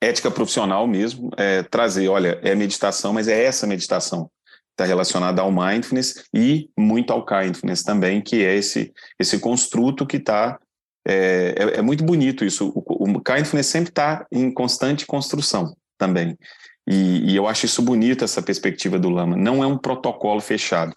ética 0.01 0.31
profissional 0.31 0.87
mesmo, 0.87 1.29
é, 1.37 1.63
trazer, 1.63 2.07
olha, 2.09 2.39
é 2.43 2.55
meditação, 2.55 3.13
mas 3.13 3.27
é 3.27 3.43
essa 3.43 3.67
meditação 3.67 4.29
está 4.71 4.85
relacionada 4.85 5.41
ao 5.41 5.51
mindfulness 5.51 6.23
e 6.33 6.69
muito 6.77 7.11
ao 7.11 7.25
kindness 7.25 7.83
também, 7.83 8.21
que 8.21 8.43
é 8.43 8.55
esse, 8.55 8.91
esse 9.19 9.39
construto 9.39 10.05
que 10.05 10.17
está. 10.17 10.59
É, 11.07 11.55
é, 11.57 11.79
é, 11.79 11.81
muito 11.81 12.03
bonito 12.03 12.45
isso. 12.45 12.71
O, 12.75 13.17
o 13.17 13.21
kindness 13.21 13.67
sempre 13.67 13.89
está 13.89 14.25
em 14.31 14.51
constante 14.53 15.05
construção 15.05 15.75
também. 15.97 16.37
E, 16.87 17.31
e, 17.31 17.35
eu 17.35 17.47
acho 17.47 17.65
isso 17.65 17.81
bonito, 17.81 18.23
essa 18.23 18.41
perspectiva 18.41 18.97
do 18.97 19.09
Lama. 19.09 19.35
Não 19.35 19.63
é 19.63 19.67
um 19.67 19.77
protocolo 19.77 20.41
fechado 20.41 20.93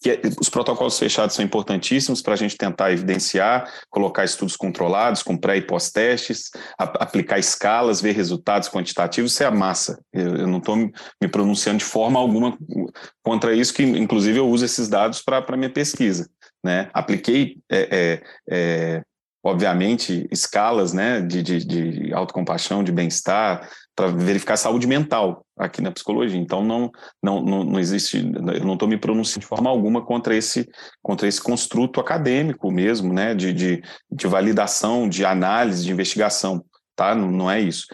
que 0.00 0.10
é, 0.10 0.20
os 0.40 0.48
protocolos 0.48 0.98
fechados 0.98 1.34
são 1.34 1.44
importantíssimos 1.44 2.22
para 2.22 2.34
a 2.34 2.36
gente 2.36 2.56
tentar 2.56 2.92
evidenciar, 2.92 3.70
colocar 3.90 4.24
estudos 4.24 4.56
controlados 4.56 5.22
com 5.22 5.36
pré 5.36 5.56
e 5.56 5.62
pós-testes, 5.62 6.50
aplicar 6.78 7.38
escalas, 7.38 8.00
ver 8.00 8.14
resultados 8.14 8.68
quantitativos, 8.68 9.32
isso 9.32 9.42
é 9.42 9.46
a 9.46 9.50
massa. 9.50 10.00
Eu, 10.12 10.36
eu 10.36 10.46
não 10.46 10.58
estou 10.58 10.76
me 10.76 11.28
pronunciando 11.30 11.78
de 11.78 11.84
forma 11.84 12.18
alguma 12.18 12.56
contra 13.22 13.54
isso, 13.54 13.74
que 13.74 13.82
inclusive 13.82 14.38
eu 14.38 14.48
uso 14.48 14.64
esses 14.64 14.88
dados 14.88 15.22
para 15.22 15.56
minha 15.56 15.72
pesquisa. 15.72 16.28
Né? 16.64 16.90
Apliquei 16.92 17.58
é, 17.70 17.88
é, 17.90 18.22
é, 18.50 19.02
obviamente, 19.42 20.28
escalas 20.30 20.92
né, 20.92 21.20
de, 21.20 21.42
de, 21.42 21.64
de 21.64 22.12
autocompaixão, 22.12 22.84
de 22.84 22.92
bem-estar, 22.92 23.68
para 23.98 24.12
verificar 24.12 24.54
a 24.54 24.56
saúde 24.56 24.86
mental 24.86 25.44
aqui 25.58 25.82
na 25.82 25.90
psicologia. 25.90 26.38
Então, 26.38 26.62
não, 26.64 26.88
não, 27.20 27.42
não, 27.42 27.64
não 27.64 27.80
existe, 27.80 28.18
eu 28.18 28.64
não 28.64 28.74
estou 28.74 28.86
me 28.88 28.96
pronunciando 28.96 29.40
de 29.40 29.46
forma 29.46 29.68
alguma 29.68 30.06
contra 30.06 30.36
esse, 30.36 30.68
contra 31.02 31.26
esse 31.26 31.42
construto 31.42 31.98
acadêmico 31.98 32.70
mesmo, 32.70 33.12
né, 33.12 33.34
de, 33.34 33.52
de, 33.52 33.82
de 34.08 34.26
validação, 34.28 35.08
de 35.08 35.24
análise, 35.24 35.84
de 35.84 35.90
investigação, 35.90 36.64
tá? 36.94 37.12
Não, 37.12 37.28
não 37.28 37.50
é 37.50 37.60
isso. 37.60 37.86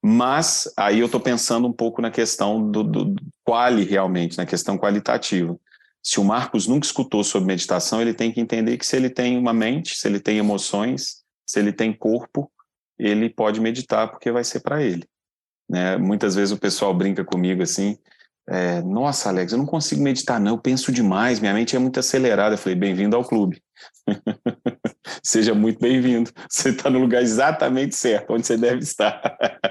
Mas 0.00 0.72
aí 0.76 1.00
eu 1.00 1.06
estou 1.06 1.20
pensando 1.20 1.66
um 1.66 1.72
pouco 1.72 2.00
na 2.00 2.12
questão 2.12 2.70
do, 2.70 2.84
do, 2.84 3.04
do 3.06 3.22
quali 3.44 3.82
realmente, 3.82 4.38
na 4.38 4.46
questão 4.46 4.78
qualitativa. 4.78 5.56
Se 6.00 6.20
o 6.20 6.24
Marcos 6.24 6.68
nunca 6.68 6.86
escutou 6.86 7.24
sobre 7.24 7.48
meditação, 7.48 8.00
ele 8.00 8.14
tem 8.14 8.30
que 8.30 8.40
entender 8.40 8.76
que 8.76 8.86
se 8.86 8.94
ele 8.94 9.10
tem 9.10 9.36
uma 9.36 9.52
mente, 9.52 9.96
se 9.96 10.06
ele 10.06 10.20
tem 10.20 10.38
emoções, 10.38 11.24
se 11.44 11.58
ele 11.58 11.72
tem 11.72 11.92
corpo, 11.92 12.48
ele 12.96 13.28
pode 13.28 13.60
meditar 13.60 14.08
porque 14.08 14.30
vai 14.30 14.44
ser 14.44 14.60
para 14.60 14.80
ele. 14.80 15.04
Né? 15.68 15.96
Muitas 15.96 16.34
vezes 16.34 16.52
o 16.52 16.58
pessoal 16.58 16.94
brinca 16.94 17.24
comigo 17.24 17.62
assim, 17.62 17.98
é, 18.50 18.80
nossa, 18.80 19.28
Alex, 19.28 19.52
eu 19.52 19.58
não 19.58 19.66
consigo 19.66 20.02
meditar, 20.02 20.40
não, 20.40 20.52
eu 20.52 20.58
penso 20.58 20.90
demais, 20.90 21.38
minha 21.38 21.52
mente 21.52 21.76
é 21.76 21.78
muito 21.78 22.00
acelerada. 22.00 22.54
Eu 22.54 22.58
falei, 22.58 22.74
bem-vindo 22.74 23.14
ao 23.14 23.22
clube. 23.24 23.62
Seja 25.22 25.54
muito 25.54 25.78
bem-vindo. 25.78 26.30
Você 26.48 26.70
está 26.70 26.88
no 26.88 26.98
lugar 26.98 27.22
exatamente 27.22 27.94
certo, 27.94 28.32
onde 28.32 28.46
você 28.46 28.56
deve 28.56 28.78
estar. 28.78 29.20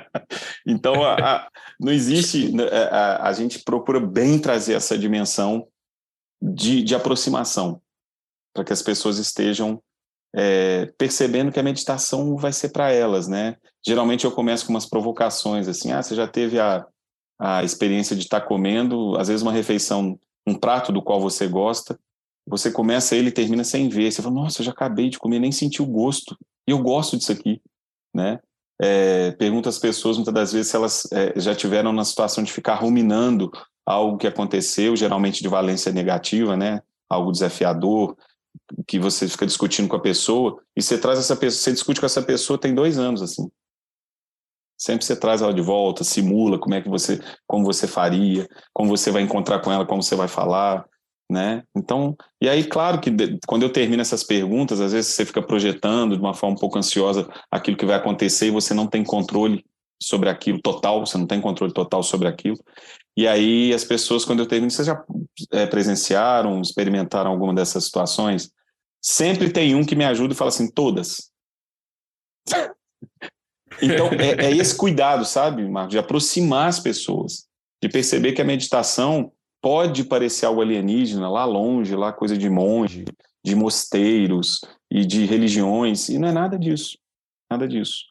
então, 0.65 1.03
a, 1.03 1.15
a, 1.15 1.47
não 1.79 1.91
existe. 1.91 2.51
Né, 2.51 2.65
a, 2.67 3.29
a, 3.29 3.33
gente 3.33 3.63
procura 3.63 3.99
bem 3.99 4.37
trazer 4.37 4.73
essa 4.73 4.95
dimensão 4.95 5.67
de, 6.39 6.83
de 6.83 6.93
aproximação, 6.93 7.81
para 8.53 8.63
que 8.63 8.73
as 8.73 8.83
pessoas 8.83 9.17
estejam 9.17 9.81
é, 10.35 10.85
percebendo 10.99 11.51
que 11.51 11.59
a 11.59 11.63
meditação 11.63 12.37
vai 12.37 12.53
ser 12.53 12.69
para 12.69 12.91
elas, 12.91 13.27
né? 13.27 13.55
Geralmente 13.87 14.25
eu 14.25 14.31
começo 14.33 14.65
com 14.65 14.73
umas 14.73 14.85
provocações, 14.85 15.65
assim, 15.65 15.93
ah, 15.93 16.03
você 16.03 16.13
já 16.13 16.27
teve 16.27 16.59
a, 16.59 16.85
a 17.39 17.63
experiência 17.63 18.17
de 18.17 18.23
estar 18.23 18.41
tá 18.41 18.45
comendo, 18.45 19.17
às 19.17 19.29
vezes 19.29 19.41
uma 19.41 19.53
refeição, 19.53 20.19
um 20.45 20.53
prato 20.53 20.91
do 20.91 21.01
qual 21.01 21.21
você 21.21 21.47
gosta, 21.47 21.97
você 22.45 22.69
começa 22.69 23.15
ele 23.15 23.29
e 23.29 23.31
termina 23.31 23.63
sem 23.63 23.87
ver, 23.87 24.11
você 24.11 24.21
fala, 24.21 24.35
nossa, 24.35 24.59
eu 24.59 24.65
já 24.65 24.71
acabei 24.71 25.09
de 25.09 25.17
comer, 25.17 25.39
nem 25.39 25.53
senti 25.53 25.81
o 25.81 25.85
gosto, 25.85 26.37
e 26.67 26.71
eu 26.71 26.79
gosto 26.79 27.15
disso 27.15 27.31
aqui, 27.31 27.61
né? 28.13 28.41
É, 28.81 29.31
pergunto 29.31 29.69
às 29.69 29.79
pessoas 29.79 30.17
muitas 30.17 30.33
das 30.33 30.51
vezes 30.51 30.69
se 30.69 30.75
elas 30.75 31.07
é, 31.13 31.39
já 31.39 31.55
tiveram 31.55 31.93
na 31.93 32.03
situação 32.03 32.43
de 32.43 32.51
ficar 32.51 32.75
ruminando 32.75 33.49
algo 33.85 34.17
que 34.17 34.27
aconteceu, 34.27 34.97
geralmente 34.97 35.41
de 35.41 35.47
valência 35.47 35.93
negativa, 35.93 36.57
né? 36.57 36.81
Algo 37.09 37.31
desafiador, 37.31 38.17
que 38.85 38.99
você 38.99 39.29
fica 39.29 39.45
discutindo 39.45 39.87
com 39.87 39.95
a 39.95 40.01
pessoa, 40.01 40.61
e 40.75 40.81
você 40.81 40.97
traz 40.97 41.19
essa 41.19 41.37
pessoa, 41.37 41.61
você 41.61 41.71
discute 41.71 42.01
com 42.01 42.05
essa 42.05 42.21
pessoa 42.21 42.59
tem 42.59 42.75
dois 42.75 42.99
anos, 42.99 43.21
assim. 43.21 43.49
Sempre 44.77 45.05
você 45.05 45.15
traz 45.15 45.41
ela 45.41 45.53
de 45.53 45.61
volta, 45.61 46.03
simula 46.03 46.59
como 46.59 46.75
é 46.75 46.81
que 46.81 46.89
você, 46.89 47.19
como 47.47 47.65
você 47.65 47.87
faria, 47.87 48.47
como 48.73 48.89
você 48.89 49.09
vai 49.09 49.23
encontrar 49.23 49.59
com 49.59 49.71
ela, 49.71 49.85
como 49.85 50.03
você 50.03 50.15
vai 50.15 50.27
falar, 50.27 50.85
né? 51.29 51.63
Então, 51.75 52.15
e 52.41 52.47
aí, 52.47 52.63
claro 52.63 53.01
que 53.01 53.09
de, 53.09 53.39
quando 53.47 53.63
eu 53.63 53.71
termino 53.71 54.01
essas 54.01 54.23
perguntas, 54.23 54.79
às 54.79 54.93
vezes 54.93 55.13
você 55.13 55.25
fica 55.25 55.41
projetando 55.41 56.15
de 56.15 56.21
uma 56.21 56.33
forma 56.33 56.55
um 56.55 56.59
pouco 56.59 56.77
ansiosa 56.77 57.27
aquilo 57.51 57.75
que 57.75 57.85
vai 57.85 57.95
acontecer 57.95 58.47
e 58.47 58.51
você 58.51 58.73
não 58.73 58.87
tem 58.87 59.03
controle 59.03 59.65
sobre 60.01 60.29
aquilo 60.29 60.61
total, 60.61 61.05
você 61.05 61.17
não 61.17 61.25
tem 61.25 61.41
controle 61.41 61.73
total 61.73 62.03
sobre 62.03 62.27
aquilo. 62.27 62.57
E 63.17 63.27
aí 63.27 63.73
as 63.73 63.83
pessoas, 63.83 64.23
quando 64.23 64.39
eu 64.39 64.47
termino, 64.47 64.69
vocês 64.69 64.85
já 64.85 65.03
é, 65.51 65.65
presenciaram, 65.65 66.61
experimentaram 66.61 67.31
alguma 67.31 67.53
dessas 67.53 67.85
situações? 67.85 68.51
Sempre 69.01 69.51
tem 69.51 69.75
um 69.75 69.83
que 69.83 69.95
me 69.95 70.05
ajuda 70.05 70.33
e 70.33 70.37
fala 70.37 70.49
assim, 70.49 70.69
todas. 70.71 71.31
Então, 73.81 74.07
é, 74.13 74.47
é 74.47 74.51
esse 74.55 74.75
cuidado, 74.75 75.25
sabe, 75.25 75.67
Marcos, 75.67 75.91
de 75.91 75.99
aproximar 75.99 76.67
as 76.67 76.79
pessoas, 76.79 77.47
de 77.81 77.89
perceber 77.89 78.33
que 78.33 78.41
a 78.41 78.45
meditação 78.45 79.31
pode 79.61 80.03
parecer 80.03 80.45
algo 80.45 80.61
alienígena, 80.61 81.29
lá 81.29 81.45
longe, 81.45 81.95
lá 81.95 82.11
coisa 82.13 82.37
de 82.37 82.49
monge, 82.49 83.05
de 83.43 83.55
mosteiros 83.55 84.61
e 84.89 85.05
de 85.05 85.25
religiões, 85.25 86.09
e 86.09 86.17
não 86.17 86.27
é 86.27 86.31
nada 86.31 86.57
disso, 86.57 86.97
nada 87.49 87.67
disso. 87.67 88.05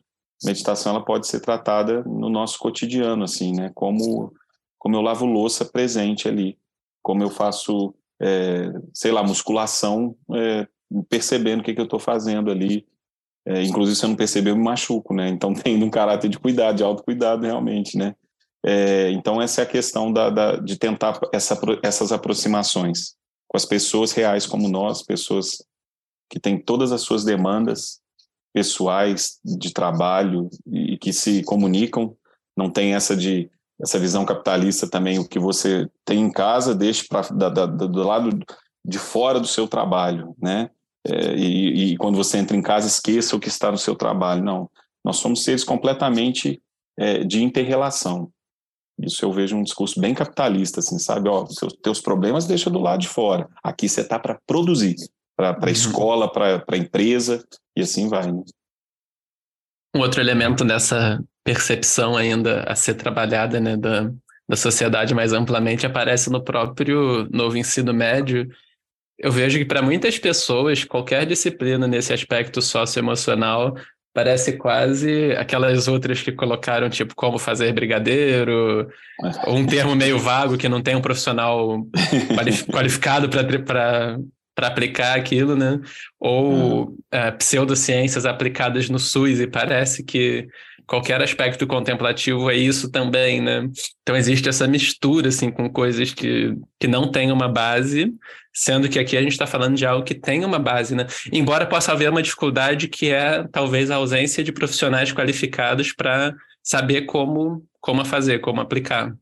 Meditação 0.44 0.94
ela 0.94 1.04
pode 1.04 1.26
ser 1.26 1.40
tratada 1.40 2.02
no 2.04 2.28
nosso 2.28 2.58
cotidiano, 2.58 3.24
assim, 3.24 3.52
né? 3.52 3.70
Como 3.74 4.32
como 4.86 4.94
eu 4.94 5.00
lavo 5.00 5.26
louça 5.26 5.64
presente 5.64 6.28
ali, 6.28 6.56
como 7.02 7.20
eu 7.20 7.28
faço, 7.28 7.92
é, 8.22 8.72
sei 8.94 9.10
lá, 9.10 9.20
musculação, 9.20 10.16
é, 10.32 10.68
percebendo 11.08 11.60
o 11.60 11.64
que, 11.64 11.74
que 11.74 11.80
eu 11.80 11.86
estou 11.86 11.98
fazendo 11.98 12.52
ali. 12.52 12.86
É, 13.46 13.62
inclusive, 13.62 13.96
se 13.96 14.04
eu 14.04 14.08
não 14.08 14.16
perceber, 14.16 14.50
eu 14.50 14.56
me 14.56 14.64
machuco, 14.64 15.14
né? 15.14 15.28
Então, 15.28 15.54
tem 15.54 15.82
um 15.82 15.90
caráter 15.90 16.28
de 16.28 16.38
cuidado, 16.38 16.76
de 16.76 16.82
autocuidado, 16.82 17.46
realmente, 17.46 17.96
né? 17.96 18.14
É, 18.64 19.10
então, 19.12 19.40
essa 19.40 19.60
é 19.60 19.64
a 19.64 19.68
questão 19.68 20.12
da, 20.12 20.28
da, 20.28 20.56
de 20.56 20.76
tentar 20.76 21.20
essa, 21.32 21.58
essas 21.82 22.10
aproximações 22.10 23.14
com 23.46 23.56
as 23.56 23.64
pessoas 23.64 24.10
reais 24.10 24.44
como 24.44 24.68
nós, 24.68 25.02
pessoas 25.04 25.64
que 26.28 26.40
têm 26.40 26.58
todas 26.58 26.90
as 26.90 27.02
suas 27.02 27.24
demandas 27.24 28.00
pessoais 28.52 29.38
de 29.44 29.72
trabalho 29.72 30.48
e 30.66 30.98
que 30.98 31.12
se 31.12 31.44
comunicam, 31.44 32.16
não 32.56 32.70
tem 32.70 32.94
essa 32.94 33.14
de 33.14 33.50
essa 33.80 33.98
visão 33.98 34.24
capitalista 34.24 34.88
também, 34.88 35.18
o 35.18 35.28
que 35.28 35.38
você 35.38 35.86
tem 36.04 36.20
em 36.20 36.32
casa, 36.32 36.74
deixe 36.74 37.06
da, 37.32 37.50
da, 37.50 37.66
do 37.66 38.02
lado 38.02 38.30
de 38.82 38.98
fora 38.98 39.38
do 39.38 39.46
seu 39.46 39.68
trabalho, 39.68 40.34
né? 40.40 40.70
É, 41.08 41.36
e, 41.36 41.92
e, 41.92 41.96
quando 41.96 42.16
você 42.16 42.38
entra 42.38 42.56
em 42.56 42.62
casa, 42.62 42.86
esqueça 42.86 43.36
o 43.36 43.40
que 43.40 43.48
está 43.48 43.70
no 43.70 43.78
seu 43.78 43.94
trabalho. 43.94 44.42
Não, 44.42 44.70
nós 45.04 45.16
somos 45.16 45.44
seres 45.44 45.62
completamente 45.62 46.60
é, 46.98 47.22
de 47.22 47.42
interrelação. 47.42 48.30
Isso 48.98 49.24
eu 49.24 49.32
vejo 49.32 49.56
um 49.56 49.62
discurso 49.62 50.00
bem 50.00 50.14
capitalista, 50.14 50.80
assim, 50.80 50.98
sabe? 50.98 51.28
Ó, 51.28 51.46
seus 51.46 51.74
teus 51.74 52.00
problemas 52.00 52.46
deixa 52.46 52.70
do 52.70 52.80
lado 52.80 53.00
de 53.00 53.08
fora. 53.08 53.48
Aqui 53.62 53.88
você 53.88 54.00
está 54.00 54.18
para 54.18 54.40
produzir, 54.46 54.96
para 55.36 55.50
a 55.50 55.64
uhum. 55.64 55.68
escola, 55.68 56.32
para 56.32 56.64
a 56.66 56.76
empresa 56.76 57.44
e 57.76 57.82
assim 57.82 58.08
vai. 58.08 58.32
Né? 58.32 58.42
Um 59.94 60.00
outro 60.00 60.20
elemento 60.20 60.64
dessa 60.64 61.22
percepção 61.44 62.16
ainda 62.16 62.62
a 62.62 62.74
ser 62.74 62.94
trabalhada, 62.94 63.60
né, 63.60 63.76
da, 63.76 64.10
da 64.48 64.56
sociedade 64.56 65.14
mais 65.14 65.32
amplamente 65.32 65.86
aparece 65.86 66.30
no 66.30 66.42
próprio 66.42 67.28
novo 67.30 67.56
ensino 67.56 67.92
médio. 67.92 68.48
Eu 69.18 69.32
vejo 69.32 69.58
que 69.58 69.64
para 69.64 69.82
muitas 69.82 70.18
pessoas, 70.18 70.84
qualquer 70.84 71.24
disciplina 71.24 71.86
nesse 71.86 72.12
aspecto 72.12 72.60
socioemocional 72.60 73.74
parece 74.12 74.52
quase 74.54 75.32
aquelas 75.32 75.88
outras 75.88 76.22
que 76.22 76.32
colocaram, 76.32 76.88
tipo, 76.88 77.14
como 77.14 77.38
fazer 77.38 77.72
brigadeiro, 77.74 78.88
ou 79.46 79.56
um 79.56 79.66
termo 79.66 79.94
meio 79.94 80.18
vago 80.18 80.56
que 80.56 80.70
não 80.70 80.80
tem 80.80 80.96
um 80.96 81.02
profissional 81.02 81.86
qualificado 82.72 83.28
para 83.28 84.18
para 84.56 84.68
aplicar 84.68 85.18
aquilo, 85.18 85.54
né? 85.54 85.78
Ou 86.18 86.50
uhum. 86.50 86.98
é, 87.12 87.30
pseudociências 87.32 88.24
aplicadas 88.24 88.88
no 88.88 88.98
SUS, 88.98 89.38
e 89.38 89.46
parece 89.46 90.02
que 90.02 90.48
qualquer 90.86 91.20
aspecto 91.20 91.66
contemplativo 91.66 92.50
é 92.50 92.54
isso 92.54 92.90
também, 92.90 93.40
né? 93.40 93.68
Então 94.02 94.16
existe 94.16 94.48
essa 94.48 94.66
mistura, 94.68 95.28
assim, 95.28 95.50
com 95.50 95.68
coisas 95.68 96.14
que, 96.14 96.56
que 96.78 96.86
não 96.86 97.10
têm 97.10 97.32
uma 97.32 97.48
base, 97.48 98.14
sendo 98.54 98.88
que 98.88 98.98
aqui 98.98 99.16
a 99.16 99.22
gente 99.22 99.32
está 99.32 99.46
falando 99.46 99.76
de 99.76 99.84
algo 99.84 100.04
que 100.04 100.14
tem 100.14 100.44
uma 100.44 100.58
base, 100.58 100.94
né? 100.94 101.06
Embora 101.32 101.66
possa 101.66 101.92
haver 101.92 102.08
uma 102.08 102.22
dificuldade 102.22 102.88
que 102.88 103.10
é, 103.10 103.46
talvez, 103.48 103.90
a 103.90 103.96
ausência 103.96 104.44
de 104.44 104.52
profissionais 104.52 105.12
qualificados 105.12 105.92
para 105.92 106.34
saber 106.62 107.02
como, 107.02 107.64
como 107.80 108.04
fazer, 108.04 108.38
como 108.40 108.60
aplicar. 108.60 109.14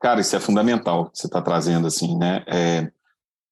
Cara, 0.00 0.20
isso 0.20 0.36
é 0.36 0.40
fundamental 0.40 1.10
que 1.10 1.18
você 1.18 1.26
está 1.26 1.42
trazendo, 1.42 1.86
assim, 1.86 2.16
né? 2.16 2.42
É, 2.46 2.90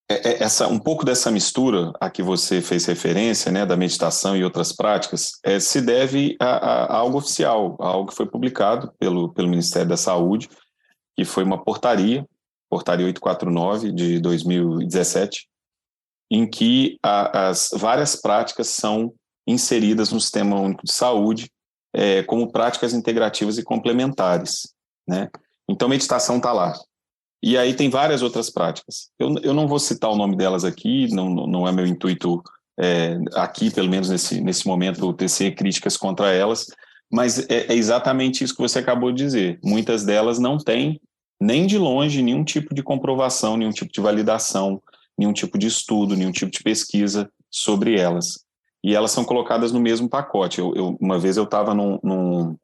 essa, 0.09 0.67
um 0.67 0.79
pouco 0.79 1.05
dessa 1.05 1.31
mistura 1.31 1.93
a 2.01 2.09
que 2.09 2.23
você 2.23 2.63
fez 2.63 2.87
referência, 2.87 3.53
né, 3.53 3.67
da 3.67 3.77
meditação 3.77 4.35
e 4.35 4.43
outras 4.43 4.73
práticas, 4.73 5.33
é, 5.45 5.61
se 5.61 5.83
deve 5.83 6.35
a, 6.41 6.47
a, 6.47 6.85
a, 6.85 6.97
algo 6.97 7.19
oficial, 7.19 7.77
a 7.79 7.89
algo 7.89 8.09
que 8.09 8.17
foi 8.17 8.27
publicado 8.27 8.91
pelo, 8.99 9.33
pelo 9.35 9.49
Ministério 9.49 9.89
da 9.89 9.99
Saúde, 9.99 10.49
que 11.15 11.25
foi 11.25 11.45
uma 11.45 11.63
portaria, 11.63 12.27
portaria 12.71 13.07
849 13.07 13.93
de 13.93 14.19
2017, 14.19 15.47
em 16.31 16.49
que 16.49 16.99
a, 17.03 17.49
as 17.49 17.71
várias 17.75 18.17
práticas 18.17 18.69
são 18.69 19.13
inseridas 19.47 20.11
no 20.11 20.21
Sistema 20.21 20.59
Único 20.59 20.85
de 20.85 20.93
Saúde 20.93 21.51
é, 21.95 22.23
como 22.23 22.51
práticas 22.51 22.95
integrativas 22.95 23.59
e 23.59 23.63
complementares, 23.63 24.75
né? 25.07 25.29
Então, 25.69 25.89
meditação 25.89 26.39
está 26.39 26.53
lá, 26.53 26.73
e 27.43 27.57
aí 27.57 27.75
tem 27.75 27.89
várias 27.89 28.23
outras 28.23 28.51
práticas. 28.51 29.11
Eu, 29.19 29.35
eu 29.43 29.55
não 29.55 29.69
vou 29.69 29.79
citar 29.79 30.11
o 30.11 30.17
nome 30.17 30.37
delas 30.37 30.65
aqui, 30.65 31.13
não, 31.13 31.31
não 31.31 31.69
é 31.69 31.73
meu 31.73 31.87
intuito 31.87 32.43
é, 32.79 33.19
aqui, 33.35 33.71
pelo 33.71 33.89
menos 33.89 34.09
nesse, 34.09 34.41
nesse 34.41 34.67
momento, 34.67 35.13
tecer 35.13 35.55
críticas 35.55 35.97
contra 35.97 36.33
elas, 36.33 36.67
mas 37.11 37.49
é, 37.49 37.67
é, 37.69 37.75
exatamente 37.75 38.43
isso 38.43 38.55
que 38.55 38.63
você 38.63 38.81
acabou 38.81 39.13
de 39.13 39.25
dizer. 39.25 39.59
Muitas 39.65 40.05
delas 40.05 40.39
não 40.39 40.59
têm, 40.59 41.01
nem 41.41 41.67
de 41.67 41.79
longe, 41.79 42.23
nenhum 42.23 42.45
tipo 42.45 42.75
de 42.75 42.83
comprovação, 42.83 43.57
nenhum 43.57 43.71
tipo 43.71 43.93
de 43.93 44.01
validação, 44.01 44.83
nenhum 45.17 45.33
tipo 45.33 45.57
de 45.59 45.67
estudo, 45.67 46.17
nenhum 46.17 46.33
tipo 46.33 46.51
de 46.51 46.63
pesquisa 46.63 47.31
sobre 47.51 47.99
elas. 47.99 48.45
E 48.83 48.95
elas 48.95 49.11
são 49.11 49.25
colocadas 49.25 49.73
no 49.73 49.81
mesmo 49.81 50.09
pacote. 50.09 50.61
Eu, 50.61 50.75
eu 50.75 50.97
uma 51.01 51.19
vez 51.19 51.37
eu 51.37 51.45
estava 51.45 51.75
num, 51.75 51.99
num 52.03 52.57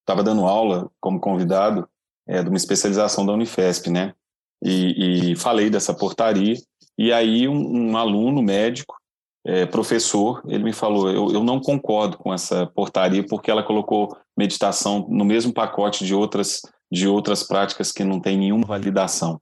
estava 0.00 0.22
dando 0.22 0.44
aula 0.44 0.90
como 1.00 1.20
convidado 1.20 1.88
é, 2.26 2.42
de 2.42 2.48
uma 2.48 2.56
especialização 2.56 3.24
da 3.24 3.32
Unifesp, 3.32 3.90
né? 3.90 4.14
E, 4.62 5.32
e 5.32 5.36
falei 5.36 5.68
dessa 5.68 5.92
portaria, 5.92 6.54
e 6.96 7.12
aí 7.12 7.48
um, 7.48 7.90
um 7.90 7.96
aluno 7.96 8.42
médico, 8.42 8.96
é, 9.44 9.66
professor, 9.66 10.40
ele 10.46 10.62
me 10.62 10.72
falou, 10.72 11.10
eu, 11.10 11.32
eu 11.32 11.42
não 11.42 11.60
concordo 11.60 12.16
com 12.16 12.32
essa 12.32 12.64
portaria 12.66 13.26
porque 13.26 13.50
ela 13.50 13.64
colocou 13.64 14.16
meditação 14.38 15.06
no 15.08 15.24
mesmo 15.24 15.52
pacote 15.52 16.04
de 16.04 16.14
outras, 16.14 16.60
de 16.90 17.08
outras 17.08 17.42
práticas 17.42 17.90
que 17.90 18.04
não 18.04 18.20
tem 18.20 18.36
nenhuma 18.36 18.66
validação. 18.66 19.40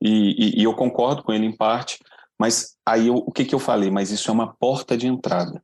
E, 0.00 0.58
e, 0.58 0.60
e 0.60 0.64
eu 0.64 0.72
concordo 0.72 1.24
com 1.24 1.32
ele 1.32 1.46
em 1.46 1.56
parte, 1.56 1.98
mas 2.38 2.76
aí 2.86 3.08
eu, 3.08 3.16
o 3.16 3.32
que, 3.32 3.44
que 3.44 3.54
eu 3.54 3.58
falei? 3.58 3.90
Mas 3.90 4.12
isso 4.12 4.30
é 4.30 4.32
uma 4.32 4.54
porta 4.54 4.96
de 4.96 5.08
entrada, 5.08 5.60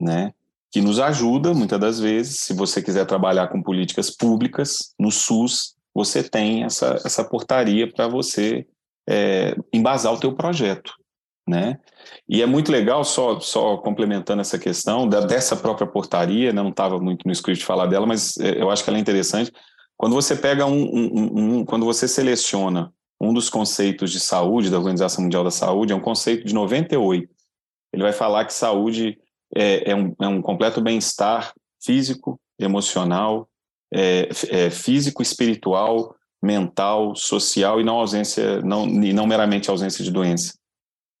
né? 0.00 0.32
que 0.72 0.80
nos 0.80 0.98
ajuda, 0.98 1.52
muitas 1.52 1.78
das 1.78 2.00
vezes, 2.00 2.40
se 2.40 2.54
você 2.54 2.82
quiser 2.82 3.04
trabalhar 3.04 3.48
com 3.48 3.62
políticas 3.62 4.10
públicas, 4.10 4.94
no 4.98 5.10
SUS, 5.12 5.74
você 5.94 6.22
tem 6.22 6.64
essa, 6.64 6.98
essa 7.04 7.24
portaria 7.24 7.90
para 7.90 8.08
você 8.08 8.66
é, 9.08 9.54
embasar 9.72 10.12
o 10.12 10.18
teu 10.18 10.34
projeto. 10.34 10.92
né? 11.46 11.78
E 12.28 12.40
é 12.40 12.46
muito 12.46 12.70
legal, 12.70 13.04
só, 13.04 13.40
só 13.40 13.76
complementando 13.78 14.40
essa 14.40 14.58
questão 14.58 15.08
da, 15.08 15.20
dessa 15.20 15.56
própria 15.56 15.86
portaria, 15.86 16.52
né? 16.52 16.62
não 16.62 16.70
estava 16.70 16.98
muito 16.98 17.26
no 17.26 17.32
script 17.32 17.64
falar 17.64 17.86
dela, 17.86 18.06
mas 18.06 18.36
é, 18.38 18.60
eu 18.60 18.70
acho 18.70 18.82
que 18.82 18.90
ela 18.90 18.98
é 18.98 19.00
interessante. 19.00 19.52
Quando 19.96 20.14
você 20.14 20.34
pega 20.34 20.66
um, 20.66 20.82
um, 20.82 21.58
um, 21.58 21.64
quando 21.64 21.84
você 21.84 22.08
seleciona 22.08 22.92
um 23.20 23.32
dos 23.32 23.48
conceitos 23.48 24.10
de 24.10 24.18
saúde 24.18 24.70
da 24.70 24.78
Organização 24.78 25.22
Mundial 25.22 25.44
da 25.44 25.50
Saúde, 25.50 25.92
é 25.92 25.96
um 25.96 26.00
conceito 26.00 26.44
de 26.44 26.54
98. 26.54 27.28
Ele 27.92 28.02
vai 28.02 28.12
falar 28.12 28.44
que 28.44 28.52
saúde 28.52 29.18
é, 29.54 29.90
é 29.90 29.94
um, 29.94 30.14
é 30.20 30.26
um 30.26 30.42
completo 30.42 30.80
bem-estar 30.80 31.52
físico, 31.80 32.40
emocional, 32.58 33.48
é, 33.92 34.28
é, 34.48 34.70
físico, 34.70 35.22
espiritual, 35.22 36.14
mental, 36.42 37.14
social 37.14 37.80
e 37.80 37.84
não 37.84 37.96
ausência, 37.96 38.60
não, 38.62 38.86
e 38.86 39.12
não 39.12 39.26
meramente 39.26 39.70
ausência 39.70 40.02
de 40.02 40.10
doença. 40.10 40.54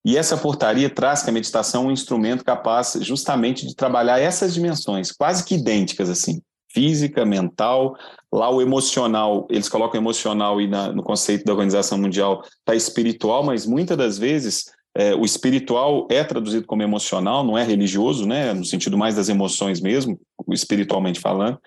E 0.04 0.16
essa 0.16 0.36
portaria 0.36 0.90
traz 0.90 1.22
que 1.22 1.30
a 1.30 1.32
meditação 1.32 1.84
é 1.84 1.86
um 1.86 1.92
instrumento 1.92 2.44
capaz 2.44 2.98
justamente 3.02 3.66
de 3.66 3.76
trabalhar 3.76 4.18
essas 4.18 4.52
dimensões, 4.52 5.12
quase 5.12 5.44
que 5.44 5.54
idênticas 5.54 6.10
assim, 6.10 6.42
física, 6.72 7.24
mental, 7.24 7.94
lá 8.32 8.50
o 8.50 8.60
emocional, 8.60 9.46
eles 9.50 9.68
colocam 9.68 10.00
emocional 10.00 10.60
e 10.60 10.66
na, 10.66 10.90
no 10.90 11.02
conceito 11.02 11.44
da 11.44 11.52
Organização 11.52 11.98
Mundial 11.98 12.42
está 12.58 12.74
espiritual, 12.74 13.44
mas 13.44 13.64
muitas 13.66 13.96
das 13.96 14.18
vezes 14.18 14.64
é, 14.94 15.14
o 15.14 15.24
espiritual 15.24 16.08
é 16.10 16.24
traduzido 16.24 16.66
como 16.66 16.82
emocional, 16.82 17.44
não 17.44 17.56
é 17.56 17.62
religioso, 17.62 18.26
né, 18.26 18.52
no 18.52 18.64
sentido 18.64 18.98
mais 18.98 19.14
das 19.14 19.28
emoções 19.28 19.80
mesmo, 19.80 20.18
espiritualmente 20.50 21.20
falando, 21.20 21.58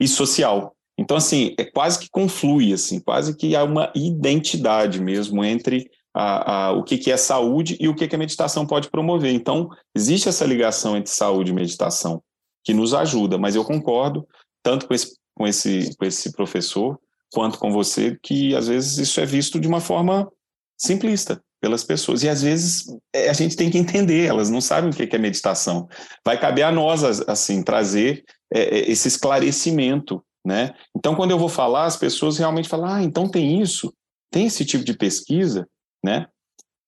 e 0.00 0.08
social. 0.08 0.74
Então, 0.98 1.16
assim, 1.16 1.54
é 1.58 1.64
quase 1.64 1.98
que 1.98 2.08
conflui, 2.10 2.72
assim, 2.72 2.98
quase 3.00 3.36
que 3.36 3.54
há 3.54 3.62
uma 3.62 3.92
identidade 3.94 5.00
mesmo 5.00 5.44
entre 5.44 5.90
a, 6.12 6.66
a, 6.66 6.72
o 6.72 6.82
que, 6.82 6.98
que 6.98 7.10
é 7.10 7.16
saúde 7.16 7.76
e 7.80 7.88
o 7.88 7.94
que, 7.94 8.08
que 8.08 8.16
a 8.16 8.18
meditação 8.18 8.66
pode 8.66 8.90
promover. 8.90 9.32
Então, 9.32 9.68
existe 9.94 10.28
essa 10.28 10.44
ligação 10.44 10.96
entre 10.96 11.10
saúde 11.10 11.52
e 11.52 11.54
meditação 11.54 12.22
que 12.64 12.74
nos 12.74 12.92
ajuda, 12.92 13.38
mas 13.38 13.54
eu 13.54 13.64
concordo 13.64 14.26
tanto 14.62 14.86
com 14.86 14.94
esse, 14.94 15.16
com 15.34 15.46
esse, 15.46 15.96
com 15.96 16.04
esse 16.04 16.32
professor 16.32 16.98
quanto 17.32 17.58
com 17.58 17.70
você 17.70 18.18
que 18.22 18.54
às 18.54 18.68
vezes 18.68 18.98
isso 18.98 19.20
é 19.20 19.24
visto 19.24 19.60
de 19.60 19.68
uma 19.68 19.80
forma 19.80 20.30
simplista 20.76 21.42
pelas 21.60 21.84
pessoas. 21.84 22.22
E 22.22 22.28
às 22.28 22.42
vezes 22.42 22.86
é, 23.14 23.28
a 23.28 23.32
gente 23.32 23.56
tem 23.56 23.70
que 23.70 23.78
entender, 23.78 24.26
elas 24.26 24.48
não 24.48 24.60
sabem 24.60 24.90
o 24.90 24.92
que 24.92 25.14
é 25.14 25.18
meditação. 25.18 25.88
Vai 26.24 26.40
caber 26.40 26.64
a 26.64 26.72
nós, 26.72 27.02
assim, 27.28 27.62
trazer 27.62 28.24
é, 28.52 28.78
é, 28.78 28.90
esse 28.90 29.06
esclarecimento, 29.06 30.24
né? 30.44 30.72
Então, 30.96 31.14
quando 31.14 31.32
eu 31.32 31.38
vou 31.38 31.48
falar, 31.48 31.84
as 31.84 31.96
pessoas 31.96 32.38
realmente 32.38 32.68
falam, 32.68 32.86
ah, 32.86 33.02
então 33.02 33.28
tem 33.28 33.60
isso, 33.60 33.92
tem 34.32 34.46
esse 34.46 34.64
tipo 34.64 34.84
de 34.84 34.94
pesquisa, 34.94 35.68
né? 36.02 36.26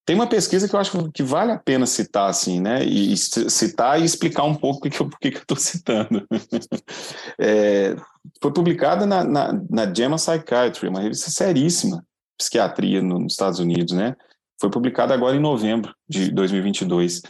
Tem 0.05 0.17
uma 0.17 0.27
pesquisa 0.27 0.69
que 0.69 0.75
eu 0.75 0.81
acho 0.81 1.13
que 1.13 1.23
vale 1.23 1.53
a 1.53 1.59
pena 1.59 1.87
citar, 1.87 2.29
assim, 2.29 2.61
né? 2.61 2.85
E 2.85 3.17
citar 3.17 4.01
e 4.01 4.05
explicar 4.05 4.43
um 4.43 4.55
pouco 4.55 4.81
por 4.91 5.19
que 5.21 5.29
eu 5.29 5.33
estou 5.39 5.57
citando. 5.57 6.27
é, 7.39 7.95
foi 8.43 8.53
publicada 8.53 9.07
na, 9.07 9.23
na, 9.23 9.53
na 9.71 9.95
JAMA 9.95 10.17
Psychiatry, 10.17 10.89
uma 10.89 11.01
revista 11.01 11.31
seríssima, 11.31 12.05
psiquiatria 12.37 13.01
nos 13.01 13.33
Estados 13.33 13.61
Unidos, 13.61 13.93
né? 13.93 14.17
Foi 14.63 14.71
publicada 14.71 15.13
agora 15.13 15.35
em 15.35 15.41
novembro 15.41 15.93
de 16.09 16.31
2022. 16.31 17.21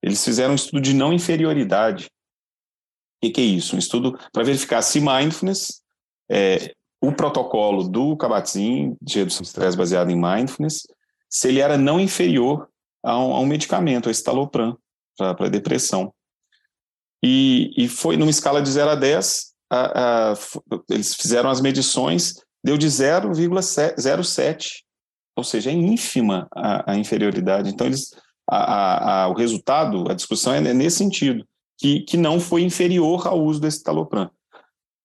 Eles 0.00 0.24
fizeram 0.24 0.52
um 0.52 0.54
estudo 0.54 0.80
de 0.80 0.94
não 0.94 1.12
inferioridade. 1.12 2.06
O 2.06 3.26
que, 3.26 3.32
que 3.32 3.40
é 3.40 3.44
isso? 3.44 3.74
Um 3.74 3.78
estudo 3.80 4.16
para 4.32 4.44
verificar 4.44 4.80
se 4.82 5.00
mindfulness, 5.00 5.82
é, 6.30 6.72
o 7.02 7.10
protocolo 7.10 7.88
do 7.88 8.16
Kabat-Zinn 8.16 8.94
de 9.02 9.18
redução 9.18 9.42
de 9.42 9.48
estresse 9.48 9.76
baseado 9.76 10.10
em 10.10 10.14
mindfulness, 10.14 10.86
se 11.28 11.48
ele 11.48 11.58
era 11.58 11.76
não 11.76 11.98
inferior 11.98 12.68
a 13.04 13.18
um, 13.18 13.34
a 13.34 13.40
um 13.40 13.46
medicamento, 13.46 14.08
a 14.08 14.12
estalopram, 14.12 14.78
para 15.16 15.48
depressão. 15.48 16.14
E, 17.20 17.72
e, 17.76 17.88
foi 17.88 18.16
numa 18.16 18.30
escala 18.30 18.62
de 18.62 18.70
0 18.70 18.90
a 18.90 18.94
10, 18.94 19.54
a, 19.68 20.30
a, 20.30 20.34
eles 20.88 21.16
fizeram 21.16 21.50
as 21.50 21.60
medições, 21.60 22.34
deu 22.62 22.78
de 22.78 22.86
0,07, 22.86 24.85
ou 25.36 25.44
seja, 25.44 25.70
é 25.70 25.74
ínfima 25.74 26.48
a, 26.52 26.92
a 26.92 26.96
inferioridade. 26.96 27.70
Então, 27.70 27.86
eles, 27.86 28.10
o 29.28 29.32
resultado, 29.34 30.10
a 30.10 30.14
discussão 30.14 30.54
é 30.54 30.60
nesse 30.60 30.96
sentido, 30.96 31.44
que, 31.78 32.00
que 32.00 32.16
não 32.16 32.40
foi 32.40 32.62
inferior 32.62 33.26
ao 33.26 33.40
uso 33.40 33.60
desse 33.60 33.82
talopram. 33.82 34.30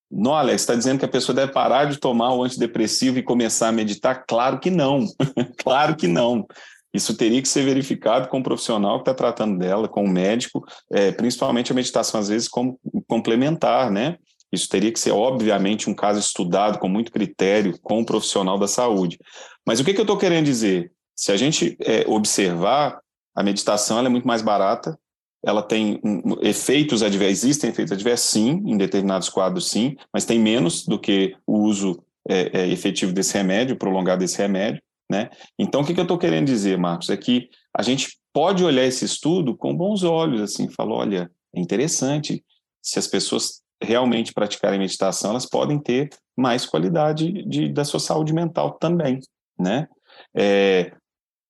Não, 0.09 0.33
Alex, 0.33 0.61
está 0.61 0.75
dizendo 0.75 0.99
que 0.99 1.05
a 1.05 1.09
pessoa 1.09 1.33
deve 1.35 1.53
parar 1.53 1.85
de 1.85 1.97
tomar 1.97 2.33
o 2.33 2.43
antidepressivo 2.43 3.17
e 3.17 3.23
começar 3.23 3.69
a 3.69 3.71
meditar? 3.71 4.25
Claro 4.27 4.59
que 4.59 4.69
não. 4.69 5.05
claro 5.63 5.95
que 5.95 6.07
não. 6.07 6.45
Isso 6.93 7.15
teria 7.15 7.41
que 7.41 7.47
ser 7.47 7.63
verificado 7.63 8.27
com 8.27 8.39
o 8.39 8.43
profissional 8.43 8.95
que 8.95 9.09
está 9.09 9.13
tratando 9.13 9.57
dela, 9.57 9.87
com 9.87 10.03
o 10.03 10.09
médico, 10.09 10.65
é, 10.91 11.11
principalmente 11.11 11.71
a 11.71 11.75
meditação, 11.75 12.19
às 12.19 12.27
vezes, 12.27 12.49
como 12.49 12.77
complementar, 13.07 13.89
né? 13.89 14.17
Isso 14.51 14.67
teria 14.67 14.91
que 14.91 14.99
ser, 14.99 15.11
obviamente, 15.11 15.89
um 15.89 15.93
caso 15.93 16.19
estudado 16.19 16.77
com 16.77 16.89
muito 16.89 17.09
critério 17.09 17.79
com 17.81 18.01
o 18.01 18.05
profissional 18.05 18.59
da 18.59 18.67
saúde. 18.67 19.17
Mas 19.65 19.79
o 19.79 19.85
que, 19.85 19.93
que 19.93 19.99
eu 19.99 20.03
estou 20.03 20.17
querendo 20.17 20.45
dizer? 20.45 20.91
Se 21.15 21.31
a 21.31 21.37
gente 21.37 21.77
é, 21.81 22.03
observar, 22.07 22.99
a 23.35 23.43
meditação 23.43 23.99
é 23.99 24.09
muito 24.09 24.27
mais 24.27 24.41
barata, 24.41 24.97
ela 25.43 25.63
tem 25.63 25.99
um, 26.03 26.37
efeitos 26.41 27.01
adversos, 27.01 27.43
existem 27.43 27.69
efeitos 27.69 27.91
adversos, 27.91 28.29
sim, 28.29 28.61
em 28.65 28.77
determinados 28.77 29.29
quadros, 29.29 29.69
sim, 29.69 29.95
mas 30.13 30.25
tem 30.25 30.39
menos 30.39 30.85
do 30.85 30.99
que 30.99 31.35
o 31.47 31.59
uso 31.59 32.03
é, 32.29 32.61
é, 32.61 32.67
efetivo 32.69 33.11
desse 33.11 33.33
remédio, 33.33 33.75
prolongado 33.75 34.19
desse 34.19 34.37
remédio, 34.37 34.81
né? 35.09 35.29
Então, 35.57 35.81
o 35.81 35.85
que, 35.85 35.93
que 35.93 35.99
eu 35.99 36.03
estou 36.03 36.17
querendo 36.17 36.45
dizer, 36.45 36.77
Marcos, 36.77 37.09
é 37.09 37.17
que 37.17 37.49
a 37.75 37.81
gente 37.81 38.17
pode 38.33 38.63
olhar 38.63 38.85
esse 38.85 39.03
estudo 39.03 39.55
com 39.55 39.75
bons 39.75 40.03
olhos, 40.03 40.41
assim, 40.41 40.69
falar, 40.69 40.95
olha, 40.95 41.31
é 41.55 41.59
interessante, 41.59 42.43
se 42.81 42.99
as 42.99 43.07
pessoas 43.07 43.61
realmente 43.83 44.33
praticarem 44.33 44.79
meditação, 44.79 45.31
elas 45.31 45.45
podem 45.45 45.79
ter 45.79 46.09
mais 46.37 46.65
qualidade 46.65 47.43
de, 47.47 47.69
da 47.69 47.83
sua 47.83 47.99
saúde 47.99 48.33
mental 48.33 48.77
também, 48.79 49.19
né? 49.61 49.87
É, 50.35 50.93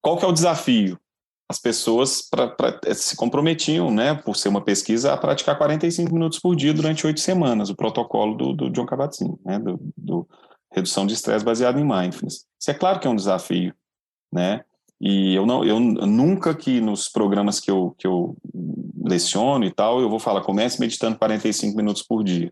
qual 0.02 0.18
que 0.18 0.26
é 0.26 0.28
o 0.28 0.34
desafio? 0.34 1.00
as 1.52 1.60
pessoas 1.60 2.22
pra, 2.22 2.48
pra, 2.48 2.80
eh, 2.86 2.94
se 2.94 3.16
comprometiam, 3.16 3.92
né, 3.92 4.16
por 4.16 4.38
ser 4.38 4.48
uma 4.48 4.62
pesquisa, 4.62 5.14
a 5.14 5.18
praticar 5.18 5.58
45 5.58 6.12
minutos 6.12 6.40
por 6.40 6.56
dia 6.56 6.74
durante 6.74 7.06
oito 7.06 7.20
semanas, 7.20 7.70
o 7.70 7.76
protocolo 7.76 8.36
do, 8.36 8.54
do 8.54 8.70
John 8.70 8.86
Kabat-Zinn, 8.86 9.36
né, 9.46 9.60
do, 9.60 9.78
do, 9.98 10.28
redução 10.72 11.06
de 11.06 11.14
estresse 11.14 11.44
baseado 11.44 11.78
em 11.78 11.84
mindfulness. 11.84 12.46
Isso 12.58 12.72
é 12.72 12.74
claro 12.74 13.00
que 13.00 13.06
é 13.06 13.10
um 13.10 13.16
desafio, 13.16 13.74
né, 14.32 14.64
e 15.00 15.36
eu, 15.36 15.46
não, 15.46 15.66
eu 15.66 15.80
nunca 15.80 16.56
que 16.56 16.80
nos 16.80 17.10
programas 17.10 17.60
que 17.60 17.70
eu, 17.70 17.94
que 17.98 18.08
eu 18.08 18.38
leciono 19.04 19.66
e 19.66 19.72
tal, 19.72 20.00
eu 20.00 20.10
vou 20.10 20.20
falar, 20.20 20.42
comece 20.42 20.80
meditando 20.80 21.18
45 21.18 21.76
minutos 21.76 22.02
por 22.02 22.24
dia, 22.24 22.52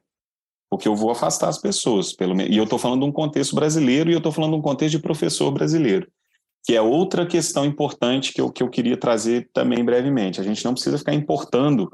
porque 0.69 0.87
eu 0.87 0.95
vou 0.95 1.11
afastar 1.11 1.49
as 1.49 1.57
pessoas, 1.57 2.13
pelo 2.13 2.39
e 2.41 2.55
eu 2.55 2.63
estou 2.63 2.77
falando 2.77 3.01
de 3.01 3.07
um 3.07 3.11
contexto 3.11 3.55
brasileiro 3.55 4.09
e 4.09 4.13
eu 4.13 4.19
estou 4.19 4.31
falando 4.31 4.51
de 4.51 4.59
um 4.59 4.61
contexto 4.61 4.97
de 4.97 5.01
professor 5.01 5.51
brasileiro 5.51 6.07
que 6.65 6.75
é 6.75 6.81
outra 6.81 7.25
questão 7.25 7.65
importante 7.65 8.33
que 8.33 8.41
eu, 8.41 8.51
que 8.51 8.61
eu 8.61 8.69
queria 8.69 8.97
trazer 8.97 9.49
também 9.53 9.83
brevemente. 9.83 10.39
A 10.39 10.43
gente 10.43 10.63
não 10.63 10.73
precisa 10.73 10.97
ficar 10.97 11.13
importando 11.13 11.91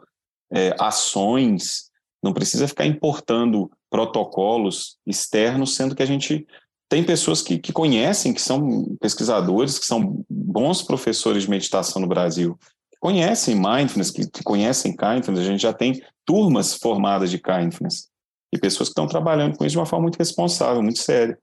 é, 0.51 0.75
ações, 0.79 1.89
não 2.21 2.33
precisa 2.33 2.67
ficar 2.67 2.85
importando 2.85 3.71
protocolos 3.89 4.97
externos, 5.05 5.75
sendo 5.75 5.95
que 5.95 6.03
a 6.03 6.05
gente 6.05 6.45
tem 6.89 7.03
pessoas 7.03 7.41
que, 7.41 7.57
que 7.57 7.71
conhecem, 7.71 8.33
que 8.33 8.41
são 8.41 8.95
pesquisadores, 8.99 9.79
que 9.79 9.85
são 9.85 10.23
bons 10.29 10.81
professores 10.81 11.43
de 11.43 11.49
meditação 11.49 12.01
no 12.01 12.07
Brasil, 12.07 12.57
que 12.91 12.99
conhecem 12.99 13.55
mindfulness, 13.55 14.11
que, 14.11 14.29
que 14.29 14.43
conhecem 14.43 14.95
kindness, 14.95 15.39
a 15.39 15.43
gente 15.43 15.61
já 15.61 15.73
tem 15.73 16.01
turmas 16.25 16.73
formadas 16.75 17.31
de 17.31 17.39
kindness, 17.39 18.09
e 18.53 18.57
pessoas 18.57 18.89
que 18.89 18.91
estão 18.91 19.07
trabalhando 19.07 19.57
com 19.57 19.65
isso 19.65 19.73
de 19.73 19.79
uma 19.79 19.85
forma 19.85 20.03
muito 20.03 20.17
responsável, 20.17 20.81
muito 20.81 20.99
séria. 20.99 21.37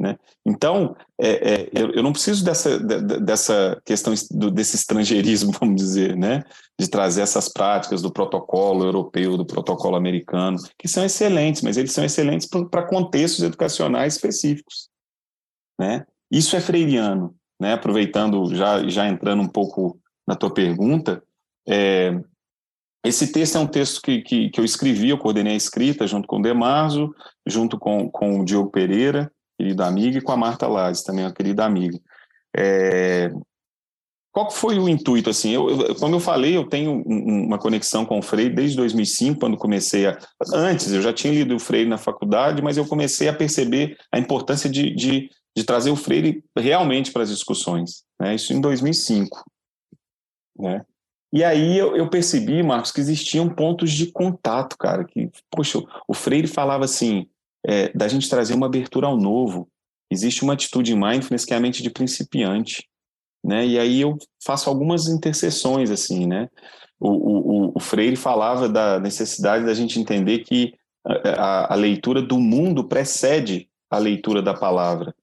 Né? 0.00 0.16
Então, 0.46 0.96
é, 1.20 1.54
é, 1.54 1.70
eu, 1.72 1.90
eu, 1.90 2.02
não 2.04 2.12
preciso 2.12 2.44
dessa, 2.44 2.78
de, 2.78 3.18
dessa 3.20 3.80
questão 3.84 4.14
do, 4.30 4.48
desse 4.48 4.76
estrangeirismo, 4.76 5.50
vamos 5.58 5.76
dizer, 5.76 6.16
né? 6.16 6.44
de 6.78 6.88
trazer 6.88 7.22
essas 7.22 7.48
práticas 7.48 8.00
do 8.00 8.12
protocolo 8.12 8.84
europeu, 8.84 9.36
do 9.36 9.44
protocolo 9.44 9.96
americano, 9.96 10.56
que 10.78 10.86
são 10.86 11.04
excelentes, 11.04 11.62
mas 11.62 11.76
eles 11.76 11.92
são 11.92 12.04
excelentes 12.04 12.46
para 12.46 12.86
contextos 12.86 13.42
educacionais 13.42 14.14
específicos. 14.14 14.88
Né? 15.78 16.06
Isso 16.30 16.54
é 16.54 16.60
freiriano. 16.60 17.34
Né? 17.60 17.72
Aproveitando, 17.72 18.54
já, 18.54 18.88
já 18.88 19.08
entrando 19.08 19.42
um 19.42 19.48
pouco 19.48 19.98
na 20.26 20.36
tua 20.36 20.54
pergunta, 20.54 21.20
é, 21.68 22.12
esse 23.04 23.32
texto 23.32 23.56
é 23.56 23.60
um 23.60 23.66
texto 23.66 24.02
que, 24.02 24.22
que, 24.22 24.50
que, 24.50 24.60
eu 24.60 24.64
escrevi, 24.64 25.10
eu 25.10 25.18
coordenei 25.18 25.54
a 25.54 25.56
escrita 25.56 26.06
junto 26.06 26.26
com 26.26 26.38
o 26.38 26.42
Demarzo, 26.42 27.14
junto 27.46 27.78
com, 27.78 28.10
com 28.10 28.40
o 28.40 28.44
Diogo 28.44 28.70
Pereira, 28.70 29.30
querido 29.58 29.82
amigo, 29.82 30.18
e 30.18 30.20
com 30.20 30.32
a 30.32 30.36
Marta 30.36 30.66
Lades, 30.66 31.02
também 31.02 31.24
uma 31.24 31.32
querida 31.32 31.64
amiga. 31.64 31.98
É, 32.56 33.30
qual 34.32 34.50
foi 34.50 34.78
o 34.78 34.88
intuito? 34.88 35.30
Assim, 35.30 35.50
eu, 35.50 35.68
eu, 35.68 35.94
como 35.96 36.14
eu 36.14 36.20
falei, 36.20 36.56
eu 36.56 36.64
tenho 36.68 37.02
uma 37.04 37.58
conexão 37.58 38.04
com 38.04 38.18
o 38.18 38.22
Freire 38.22 38.54
desde 38.54 38.76
2005, 38.76 39.40
quando 39.40 39.56
comecei 39.56 40.06
a. 40.06 40.18
Antes, 40.54 40.92
eu 40.92 41.02
já 41.02 41.12
tinha 41.12 41.32
lido 41.32 41.56
o 41.56 41.58
Freire 41.58 41.88
na 41.88 41.98
faculdade, 41.98 42.62
mas 42.62 42.76
eu 42.76 42.86
comecei 42.86 43.28
a 43.28 43.32
perceber 43.32 43.96
a 44.12 44.18
importância 44.18 44.70
de, 44.70 44.94
de, 44.94 45.30
de 45.56 45.64
trazer 45.64 45.90
o 45.90 45.96
Freire 45.96 46.44
realmente 46.56 47.10
para 47.10 47.22
as 47.22 47.30
discussões. 47.30 48.04
Né? 48.20 48.34
Isso 48.34 48.52
em 48.52 48.60
2005. 48.60 49.44
né? 50.58 50.84
E 51.32 51.44
aí 51.44 51.76
eu, 51.76 51.94
eu, 51.94 52.08
percebi, 52.08 52.62
Marcos, 52.62 52.90
que 52.90 53.00
existiam 53.00 53.48
pontos 53.48 53.90
de 53.92 54.10
contato, 54.10 54.76
cara. 54.78 55.04
Que, 55.04 55.30
poxa, 55.50 55.78
o 56.06 56.14
Freire 56.14 56.48
falava 56.48 56.84
assim, 56.84 57.26
é, 57.66 57.92
da 57.92 58.08
gente 58.08 58.28
trazer 58.28 58.54
uma 58.54 58.66
abertura 58.66 59.06
ao 59.06 59.16
novo. 59.16 59.68
Existe 60.10 60.42
uma 60.42 60.54
atitude 60.54 60.92
em 60.92 60.98
mindfulness 60.98 61.44
que 61.44 61.52
é 61.52 61.56
a 61.56 61.60
mente 61.60 61.82
de 61.82 61.90
principiante, 61.90 62.88
né? 63.44 63.66
E 63.66 63.78
aí 63.78 64.00
eu 64.00 64.16
faço 64.42 64.70
algumas 64.70 65.06
interseções, 65.06 65.90
assim, 65.90 66.26
né? 66.26 66.48
O, 66.98 67.10
o, 67.10 67.72
o 67.74 67.80
Freire 67.80 68.16
falava 68.16 68.68
da 68.68 68.98
necessidade 68.98 69.66
da 69.66 69.74
gente 69.74 70.00
entender 70.00 70.38
que 70.38 70.72
a, 71.04 71.74
a 71.74 71.76
leitura 71.76 72.22
do 72.22 72.38
mundo 72.38 72.84
precede 72.84 73.68
a 73.90 73.98
leitura 73.98 74.42
da 74.42 74.54
palavra. 74.54 75.14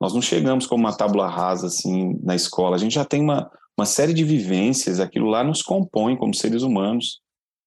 Nós 0.00 0.14
não 0.14 0.22
chegamos 0.22 0.66
como 0.66 0.84
uma 0.84 0.96
tábula 0.96 1.28
rasa, 1.28 1.66
assim, 1.66 2.18
na 2.22 2.34
escola. 2.34 2.76
A 2.76 2.78
gente 2.78 2.94
já 2.94 3.04
tem 3.04 3.20
uma, 3.20 3.50
uma 3.80 3.86
série 3.86 4.12
de 4.12 4.22
vivências, 4.22 5.00
aquilo 5.00 5.26
lá 5.28 5.42
nos 5.42 5.62
compõe 5.62 6.14
como 6.14 6.34
seres 6.34 6.62
humanos, 6.62 7.20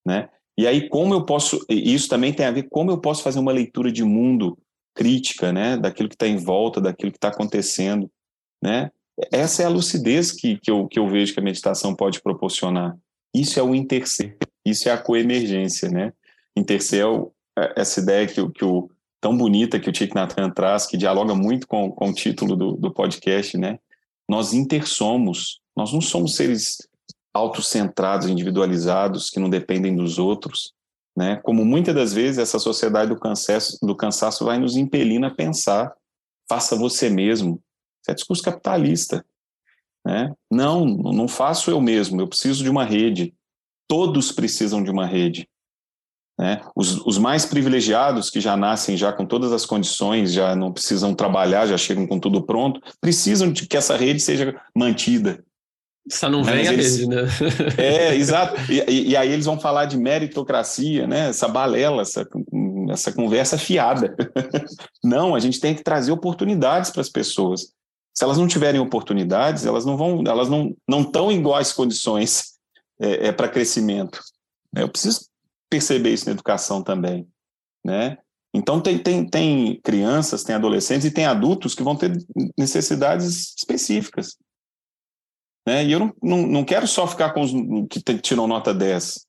né? 0.06 0.30
E 0.56 0.68
aí 0.68 0.88
como 0.88 1.14
eu 1.15 1.26
posso, 1.26 1.65
isso 1.68 2.07
também 2.07 2.31
tem 2.31 2.45
a 2.45 2.52
ver 2.52 2.68
como 2.69 2.91
eu 2.91 2.99
posso 2.99 3.23
fazer 3.23 3.40
uma 3.40 3.52
leitura 3.52 3.91
de 3.91 4.03
mundo 4.03 4.56
crítica, 4.95 5.52
né, 5.52 5.76
daquilo 5.76 6.07
que 6.07 6.14
está 6.14 6.27
em 6.27 6.38
volta, 6.38 6.80
daquilo 6.80 7.11
que 7.11 7.18
está 7.18 7.30
acontecendo, 7.30 8.07
né? 8.61 8.91
Essa 9.31 9.64
é 9.64 9.65
a 9.65 9.69
lucidez 9.69 10.31
que, 10.31 10.60
que, 10.60 10.69
eu, 10.69 10.88
que 10.88 10.99
eu 10.99 11.07
vejo 11.07 11.34
que 11.34 11.40
a 11.40 11.44
meditação 11.44 11.95
pode 11.95 12.22
proporcionar. 12.22 12.95
Isso 13.34 13.60
é 13.60 13.64
o 13.64 13.73
interser, 13.73 14.38
isso 14.64 14.88
é 14.88 14.91
a 14.91 14.98
coemergência, 14.98 15.90
né? 15.90 16.14
Interser 16.56 17.02
é, 17.02 17.06
o, 17.07 17.31
é 17.57 17.81
essa 17.81 17.99
ideia 17.99 18.27
que, 18.27 18.48
que 18.52 18.64
o 18.64 18.88
tão 19.19 19.35
bonita 19.35 19.80
que 19.80 19.90
o 19.90 19.91
Thich 19.91 20.14
Nhat 20.14 20.35
traz, 20.53 20.85
que 20.85 20.98
dialoga 20.98 21.34
muito 21.34 21.68
com, 21.68 21.91
com 21.91 22.10
o 22.10 22.14
título 22.14 22.56
do, 22.56 22.73
do 22.73 22.94
podcast, 22.94 23.57
né? 23.57 23.80
Nós 24.30 24.53
intersomos, 24.53 25.62
nós 25.76 25.91
não 25.91 26.02
somos 26.02 26.36
seres 26.36 26.78
autocentrados, 27.34 28.28
individualizados, 28.28 29.30
que 29.30 29.40
não 29.40 29.50
dependem 29.50 29.95
dos 29.95 30.20
outros, 30.20 30.74
né? 31.16 31.38
Como 31.44 31.66
muitas 31.66 31.94
das 31.94 32.14
vezes 32.14 32.38
essa 32.38 32.60
sociedade 32.60 33.10
do 33.10 33.20
cansaço, 33.20 33.78
do 33.82 33.95
cansaço 33.95 34.45
vai 34.45 34.58
nos 34.58 34.76
impelindo 34.76 35.26
a 35.26 35.32
pensar, 35.32 35.94
faça 36.48 36.76
você 36.76 37.10
mesmo. 37.10 37.62
Isso 38.02 38.12
é 38.12 38.14
discurso 38.14 38.44
capitalista, 38.44 39.26
né? 40.06 40.34
Não, 40.52 40.86
não 40.86 41.28
faço 41.28 41.72
eu 41.72 41.80
mesmo, 41.80 42.22
eu 42.22 42.28
preciso 42.28 42.64
de 42.64 42.70
uma 42.70 42.84
rede. 42.84 43.34
Todos 43.88 44.32
precisam 44.32 44.84
de 44.84 44.90
uma 44.90 45.06
rede. 45.06 45.48
Né? 46.38 46.62
Os, 46.76 46.98
os, 47.06 47.18
mais 47.18 47.45
privilegiados, 47.45 48.30
que 48.30 48.41
já 48.41 48.58
nascem 48.58 48.98
já 48.98 49.14
com 49.14 49.26
todas 49.26 49.52
as 49.52 49.66
condições, 49.66 50.34
já 50.34 50.56
não 50.56 50.74
precisam 50.74 51.14
trabalhar, 51.14 51.68
já 51.68 51.78
chegam 51.78 52.08
com 52.08 52.20
tudo 52.20 52.44
pronto, 52.44 52.82
precisam 53.00 53.52
de 53.52 53.68
que 53.68 53.78
essa 53.78 53.95
rede 53.95 54.20
seja 54.20 54.60
mantida. 54.76 55.44
Só 56.10 56.30
não 56.30 56.44
vem 56.44 56.68
a 56.68 56.74
eles, 56.74 56.98
rede, 56.98 57.08
né? 57.08 57.24
É, 57.78 58.16
exato. 58.16 58.60
E, 58.70 59.10
e, 59.12 59.16
aí 59.16 59.32
eles 59.32 59.46
vão 59.46 59.60
falar 59.60 59.86
de 59.86 59.98
meritocracia, 59.98 61.08
né? 61.08 61.30
essa 61.30 61.48
balela, 61.48 62.02
essa, 62.02 62.28
essa 62.90 63.12
conversa 63.14 63.58
fiada. 63.58 64.14
Não, 65.04 65.34
a 65.34 65.40
gente 65.40 65.60
tem 65.62 65.74
que 65.74 65.84
trazer 65.84 66.12
oportunidades 66.12 66.92
para 66.92 67.02
as 67.02 67.10
pessoas. 67.10 67.74
Se 68.14 68.24
elas 68.24 68.38
não 68.38 68.48
tiverem 68.48 68.80
oportunidades, 68.80 69.66
elas 69.66 69.86
não 69.86 69.98
vão, 69.98 70.24
elas 70.28 70.48
não 70.48 70.76
não 70.88 71.02
estão 71.02 71.32
em 71.32 71.40
iguais 71.40 71.74
condições 71.74 72.54
é, 73.02 73.30
é 73.30 73.32
para 73.32 73.50
crescimento. 73.50 74.22
Eu 74.76 74.88
preciso 74.88 75.22
perceber 75.68 76.12
isso 76.12 76.28
na 76.28 76.34
educação 76.34 76.84
também, 76.84 77.28
né? 77.84 78.20
Então 78.54 78.80
tem, 78.80 79.00
tem, 79.00 79.28
tem 79.28 79.82
crianças, 79.84 80.44
tem 80.44 80.54
adolescentes 80.54 81.08
e 81.08 81.12
tem 81.12 81.26
adultos 81.26 81.74
que 81.74 81.82
vão 81.82 81.96
ter 81.96 82.16
necessidades 82.56 83.56
específicas. 83.58 84.38
Né? 85.65 85.85
E 85.85 85.91
eu 85.91 85.99
não, 85.99 86.14
não, 86.22 86.38
não 86.48 86.65
quero 86.65 86.88
só 86.88 87.07
ficar 87.07 87.34
com 87.34 87.41
os 87.41 87.52
que 87.90 88.02
tiram 88.19 88.48
nota 88.48 88.73
10. 88.73 89.26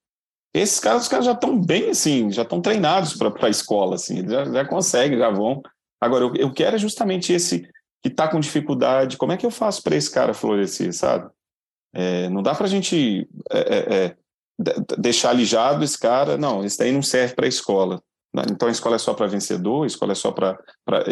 Esses 0.54 0.78
caras, 0.78 1.02
os 1.02 1.08
caras 1.08 1.26
já 1.26 1.32
estão 1.32 1.60
bem 1.60 1.90
assim, 1.90 2.30
já 2.30 2.42
estão 2.42 2.60
treinados 2.60 3.14
para 3.14 3.32
a 3.46 3.50
escola, 3.50 3.96
assim, 3.96 4.18
eles 4.18 4.30
já, 4.30 4.44
já 4.44 4.64
conseguem, 4.64 5.18
já 5.18 5.30
vão. 5.30 5.60
Agora, 6.00 6.24
eu, 6.24 6.34
eu 6.36 6.52
quero 6.52 6.76
é 6.76 6.78
justamente 6.78 7.32
esse 7.32 7.68
que 8.02 8.08
está 8.08 8.28
com 8.28 8.38
dificuldade, 8.38 9.16
como 9.16 9.32
é 9.32 9.36
que 9.36 9.46
eu 9.46 9.50
faço 9.50 9.82
para 9.82 9.96
esse 9.96 10.10
cara 10.10 10.34
florescer, 10.34 10.92
sabe? 10.92 11.28
É, 11.92 12.28
não 12.28 12.42
dá 12.42 12.54
para 12.54 12.66
a 12.66 12.68
gente 12.68 13.28
é, 13.50 13.58
é, 13.58 13.94
é 14.06 14.16
deixar 14.98 15.30
alijado 15.30 15.82
esse 15.82 15.98
cara, 15.98 16.36
não, 16.36 16.64
esse 16.64 16.78
daí 16.78 16.92
não 16.92 17.02
serve 17.02 17.34
para 17.34 17.46
a 17.46 17.48
escola. 17.48 18.02
Né? 18.34 18.42
Então 18.50 18.68
a 18.68 18.70
escola 18.70 18.96
é 18.96 18.98
só 18.98 19.14
para 19.14 19.26
vencedor, 19.26 19.84
a 19.84 19.86
escola 19.86 20.12
é 20.12 20.16
só 20.16 20.32
para. 20.32 20.58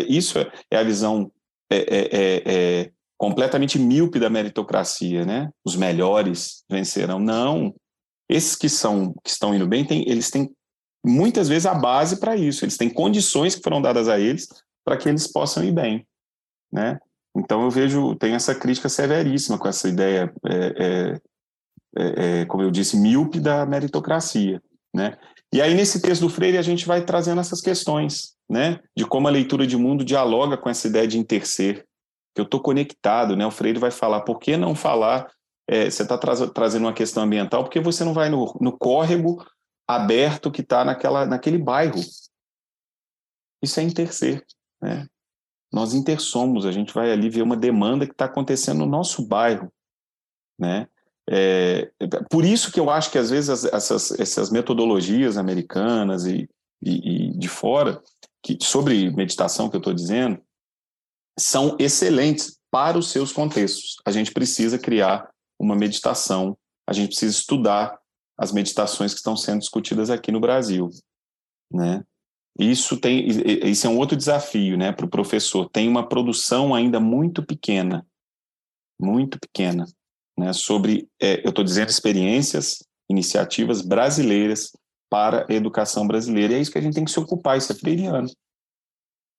Isso 0.08 0.38
é, 0.38 0.52
é, 0.70 0.76
a 0.76 0.82
visão 0.82 1.30
é, 1.70 1.76
é, 1.78 2.42
é, 2.44 2.92
completamente 3.22 3.78
míope 3.78 4.18
da 4.18 4.28
meritocracia, 4.28 5.24
né? 5.24 5.48
Os 5.64 5.76
melhores 5.76 6.64
vencerão. 6.68 7.20
Não. 7.20 7.72
Esses 8.28 8.56
que 8.56 8.68
são 8.68 9.14
que 9.22 9.30
estão 9.30 9.54
indo 9.54 9.64
bem, 9.64 9.84
tem, 9.84 10.02
eles 10.10 10.28
têm 10.28 10.50
muitas 11.06 11.48
vezes 11.48 11.66
a 11.66 11.72
base 11.72 12.18
para 12.18 12.34
isso, 12.34 12.64
eles 12.64 12.76
têm 12.76 12.90
condições 12.90 13.54
que 13.54 13.62
foram 13.62 13.80
dadas 13.80 14.08
a 14.08 14.18
eles 14.18 14.48
para 14.84 14.96
que 14.96 15.08
eles 15.08 15.30
possam 15.30 15.62
ir 15.62 15.70
bem, 15.70 16.04
né? 16.72 16.98
Então 17.36 17.62
eu 17.62 17.70
vejo, 17.70 18.16
tem 18.16 18.34
essa 18.34 18.56
crítica 18.56 18.88
severíssima 18.88 19.56
com 19.56 19.68
essa 19.68 19.88
ideia 19.88 20.32
é, 20.44 21.20
é, 21.96 22.40
é, 22.40 22.44
como 22.46 22.64
eu 22.64 22.72
disse, 22.72 22.96
míope 22.96 23.38
da 23.38 23.64
meritocracia, 23.64 24.60
né? 24.92 25.16
E 25.54 25.62
aí, 25.62 25.74
nesse 25.74 26.02
texto 26.02 26.22
do 26.22 26.28
Freire, 26.28 26.58
a 26.58 26.62
gente 26.62 26.86
vai 26.86 27.04
trazendo 27.04 27.40
essas 27.40 27.60
questões, 27.60 28.32
né? 28.50 28.80
De 28.96 29.06
como 29.06 29.28
a 29.28 29.30
leitura 29.30 29.64
de 29.64 29.76
mundo 29.76 30.04
dialoga 30.04 30.56
com 30.56 30.68
essa 30.68 30.88
ideia 30.88 31.06
de 31.06 31.18
interser, 31.18 31.86
que 32.34 32.40
eu 32.40 32.44
estou 32.44 32.60
conectado, 32.60 33.36
né? 33.36 33.46
O 33.46 33.50
Freire 33.50 33.78
vai 33.78 33.90
falar, 33.90 34.22
por 34.22 34.38
que 34.38 34.56
não 34.56 34.74
falar, 34.74 35.30
é, 35.68 35.88
você 35.88 36.02
está 36.02 36.18
tra 36.18 36.34
trazendo 36.48 36.86
uma 36.86 36.92
questão 36.92 37.22
ambiental, 37.22 37.62
porque 37.62 37.80
você 37.80 38.04
não 38.04 38.14
vai 38.14 38.28
no, 38.28 38.56
no 38.60 38.76
córrego 38.76 39.44
aberto 39.86 40.50
que 40.50 40.62
está 40.62 40.84
naquele 40.84 41.59
bairro. 41.59 42.00
Isso 43.62 43.78
é 43.78 43.82
interser, 43.82 44.44
né? 44.80 45.06
Nós 45.72 45.94
intersomos, 45.94 46.66
a 46.66 46.72
gente 46.72 46.92
vai 46.92 47.10
ali 47.10 47.30
ver 47.30 47.42
uma 47.42 47.56
demanda 47.56 48.06
que 48.06 48.12
está 48.12 48.26
acontecendo 48.26 48.80
no 48.80 48.86
nosso 48.86 49.26
bairro, 49.26 49.72
né? 50.59 50.86
É, 51.30 51.90
por 52.28 52.44
isso 52.44 52.72
que 52.72 52.80
eu 52.80 52.90
acho 52.90 53.10
que 53.10 53.18
às 53.18 53.30
vezes 53.30 53.64
essas, 53.64 54.10
essas 54.18 54.50
metodologias 54.50 55.36
americanas 55.36 56.26
e, 56.26 56.48
e, 56.82 57.30
e 57.30 57.38
de 57.38 57.48
fora, 57.48 58.02
que, 58.42 58.59
sobre 58.60 59.10
meditação 59.10 59.70
que 59.70 59.76
eu 59.76 59.78
estou 59.78 59.94
dizendo, 59.94 60.42
são 61.38 61.76
excelentes 61.78 62.59
para 62.70 62.98
os 62.98 63.10
seus 63.10 63.32
contextos. 63.32 63.96
A 64.04 64.10
gente 64.10 64.32
precisa 64.32 64.78
criar 64.78 65.28
uma 65.59 65.76
meditação, 65.76 66.56
a 66.86 66.92
gente 66.92 67.09
precisa 67.09 67.32
estudar 67.32 67.98
as 68.36 68.52
meditações 68.52 69.12
que 69.12 69.18
estão 69.18 69.36
sendo 69.36 69.60
discutidas 69.60 70.10
aqui 70.10 70.32
no 70.32 70.40
Brasil, 70.40 70.88
né? 71.70 72.02
Isso 72.59 72.98
tem, 72.98 73.26
isso 73.26 73.86
é 73.86 73.90
um 73.90 73.96
outro 73.96 74.16
desafio, 74.16 74.76
né, 74.76 74.92
para 74.92 75.06
o 75.06 75.10
professor. 75.10 75.70
Tem 75.70 75.88
uma 75.88 76.06
produção 76.06 76.74
ainda 76.74 77.00
muito 77.00 77.42
pequena, 77.42 78.06
muito 79.00 79.38
pequena 79.40 79.86
né, 80.38 80.52
sobre, 80.52 81.09
é, 81.20 81.44
eu 81.44 81.48
estou 81.48 81.64
dizendo, 81.64 81.88
experiências, 81.88 82.84
iniciativas 83.10 83.80
brasileiras 83.80 84.70
para 85.10 85.46
a 85.48 85.54
educação 85.54 86.06
brasileira. 86.06 86.52
E 86.52 86.56
é 86.56 86.60
isso 86.60 86.70
que 86.70 86.78
a 86.78 86.82
gente 86.82 86.94
tem 86.94 87.04
que 87.04 87.10
se 87.10 87.20
ocupar, 87.20 87.56
isso 87.56 87.72
é 87.72 87.74
freiriano. 87.74 88.28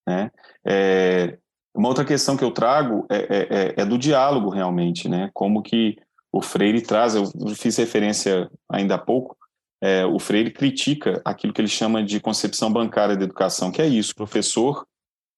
Né? 0.08 0.32
É, 0.66 1.38
uma 1.74 1.88
outra 1.88 2.06
questão 2.06 2.38
que 2.38 2.44
eu 2.44 2.52
trago 2.52 3.06
é, 3.10 3.18
é, 3.18 3.48
é, 3.50 3.74
é, 3.78 3.86
do 3.86 3.98
diálogo, 3.98 4.50
realmente, 4.50 5.10
né? 5.10 5.30
como 5.34 5.62
que 5.62 5.98
o 6.32 6.42
Freire 6.42 6.82
traz, 6.82 7.16
eu 7.16 7.26
fiz 7.56 7.78
referência 7.78 8.50
ainda 8.70 8.96
há 8.96 8.98
pouco, 8.98 9.38
é, 9.82 10.06
o 10.06 10.18
Freire 10.20 10.52
critica 10.52 11.22
aquilo 11.26 11.52
que 11.52 11.62
ele 11.62 11.68
chama 11.68 12.04
de 12.04 12.20
concepção 12.20 12.72
bancária 12.72 13.16
da 13.16 13.24
educação, 13.24 13.72
que 13.72 13.82
é 13.82 13.88
isso, 13.88 14.16
professor 14.16 14.86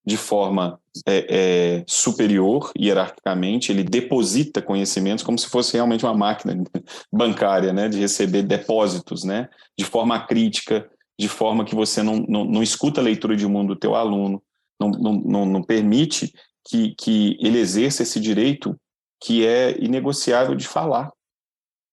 de 0.06 0.16
forma 0.16 0.78
é, 1.04 1.26
é, 1.28 1.84
superior, 1.88 2.70
hierarquicamente, 2.78 3.72
ele 3.72 3.82
deposita 3.82 4.62
conhecimentos 4.62 5.24
como 5.24 5.36
se 5.36 5.48
fosse 5.48 5.74
realmente 5.74 6.04
uma 6.04 6.14
máquina 6.14 6.62
bancária, 7.12 7.72
né, 7.72 7.88
de 7.88 7.98
receber 7.98 8.44
depósitos, 8.44 9.24
né, 9.24 9.48
de 9.76 9.84
forma 9.84 10.24
crítica, 10.24 10.88
de 11.18 11.28
forma 11.28 11.64
que 11.64 11.74
você 11.74 12.04
não, 12.04 12.18
não, 12.28 12.44
não 12.44 12.62
escuta 12.62 13.00
a 13.00 13.04
leitura 13.04 13.34
de 13.34 13.48
mundo 13.48 13.74
do 13.74 13.80
teu 13.80 13.96
aluno, 13.96 14.40
não, 14.80 14.90
não, 14.90 15.46
não 15.46 15.62
permite 15.62 16.32
que, 16.64 16.94
que 16.94 17.36
ele 17.40 17.58
exerça 17.58 18.02
esse 18.02 18.20
direito 18.20 18.78
que 19.22 19.46
é 19.46 19.76
inegociável 19.82 20.54
de 20.54 20.66
falar, 20.66 21.10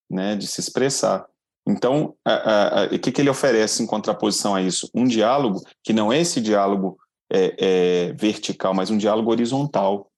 né, 0.09 0.35
de 0.35 0.47
se 0.47 0.59
expressar. 0.59 1.25
Então, 1.67 2.15
o 2.91 2.99
que, 2.99 3.11
que 3.11 3.21
ele 3.21 3.29
oferece 3.29 3.81
em 3.81 3.87
contraposição 3.87 4.53
a 4.53 4.61
isso? 4.61 4.89
Um 4.93 5.05
diálogo 5.05 5.61
que 5.81 5.93
não 5.93 6.11
é 6.11 6.19
esse 6.19 6.41
diálogo 6.41 6.97
é, 7.31 7.55
é, 7.57 8.13
vertical, 8.13 8.73
mas 8.73 8.89
um 8.89 8.97
diálogo 8.97 9.31
horizontal, 9.31 10.11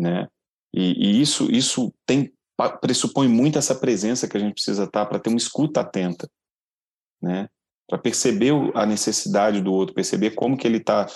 né? 0.00 0.26
E, 0.72 0.92
e, 1.06 1.20
isso 1.20 1.50
isso 1.50 1.92
tem 2.06 2.32
pressupõe 2.80 3.28
muito 3.28 3.58
essa 3.58 3.74
presença 3.74 4.26
que 4.26 4.36
a 4.36 4.40
gente 4.40 4.54
precisa 4.54 4.84
estar 4.84 5.06
para 5.06 5.18
ter 5.18 5.28
uma 5.28 5.38
escuta 5.38 5.80
atenta, 5.80 6.28
né? 7.22 7.48
Para 7.86 7.98
perceber 7.98 8.52
a 8.74 8.84
necessidade 8.86 9.60
do 9.60 9.72
outro, 9.72 9.94
perceber 9.94 10.30
como 10.30 10.56
que 10.56 10.66
ele 10.66 10.78
está 10.78 11.06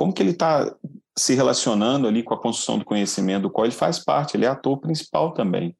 como 0.00 0.14
que 0.14 0.22
ele 0.22 0.30
está 0.30 0.74
se 1.14 1.34
relacionando 1.34 2.08
ali 2.08 2.22
com 2.22 2.32
a 2.32 2.40
construção 2.40 2.78
do 2.78 2.86
conhecimento, 2.86 3.42
do 3.42 3.50
qual 3.50 3.66
ele 3.66 3.74
faz 3.74 3.98
parte, 3.98 4.34
ele 4.34 4.46
é 4.46 4.48
ator 4.48 4.78
principal 4.78 5.34
também. 5.34 5.76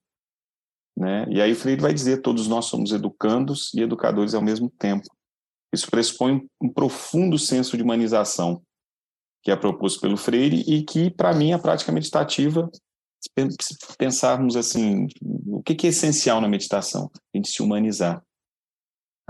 Né? 0.95 1.25
E 1.31 1.41
aí 1.41 1.53
o 1.53 1.57
Freire 1.57 1.81
vai 1.81 1.95
dizer: 1.95 2.21
todos 2.21 2.47
nós 2.47 2.67
somos 2.67 2.93
educandos 2.93 3.73
e 3.73 3.81
educadores 3.81 4.35
ao 4.35 4.43
mesmo 4.43 4.69
tempo. 4.79 5.07
Isso 5.73 5.91
pressupõe 5.91 6.47
um 6.61 6.69
profundo 6.69 7.39
senso 7.39 7.79
de 7.79 7.83
humanização 7.83 8.63
que 9.43 9.51
é 9.51 9.57
proposto 9.57 10.03
pelo 10.03 10.19
Freire 10.19 10.65
e 10.69 10.83
que, 10.83 11.11
para 11.11 11.33
mim, 11.33 11.55
a 11.55 11.59
prática 11.59 11.91
meditativa, 11.91 12.71
se 13.23 13.97
pensarmos 13.97 14.55
assim, 14.55 15.07
o 15.47 15.63
que 15.63 15.87
é 15.87 15.89
essencial 15.89 16.43
na 16.43 16.49
meditação? 16.49 17.11
A 17.33 17.39
gente 17.39 17.49
se 17.49 17.63
humanizar. 17.63 18.23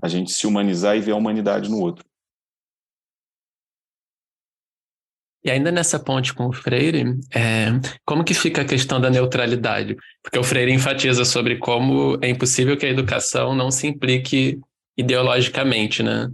A 0.02 0.08
gente 0.08 0.32
se 0.32 0.48
humanizar 0.48 0.96
e 0.96 1.00
ver 1.00 1.12
a 1.12 1.16
humanidade 1.16 1.70
no 1.70 1.78
outro. 1.78 2.09
E 5.42 5.50
ainda 5.50 5.70
nessa 5.72 5.98
ponte 5.98 6.34
com 6.34 6.48
o 6.48 6.52
Freire, 6.52 7.18
é, 7.34 7.68
como 8.04 8.22
que 8.22 8.34
fica 8.34 8.60
a 8.60 8.64
questão 8.64 9.00
da 9.00 9.08
neutralidade? 9.08 9.96
Porque 10.22 10.38
o 10.38 10.44
Freire 10.44 10.72
enfatiza 10.72 11.24
sobre 11.24 11.56
como 11.56 12.18
é 12.20 12.28
impossível 12.28 12.76
que 12.76 12.84
a 12.84 12.90
educação 12.90 13.54
não 13.54 13.70
se 13.70 13.86
implique 13.86 14.60
ideologicamente, 14.98 16.02
né? 16.02 16.28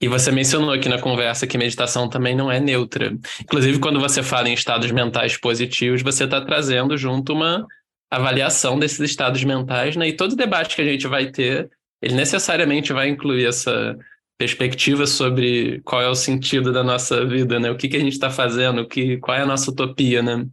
E 0.00 0.08
você 0.08 0.30
mencionou 0.30 0.72
aqui 0.72 0.88
na 0.88 1.00
conversa 1.00 1.46
que 1.46 1.56
meditação 1.56 2.08
também 2.08 2.36
não 2.36 2.52
é 2.52 2.60
neutra. 2.60 3.16
Inclusive, 3.40 3.78
quando 3.78 3.98
você 3.98 4.22
fala 4.22 4.50
em 4.50 4.52
estados 4.52 4.90
mentais 4.90 5.38
positivos, 5.38 6.02
você 6.02 6.24
está 6.24 6.44
trazendo 6.44 6.94
junto 6.98 7.32
uma 7.32 7.66
avaliação 8.10 8.78
desses 8.78 9.00
estados 9.00 9.42
mentais, 9.42 9.96
né? 9.96 10.08
E 10.08 10.12
todo 10.12 10.36
debate 10.36 10.76
que 10.76 10.82
a 10.82 10.84
gente 10.84 11.06
vai 11.06 11.30
ter, 11.30 11.70
ele 12.02 12.14
necessariamente 12.14 12.92
vai 12.92 13.08
incluir 13.08 13.46
essa 13.46 13.96
perspectiva 14.44 15.06
sobre 15.06 15.80
qual 15.80 16.02
é 16.02 16.08
o 16.08 16.14
sentido 16.14 16.70
da 16.70 16.84
nossa 16.84 17.24
vida, 17.26 17.58
né? 17.58 17.70
O 17.70 17.78
que, 17.78 17.88
que 17.88 17.96
a 17.96 18.00
gente 18.00 18.12
está 18.12 18.30
fazendo, 18.30 18.82
o 18.82 18.88
que, 18.88 19.16
qual 19.16 19.36
é 19.36 19.40
a 19.40 19.46
nossa 19.46 19.70
utopia, 19.70 20.22
né? 20.22 20.46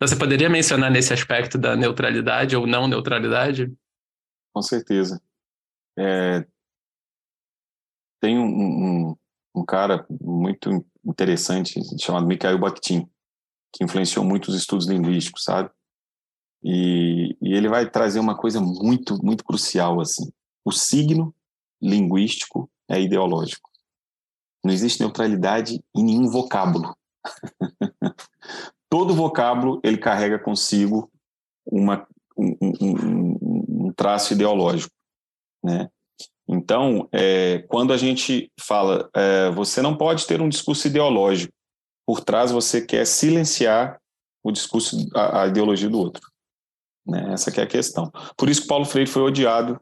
Você 0.00 0.14
poderia 0.16 0.48
mencionar 0.48 0.90
nesse 0.90 1.12
aspecto 1.12 1.58
da 1.58 1.74
neutralidade 1.74 2.56
ou 2.56 2.66
não 2.68 2.86
neutralidade? 2.86 3.72
Com 4.54 4.62
certeza. 4.62 5.20
É, 5.98 6.46
tem 8.20 8.38
um, 8.38 8.44
um, 8.44 9.16
um, 9.56 9.64
cara 9.64 10.06
muito 10.08 10.84
interessante 11.04 11.80
chamado 12.00 12.26
Mikhail 12.26 12.58
Bakhtin, 12.58 13.08
que 13.74 13.82
influenciou 13.82 14.24
muitos 14.24 14.54
estudos 14.54 14.86
linguísticos, 14.86 15.42
sabe? 15.42 15.68
E, 16.62 17.36
e 17.42 17.54
ele 17.54 17.68
vai 17.68 17.90
trazer 17.90 18.20
uma 18.20 18.36
coisa 18.36 18.60
muito, 18.60 19.18
muito 19.22 19.44
crucial, 19.44 20.00
assim. 20.00 20.32
O 20.64 20.70
signo 20.70 21.34
linguístico 21.80 22.70
é 22.92 23.00
ideológico. 23.00 23.70
Não 24.64 24.72
existe 24.72 25.00
neutralidade 25.00 25.82
em 25.96 26.04
nenhum 26.04 26.28
vocábulo. 26.28 26.94
Todo 28.88 29.14
vocábulo 29.14 29.80
ele 29.82 29.96
carrega 29.96 30.38
consigo 30.38 31.10
uma, 31.66 32.06
um, 32.36 32.56
um, 32.60 33.86
um 33.86 33.92
traço 33.96 34.34
ideológico, 34.34 34.92
né? 35.64 35.88
Então, 36.46 37.08
é, 37.12 37.60
quando 37.68 37.92
a 37.92 37.96
gente 37.96 38.52
fala, 38.60 39.08
é, 39.14 39.50
você 39.50 39.80
não 39.80 39.96
pode 39.96 40.26
ter 40.26 40.42
um 40.42 40.48
discurso 40.48 40.86
ideológico, 40.86 41.52
por 42.06 42.20
trás 42.20 42.50
você 42.50 42.84
quer 42.84 43.06
silenciar 43.06 43.98
o 44.42 44.50
discurso, 44.50 44.96
a, 45.14 45.42
a 45.42 45.46
ideologia 45.46 45.88
do 45.88 45.98
outro. 45.98 46.30
Né? 47.06 47.32
Essa 47.32 47.50
é 47.58 47.62
a 47.62 47.66
questão. 47.66 48.12
Por 48.36 48.50
isso 48.50 48.62
que 48.62 48.68
Paulo 48.68 48.84
Freire 48.84 49.10
foi 49.10 49.22
odiado 49.22 49.80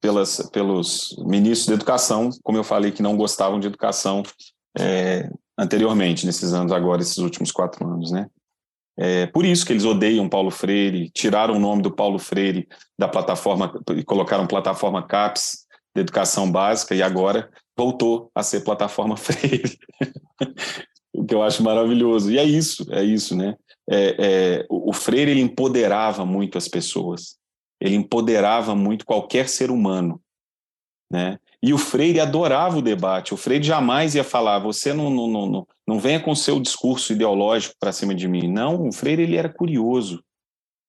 pelas, 0.00 0.48
pelos 0.50 1.14
ministros 1.18 1.66
de 1.66 1.74
educação, 1.74 2.30
como 2.42 2.58
eu 2.58 2.64
falei, 2.64 2.90
que 2.90 3.02
não 3.02 3.16
gostavam 3.16 3.60
de 3.60 3.66
educação 3.66 4.22
é, 4.78 5.30
anteriormente, 5.58 6.24
nesses 6.24 6.52
anos 6.52 6.72
agora, 6.72 7.02
esses 7.02 7.18
últimos 7.18 7.52
quatro 7.52 7.86
anos, 7.86 8.10
né? 8.10 8.26
É 8.96 9.26
por 9.26 9.46
isso 9.46 9.64
que 9.64 9.72
eles 9.72 9.84
odeiam 9.84 10.28
Paulo 10.28 10.50
Freire, 10.50 11.10
tiraram 11.10 11.56
o 11.56 11.60
nome 11.60 11.80
do 11.80 11.90
Paulo 11.90 12.18
Freire 12.18 12.68
da 12.98 13.08
plataforma 13.08 13.72
e 13.96 14.04
colocaram 14.04 14.46
plataforma 14.46 15.02
CAPES 15.02 15.66
de 15.94 16.02
educação 16.02 16.50
básica 16.50 16.94
e 16.94 17.02
agora 17.02 17.50
voltou 17.76 18.30
a 18.34 18.42
ser 18.42 18.60
plataforma 18.60 19.16
Freire, 19.18 19.78
o 21.14 21.24
que 21.24 21.34
eu 21.34 21.42
acho 21.42 21.62
maravilhoso. 21.62 22.30
E 22.30 22.38
é 22.38 22.44
isso, 22.44 22.86
é 22.90 23.02
isso, 23.02 23.34
né? 23.34 23.56
É, 23.88 24.16
é, 24.18 24.66
o 24.68 24.92
Freire 24.92 25.30
ele 25.30 25.40
empoderava 25.40 26.26
muito 26.26 26.58
as 26.58 26.68
pessoas 26.68 27.39
ele 27.80 27.96
empoderava 27.96 28.74
muito 28.74 29.06
qualquer 29.06 29.48
ser 29.48 29.70
humano, 29.70 30.20
né? 31.10 31.38
E 31.62 31.74
o 31.74 31.78
Freire 31.78 32.20
adorava 32.20 32.78
o 32.78 32.82
debate. 32.82 33.34
O 33.34 33.36
Freire 33.36 33.64
jamais 33.64 34.14
ia 34.14 34.24
falar: 34.24 34.58
você 34.58 34.94
não, 34.94 35.10
não, 35.10 35.26
não, 35.28 35.68
não 35.86 35.98
venha 35.98 36.20
com 36.20 36.34
seu 36.34 36.58
discurso 36.58 37.12
ideológico 37.12 37.74
para 37.78 37.92
cima 37.92 38.14
de 38.14 38.26
mim. 38.26 38.48
Não, 38.48 38.88
o 38.88 38.92
Freire 38.92 39.22
ele 39.22 39.36
era 39.36 39.48
curioso. 39.48 40.22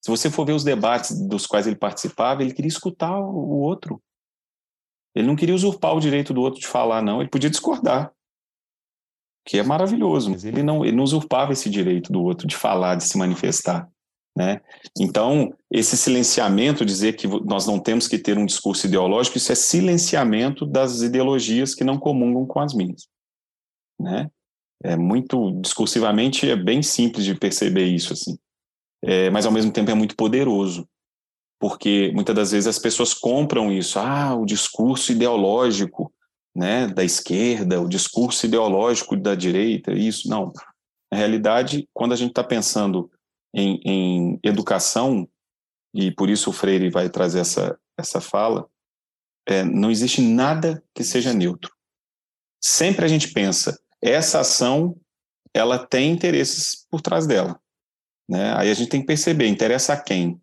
Se 0.04 0.10
você 0.10 0.32
for 0.32 0.46
ver 0.46 0.54
os 0.54 0.64
debates 0.64 1.20
dos 1.28 1.46
quais 1.46 1.68
ele 1.68 1.76
participava, 1.76 2.42
ele 2.42 2.54
queria 2.54 2.70
escutar 2.70 3.20
o 3.20 3.60
outro. 3.60 4.02
Ele 5.14 5.28
não 5.28 5.36
queria 5.36 5.54
usurpar 5.54 5.96
o 5.96 6.00
direito 6.00 6.34
do 6.34 6.42
outro 6.42 6.60
de 6.60 6.68
falar, 6.68 7.02
não. 7.02 7.20
Ele 7.20 7.30
podia 7.30 7.50
discordar, 7.50 8.12
que 9.46 9.60
é 9.60 9.64
maravilhoso, 9.64 10.32
mas 10.32 10.46
ele 10.46 10.64
não, 10.64 10.86
ele 10.86 10.96
não 10.96 11.04
usurpava 11.04 11.52
esse 11.52 11.70
direito 11.70 12.12
do 12.12 12.24
outro 12.24 12.48
de 12.48 12.56
falar, 12.56 12.96
de 12.96 13.04
se 13.04 13.18
manifestar. 13.18 13.90
Né? 14.36 14.62
Então, 14.98 15.54
esse 15.70 15.98
silenciamento, 15.98 16.86
dizer 16.86 17.14
que 17.14 17.28
nós 17.28 17.68
não 17.68 17.80
temos 17.80 18.08
que 18.08 18.18
ter 18.18 18.38
um 18.38 18.46
discurso 18.46 18.88
ideológico, 18.88 19.38
isso 19.38 19.52
é 19.52 19.56
silenciamento 19.56 20.66
das 20.66 21.02
ideologias 21.02 21.76
que 21.76 21.84
não 21.84 21.98
comungam 21.98 22.46
com 22.46 22.60
as 22.60 22.74
minhas. 22.74 23.08
Né? 24.00 24.30
É 24.84 24.96
muito, 24.96 25.52
discursivamente, 25.62 26.50
é 26.50 26.56
bem 26.56 26.82
simples 26.82 27.26
de 27.26 27.36
perceber 27.36 27.86
isso, 27.86 28.14
assim. 28.14 28.38
É, 29.04 29.30
mas, 29.30 29.46
ao 29.46 29.52
mesmo 29.52 29.72
tempo, 29.72 29.92
é 29.92 29.96
muito 29.96 30.16
poderoso, 30.16 30.88
porque 31.60 32.12
muitas 32.14 32.36
das 32.36 32.52
vezes 32.52 32.68
as 32.68 32.80
pessoas 32.80 33.14
compram 33.14 33.72
isso, 33.72 34.00
ah, 34.00 34.36
o 34.36 34.46
discurso 34.46 35.12
ideológico 35.12 36.12
né, 36.56 36.88
da 36.88 37.04
esquerda, 37.04 37.82
o 37.82 37.88
discurso 37.88 38.46
ideológico 38.46 39.16
da 39.16 39.36
direita, 39.36 39.92
isso. 39.92 40.30
Não. 40.30 40.52
Na 41.12 41.18
realidade, 41.18 41.88
quando 41.94 42.14
a 42.14 42.16
gente 42.16 42.30
está 42.30 42.44
pensando 42.44 43.10
em, 43.54 43.82
em 43.84 44.40
educação, 44.44 45.28
e 45.94 46.12
por 46.12 46.30
isso 46.30 46.50
o 46.50 46.54
Freire 46.54 46.90
vai 46.90 47.10
trazer 47.10 47.40
essa, 47.40 47.78
essa 47.98 48.22
fala, 48.22 48.68
é, 49.46 49.64
não 49.64 49.92
existe 49.92 50.22
nada 50.22 50.84
que 50.94 51.04
seja 51.04 51.34
neutro. 51.34 51.72
Sempre 52.64 53.06
a 53.06 53.08
gente 53.08 53.32
pensa, 53.34 53.80
essa 54.02 54.40
ação, 54.40 54.96
ela 55.54 55.86
tem 55.86 56.12
interesses 56.12 56.86
por 56.90 57.02
trás 57.02 57.28
dela. 57.28 57.60
Né? 58.30 58.54
Aí 58.56 58.70
a 58.70 58.74
gente 58.74 58.90
tem 58.90 59.02
que 59.02 59.08
perceber, 59.08 59.48
interessa 59.48 59.94
a 59.94 60.02
quem? 60.02 60.40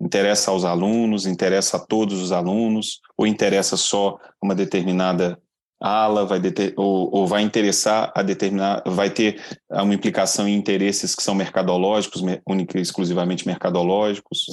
Interessa 0.00 0.50
aos 0.50 0.64
alunos, 0.64 1.26
interessa 1.26 1.76
a 1.76 1.80
todos 1.80 2.20
os 2.20 2.32
alunos, 2.32 3.00
ou 3.16 3.26
interessa 3.26 3.76
só 3.76 4.18
uma 4.42 4.54
determinada 4.54 5.40
ala 5.82 6.24
vai 6.24 6.38
deter, 6.38 6.72
ou, 6.76 7.14
ou, 7.14 7.26
vai 7.26 7.42
interessar 7.42 8.12
a 8.14 8.22
determinar, 8.22 8.82
vai 8.86 9.10
ter 9.10 9.42
uma 9.70 9.92
implicação 9.92 10.46
em 10.46 10.54
interesses 10.54 11.14
que 11.14 11.22
são 11.22 11.34
mercadológicos, 11.34 12.22
única 12.46 12.78
exclusivamente 12.78 13.46
mercadológicos, 13.46 14.46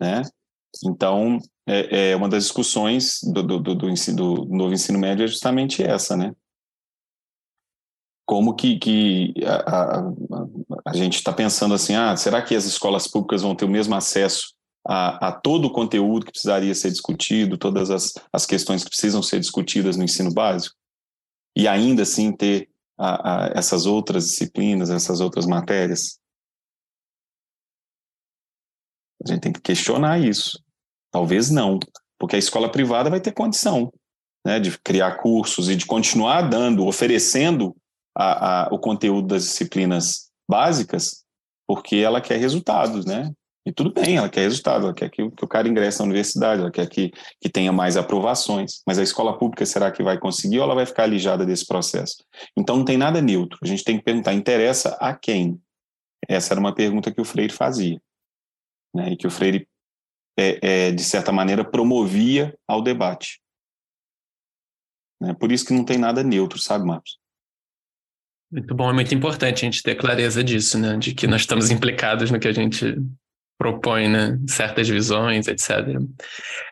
né? 0.00 0.22
Então, 0.84 1.38
é, 1.68 2.10
é 2.10 2.16
uma 2.16 2.28
das 2.28 2.44
discussões 2.44 3.20
do, 3.22 3.42
do, 3.42 3.60
do, 3.60 3.74
do, 3.74 3.90
ensino, 3.90 4.16
do 4.16 4.44
novo 4.46 4.72
ensino 4.72 4.98
médio 4.98 5.24
é 5.24 5.28
justamente 5.28 5.82
essa, 5.82 6.16
né? 6.16 6.32
Como 8.24 8.54
que, 8.54 8.78
que 8.78 9.34
a, 9.44 10.00
a, 10.00 10.12
a 10.86 10.96
gente 10.96 11.14
está 11.14 11.32
pensando 11.32 11.74
assim, 11.74 11.94
ah, 11.94 12.16
será 12.16 12.42
que 12.42 12.56
as 12.56 12.64
escolas 12.64 13.06
públicas 13.06 13.42
vão 13.42 13.54
ter 13.54 13.64
o 13.64 13.70
mesmo 13.70 13.94
acesso 13.94 14.55
a, 14.86 15.28
a, 15.28 15.32
todo 15.32 15.66
o 15.66 15.72
conteúdo 15.72 16.24
que 16.24 16.32
precisaria 16.32 16.74
ser 16.74 16.90
discutido, 16.90 17.58
todas 17.58 17.90
as, 17.90 18.14
as 18.32 18.46
questões 18.46 18.84
que 18.84 18.90
precisam 18.90 19.22
ser 19.22 19.40
discutidas 19.40 19.96
no 19.96 20.04
ensino 20.04 20.32
básico, 20.32 20.76
e 21.56 21.66
ainda 21.66 22.02
assim 22.02 22.30
ter 22.32 22.68
a, 22.96 23.46
a, 23.46 23.58
essas 23.58 23.84
outras 23.84 24.24
disciplinas, 24.28 24.90
essas 24.90 25.20
outras 25.20 25.46
matérias? 25.46 26.20
A 29.24 29.28
gente 29.28 29.40
tem 29.40 29.52
que 29.52 29.60
questionar 29.60 30.20
isso. 30.20 30.62
Talvez 31.10 31.50
não, 31.50 31.80
porque 32.18 32.36
a 32.36 32.38
escola 32.38 32.70
privada 32.70 33.10
vai 33.10 33.20
ter 33.20 33.32
condição 33.32 33.92
né, 34.46 34.60
de 34.60 34.78
criar 34.78 35.16
cursos 35.16 35.68
e 35.68 35.74
de 35.74 35.86
continuar 35.86 36.42
dando, 36.42 36.86
oferecendo 36.86 37.74
o 38.70 38.78
conteúdo 38.78 39.28
das 39.28 39.42
disciplinas 39.42 40.30
básicas, 40.48 41.24
porque 41.66 41.96
ela 41.96 42.20
quer 42.20 42.38
resultados, 42.38 43.04
né? 43.04 43.30
E 43.66 43.72
tudo 43.72 43.92
bem, 43.92 44.16
ela 44.16 44.28
quer 44.28 44.42
resultado, 44.42 44.84
ela 44.84 44.94
quer 44.94 45.10
que, 45.10 45.28
que 45.28 45.44
o 45.44 45.48
cara 45.48 45.66
ingresse 45.66 45.98
na 45.98 46.04
universidade, 46.04 46.60
ela 46.60 46.70
quer 46.70 46.88
que, 46.88 47.10
que 47.40 47.48
tenha 47.48 47.72
mais 47.72 47.96
aprovações. 47.96 48.80
Mas 48.86 48.96
a 48.96 49.02
escola 49.02 49.36
pública 49.36 49.66
será 49.66 49.90
que 49.90 50.04
vai 50.04 50.16
conseguir 50.16 50.58
ou 50.58 50.64
ela 50.64 50.74
vai 50.76 50.86
ficar 50.86 51.02
alijada 51.02 51.44
desse 51.44 51.66
processo? 51.66 52.24
Então 52.56 52.76
não 52.76 52.84
tem 52.84 52.96
nada 52.96 53.20
neutro. 53.20 53.58
A 53.60 53.66
gente 53.66 53.82
tem 53.82 53.98
que 53.98 54.04
perguntar: 54.04 54.34
interessa 54.34 54.90
a 55.00 55.12
quem? 55.12 55.60
Essa 56.28 56.54
era 56.54 56.60
uma 56.60 56.72
pergunta 56.72 57.12
que 57.12 57.20
o 57.20 57.24
Freire 57.24 57.52
fazia. 57.52 58.00
Né? 58.94 59.12
E 59.12 59.16
que 59.16 59.26
o 59.26 59.30
Freire, 59.30 59.68
é, 60.38 60.86
é, 60.86 60.92
de 60.92 61.02
certa 61.02 61.32
maneira, 61.32 61.64
promovia 61.64 62.56
ao 62.68 62.80
debate. 62.80 63.40
Né? 65.20 65.34
Por 65.34 65.50
isso 65.50 65.66
que 65.66 65.74
não 65.74 65.84
tem 65.84 65.98
nada 65.98 66.22
neutro, 66.22 66.60
sabe, 66.60 66.86
Marcos? 66.86 67.18
Muito 68.48 68.72
bom, 68.76 68.88
é 68.88 68.92
muito 68.92 69.12
importante 69.12 69.64
a 69.64 69.68
gente 69.68 69.82
ter 69.82 69.96
clareza 69.96 70.44
disso, 70.44 70.78
né? 70.78 70.96
De 70.96 71.12
que 71.12 71.26
nós 71.26 71.40
estamos 71.40 71.68
implicados 71.68 72.30
no 72.30 72.38
que 72.38 72.46
a 72.46 72.52
gente 72.52 72.94
propõe, 73.58 74.08
né? 74.08 74.38
Certas 74.48 74.88
visões, 74.88 75.48
etc. 75.48 75.98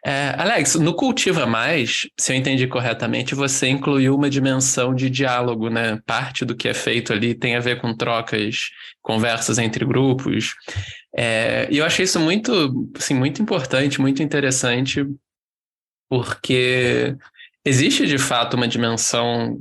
É, 0.05 0.35
Alex, 0.37 0.75
no 0.75 0.95
Cultiva 0.95 1.47
Mais, 1.47 2.07
se 2.19 2.33
eu 2.33 2.37
entendi 2.37 2.67
corretamente, 2.67 3.35
você 3.35 3.69
incluiu 3.69 4.15
uma 4.15 4.29
dimensão 4.29 4.95
de 4.95 5.09
diálogo, 5.09 5.71
né? 5.71 5.99
Parte 6.07 6.45
do 6.45 6.55
que 6.55 6.69
é 6.69 6.75
feito 6.75 7.13
ali 7.13 7.35
tem 7.35 7.57
a 7.57 7.61
ver 7.61 7.81
com 7.81 7.97
trocas, 7.97 8.71
conversas 9.01 9.59
entre 9.59 9.85
grupos. 9.85 10.55
É, 11.17 11.67
e 11.71 11.79
eu 11.79 11.87
achei 11.87 12.05
isso 12.05 12.21
muito, 12.21 12.91
assim, 12.97 13.15
muito 13.15 13.41
importante, 13.41 14.01
muito 14.01 14.23
interessante, 14.23 15.07
porque 16.09 17.17
existe 17.65 18.07
de 18.07 18.19
fato 18.19 18.55
uma 18.55 18.69
dimensão, 18.69 19.59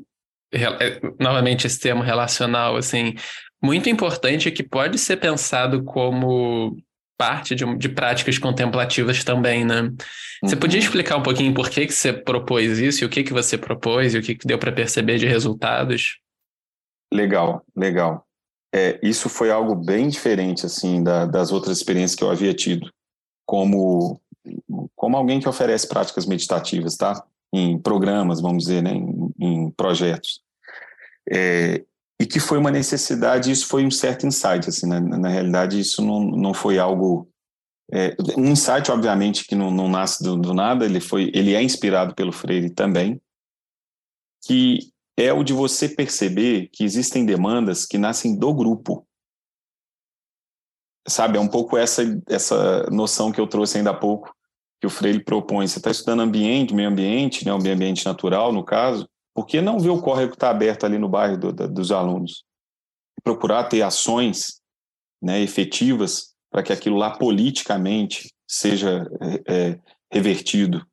é, 0.52 1.00
novamente 1.20 1.68
esse 1.68 1.80
termo 1.80 2.04
relacional, 2.04 2.76
assim, 2.76 3.16
muito 3.64 3.90
importante 3.90 4.52
que 4.52 4.62
pode 4.62 4.98
ser 4.98 5.18
pensado 5.18 5.84
como 5.86 6.78
parte 7.18 7.56
de, 7.56 7.66
de 7.78 7.90
práticas 7.90 8.38
contemplativas 8.38 9.24
também, 9.24 9.64
né? 9.66 9.92
Você 10.44 10.56
podia 10.56 10.80
uhum. 10.80 10.86
explicar 10.86 11.18
um 11.18 11.24
pouquinho 11.24 11.54
por 11.54 11.70
que, 11.70 11.86
que 11.86 11.94
você 11.94 12.12
propôs 12.12 12.80
isso 12.80 13.04
e 13.04 13.06
o 13.06 13.10
que, 13.10 13.24
que 13.24 13.34
você 13.34 13.58
propôs 13.58 14.14
e 14.14 14.18
o 14.18 14.22
que, 14.22 14.36
que 14.36 14.48
deu 14.48 14.58
para 14.58 14.72
perceber 14.72 15.18
de 15.18 15.26
resultados? 15.26 16.20
Legal, 17.14 17.64
legal. 17.76 18.26
É, 18.74 19.00
isso 19.04 19.30
foi 19.30 19.52
algo 19.52 19.76
bem 19.76 20.10
diferente 20.10 20.66
assim 20.66 21.04
da, 21.04 21.26
das 21.26 21.52
outras 21.52 21.78
experiências 21.78 22.16
que 22.16 22.24
eu 22.24 22.32
havia 22.32 22.54
tido, 22.54 22.92
como 23.46 24.20
como 24.96 25.16
alguém 25.16 25.40
que 25.40 25.48
oferece 25.48 25.88
práticas 25.88 26.26
meditativas, 26.26 26.98
tá? 26.98 27.24
Em 27.54 27.80
programas, 27.80 28.42
vamos 28.42 28.66
dizer, 28.66 28.82
né? 28.82 28.92
em, 28.92 29.34
em 29.40 29.72
projetos. 29.72 30.42
É, 31.32 31.84
e 32.24 32.26
que 32.26 32.40
foi 32.40 32.58
uma 32.58 32.72
necessidade, 32.72 33.52
isso 33.52 33.68
foi 33.68 33.86
um 33.86 33.92
certo 33.92 34.26
insight, 34.26 34.70
assim, 34.70 34.88
na, 34.88 35.02
na 35.02 35.28
realidade 35.28 35.78
isso 35.78 36.02
não, 36.02 36.22
não 36.22 36.54
foi 36.54 36.80
algo, 36.80 37.30
é, 37.92 38.16
um 38.38 38.46
insight 38.46 38.90
obviamente 38.90 39.46
que 39.46 39.56
não, 39.56 39.70
não 39.70 39.90
nasce 39.90 40.24
do, 40.24 40.38
do, 40.38 40.54
nada, 40.54 40.86
ele 40.86 41.02
foi, 41.02 41.30
ele 41.34 41.54
é 41.54 41.62
inspirado 41.62 42.16
pelo 42.16 42.32
Freire 42.32 42.70
também, 42.70 43.22
que 44.46 44.90
é 45.18 45.34
o 45.34 45.44
de 45.44 45.52
você 45.52 45.90
perceber 45.90 46.70
que 46.72 46.86
existem 46.86 47.26
demandas 47.26 47.86
que 47.86 47.98
nascem 47.98 48.40
do 48.40 48.54
grupo, 48.54 49.06
sabe, 51.06 51.38
é 51.38 51.42
um 51.42 51.50
pouco 51.50 51.76
essa, 51.76 52.04
essa 52.30 52.90
noção 52.90 53.34
que 53.34 53.42
eu 53.42 53.48
trouxe 53.48 53.80
ainda 53.80 53.90
há 53.90 53.94
pouco, 53.94 54.34
que 54.80 54.88
o 54.88 54.90
Freire 54.90 55.22
propõe, 55.22 55.68
você 55.68 55.78
está 55.78 55.92
estudando 55.92 56.22
ambiente, 56.22 56.74
meio 56.74 56.88
ambiente, 56.88 57.46
né, 57.46 57.54
o 57.54 57.60
meio 57.60 57.76
ambiente 57.76 58.06
natural 58.06 58.54
no 58.54 58.64
caso, 58.64 59.10
por 59.34 59.46
que 59.46 59.62
não 59.62 59.80
ver 59.80 59.90
o 59.90 60.02
córrego 60.02 60.32
que 60.32 60.36
está 60.36 60.50
aberto 60.50 60.86
ali 60.86 60.98
no 60.98 61.10
bairro 61.10 61.38
do, 61.38 61.52
do, 61.52 61.68
dos 61.68 61.92
alunos? 61.92 62.44
Procurar 63.24 63.66
ter 63.66 63.82
ações 63.82 64.62
né, 65.22 65.42
efetivas 65.42 66.34
para 66.52 66.62
que 66.62 66.72
aquilo 66.72 66.98
lá 66.98 67.18
politicamente 67.18 68.32
seja 68.48 69.10
é, 69.48 69.54
é, 69.54 69.80
revertido, 70.12 70.86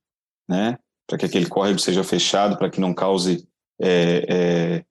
né? 0.49 0.79
para 1.07 1.19
que 1.19 1.27
aquele 1.27 1.47
córrego 1.47 1.79
seja 1.79 2.03
fechado, 2.03 2.57
para 2.57 2.71
que 2.71 2.81
não 2.81 2.95
cause 2.95 3.47
é, 3.81 4.25
é, 4.29 4.85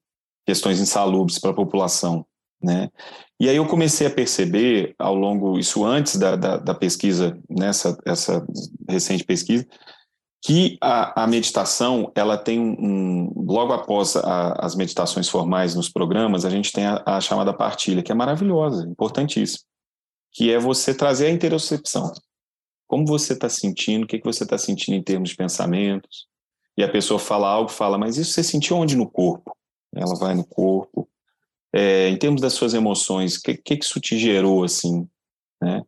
questões 0.46 0.80
insalubres 0.80 1.40
para 1.40 1.52
a 1.52 1.56
população. 1.56 2.26
Né? 2.62 2.90
E 3.40 3.48
aí 3.48 3.56
eu 3.56 3.66
comecei 3.66 4.06
a 4.06 4.12
perceber 4.12 4.94
ao 5.00 5.16
longo, 5.16 5.58
isso 5.58 5.86
antes 5.86 6.18
da, 6.18 6.36
da, 6.36 6.58
da 6.58 6.76
pesquisa, 6.76 7.40
nessa 7.50 7.98
essa 8.06 8.46
recente 8.88 9.24
pesquisa, 9.24 9.66
que 10.42 10.78
a, 10.82 11.24
a, 11.24 11.28
meditação 11.28 12.12
ela 12.16 12.38
tem 12.38 12.60
um, 12.60 13.32
logo 13.36 13.74
após 13.74 14.16
a, 14.16 14.54
as 14.66 14.74
meditações 14.74 15.28
formais 15.28 15.76
nos 15.76 15.90
programas 15.90 16.46
a 16.46 16.50
gente 16.50 16.72
tem 16.72 16.86
a, 16.86 17.04
a, 17.06 17.22
chamada 17.22 17.54
partilha 17.54 18.02
que 18.02 18.12
é 18.12 18.16
maravilhosa 18.16 18.88
importantíssima 18.88 19.68
que 20.32 20.52
é 20.52 20.60
você 20.60 20.94
trazer 20.94 21.28
a 21.28 21.32
interocepção. 21.32 22.12
Como 22.88 23.06
você 23.06 23.34
está 23.34 23.50
sentindo 23.50 24.04
o 24.04 24.08
que, 24.08 24.20
que 24.20 24.26
você 24.26 24.44
está 24.44 24.58
sentindo 24.58 24.96
em 24.96 25.04
termos 25.04 25.30
de 25.30 25.36
pensamentos? 25.36 26.28
E 26.78 26.84
a 26.84 26.90
pessoa 26.90 27.20
fala 27.20 27.50
algo 27.50 27.70
fala 27.70 27.98
mas 27.98 28.18
isso 28.18 28.32
você 28.32 28.44
sentiu 28.44 28.78
onde 28.78 28.96
no 28.96 29.10
corpo? 29.10 29.56
Ela 29.94 30.16
vai 30.16 30.36
no 30.36 30.46
corpo. 30.46 31.10
É, 31.74 32.10
em 32.10 32.18
termos 32.18 32.42
das 32.42 32.54
suas 32.54 32.74
emoções 32.74 33.36
o 33.36 33.42
que, 33.42 33.56
que, 33.56 33.78
que 33.78 33.86
isso 33.86 34.00
te 34.00 34.18
gerou 34.18 34.64
assim 34.64 35.08
né 35.62 35.84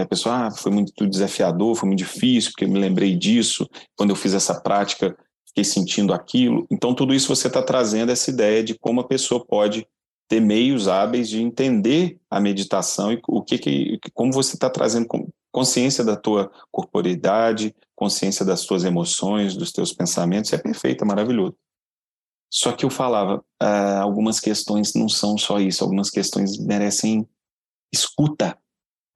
a 0.00 0.06
pessoa, 0.06 0.46
ah, 0.46 0.50
foi 0.50 0.72
muito 0.72 1.06
desafiador, 1.06 1.74
foi 1.74 1.88
muito 1.88 1.98
difícil, 1.98 2.50
porque 2.50 2.64
eu 2.64 2.68
me 2.68 2.78
lembrei 2.78 3.14
disso, 3.14 3.68
quando 3.94 4.10
eu 4.10 4.16
fiz 4.16 4.32
essa 4.32 4.58
prática, 4.60 5.16
fiquei 5.48 5.64
sentindo 5.64 6.14
aquilo. 6.14 6.66
Então, 6.70 6.94
tudo 6.94 7.12
isso 7.12 7.34
você 7.34 7.46
está 7.46 7.62
trazendo 7.62 8.10
essa 8.10 8.30
ideia 8.30 8.64
de 8.64 8.74
como 8.78 9.00
a 9.00 9.06
pessoa 9.06 9.44
pode 9.44 9.86
ter 10.28 10.40
meios 10.40 10.88
hábeis 10.88 11.28
de 11.28 11.42
entender 11.42 12.18
a 12.30 12.40
meditação 12.40 13.12
e 13.12 13.20
o 13.28 13.42
que, 13.42 13.58
que 13.58 13.98
como 14.14 14.32
você 14.32 14.54
está 14.54 14.70
trazendo 14.70 15.06
consciência 15.50 16.02
da 16.02 16.16
tua 16.16 16.50
corporeidade, 16.70 17.74
consciência 17.94 18.42
das 18.42 18.64
tuas 18.64 18.84
emoções, 18.84 19.54
dos 19.54 19.70
teus 19.70 19.92
pensamentos, 19.92 20.50
é 20.54 20.58
perfeito, 20.58 21.04
é 21.04 21.06
maravilhoso. 21.06 21.54
Só 22.50 22.72
que 22.72 22.84
eu 22.84 22.90
falava, 22.90 23.44
ah, 23.60 24.00
algumas 24.00 24.40
questões 24.40 24.94
não 24.94 25.08
são 25.08 25.36
só 25.36 25.60
isso, 25.60 25.84
algumas 25.84 26.08
questões 26.08 26.58
merecem 26.58 27.28
escuta, 27.92 28.58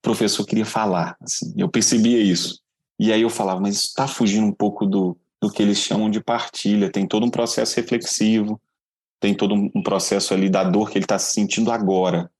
professor 0.06 0.46
queria 0.46 0.64
falar. 0.64 1.16
Assim, 1.20 1.52
eu 1.56 1.68
percebia 1.68 2.20
isso. 2.20 2.60
E 2.96 3.12
aí 3.12 3.22
eu 3.22 3.28
falava, 3.28 3.60
mas 3.60 3.82
está 3.82 4.06
fugindo 4.06 4.46
um 4.46 4.52
pouco 4.52 4.86
do, 4.86 5.18
do 5.42 5.50
que 5.50 5.60
eles 5.60 5.78
chamam 5.78 6.08
de 6.08 6.22
partilha. 6.22 6.88
Tem 6.88 7.08
todo 7.08 7.26
um 7.26 7.30
processo 7.30 7.74
reflexivo, 7.74 8.60
tem 9.18 9.34
todo 9.34 9.52
um 9.52 9.82
processo 9.82 10.32
ali 10.32 10.48
da 10.48 10.62
dor 10.62 10.90
que 10.90 10.98
ele 10.98 11.04
está 11.04 11.18
sentindo 11.18 11.72
agora. 11.72 12.30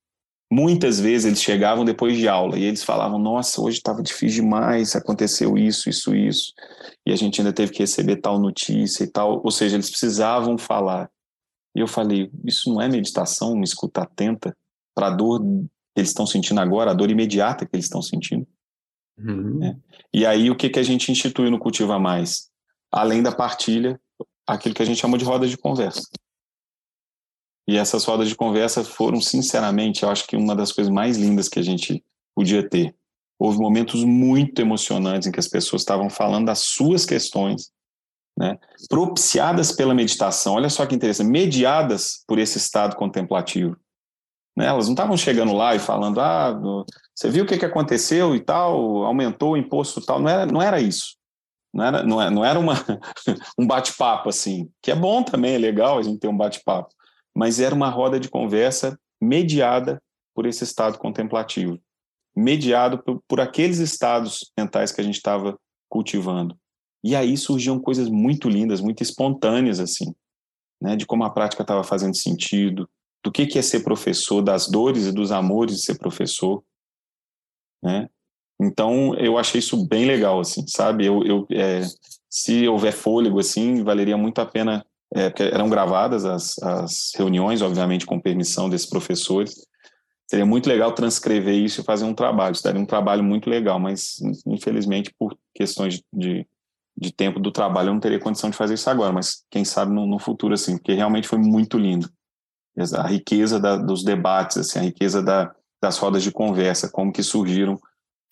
Muitas 0.49 1.01
vezes 1.01 1.25
eles 1.25 1.43
chegavam 1.43 1.85
depois 1.85 2.17
de 2.17 2.29
aula 2.29 2.57
e 2.57 2.63
eles 2.63 2.85
falavam: 2.85 3.19
Nossa, 3.19 3.61
hoje 3.61 3.79
estava 3.79 4.01
difícil 4.01 4.45
demais, 4.45 4.95
aconteceu 4.95 5.59
isso, 5.59 5.91
isso, 5.91 6.15
isso, 6.15 6.53
e 7.05 7.11
a 7.11 7.17
gente 7.17 7.41
ainda 7.41 7.53
teve 7.53 7.73
que 7.73 7.81
receber 7.81 8.19
tal 8.19 8.39
notícia 8.39 9.03
e 9.03 9.09
tal. 9.09 9.43
Ou 9.43 9.51
seja, 9.51 9.75
eles 9.75 9.91
precisavam 9.91 10.57
falar. 10.57 11.11
E 11.75 11.81
eu 11.81 11.89
falei: 11.89 12.31
Isso 12.45 12.73
não 12.73 12.81
é 12.81 12.89
meditação, 12.89 13.55
uma 13.55 13.65
escuta 13.65 14.03
atenta 14.03 14.57
para 14.95 15.09
a 15.09 15.11
dor 15.11 15.41
eles 16.01 16.11
estão 16.11 16.27
sentindo 16.27 16.61
agora, 16.61 16.91
a 16.91 16.95
dor 16.95 17.11
imediata 17.11 17.67
que 17.67 17.75
eles 17.75 17.87
estão 17.87 18.03
sentindo. 18.03 18.47
Uhum. 19.19 19.59
Né? 19.59 19.79
E 20.13 20.27
aí, 20.27 20.51
o 20.51 20.57
que, 20.57 20.69
que 20.69 20.79
a 20.79 20.83
gente 20.83 21.11
institui 21.11 21.51
no 21.51 21.59
Cultiva 21.59 21.99
Mais? 21.99 22.51
Além 22.93 23.23
da 23.23 23.33
partilha, 23.33 24.01
aquilo 24.47 24.75
que 24.75 24.83
a 24.83 24.87
gente 24.87 25.01
chama 25.01 25.19
de 25.19 25.25
rodas 25.25 25.51
de 25.51 25.57
conversa. 25.57 26.09
E 27.69 27.77
essas 27.77 28.05
rodas 28.05 28.29
de 28.29 28.37
conversa 28.37 28.85
foram, 28.85 29.21
sinceramente, 29.21 30.05
eu 30.05 30.11
acho 30.11 30.27
que 30.27 30.37
uma 30.37 30.55
das 30.55 30.71
coisas 30.71 30.93
mais 30.93 31.17
lindas 31.17 31.49
que 31.49 31.59
a 31.59 31.63
gente 31.63 32.05
podia 32.35 32.67
ter. 32.69 32.95
Houve 33.39 33.59
momentos 33.59 34.05
muito 34.05 34.61
emocionantes 34.61 35.27
em 35.27 35.33
que 35.33 35.41
as 35.41 35.49
pessoas 35.49 35.83
estavam 35.83 36.09
falando 36.09 36.47
das 36.47 36.61
suas 36.61 37.05
questões, 37.05 37.71
né? 38.39 38.59
propiciadas 38.89 39.73
pela 39.73 39.95
meditação. 39.95 40.55
Olha 40.55 40.71
só 40.71 40.87
que 40.87 40.95
interessante, 40.95 41.29
mediadas 41.29 42.23
por 42.27 42.39
esse 42.39 42.57
estado 42.57 42.97
contemplativo. 42.97 43.77
Né? 44.57 44.67
Elas 44.67 44.87
não 44.87 44.95
estavam 44.95 45.17
chegando 45.17 45.53
lá 45.53 45.75
e 45.75 45.79
falando, 45.79 46.21
ah, 46.21 46.59
você 47.15 47.29
viu 47.29 47.45
o 47.45 47.47
que, 47.47 47.59
que 47.59 47.65
aconteceu 47.65 48.35
e 48.35 48.41
tal, 48.41 49.05
aumentou 49.05 49.53
o 49.53 49.57
imposto 49.57 50.01
tal. 50.01 50.21
Não 50.21 50.29
era, 50.29 50.47
não 50.47 50.63
era 50.63 50.81
isso. 50.81 51.17
Não 51.73 51.85
era, 51.85 52.03
não 52.03 52.23
era, 52.23 52.31
não 52.31 52.45
era 52.45 52.59
uma, 52.59 52.75
um 53.59 53.67
bate-papo 53.67 54.31
assim, 54.31 54.71
que 54.81 54.91
é 54.91 54.95
bom 54.95 55.23
também, 55.23 55.57
é 55.57 55.59
legal 55.59 55.99
a 55.99 56.03
gente 56.03 56.19
ter 56.19 56.29
um 56.29 56.37
bate-papo, 56.37 56.89
mas 57.35 57.61
era 57.61 57.75
uma 57.75 57.91
roda 57.91 58.19
de 58.19 58.31
conversa 58.31 58.99
mediada 59.21 60.01
por 60.35 60.47
esse 60.47 60.65
estado 60.65 60.97
contemplativo, 60.97 61.79
mediado 62.35 63.03
por, 63.03 63.23
por 63.29 63.41
aqueles 63.43 63.79
estados 63.79 64.51
mentais 64.57 64.91
que 64.91 65.03
a 65.03 65.05
gente 65.05 65.17
estava 65.17 65.59
cultivando. 65.87 66.57
E 67.05 67.15
aí 67.15 67.37
surgiam 67.37 67.79
coisas 67.79 68.09
muito 68.09 68.49
lindas, 68.49 68.81
muito 68.81 69.03
espontâneas, 69.03 69.79
assim, 69.79 70.15
né, 70.81 70.97
de 70.97 71.05
como 71.05 71.25
a 71.25 71.31
prática 71.31 71.63
estava 71.63 71.85
fazendo 71.85 72.17
sentido, 72.17 72.89
do 73.27 73.33
que, 73.33 73.45
que 73.45 73.59
é 73.59 73.63
ser 73.63 73.81
professor, 73.81 74.41
das 74.41 74.69
dores 74.69 75.07
e 75.07 75.13
dos 75.13 75.33
amores 75.33 75.75
de 75.75 75.83
ser 75.83 75.99
professor, 75.99 76.63
né? 77.83 78.09
Então, 78.61 79.17
eu 79.17 79.37
achei 79.37 79.59
isso 79.59 79.85
bem 79.85 80.07
legal, 80.07 80.39
assim, 80.39 80.65
sabe? 80.69 81.05
Eu, 81.05 81.25
eu 81.25 81.47
é, 81.51 81.83
se 82.31 82.69
houver 82.69 82.93
fôlego, 82.93 83.41
assim, 83.41 83.83
valeria 83.83 84.17
muito 84.17 84.41
a 84.41 84.47
pena, 84.47 84.87
é, 85.13 85.29
porque 85.29 85.43
eram 85.43 85.69
gravadas 85.69 86.25
as, 86.25 86.57
as 86.61 87.13
reuniões, 87.17 87.63
obviamente, 87.63 88.07
com 88.07 88.21
permissão 88.21 88.71
desses 88.71 88.89
professores. 88.89 89.67
Seria 90.31 90.47
muito 90.47 90.69
legal 90.69 90.93
transcrever 90.93 91.55
isso 91.55 91.81
e 91.81 91.85
fazer 91.85 92.05
um 92.05 92.15
trabalho. 92.15 92.53
Isso 92.53 92.63
daria 92.63 92.81
um 92.81 92.87
trabalho 92.87 93.25
muito 93.25 93.51
legal, 93.51 93.81
mas, 93.81 94.19
infelizmente, 94.47 95.13
por 95.19 95.37
questões 95.53 96.01
de, 96.13 96.47
de 96.97 97.13
tempo 97.13 97.41
do 97.41 97.51
trabalho, 97.51 97.89
eu 97.89 97.95
não 97.95 98.01
teria 98.01 98.21
condição 98.21 98.51
de 98.51 98.57
fazer 98.57 98.75
isso 98.75 98.89
agora, 98.89 99.13
mas 99.13 99.45
quem 99.51 99.65
sabe 99.65 99.93
no, 99.93 100.07
no 100.07 100.21
futuro, 100.21 100.55
assim, 100.55 100.77
porque 100.77 100.95
realmente 100.95 101.27
foi 101.27 101.39
muito 101.39 101.77
lindo 101.77 102.09
a 102.95 103.07
riqueza 103.07 103.59
da, 103.59 103.77
dos 103.77 104.05
debates, 104.05 104.59
assim, 104.59 104.79
a 104.79 104.83
riqueza 104.83 105.23
da, 105.23 105.55
das 105.83 105.99
rodas 105.99 106.23
de 106.23 106.31
conversa, 106.31 106.91
como 106.91 107.13
que 107.13 107.23
surgiram 107.23 107.81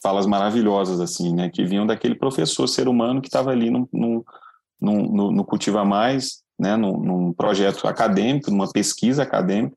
falas 0.02 0.26
maravilhosas, 0.26 1.00
assim, 1.00 1.34
né, 1.34 1.48
que 1.48 1.64
vinham 1.64 1.86
daquele 1.86 2.14
professor 2.14 2.66
ser 2.66 2.88
humano 2.88 3.22
que 3.22 3.28
estava 3.28 3.50
ali 3.50 3.70
no, 3.70 3.88
no, 3.90 4.24
no, 4.80 5.32
no, 5.32 5.44
Cultiva 5.44 5.84
Mais, 5.84 6.42
né, 6.58 6.76
num, 6.76 6.98
num 6.98 7.32
projeto 7.32 7.88
acadêmico, 7.88 8.50
numa 8.50 8.70
pesquisa 8.70 9.22
acadêmica, 9.22 9.74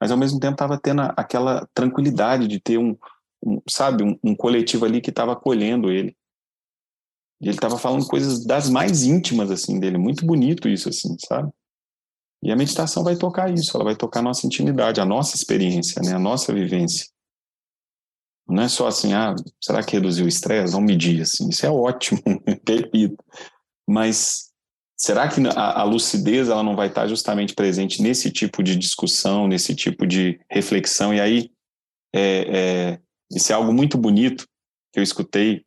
mas 0.00 0.12
ao 0.12 0.18
mesmo 0.18 0.38
tempo 0.38 0.52
estava 0.52 0.78
tendo 0.78 1.02
aquela 1.16 1.66
tranquilidade 1.74 2.46
de 2.46 2.60
ter 2.60 2.78
um, 2.78 2.96
um 3.44 3.60
sabe, 3.68 4.04
um, 4.04 4.16
um 4.22 4.34
coletivo 4.36 4.84
ali 4.84 5.00
que 5.00 5.10
estava 5.10 5.32
acolhendo 5.32 5.90
ele. 5.90 6.16
E 7.40 7.46
ele 7.46 7.56
estava 7.56 7.76
falando 7.76 8.06
coisas 8.06 8.44
das 8.44 8.70
mais 8.70 9.02
íntimas, 9.02 9.50
assim, 9.50 9.80
dele. 9.80 9.98
Muito 9.98 10.24
bonito 10.24 10.68
isso, 10.68 10.88
assim, 10.88 11.16
sabe? 11.18 11.50
E 12.44 12.52
a 12.52 12.56
meditação 12.56 13.02
vai 13.02 13.16
tocar 13.16 13.50
isso, 13.52 13.74
ela 13.74 13.84
vai 13.84 13.96
tocar 13.96 14.20
a 14.20 14.22
nossa 14.22 14.46
intimidade, 14.46 15.00
a 15.00 15.04
nossa 15.06 15.34
experiência, 15.34 16.02
né? 16.02 16.12
A 16.12 16.18
nossa 16.18 16.52
vivência. 16.52 17.06
Não 18.46 18.62
é 18.62 18.68
só 18.68 18.86
assim, 18.86 19.14
ah, 19.14 19.34
será 19.58 19.82
que 19.82 19.94
reduziu 19.94 20.26
o 20.26 20.28
estresse? 20.28 20.74
Vamos 20.74 20.92
medir, 20.92 21.22
assim. 21.22 21.48
Isso 21.48 21.64
é 21.64 21.70
ótimo, 21.70 22.20
repito. 22.68 23.16
Mas 23.88 24.50
será 24.94 25.26
que 25.26 25.40
a, 25.48 25.80
a, 25.80 25.84
lucidez 25.84 26.50
ela 26.50 26.62
não 26.62 26.76
vai 26.76 26.88
estar 26.88 27.08
justamente 27.08 27.54
presente 27.54 28.02
nesse 28.02 28.30
tipo 28.30 28.62
de 28.62 28.76
discussão, 28.76 29.48
nesse 29.48 29.74
tipo 29.74 30.06
de 30.06 30.38
reflexão? 30.50 31.14
E 31.14 31.22
aí, 31.22 31.50
é, 32.14 32.58
é, 32.58 33.00
isso 33.32 33.52
é 33.52 33.54
algo 33.54 33.72
muito 33.72 33.96
bonito 33.96 34.46
que 34.92 35.00
eu 35.00 35.02
escutei 35.02 35.64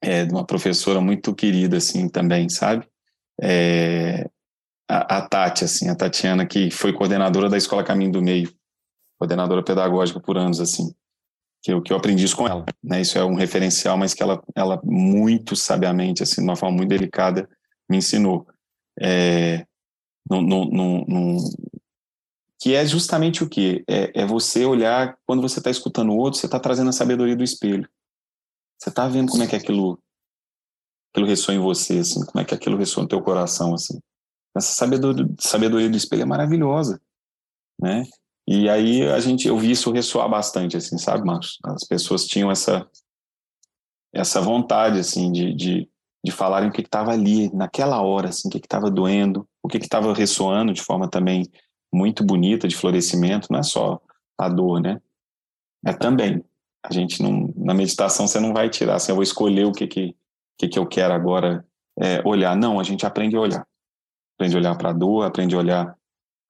é, 0.00 0.24
de 0.24 0.32
uma 0.32 0.46
professora 0.46 1.02
muito 1.02 1.34
querida, 1.34 1.76
assim, 1.76 2.08
também, 2.08 2.48
sabe? 2.48 2.88
É, 3.38 4.30
a, 4.92 5.18
a, 5.18 5.28
Tati, 5.28 5.64
assim, 5.64 5.88
a 5.88 5.94
Tatiana, 5.94 6.44
que 6.44 6.70
foi 6.70 6.92
coordenadora 6.92 7.48
da 7.48 7.56
Escola 7.56 7.82
Caminho 7.82 8.12
do 8.12 8.22
Meio, 8.22 8.52
coordenadora 9.18 9.62
pedagógica 9.62 10.20
por 10.20 10.36
anos, 10.36 10.60
assim, 10.60 10.94
que 11.62 11.72
eu, 11.72 11.80
que 11.80 11.92
eu 11.92 11.96
aprendi 11.96 12.24
isso 12.24 12.36
com 12.36 12.46
ela, 12.46 12.66
né? 12.82 13.00
Isso 13.00 13.16
é 13.16 13.24
um 13.24 13.34
referencial, 13.34 13.96
mas 13.96 14.12
que 14.12 14.22
ela, 14.22 14.42
ela 14.54 14.80
muito 14.84 15.56
sabiamente, 15.56 16.22
assim, 16.22 16.42
de 16.42 16.48
uma 16.48 16.56
forma 16.56 16.76
muito 16.76 16.90
delicada, 16.90 17.48
me 17.88 17.96
ensinou. 17.96 18.46
É, 19.00 19.64
no, 20.28 20.42
no, 20.42 21.36
que 22.60 22.74
é 22.74 22.84
justamente 22.84 23.42
o 23.42 23.48
que? 23.48 23.82
É, 23.88 24.22
é 24.22 24.26
você 24.26 24.64
olhar, 24.66 25.16
quando 25.26 25.40
você 25.40 25.58
está 25.58 25.70
escutando 25.70 26.10
o 26.10 26.16
outro, 26.16 26.38
você 26.38 26.46
está 26.46 26.60
trazendo 26.60 26.90
a 26.90 26.92
sabedoria 26.92 27.34
do 27.34 27.42
espelho. 27.42 27.88
Você 28.78 28.90
está 28.90 29.08
vendo 29.08 29.30
como 29.30 29.42
é 29.42 29.46
que 29.46 29.56
aquilo, 29.56 29.98
aquilo 31.12 31.26
ressoa 31.26 31.54
em 31.54 31.58
você, 31.58 32.00
assim, 32.00 32.24
como 32.26 32.40
é 32.40 32.44
que 32.44 32.54
aquilo 32.54 32.76
ressoa 32.76 33.02
no 33.02 33.08
teu 33.08 33.22
coração, 33.22 33.74
assim. 33.74 33.98
Essa 34.54 34.74
sabedoria, 34.74 35.26
sabedoria 35.38 35.88
do 35.88 35.96
espelho 35.96 36.22
é 36.22 36.26
maravilhosa, 36.26 37.00
né? 37.80 38.04
E 38.46 38.68
aí 38.68 39.02
a 39.08 39.18
gente, 39.20 39.48
eu 39.48 39.56
vi 39.56 39.70
isso 39.70 39.90
ressoar 39.92 40.28
bastante, 40.28 40.76
assim, 40.76 40.98
sabe, 40.98 41.24
Marcos? 41.24 41.58
As 41.64 41.84
pessoas 41.84 42.26
tinham 42.26 42.50
essa 42.50 42.86
essa 44.14 44.42
vontade, 44.42 44.98
assim, 44.98 45.32
de, 45.32 45.54
de, 45.54 45.88
de 46.22 46.30
falarem 46.30 46.68
o 46.68 46.72
que 46.72 46.82
estava 46.82 47.12
ali, 47.12 47.50
naquela 47.54 48.02
hora, 48.02 48.28
assim, 48.28 48.46
o 48.46 48.50
que 48.50 48.58
estava 48.58 48.90
doendo, 48.90 49.48
o 49.62 49.68
que 49.68 49.78
estava 49.78 50.12
ressoando 50.12 50.74
de 50.74 50.82
forma 50.82 51.08
também 51.08 51.50
muito 51.90 52.22
bonita, 52.22 52.68
de 52.68 52.76
florescimento, 52.76 53.48
não 53.50 53.58
é 53.58 53.62
só 53.62 53.98
a 54.36 54.50
dor, 54.50 54.82
né? 54.82 55.00
É 55.86 55.94
também. 55.94 56.44
A 56.84 56.92
gente 56.92 57.22
não, 57.22 57.54
na 57.56 57.72
meditação 57.72 58.26
você 58.26 58.38
não 58.38 58.52
vai 58.52 58.68
tirar, 58.68 58.96
assim, 58.96 59.12
eu 59.12 59.16
vou 59.16 59.22
escolher 59.22 59.64
o 59.64 59.72
que 59.72 59.86
que, 59.86 60.14
que, 60.58 60.68
que 60.68 60.78
eu 60.78 60.86
quero 60.86 61.14
agora 61.14 61.66
é, 61.98 62.20
olhar. 62.26 62.54
Não, 62.54 62.78
a 62.78 62.82
gente 62.82 63.06
aprende 63.06 63.34
a 63.34 63.40
olhar 63.40 63.66
aprende 64.34 64.56
a 64.56 64.58
olhar 64.58 64.76
para 64.76 64.90
a 64.90 64.92
dor, 64.92 65.24
aprende 65.24 65.54
a 65.54 65.58
olhar 65.58 65.96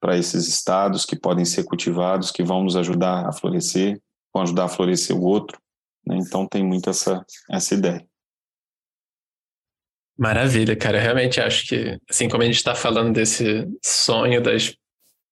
para 0.01 0.17
esses 0.17 0.49
estados 0.49 1.05
que 1.05 1.17
podem 1.17 1.45
ser 1.45 1.65
cultivados, 1.65 2.31
que 2.31 2.43
vão 2.43 2.65
nos 2.65 2.77
ajudar 2.77 3.29
a 3.29 3.33
florescer, 3.33 4.01
vão 4.35 4.43
ajudar 4.43 4.65
a 4.65 4.69
florescer 4.69 5.17
o 5.17 5.23
outro. 5.23 5.59
Né? 6.07 6.17
Então 6.17 6.47
tem 6.47 6.65
muito 6.65 6.91
essa, 6.91 7.25
essa 7.51 7.75
ideia. 7.75 8.05
Maravilha, 10.19 10.77
cara. 10.77 10.99
Eu 10.99 11.03
realmente 11.03 11.41
acho 11.41 11.67
que, 11.67 11.99
assim 12.09 12.29
como 12.29 12.43
a 12.43 12.47
gente 12.47 12.57
está 12.57 12.75
falando 12.75 13.13
desse 13.13 13.67
sonho 13.83 14.43
das, 14.43 14.75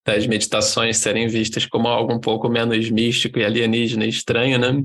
das 0.06 0.26
meditações 0.26 0.98
serem 0.98 1.28
vistas 1.28 1.66
como 1.66 1.88
algo 1.88 2.12
um 2.12 2.20
pouco 2.20 2.48
menos 2.48 2.90
místico 2.90 3.38
e 3.38 3.44
alienígena 3.44 4.04
e 4.04 4.08
estranho, 4.08 4.58
né? 4.58 4.84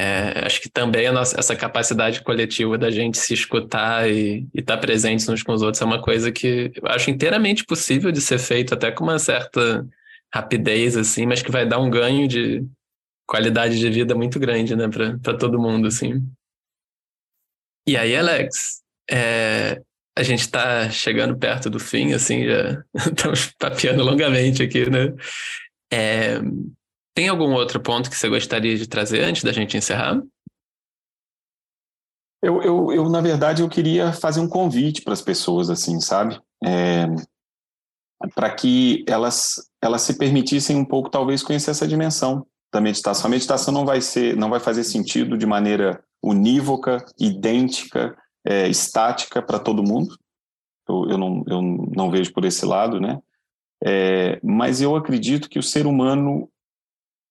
É, 0.00 0.46
acho 0.46 0.60
que 0.60 0.70
também 0.70 1.10
nossa, 1.10 1.36
essa 1.40 1.56
capacidade 1.56 2.22
coletiva 2.22 2.78
da 2.78 2.88
gente 2.88 3.18
se 3.18 3.34
escutar 3.34 4.08
e 4.08 4.46
estar 4.54 4.76
tá 4.76 4.80
presentes 4.80 5.28
uns 5.28 5.42
com 5.42 5.52
os 5.52 5.60
outros 5.60 5.82
é 5.82 5.84
uma 5.84 6.00
coisa 6.00 6.30
que 6.30 6.70
eu 6.72 6.88
acho 6.88 7.10
inteiramente 7.10 7.64
possível 7.64 8.12
de 8.12 8.20
ser 8.20 8.38
feito, 8.38 8.72
até 8.72 8.92
com 8.92 9.02
uma 9.02 9.18
certa 9.18 9.84
rapidez, 10.32 10.96
assim, 10.96 11.26
mas 11.26 11.42
que 11.42 11.50
vai 11.50 11.66
dar 11.66 11.80
um 11.80 11.90
ganho 11.90 12.28
de 12.28 12.64
qualidade 13.26 13.76
de 13.76 13.90
vida 13.90 14.14
muito 14.14 14.38
grande, 14.38 14.76
né, 14.76 14.84
para 15.20 15.36
todo 15.36 15.58
mundo, 15.58 15.88
assim. 15.88 16.24
E 17.84 17.96
aí, 17.96 18.14
Alex, 18.14 18.80
é, 19.10 19.82
a 20.16 20.22
gente 20.22 20.42
está 20.42 20.88
chegando 20.90 21.36
perto 21.36 21.68
do 21.68 21.80
fim, 21.80 22.12
assim, 22.12 22.46
já 22.46 22.84
estamos 22.94 23.52
papeando 23.58 24.04
longamente 24.04 24.62
aqui, 24.62 24.88
né? 24.88 25.12
É, 25.92 26.40
tem 27.18 27.26
algum 27.26 27.52
outro 27.52 27.80
ponto 27.80 28.08
que 28.08 28.14
você 28.14 28.28
gostaria 28.28 28.76
de 28.76 28.86
trazer 28.86 29.24
antes 29.24 29.42
da 29.42 29.50
gente 29.50 29.76
encerrar? 29.76 30.22
Eu, 32.40 32.62
eu, 32.62 32.92
eu 32.92 33.08
na 33.08 33.20
verdade, 33.20 33.60
eu 33.60 33.68
queria 33.68 34.12
fazer 34.12 34.38
um 34.38 34.48
convite 34.48 35.02
para 35.02 35.14
as 35.14 35.20
pessoas, 35.20 35.68
assim, 35.68 35.98
sabe? 35.98 36.40
É, 36.64 37.06
para 38.36 38.54
que 38.54 39.04
elas, 39.08 39.56
elas 39.82 40.02
se 40.02 40.16
permitissem 40.16 40.76
um 40.76 40.84
pouco, 40.84 41.10
talvez, 41.10 41.42
conhecer 41.42 41.72
essa 41.72 41.88
dimensão 41.88 42.46
da 42.72 42.80
meditação. 42.80 43.26
A 43.26 43.30
meditação 43.30 43.74
não 43.74 43.84
vai 43.84 44.00
ser, 44.00 44.36
não 44.36 44.48
vai 44.48 44.60
fazer 44.60 44.84
sentido 44.84 45.36
de 45.36 45.44
maneira 45.44 46.00
unívoca, 46.22 47.04
idêntica, 47.18 48.16
é, 48.46 48.68
estática 48.68 49.42
para 49.42 49.58
todo 49.58 49.82
mundo. 49.82 50.16
Eu, 50.88 51.10
eu, 51.10 51.18
não, 51.18 51.44
eu 51.48 51.62
não 51.96 52.12
vejo 52.12 52.32
por 52.32 52.44
esse 52.44 52.64
lado, 52.64 53.00
né? 53.00 53.18
É, 53.84 54.38
mas 54.40 54.80
eu 54.80 54.94
acredito 54.94 55.48
que 55.48 55.58
o 55.58 55.64
ser 55.64 55.84
humano 55.84 56.48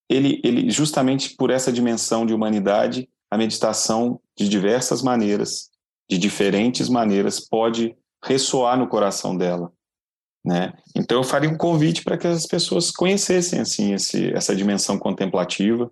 ele, 0.09 0.41
ele 0.43 0.69
justamente 0.69 1.35
por 1.35 1.49
essa 1.49 1.71
dimensão 1.71 2.25
de 2.25 2.34
humanidade, 2.34 3.09
a 3.29 3.38
meditação 3.38 4.19
de 4.38 4.47
diversas 4.47 5.01
maneiras, 5.01 5.69
de 6.09 6.17
diferentes 6.17 6.88
maneiras, 6.88 7.39
pode 7.39 7.95
ressoar 8.23 8.77
no 8.77 8.88
coração 8.88 9.35
dela, 9.35 9.71
né? 10.45 10.73
Então 10.95 11.17
eu 11.17 11.23
faria 11.23 11.49
um 11.49 11.57
convite 11.57 12.03
para 12.03 12.17
que 12.17 12.27
as 12.27 12.45
pessoas 12.45 12.89
conhecessem 12.89 13.59
assim 13.59 13.93
esse, 13.93 14.31
essa 14.34 14.55
dimensão 14.55 14.97
contemplativa, 14.97 15.91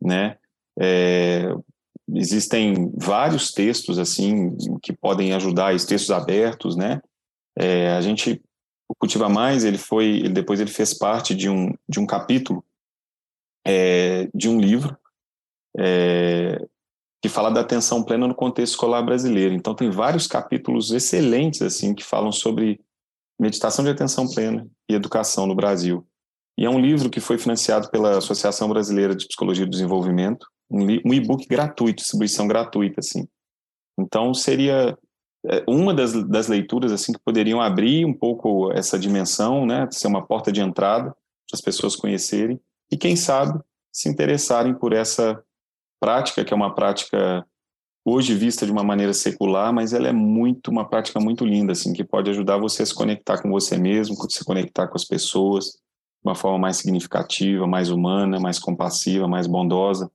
né? 0.00 0.36
É, 0.78 1.52
existem 2.14 2.92
vários 2.96 3.50
textos 3.50 3.98
assim 3.98 4.56
que 4.82 4.92
podem 4.92 5.32
ajudar, 5.32 5.74
os 5.74 5.84
textos 5.84 6.10
abertos, 6.10 6.76
né? 6.76 7.00
É, 7.58 7.90
a 7.90 8.00
gente 8.00 8.40
o 8.88 8.94
Cultiva 8.94 9.28
Mais 9.28 9.64
ele 9.64 9.78
foi, 9.78 10.06
ele, 10.06 10.28
depois 10.28 10.60
ele 10.60 10.70
fez 10.70 10.94
parte 10.94 11.34
de 11.34 11.48
um 11.48 11.72
de 11.88 11.98
um 11.98 12.06
capítulo 12.06 12.64
é, 13.66 14.28
de 14.32 14.48
um 14.48 14.60
livro 14.60 14.96
é, 15.76 16.64
que 17.20 17.28
fala 17.28 17.50
da 17.50 17.60
atenção 17.60 18.04
plena 18.04 18.28
no 18.28 18.34
contexto 18.34 18.74
escolar 18.74 19.02
brasileiro. 19.02 19.54
Então 19.54 19.74
tem 19.74 19.90
vários 19.90 20.28
capítulos 20.28 20.92
excelentes 20.92 21.60
assim 21.60 21.92
que 21.92 22.04
falam 22.04 22.30
sobre 22.30 22.80
meditação 23.38 23.84
de 23.84 23.90
atenção 23.90 24.28
plena 24.28 24.66
e 24.88 24.94
educação 24.94 25.46
no 25.46 25.54
Brasil. 25.54 26.06
E 26.56 26.64
é 26.64 26.70
um 26.70 26.78
livro 26.78 27.10
que 27.10 27.20
foi 27.20 27.36
financiado 27.36 27.90
pela 27.90 28.16
Associação 28.16 28.68
Brasileira 28.68 29.14
de 29.14 29.26
Psicologia 29.26 29.66
do 29.66 29.70
Desenvolvimento, 29.70 30.46
um, 30.70 30.86
um 31.04 31.12
e-book 31.12 31.46
gratuito, 31.46 31.96
distribuição 31.96 32.46
gratuita 32.46 33.00
assim. 33.00 33.26
Então 33.98 34.32
seria 34.32 34.96
é, 35.46 35.64
uma 35.68 35.92
das, 35.92 36.12
das 36.28 36.46
leituras 36.46 36.92
assim 36.92 37.12
que 37.12 37.20
poderiam 37.24 37.60
abrir 37.60 38.06
um 38.06 38.14
pouco 38.14 38.72
essa 38.72 38.98
dimensão, 38.98 39.66
né, 39.66 39.88
ser 39.90 40.06
uma 40.06 40.24
porta 40.24 40.52
de 40.52 40.60
entrada 40.60 41.10
para 41.10 41.54
as 41.54 41.60
pessoas 41.60 41.96
conhecerem 41.96 42.60
e, 42.90 42.96
quem 42.96 43.16
sabe, 43.16 43.60
se 43.92 44.08
interessarem 44.08 44.74
por 44.74 44.92
essa 44.92 45.42
prática, 46.00 46.44
que 46.44 46.52
é 46.52 46.56
uma 46.56 46.74
prática 46.74 47.46
hoje 48.04 48.34
vista 48.34 48.64
de 48.64 48.70
uma 48.70 48.84
maneira 48.84 49.12
secular, 49.12 49.72
mas 49.72 49.92
ela 49.92 50.06
é 50.06 50.12
muito 50.12 50.70
uma 50.70 50.88
prática 50.88 51.18
muito 51.18 51.44
linda, 51.44 51.72
assim, 51.72 51.92
que 51.92 52.04
pode 52.04 52.30
ajudar 52.30 52.56
você 52.56 52.84
a 52.84 52.86
se 52.86 52.94
conectar 52.94 53.42
com 53.42 53.50
você 53.50 53.76
mesmo, 53.76 54.14
se 54.30 54.44
conectar 54.44 54.86
com 54.86 54.96
as 54.96 55.04
pessoas 55.04 55.64
de 55.64 55.80
uma 56.24 56.36
forma 56.36 56.58
mais 56.58 56.76
significativa, 56.76 57.66
mais 57.66 57.90
humana, 57.90 58.38
mais 58.38 58.60
compassiva, 58.60 59.26
mais 59.26 59.48
bondosa 59.48 60.10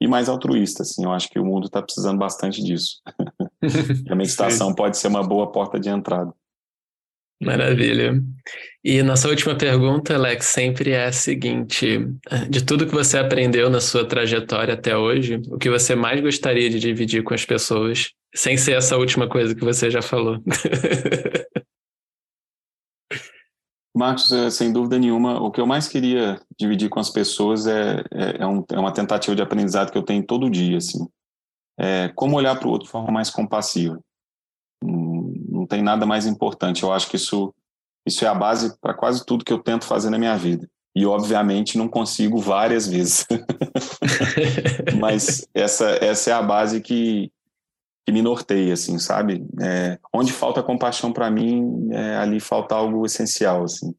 e 0.00 0.06
mais 0.06 0.28
altruísta, 0.28 0.82
assim. 0.82 1.04
Eu 1.04 1.12
acho 1.12 1.28
que 1.28 1.38
o 1.38 1.44
mundo 1.44 1.66
está 1.66 1.82
precisando 1.82 2.18
bastante 2.18 2.62
disso. 2.62 3.02
a 4.08 4.14
meditação 4.14 4.72
pode 4.72 4.96
ser 4.96 5.08
uma 5.08 5.26
boa 5.26 5.50
porta 5.50 5.80
de 5.80 5.88
entrada. 5.88 6.32
Maravilha. 7.40 8.22
E 8.82 9.02
nossa 9.02 9.28
última 9.28 9.54
pergunta, 9.54 10.14
Alex, 10.14 10.46
sempre 10.46 10.92
é 10.92 11.06
a 11.06 11.12
seguinte: 11.12 11.98
de 12.48 12.64
tudo 12.64 12.86
que 12.86 12.94
você 12.94 13.18
aprendeu 13.18 13.68
na 13.68 13.80
sua 13.80 14.06
trajetória 14.08 14.72
até 14.72 14.96
hoje, 14.96 15.42
o 15.48 15.58
que 15.58 15.68
você 15.68 15.94
mais 15.94 16.20
gostaria 16.20 16.70
de 16.70 16.80
dividir 16.80 17.22
com 17.22 17.34
as 17.34 17.44
pessoas, 17.44 18.12
sem 18.34 18.56
ser 18.56 18.72
essa 18.76 18.96
última 18.96 19.28
coisa 19.28 19.54
que 19.54 19.64
você 19.64 19.90
já 19.90 20.00
falou? 20.00 20.38
Marcos, 23.94 24.30
é, 24.30 24.50
sem 24.50 24.72
dúvida 24.72 24.98
nenhuma, 24.98 25.40
o 25.40 25.50
que 25.50 25.58
eu 25.60 25.66
mais 25.66 25.88
queria 25.88 26.38
dividir 26.58 26.90
com 26.90 27.00
as 27.00 27.08
pessoas 27.08 27.66
é, 27.66 28.04
é, 28.12 28.42
é, 28.42 28.46
um, 28.46 28.62
é 28.70 28.78
uma 28.78 28.92
tentativa 28.92 29.34
de 29.34 29.40
aprendizado 29.40 29.90
que 29.90 29.96
eu 29.96 30.02
tenho 30.02 30.22
todo 30.22 30.50
dia, 30.50 30.76
assim. 30.76 31.06
É 31.78 32.08
como 32.14 32.36
olhar 32.36 32.58
para 32.58 32.68
o 32.68 32.70
outro 32.70 32.86
de 32.86 32.92
forma 32.92 33.10
mais 33.10 33.30
compassiva 33.30 33.98
tem 35.66 35.82
nada 35.82 36.06
mais 36.06 36.26
importante. 36.26 36.82
Eu 36.82 36.92
acho 36.92 37.08
que 37.08 37.16
isso, 37.16 37.54
isso 38.06 38.24
é 38.24 38.28
a 38.28 38.34
base 38.34 38.78
para 38.80 38.94
quase 38.94 39.24
tudo 39.24 39.44
que 39.44 39.52
eu 39.52 39.58
tento 39.58 39.84
fazer 39.84 40.10
na 40.10 40.18
minha 40.18 40.36
vida. 40.36 40.68
e 40.94 41.04
obviamente 41.04 41.76
não 41.76 41.88
consigo 41.88 42.38
várias 42.38 42.86
vezes. 42.86 43.26
Mas 44.98 45.46
essa, 45.52 45.90
essa 46.00 46.30
é 46.30 46.32
a 46.32 46.42
base 46.42 46.80
que, 46.80 47.30
que 48.06 48.12
me 48.12 48.22
norteia, 48.22 48.72
assim, 48.72 48.98
sabe? 48.98 49.44
É, 49.60 49.98
onde 50.14 50.32
falta 50.32 50.62
compaixão 50.62 51.12
para 51.12 51.30
mim, 51.30 51.88
é, 51.90 52.16
ali 52.16 52.40
falta 52.40 52.74
algo 52.74 53.04
essencial, 53.04 53.64
assim, 53.64 53.94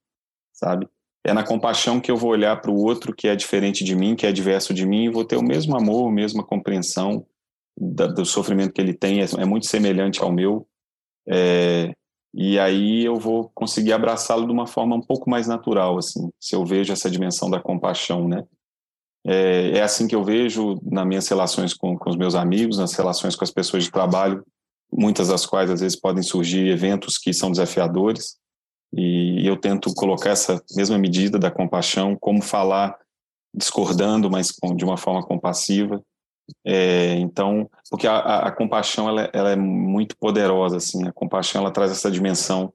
sabe? 0.53 0.88
É 1.26 1.34
na 1.34 1.44
compaixão 1.44 1.99
que 1.99 2.10
eu 2.10 2.15
vou 2.15 2.31
olhar 2.31 2.61
para 2.61 2.72
o 2.72 2.81
outro 2.81 3.14
que 3.14 3.27
é 3.27 3.35
diferente 3.35 3.84
de 3.84 3.95
mim, 3.95 4.15
que 4.15 4.26
é 4.26 4.31
diverso 4.31 4.73
de 4.73 4.85
mim, 4.85 5.03
e 5.03 5.10
vou 5.10 5.26
ter 5.26 5.35
o 5.35 5.44
mesmo 5.44 5.76
amor, 5.76 6.07
a 6.07 6.11
mesma 6.11 6.41
compreensão 6.41 7.26
da, 7.77 8.07
do 8.07 8.26
sofrimento 8.26 8.72
que 8.73 8.80
ele 8.80 8.94
tem, 8.94 9.22
é, 9.22 9.26
é 9.38 9.45
muito 9.45 9.68
semelhante 9.68 10.22
ao 10.22 10.31
meu. 10.31 10.65
É, 11.28 11.94
e 12.34 12.60
aí 12.60 13.04
eu 13.04 13.16
vou 13.18 13.49
conseguir 13.54 13.94
abraçá-lo 13.94 14.45
de 14.45 14.52
uma 14.52 14.68
forma 14.68 14.95
um 14.95 15.02
pouco 15.02 15.30
mais 15.30 15.48
natural, 15.48 15.98
assim, 15.98 16.30
se 16.40 16.56
eu 16.56 16.66
vejo 16.66 16.94
essa 16.94 17.10
dimensão 17.10 17.49
da 17.49 17.60
compaixão, 17.60 18.28
né? 18.28 18.45
É, 19.26 19.80
é 19.80 19.82
assim 19.82 20.08
que 20.08 20.16
eu 20.16 20.24
vejo 20.24 20.80
nas 20.84 21.06
minhas 21.06 21.28
relações 21.28 21.74
com, 21.74 21.98
com 21.98 22.10
os 22.10 22.16
meus 22.16 22.36
amigos, 22.36 22.78
nas 22.78 22.94
relações 22.94 23.36
com 23.36 23.44
as 23.44 23.52
pessoas 23.52 23.84
de 23.84 23.91
trabalho, 23.91 24.45
muitas 24.91 25.28
das 25.28 25.45
quais 25.45 25.70
às 25.70 25.82
vezes 25.82 25.99
podem 25.99 26.24
surgir 26.24 26.70
eventos 26.70 27.18
que 27.18 27.34
são 27.34 27.52
desafiadores, 27.52 28.38
e 28.94 29.45
eu 29.45 29.58
tento 29.58 29.94
colocar 29.94 30.30
essa 30.30 30.62
mesma 30.76 30.98
medida 30.98 31.38
da 31.38 31.52
compaixão, 31.52 32.16
como 32.16 32.41
falar 32.41 32.95
discordando, 33.54 34.30
mas 34.30 34.54
de 34.76 34.86
uma 34.86 34.95
forma 34.95 35.24
compassiva, 35.24 36.02
é, 36.65 37.15
então, 37.15 37.69
porque 37.90 38.07
a, 38.07 38.18
a, 38.18 38.48
a 38.48 38.52
compaixão 38.52 39.07
ela, 39.07 39.30
ela, 39.34 39.52
é 39.52 39.56
muito 39.56 40.18
poderosa, 40.18 40.78
assim, 40.78 41.07
a 41.07 41.11
compaixão 41.11 41.61
ela 41.61 41.72
traz 41.72 41.91
essa 41.91 42.11
dimensão 42.11 42.74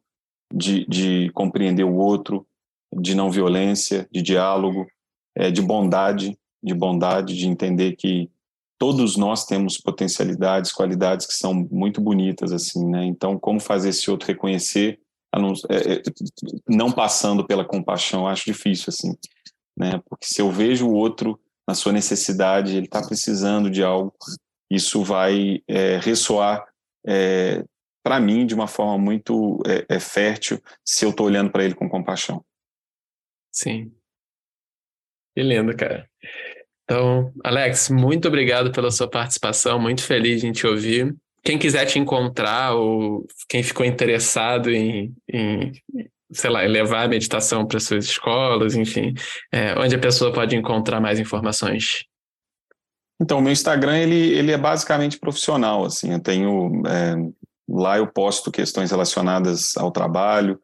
de, 0.52 0.86
de 0.86 1.30
compreender 1.34 1.84
o 1.84 1.94
outro, 1.94 2.46
de 2.94 3.14
não 3.14 3.30
violência, 3.30 4.06
de 4.10 4.20
diálogo, 4.20 4.86
é, 5.34 5.50
de 5.50 5.62
bondade, 5.62 6.38
de 6.62 6.74
bondade, 6.74 7.36
de 7.36 7.46
entender 7.46 7.96
que 7.96 8.30
todos 8.78 9.16
nós 9.16 9.44
temos 9.46 9.78
potencialidades, 9.78 10.72
qualidades 10.72 11.26
que 11.26 11.34
são 11.34 11.54
muito 11.70 12.00
bonitas, 12.00 12.52
assim, 12.52 12.84
né? 12.84 13.04
Então, 13.04 13.38
como 13.38 13.60
fazer 13.60 13.90
esse 13.90 14.10
outro 14.10 14.26
reconhecer, 14.26 14.98
não, 15.34 15.52
é, 15.70 15.94
é, 15.94 16.02
não 16.68 16.90
passando 16.92 17.46
pela 17.46 17.64
compaixão, 17.64 18.26
acho 18.26 18.44
difícil, 18.44 18.86
assim, 18.88 19.16
né? 19.76 20.02
Porque 20.08 20.26
se 20.26 20.42
eu 20.42 20.50
vejo 20.50 20.88
o 20.88 20.94
outro 20.94 21.38
na 21.66 21.74
sua 21.74 21.92
necessidade, 21.92 22.76
ele 22.76 22.86
está 22.86 23.04
precisando 23.04 23.70
de 23.70 23.82
algo, 23.82 24.14
isso 24.70 25.02
vai 25.02 25.62
é, 25.68 25.98
ressoar 25.98 26.66
é, 27.06 27.64
para 28.02 28.18
mim 28.18 28.46
de 28.46 28.54
uma 28.54 28.66
forma 28.66 28.98
muito 28.98 29.62
é, 29.66 29.96
é 29.96 30.00
fértil 30.00 30.60
se 30.84 31.04
eu 31.04 31.10
estou 31.10 31.26
olhando 31.26 31.50
para 31.50 31.64
ele 31.64 31.74
com 31.74 31.88
compaixão. 31.88 32.44
Sim. 33.52 33.92
Que 35.34 35.42
lindo, 35.42 35.76
cara. 35.76 36.08
Então, 36.84 37.32
Alex, 37.44 37.88
muito 37.88 38.28
obrigado 38.28 38.72
pela 38.72 38.90
sua 38.90 39.08
participação, 39.08 39.78
muito 39.78 40.02
feliz 40.02 40.42
em 40.42 40.52
te 40.52 40.66
ouvir. 40.66 41.14
Quem 41.44 41.58
quiser 41.58 41.86
te 41.86 41.98
encontrar 41.98 42.74
ou 42.74 43.26
quem 43.48 43.62
ficou 43.62 43.84
interessado 43.84 44.70
em, 44.70 45.14
em 45.28 45.72
sei 46.32 46.50
lá, 46.50 46.60
levar 46.62 47.04
a 47.04 47.08
meditação 47.08 47.66
para 47.66 47.80
suas 47.80 48.04
escolas, 48.04 48.74
enfim, 48.74 49.14
é, 49.52 49.78
onde 49.78 49.94
a 49.94 49.98
pessoa 49.98 50.32
pode 50.32 50.56
encontrar 50.56 51.00
mais 51.00 51.20
informações? 51.20 52.04
Então, 53.20 53.38
o 53.38 53.42
meu 53.42 53.52
Instagram, 53.52 53.98
ele, 53.98 54.32
ele 54.32 54.50
é 54.50 54.58
basicamente 54.58 55.18
profissional, 55.18 55.84
assim, 55.84 56.12
eu 56.12 56.20
tenho, 56.20 56.82
é, 56.86 57.14
lá 57.68 57.98
eu 57.98 58.06
posto 58.06 58.50
questões 58.50 58.90
relacionadas 58.90 59.76
ao 59.76 59.92
trabalho, 59.92 60.58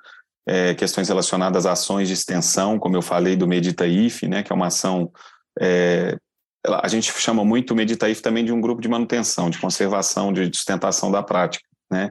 é, 0.47 0.74
questões 0.74 1.09
relacionadas 1.09 1.66
a 1.66 1.73
ações 1.73 2.09
de 2.09 2.15
extensão, 2.15 2.78
como 2.78 2.97
eu 2.97 3.03
falei 3.03 3.36
do 3.36 3.47
Medita 3.47 3.86
IF, 3.86 4.27
né, 4.27 4.43
que 4.43 4.53
é 4.53 4.57
uma 4.57 4.69
ação, 4.69 5.12
é, 5.61 6.16
a 6.66 6.89
gente 6.89 7.12
chama 7.12 7.45
muito 7.45 7.73
o 7.73 7.77
Medita 7.77 8.09
IF 8.09 8.23
também 8.23 8.45
de 8.45 8.53
um 8.53 8.61
grupo 8.61 8.81
de 8.81 8.89
manutenção, 8.89 9.51
de 9.51 9.59
conservação, 9.59 10.32
de 10.32 10.47
sustentação 10.47 11.12
da 11.12 11.23
prática, 11.23 11.65
né, 11.90 12.11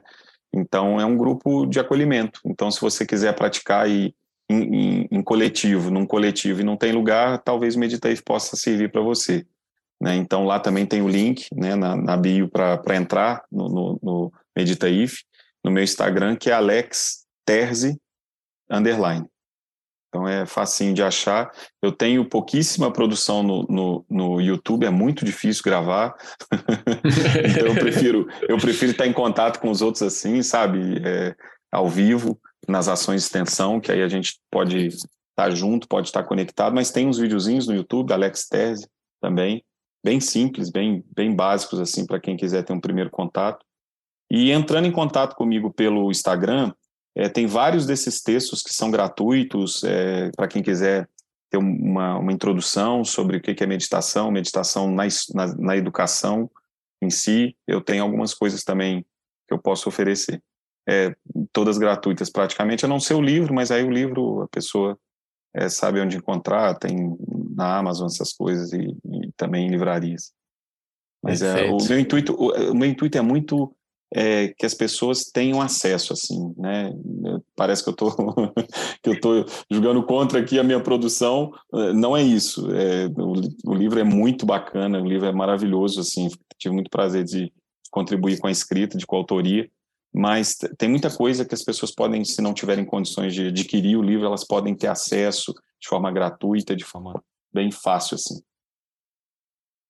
então, 0.58 1.00
é 1.00 1.04
um 1.04 1.16
grupo 1.16 1.66
de 1.66 1.78
acolhimento. 1.80 2.40
Então, 2.44 2.70
se 2.70 2.80
você 2.80 3.06
quiser 3.06 3.34
praticar 3.34 3.88
e, 3.88 4.14
em, 4.48 4.62
em, 4.62 5.08
em 5.10 5.22
coletivo, 5.22 5.90
num 5.90 6.06
coletivo 6.06 6.60
e 6.60 6.64
não 6.64 6.76
tem 6.76 6.92
lugar, 6.92 7.38
talvez 7.38 7.76
o 7.76 7.78
Meditative 7.78 8.22
possa 8.22 8.56
servir 8.56 8.90
para 8.90 9.00
você. 9.00 9.46
Né? 10.00 10.16
Então, 10.16 10.44
lá 10.44 10.60
também 10.60 10.86
tem 10.86 11.02
o 11.02 11.08
link 11.08 11.48
né, 11.54 11.74
na, 11.74 11.96
na 11.96 12.16
bio 12.16 12.48
para 12.48 12.96
entrar 12.96 13.44
no, 13.50 13.68
no, 13.68 13.98
no 14.02 14.32
no 15.64 15.70
meu 15.70 15.82
Instagram, 15.82 16.36
que 16.36 16.50
é 16.50 16.52
Alex 16.52 17.26
Terzi, 17.44 18.00
underline. 18.70 19.26
Então 20.08 20.26
é 20.26 20.46
facinho 20.46 20.94
de 20.94 21.02
achar. 21.02 21.50
Eu 21.82 21.92
tenho 21.92 22.28
pouquíssima 22.28 22.92
produção 22.92 23.42
no, 23.42 23.62
no, 23.68 24.06
no 24.08 24.40
YouTube, 24.40 24.86
é 24.86 24.90
muito 24.90 25.24
difícil 25.24 25.62
gravar. 25.62 26.14
então 26.52 27.66
eu 27.66 27.74
prefiro, 27.74 28.26
eu 28.48 28.56
prefiro 28.56 28.92
estar 28.92 29.06
em 29.06 29.12
contato 29.12 29.60
com 29.60 29.70
os 29.70 29.82
outros 29.82 30.02
assim, 30.02 30.42
sabe? 30.42 31.00
É, 31.04 31.34
ao 31.70 31.88
vivo, 31.88 32.40
nas 32.66 32.88
ações 32.88 33.22
de 33.22 33.26
extensão, 33.26 33.80
que 33.80 33.92
aí 33.92 34.02
a 34.02 34.08
gente 34.08 34.40
pode 34.50 34.88
estar 34.88 35.50
junto, 35.50 35.86
pode 35.86 36.08
estar 36.08 36.24
conectado, 36.24 36.74
mas 36.74 36.90
tem 36.90 37.06
uns 37.06 37.18
videozinhos 37.18 37.66
no 37.66 37.74
YouTube, 37.74 38.12
Alex 38.12 38.48
Tese 38.48 38.88
também, 39.20 39.62
bem 40.02 40.20
simples, 40.20 40.70
bem, 40.70 41.04
bem 41.14 41.34
básicos 41.34 41.78
assim, 41.80 42.06
para 42.06 42.20
quem 42.20 42.36
quiser 42.36 42.62
ter 42.64 42.72
um 42.72 42.80
primeiro 42.80 43.10
contato. 43.10 43.64
E 44.30 44.50
entrando 44.50 44.86
em 44.86 44.92
contato 44.92 45.34
comigo 45.34 45.72
pelo 45.72 46.10
Instagram, 46.10 46.72
é, 47.14 47.28
tem 47.28 47.46
vários 47.46 47.86
desses 47.86 48.20
textos 48.20 48.62
que 48.62 48.72
são 48.72 48.90
gratuitos 48.90 49.82
é, 49.84 50.30
para 50.36 50.48
quem 50.48 50.62
quiser 50.62 51.08
ter 51.50 51.56
uma, 51.56 52.18
uma 52.18 52.32
introdução 52.32 53.04
sobre 53.04 53.38
o 53.38 53.40
que 53.40 53.62
é 53.62 53.66
meditação, 53.66 54.30
meditação 54.30 54.90
na, 54.90 55.04
na, 55.34 55.46
na, 55.56 55.76
educação 55.76 56.50
em 57.02 57.10
si. 57.10 57.56
Eu 57.66 57.80
tenho 57.80 58.02
algumas 58.02 58.34
coisas 58.34 58.62
também 58.62 59.04
que 59.46 59.54
eu 59.54 59.58
posso 59.58 59.88
oferecer. 59.88 60.42
É, 60.88 61.14
todas 61.52 61.78
gratuitas 61.78 62.30
praticamente, 62.30 62.84
a 62.84 62.88
não 62.88 63.00
ser 63.00 63.14
o 63.14 63.20
livro, 63.20 63.54
mas 63.54 63.70
aí 63.70 63.82
o 63.82 63.90
livro 63.90 64.42
a 64.42 64.48
pessoa 64.48 64.98
é, 65.54 65.68
sabe 65.68 66.00
onde 66.00 66.16
encontrar, 66.16 66.74
tem 66.78 67.16
na 67.54 67.78
Amazon 67.78 68.06
essas 68.06 68.32
coisas 68.32 68.72
e, 68.72 68.96
e 69.04 69.32
também 69.36 69.66
em 69.66 69.70
livrarias. 69.70 70.32
Mas 71.22 71.42
é, 71.42 71.64
o 71.70 71.78
meu 71.88 71.98
intuito, 71.98 72.34
o, 72.34 72.52
o 72.70 72.74
meu 72.74 72.88
intuito 72.88 73.18
é 73.18 73.22
muito 73.22 73.74
é, 74.14 74.48
que 74.48 74.64
as 74.64 74.74
pessoas 74.74 75.24
tenham 75.24 75.60
acesso, 75.60 76.12
assim, 76.12 76.54
né? 76.56 76.92
Parece 77.54 77.84
que 77.84 77.90
eu 77.90 77.94
tô 77.94 78.10
que 79.02 79.10
eu 79.10 79.20
tô 79.20 79.44
jogando 79.70 80.02
contra 80.02 80.40
aqui 80.40 80.58
a 80.58 80.64
minha 80.64 80.80
produção, 80.80 81.50
é, 81.74 81.92
não 81.92 82.16
é 82.16 82.22
isso. 82.22 82.70
É, 82.72 83.06
o, 83.06 83.72
o, 83.72 83.74
livro 83.74 83.98
é 83.98 84.04
muito 84.04 84.46
bacana, 84.46 85.00
o 85.00 85.06
livro 85.06 85.26
é 85.26 85.32
maravilhoso, 85.32 86.00
assim, 86.00 86.28
tive 86.58 86.74
muito 86.74 86.90
prazer 86.90 87.24
de 87.24 87.52
contribuir 87.90 88.38
com 88.38 88.46
a 88.46 88.50
escrita, 88.50 88.96
de 88.96 89.06
coautoria, 89.06 89.68
mas 90.12 90.56
tem 90.78 90.88
muita 90.88 91.10
coisa 91.10 91.44
que 91.44 91.54
as 91.54 91.62
pessoas 91.62 91.94
podem, 91.94 92.24
se 92.24 92.40
não 92.40 92.54
tiverem 92.54 92.84
condições 92.84 93.34
de 93.34 93.48
adquirir 93.48 93.96
o 93.96 94.02
livro, 94.02 94.26
elas 94.26 94.44
podem 94.44 94.74
ter 94.74 94.88
acesso 94.88 95.52
de 95.80 95.88
forma 95.88 96.10
gratuita, 96.10 96.74
de 96.74 96.84
forma 96.84 97.22
bem 97.52 97.70
fácil, 97.70 98.14
assim. 98.14 98.40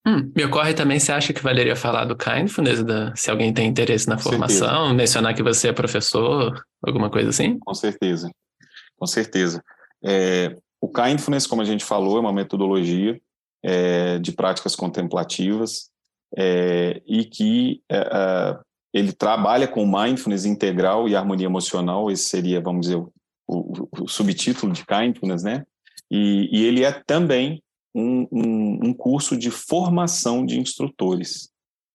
Hum, 0.06 0.32
me 0.34 0.44
ocorre 0.44 0.74
também, 0.74 0.98
você 0.98 1.12
acha 1.12 1.32
que 1.32 1.42
valeria 1.42 1.76
falar 1.76 2.04
do 2.04 2.16
Kindfulness, 2.16 2.82
da, 2.82 3.14
se 3.14 3.30
alguém 3.30 3.52
tem 3.52 3.68
interesse 3.68 4.08
na 4.08 4.16
Com 4.16 4.22
formação, 4.22 4.68
certeza. 4.68 4.94
mencionar 4.94 5.34
que 5.34 5.42
você 5.42 5.68
é 5.68 5.72
professor, 5.72 6.64
alguma 6.82 7.10
coisa 7.10 7.28
assim? 7.30 7.58
Com 7.58 7.74
certeza, 7.74 8.30
com 8.96 9.06
certeza. 9.06 9.62
É, 10.02 10.56
o 10.80 10.88
Kindfulness, 10.88 11.46
como 11.46 11.62
a 11.62 11.64
gente 11.64 11.84
falou, 11.84 12.16
é 12.16 12.20
uma 12.20 12.32
metodologia 12.32 13.20
é, 13.62 14.18
de 14.18 14.32
práticas 14.32 14.76
contemplativas 14.76 15.90
é, 16.36 17.02
e 17.06 17.24
que 17.24 17.82
é, 17.90 17.98
é, 17.98 18.58
ele 18.92 19.12
trabalha 19.12 19.66
com 19.66 19.86
mindfulness 19.86 20.44
integral 20.44 21.08
e 21.08 21.16
harmonia 21.16 21.46
emocional, 21.46 22.10
esse 22.10 22.24
seria, 22.24 22.60
vamos 22.60 22.82
dizer, 22.82 22.96
o, 22.96 23.10
o, 23.48 23.88
o 24.04 24.08
subtítulo 24.08 24.72
de 24.72 24.84
Kindfulness, 24.86 25.42
né? 25.42 25.64
E, 26.10 26.48
e 26.50 26.64
ele 26.64 26.84
é 26.84 26.92
também 26.92 27.62
um, 27.94 28.26
um, 28.30 28.78
um 28.88 28.94
curso 28.94 29.36
de 29.36 29.50
formação 29.50 30.44
de 30.44 30.58
instrutores, 30.58 31.50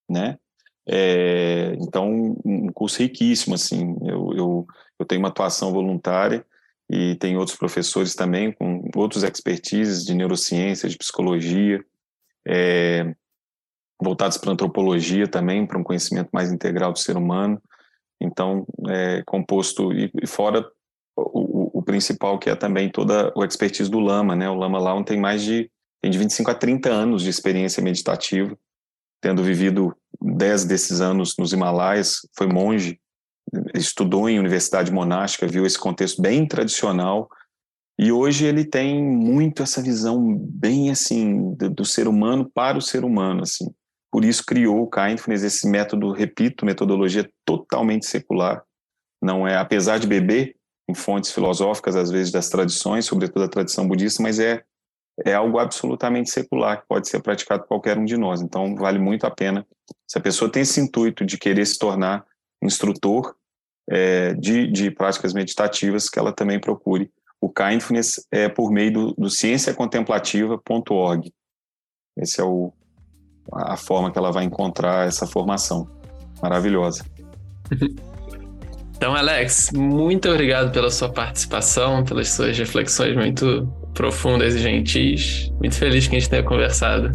né? 0.08 0.38
É, 0.86 1.74
então, 1.80 2.36
um 2.44 2.70
curso 2.72 3.00
riquíssimo, 3.00 3.54
assim, 3.54 3.96
eu, 4.02 4.32
eu, 4.36 4.66
eu 4.98 5.06
tenho 5.06 5.20
uma 5.20 5.28
atuação 5.28 5.72
voluntária 5.72 6.44
e 6.90 7.14
tem 7.16 7.36
outros 7.36 7.56
professores 7.56 8.14
também 8.14 8.52
com 8.52 8.84
outros 8.94 9.22
expertises 9.22 10.04
de 10.04 10.14
neurociência, 10.14 10.88
de 10.88 10.98
psicologia, 10.98 11.82
é, 12.46 13.14
voltados 14.00 14.36
para 14.36 14.52
antropologia 14.52 15.26
também, 15.26 15.66
para 15.66 15.78
um 15.78 15.84
conhecimento 15.84 16.28
mais 16.32 16.52
integral 16.52 16.92
do 16.92 16.98
ser 16.98 17.16
humano. 17.16 17.60
Então, 18.20 18.66
é 18.88 19.22
composto, 19.24 19.92
e, 19.92 20.10
e 20.22 20.26
fora 20.26 20.68
o, 21.16 21.78
o, 21.78 21.82
principal, 21.82 22.38
que 22.38 22.50
é 22.50 22.54
também 22.54 22.90
toda 22.90 23.32
o 23.34 23.44
expertise 23.44 23.90
do 23.90 24.00
Lama, 24.00 24.36
né? 24.36 24.48
O 24.50 24.54
Lama 24.54 24.78
lá 24.78 25.02
tem 25.04 25.18
mais 25.18 25.42
de 25.42 25.70
tem 26.04 26.10
de 26.10 26.18
25 26.18 26.50
a 26.50 26.54
30 26.54 26.90
anos 26.90 27.22
de 27.22 27.30
experiência 27.30 27.82
meditativa, 27.82 28.54
tendo 29.22 29.42
vivido 29.42 29.96
10 30.20 30.66
desses 30.66 31.00
anos 31.00 31.34
nos 31.38 31.54
Himalaias, 31.54 32.28
foi 32.36 32.46
monge, 32.46 33.00
estudou 33.74 34.28
em 34.28 34.38
universidade 34.38 34.92
monástica, 34.92 35.46
viu 35.46 35.64
esse 35.64 35.78
contexto 35.78 36.20
bem 36.20 36.46
tradicional 36.46 37.26
E 37.98 38.12
hoje 38.12 38.44
ele 38.44 38.66
tem 38.66 39.02
muito 39.02 39.62
essa 39.62 39.80
visão 39.80 40.36
bem 40.36 40.90
assim 40.90 41.54
do, 41.54 41.70
do 41.70 41.84
ser 41.86 42.06
humano 42.06 42.50
para 42.52 42.76
o 42.76 42.82
ser 42.82 43.02
humano, 43.02 43.42
assim. 43.42 43.72
Por 44.12 44.26
isso 44.26 44.44
criou 44.44 44.82
o 44.82 44.90
Kindness, 44.90 45.42
esse 45.42 45.66
método, 45.66 46.12
repito, 46.12 46.66
metodologia 46.66 47.26
totalmente 47.46 48.04
secular. 48.04 48.62
Não 49.22 49.48
é, 49.48 49.56
apesar 49.56 49.98
de 49.98 50.06
beber 50.06 50.54
em 50.86 50.94
fontes 50.94 51.30
filosóficas 51.30 51.96
às 51.96 52.10
vezes 52.10 52.30
das 52.30 52.50
tradições, 52.50 53.06
sobretudo 53.06 53.44
a 53.44 53.48
tradição 53.48 53.88
budista, 53.88 54.22
mas 54.22 54.38
é 54.38 54.62
é 55.24 55.34
algo 55.34 55.58
absolutamente 55.58 56.30
secular 56.30 56.80
que 56.80 56.88
pode 56.88 57.08
ser 57.08 57.20
praticado 57.20 57.62
por 57.62 57.68
qualquer 57.68 57.98
um 57.98 58.04
de 58.04 58.16
nós. 58.16 58.40
Então 58.40 58.74
vale 58.74 58.98
muito 58.98 59.26
a 59.26 59.30
pena. 59.30 59.66
Se 60.06 60.18
a 60.18 60.20
pessoa 60.20 60.50
tem 60.50 60.62
esse 60.62 60.80
intuito 60.80 61.24
de 61.24 61.38
querer 61.38 61.64
se 61.66 61.78
tornar 61.78 62.24
instrutor 62.62 63.34
é, 63.88 64.34
de, 64.34 64.70
de 64.70 64.90
práticas 64.90 65.32
meditativas, 65.32 66.08
que 66.08 66.18
ela 66.18 66.32
também 66.32 66.58
procure 66.58 67.10
o 67.40 67.50
Kindness 67.50 68.26
é 68.30 68.48
por 68.48 68.70
meio 68.70 68.92
do, 68.92 69.12
do 69.12 69.28
cienciacontemplativa.org. 69.28 71.32
Essa 72.16 72.40
é 72.40 72.44
o, 72.44 72.72
a 73.52 73.76
forma 73.76 74.10
que 74.10 74.18
ela 74.18 74.32
vai 74.32 74.44
encontrar 74.44 75.06
essa 75.06 75.26
formação. 75.26 75.86
Maravilhosa. 76.42 77.04
Então, 78.96 79.14
Alex, 79.14 79.70
muito 79.72 80.30
obrigado 80.30 80.72
pela 80.72 80.90
sua 80.90 81.12
participação, 81.12 82.02
pelas 82.04 82.30
suas 82.30 82.56
reflexões 82.56 83.14
muito 83.14 83.70
profundas 83.94 84.54
e 84.54 84.58
gentis. 84.58 85.50
Muito 85.58 85.76
feliz 85.76 86.06
que 86.06 86.16
a 86.16 86.18
gente 86.18 86.28
tenha 86.28 86.42
conversado. 86.42 87.10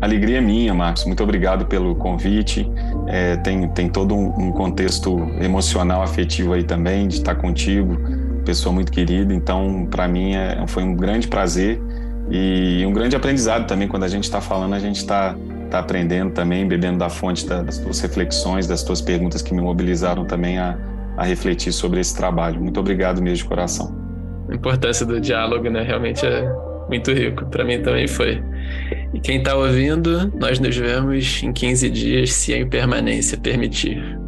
Alegria 0.00 0.40
minha, 0.40 0.74
Marcos. 0.74 1.04
Muito 1.04 1.22
obrigado 1.22 1.66
pelo 1.66 1.94
convite. 1.96 2.70
É, 3.06 3.36
tem, 3.36 3.68
tem 3.70 3.88
todo 3.88 4.14
um, 4.14 4.48
um, 4.48 4.52
contexto 4.52 5.18
emocional, 5.40 6.02
afetivo 6.02 6.52
aí 6.52 6.62
também, 6.62 7.08
de 7.08 7.16
estar 7.16 7.34
contigo, 7.34 7.96
pessoa 8.44 8.72
muito 8.72 8.92
querida. 8.92 9.32
Então, 9.32 9.86
para 9.90 10.06
mim, 10.06 10.34
é, 10.34 10.64
foi 10.66 10.82
um 10.82 10.94
grande 10.94 11.26
prazer 11.26 11.80
e 12.30 12.84
um 12.86 12.92
grande 12.92 13.16
aprendizado 13.16 13.66
também. 13.66 13.88
Quando 13.88 14.04
a 14.04 14.08
gente 14.08 14.24
está 14.24 14.40
falando, 14.40 14.74
a 14.74 14.78
gente 14.78 14.96
está 14.96 15.34
tá 15.70 15.78
aprendendo 15.78 16.30
também, 16.30 16.68
bebendo 16.68 16.98
da 16.98 17.08
fonte 17.08 17.46
das 17.46 17.78
tuas 17.78 17.98
reflexões, 18.00 18.66
das 18.66 18.82
tuas 18.82 19.00
perguntas 19.00 19.40
que 19.40 19.54
me 19.54 19.62
mobilizaram 19.62 20.26
também 20.26 20.58
a, 20.58 20.78
a 21.16 21.24
refletir 21.24 21.72
sobre 21.72 22.00
esse 22.00 22.14
trabalho. 22.14 22.60
Muito 22.60 22.78
obrigado 22.78 23.22
mesmo 23.22 23.38
de 23.38 23.44
coração. 23.46 24.05
A 24.48 24.54
importância 24.54 25.04
do 25.04 25.20
diálogo, 25.20 25.68
né? 25.70 25.82
Realmente 25.82 26.24
é 26.24 26.48
muito 26.88 27.12
rico. 27.12 27.46
Para 27.46 27.64
mim 27.64 27.80
também 27.80 28.06
foi. 28.06 28.42
E 29.12 29.20
quem 29.20 29.38
está 29.38 29.56
ouvindo, 29.56 30.32
nós 30.38 30.58
nos 30.58 30.76
vemos 30.76 31.42
em 31.42 31.52
15 31.52 31.90
dias, 31.90 32.32
se 32.32 32.54
a 32.54 32.58
impermanência 32.58 33.38
permitir. 33.38 34.25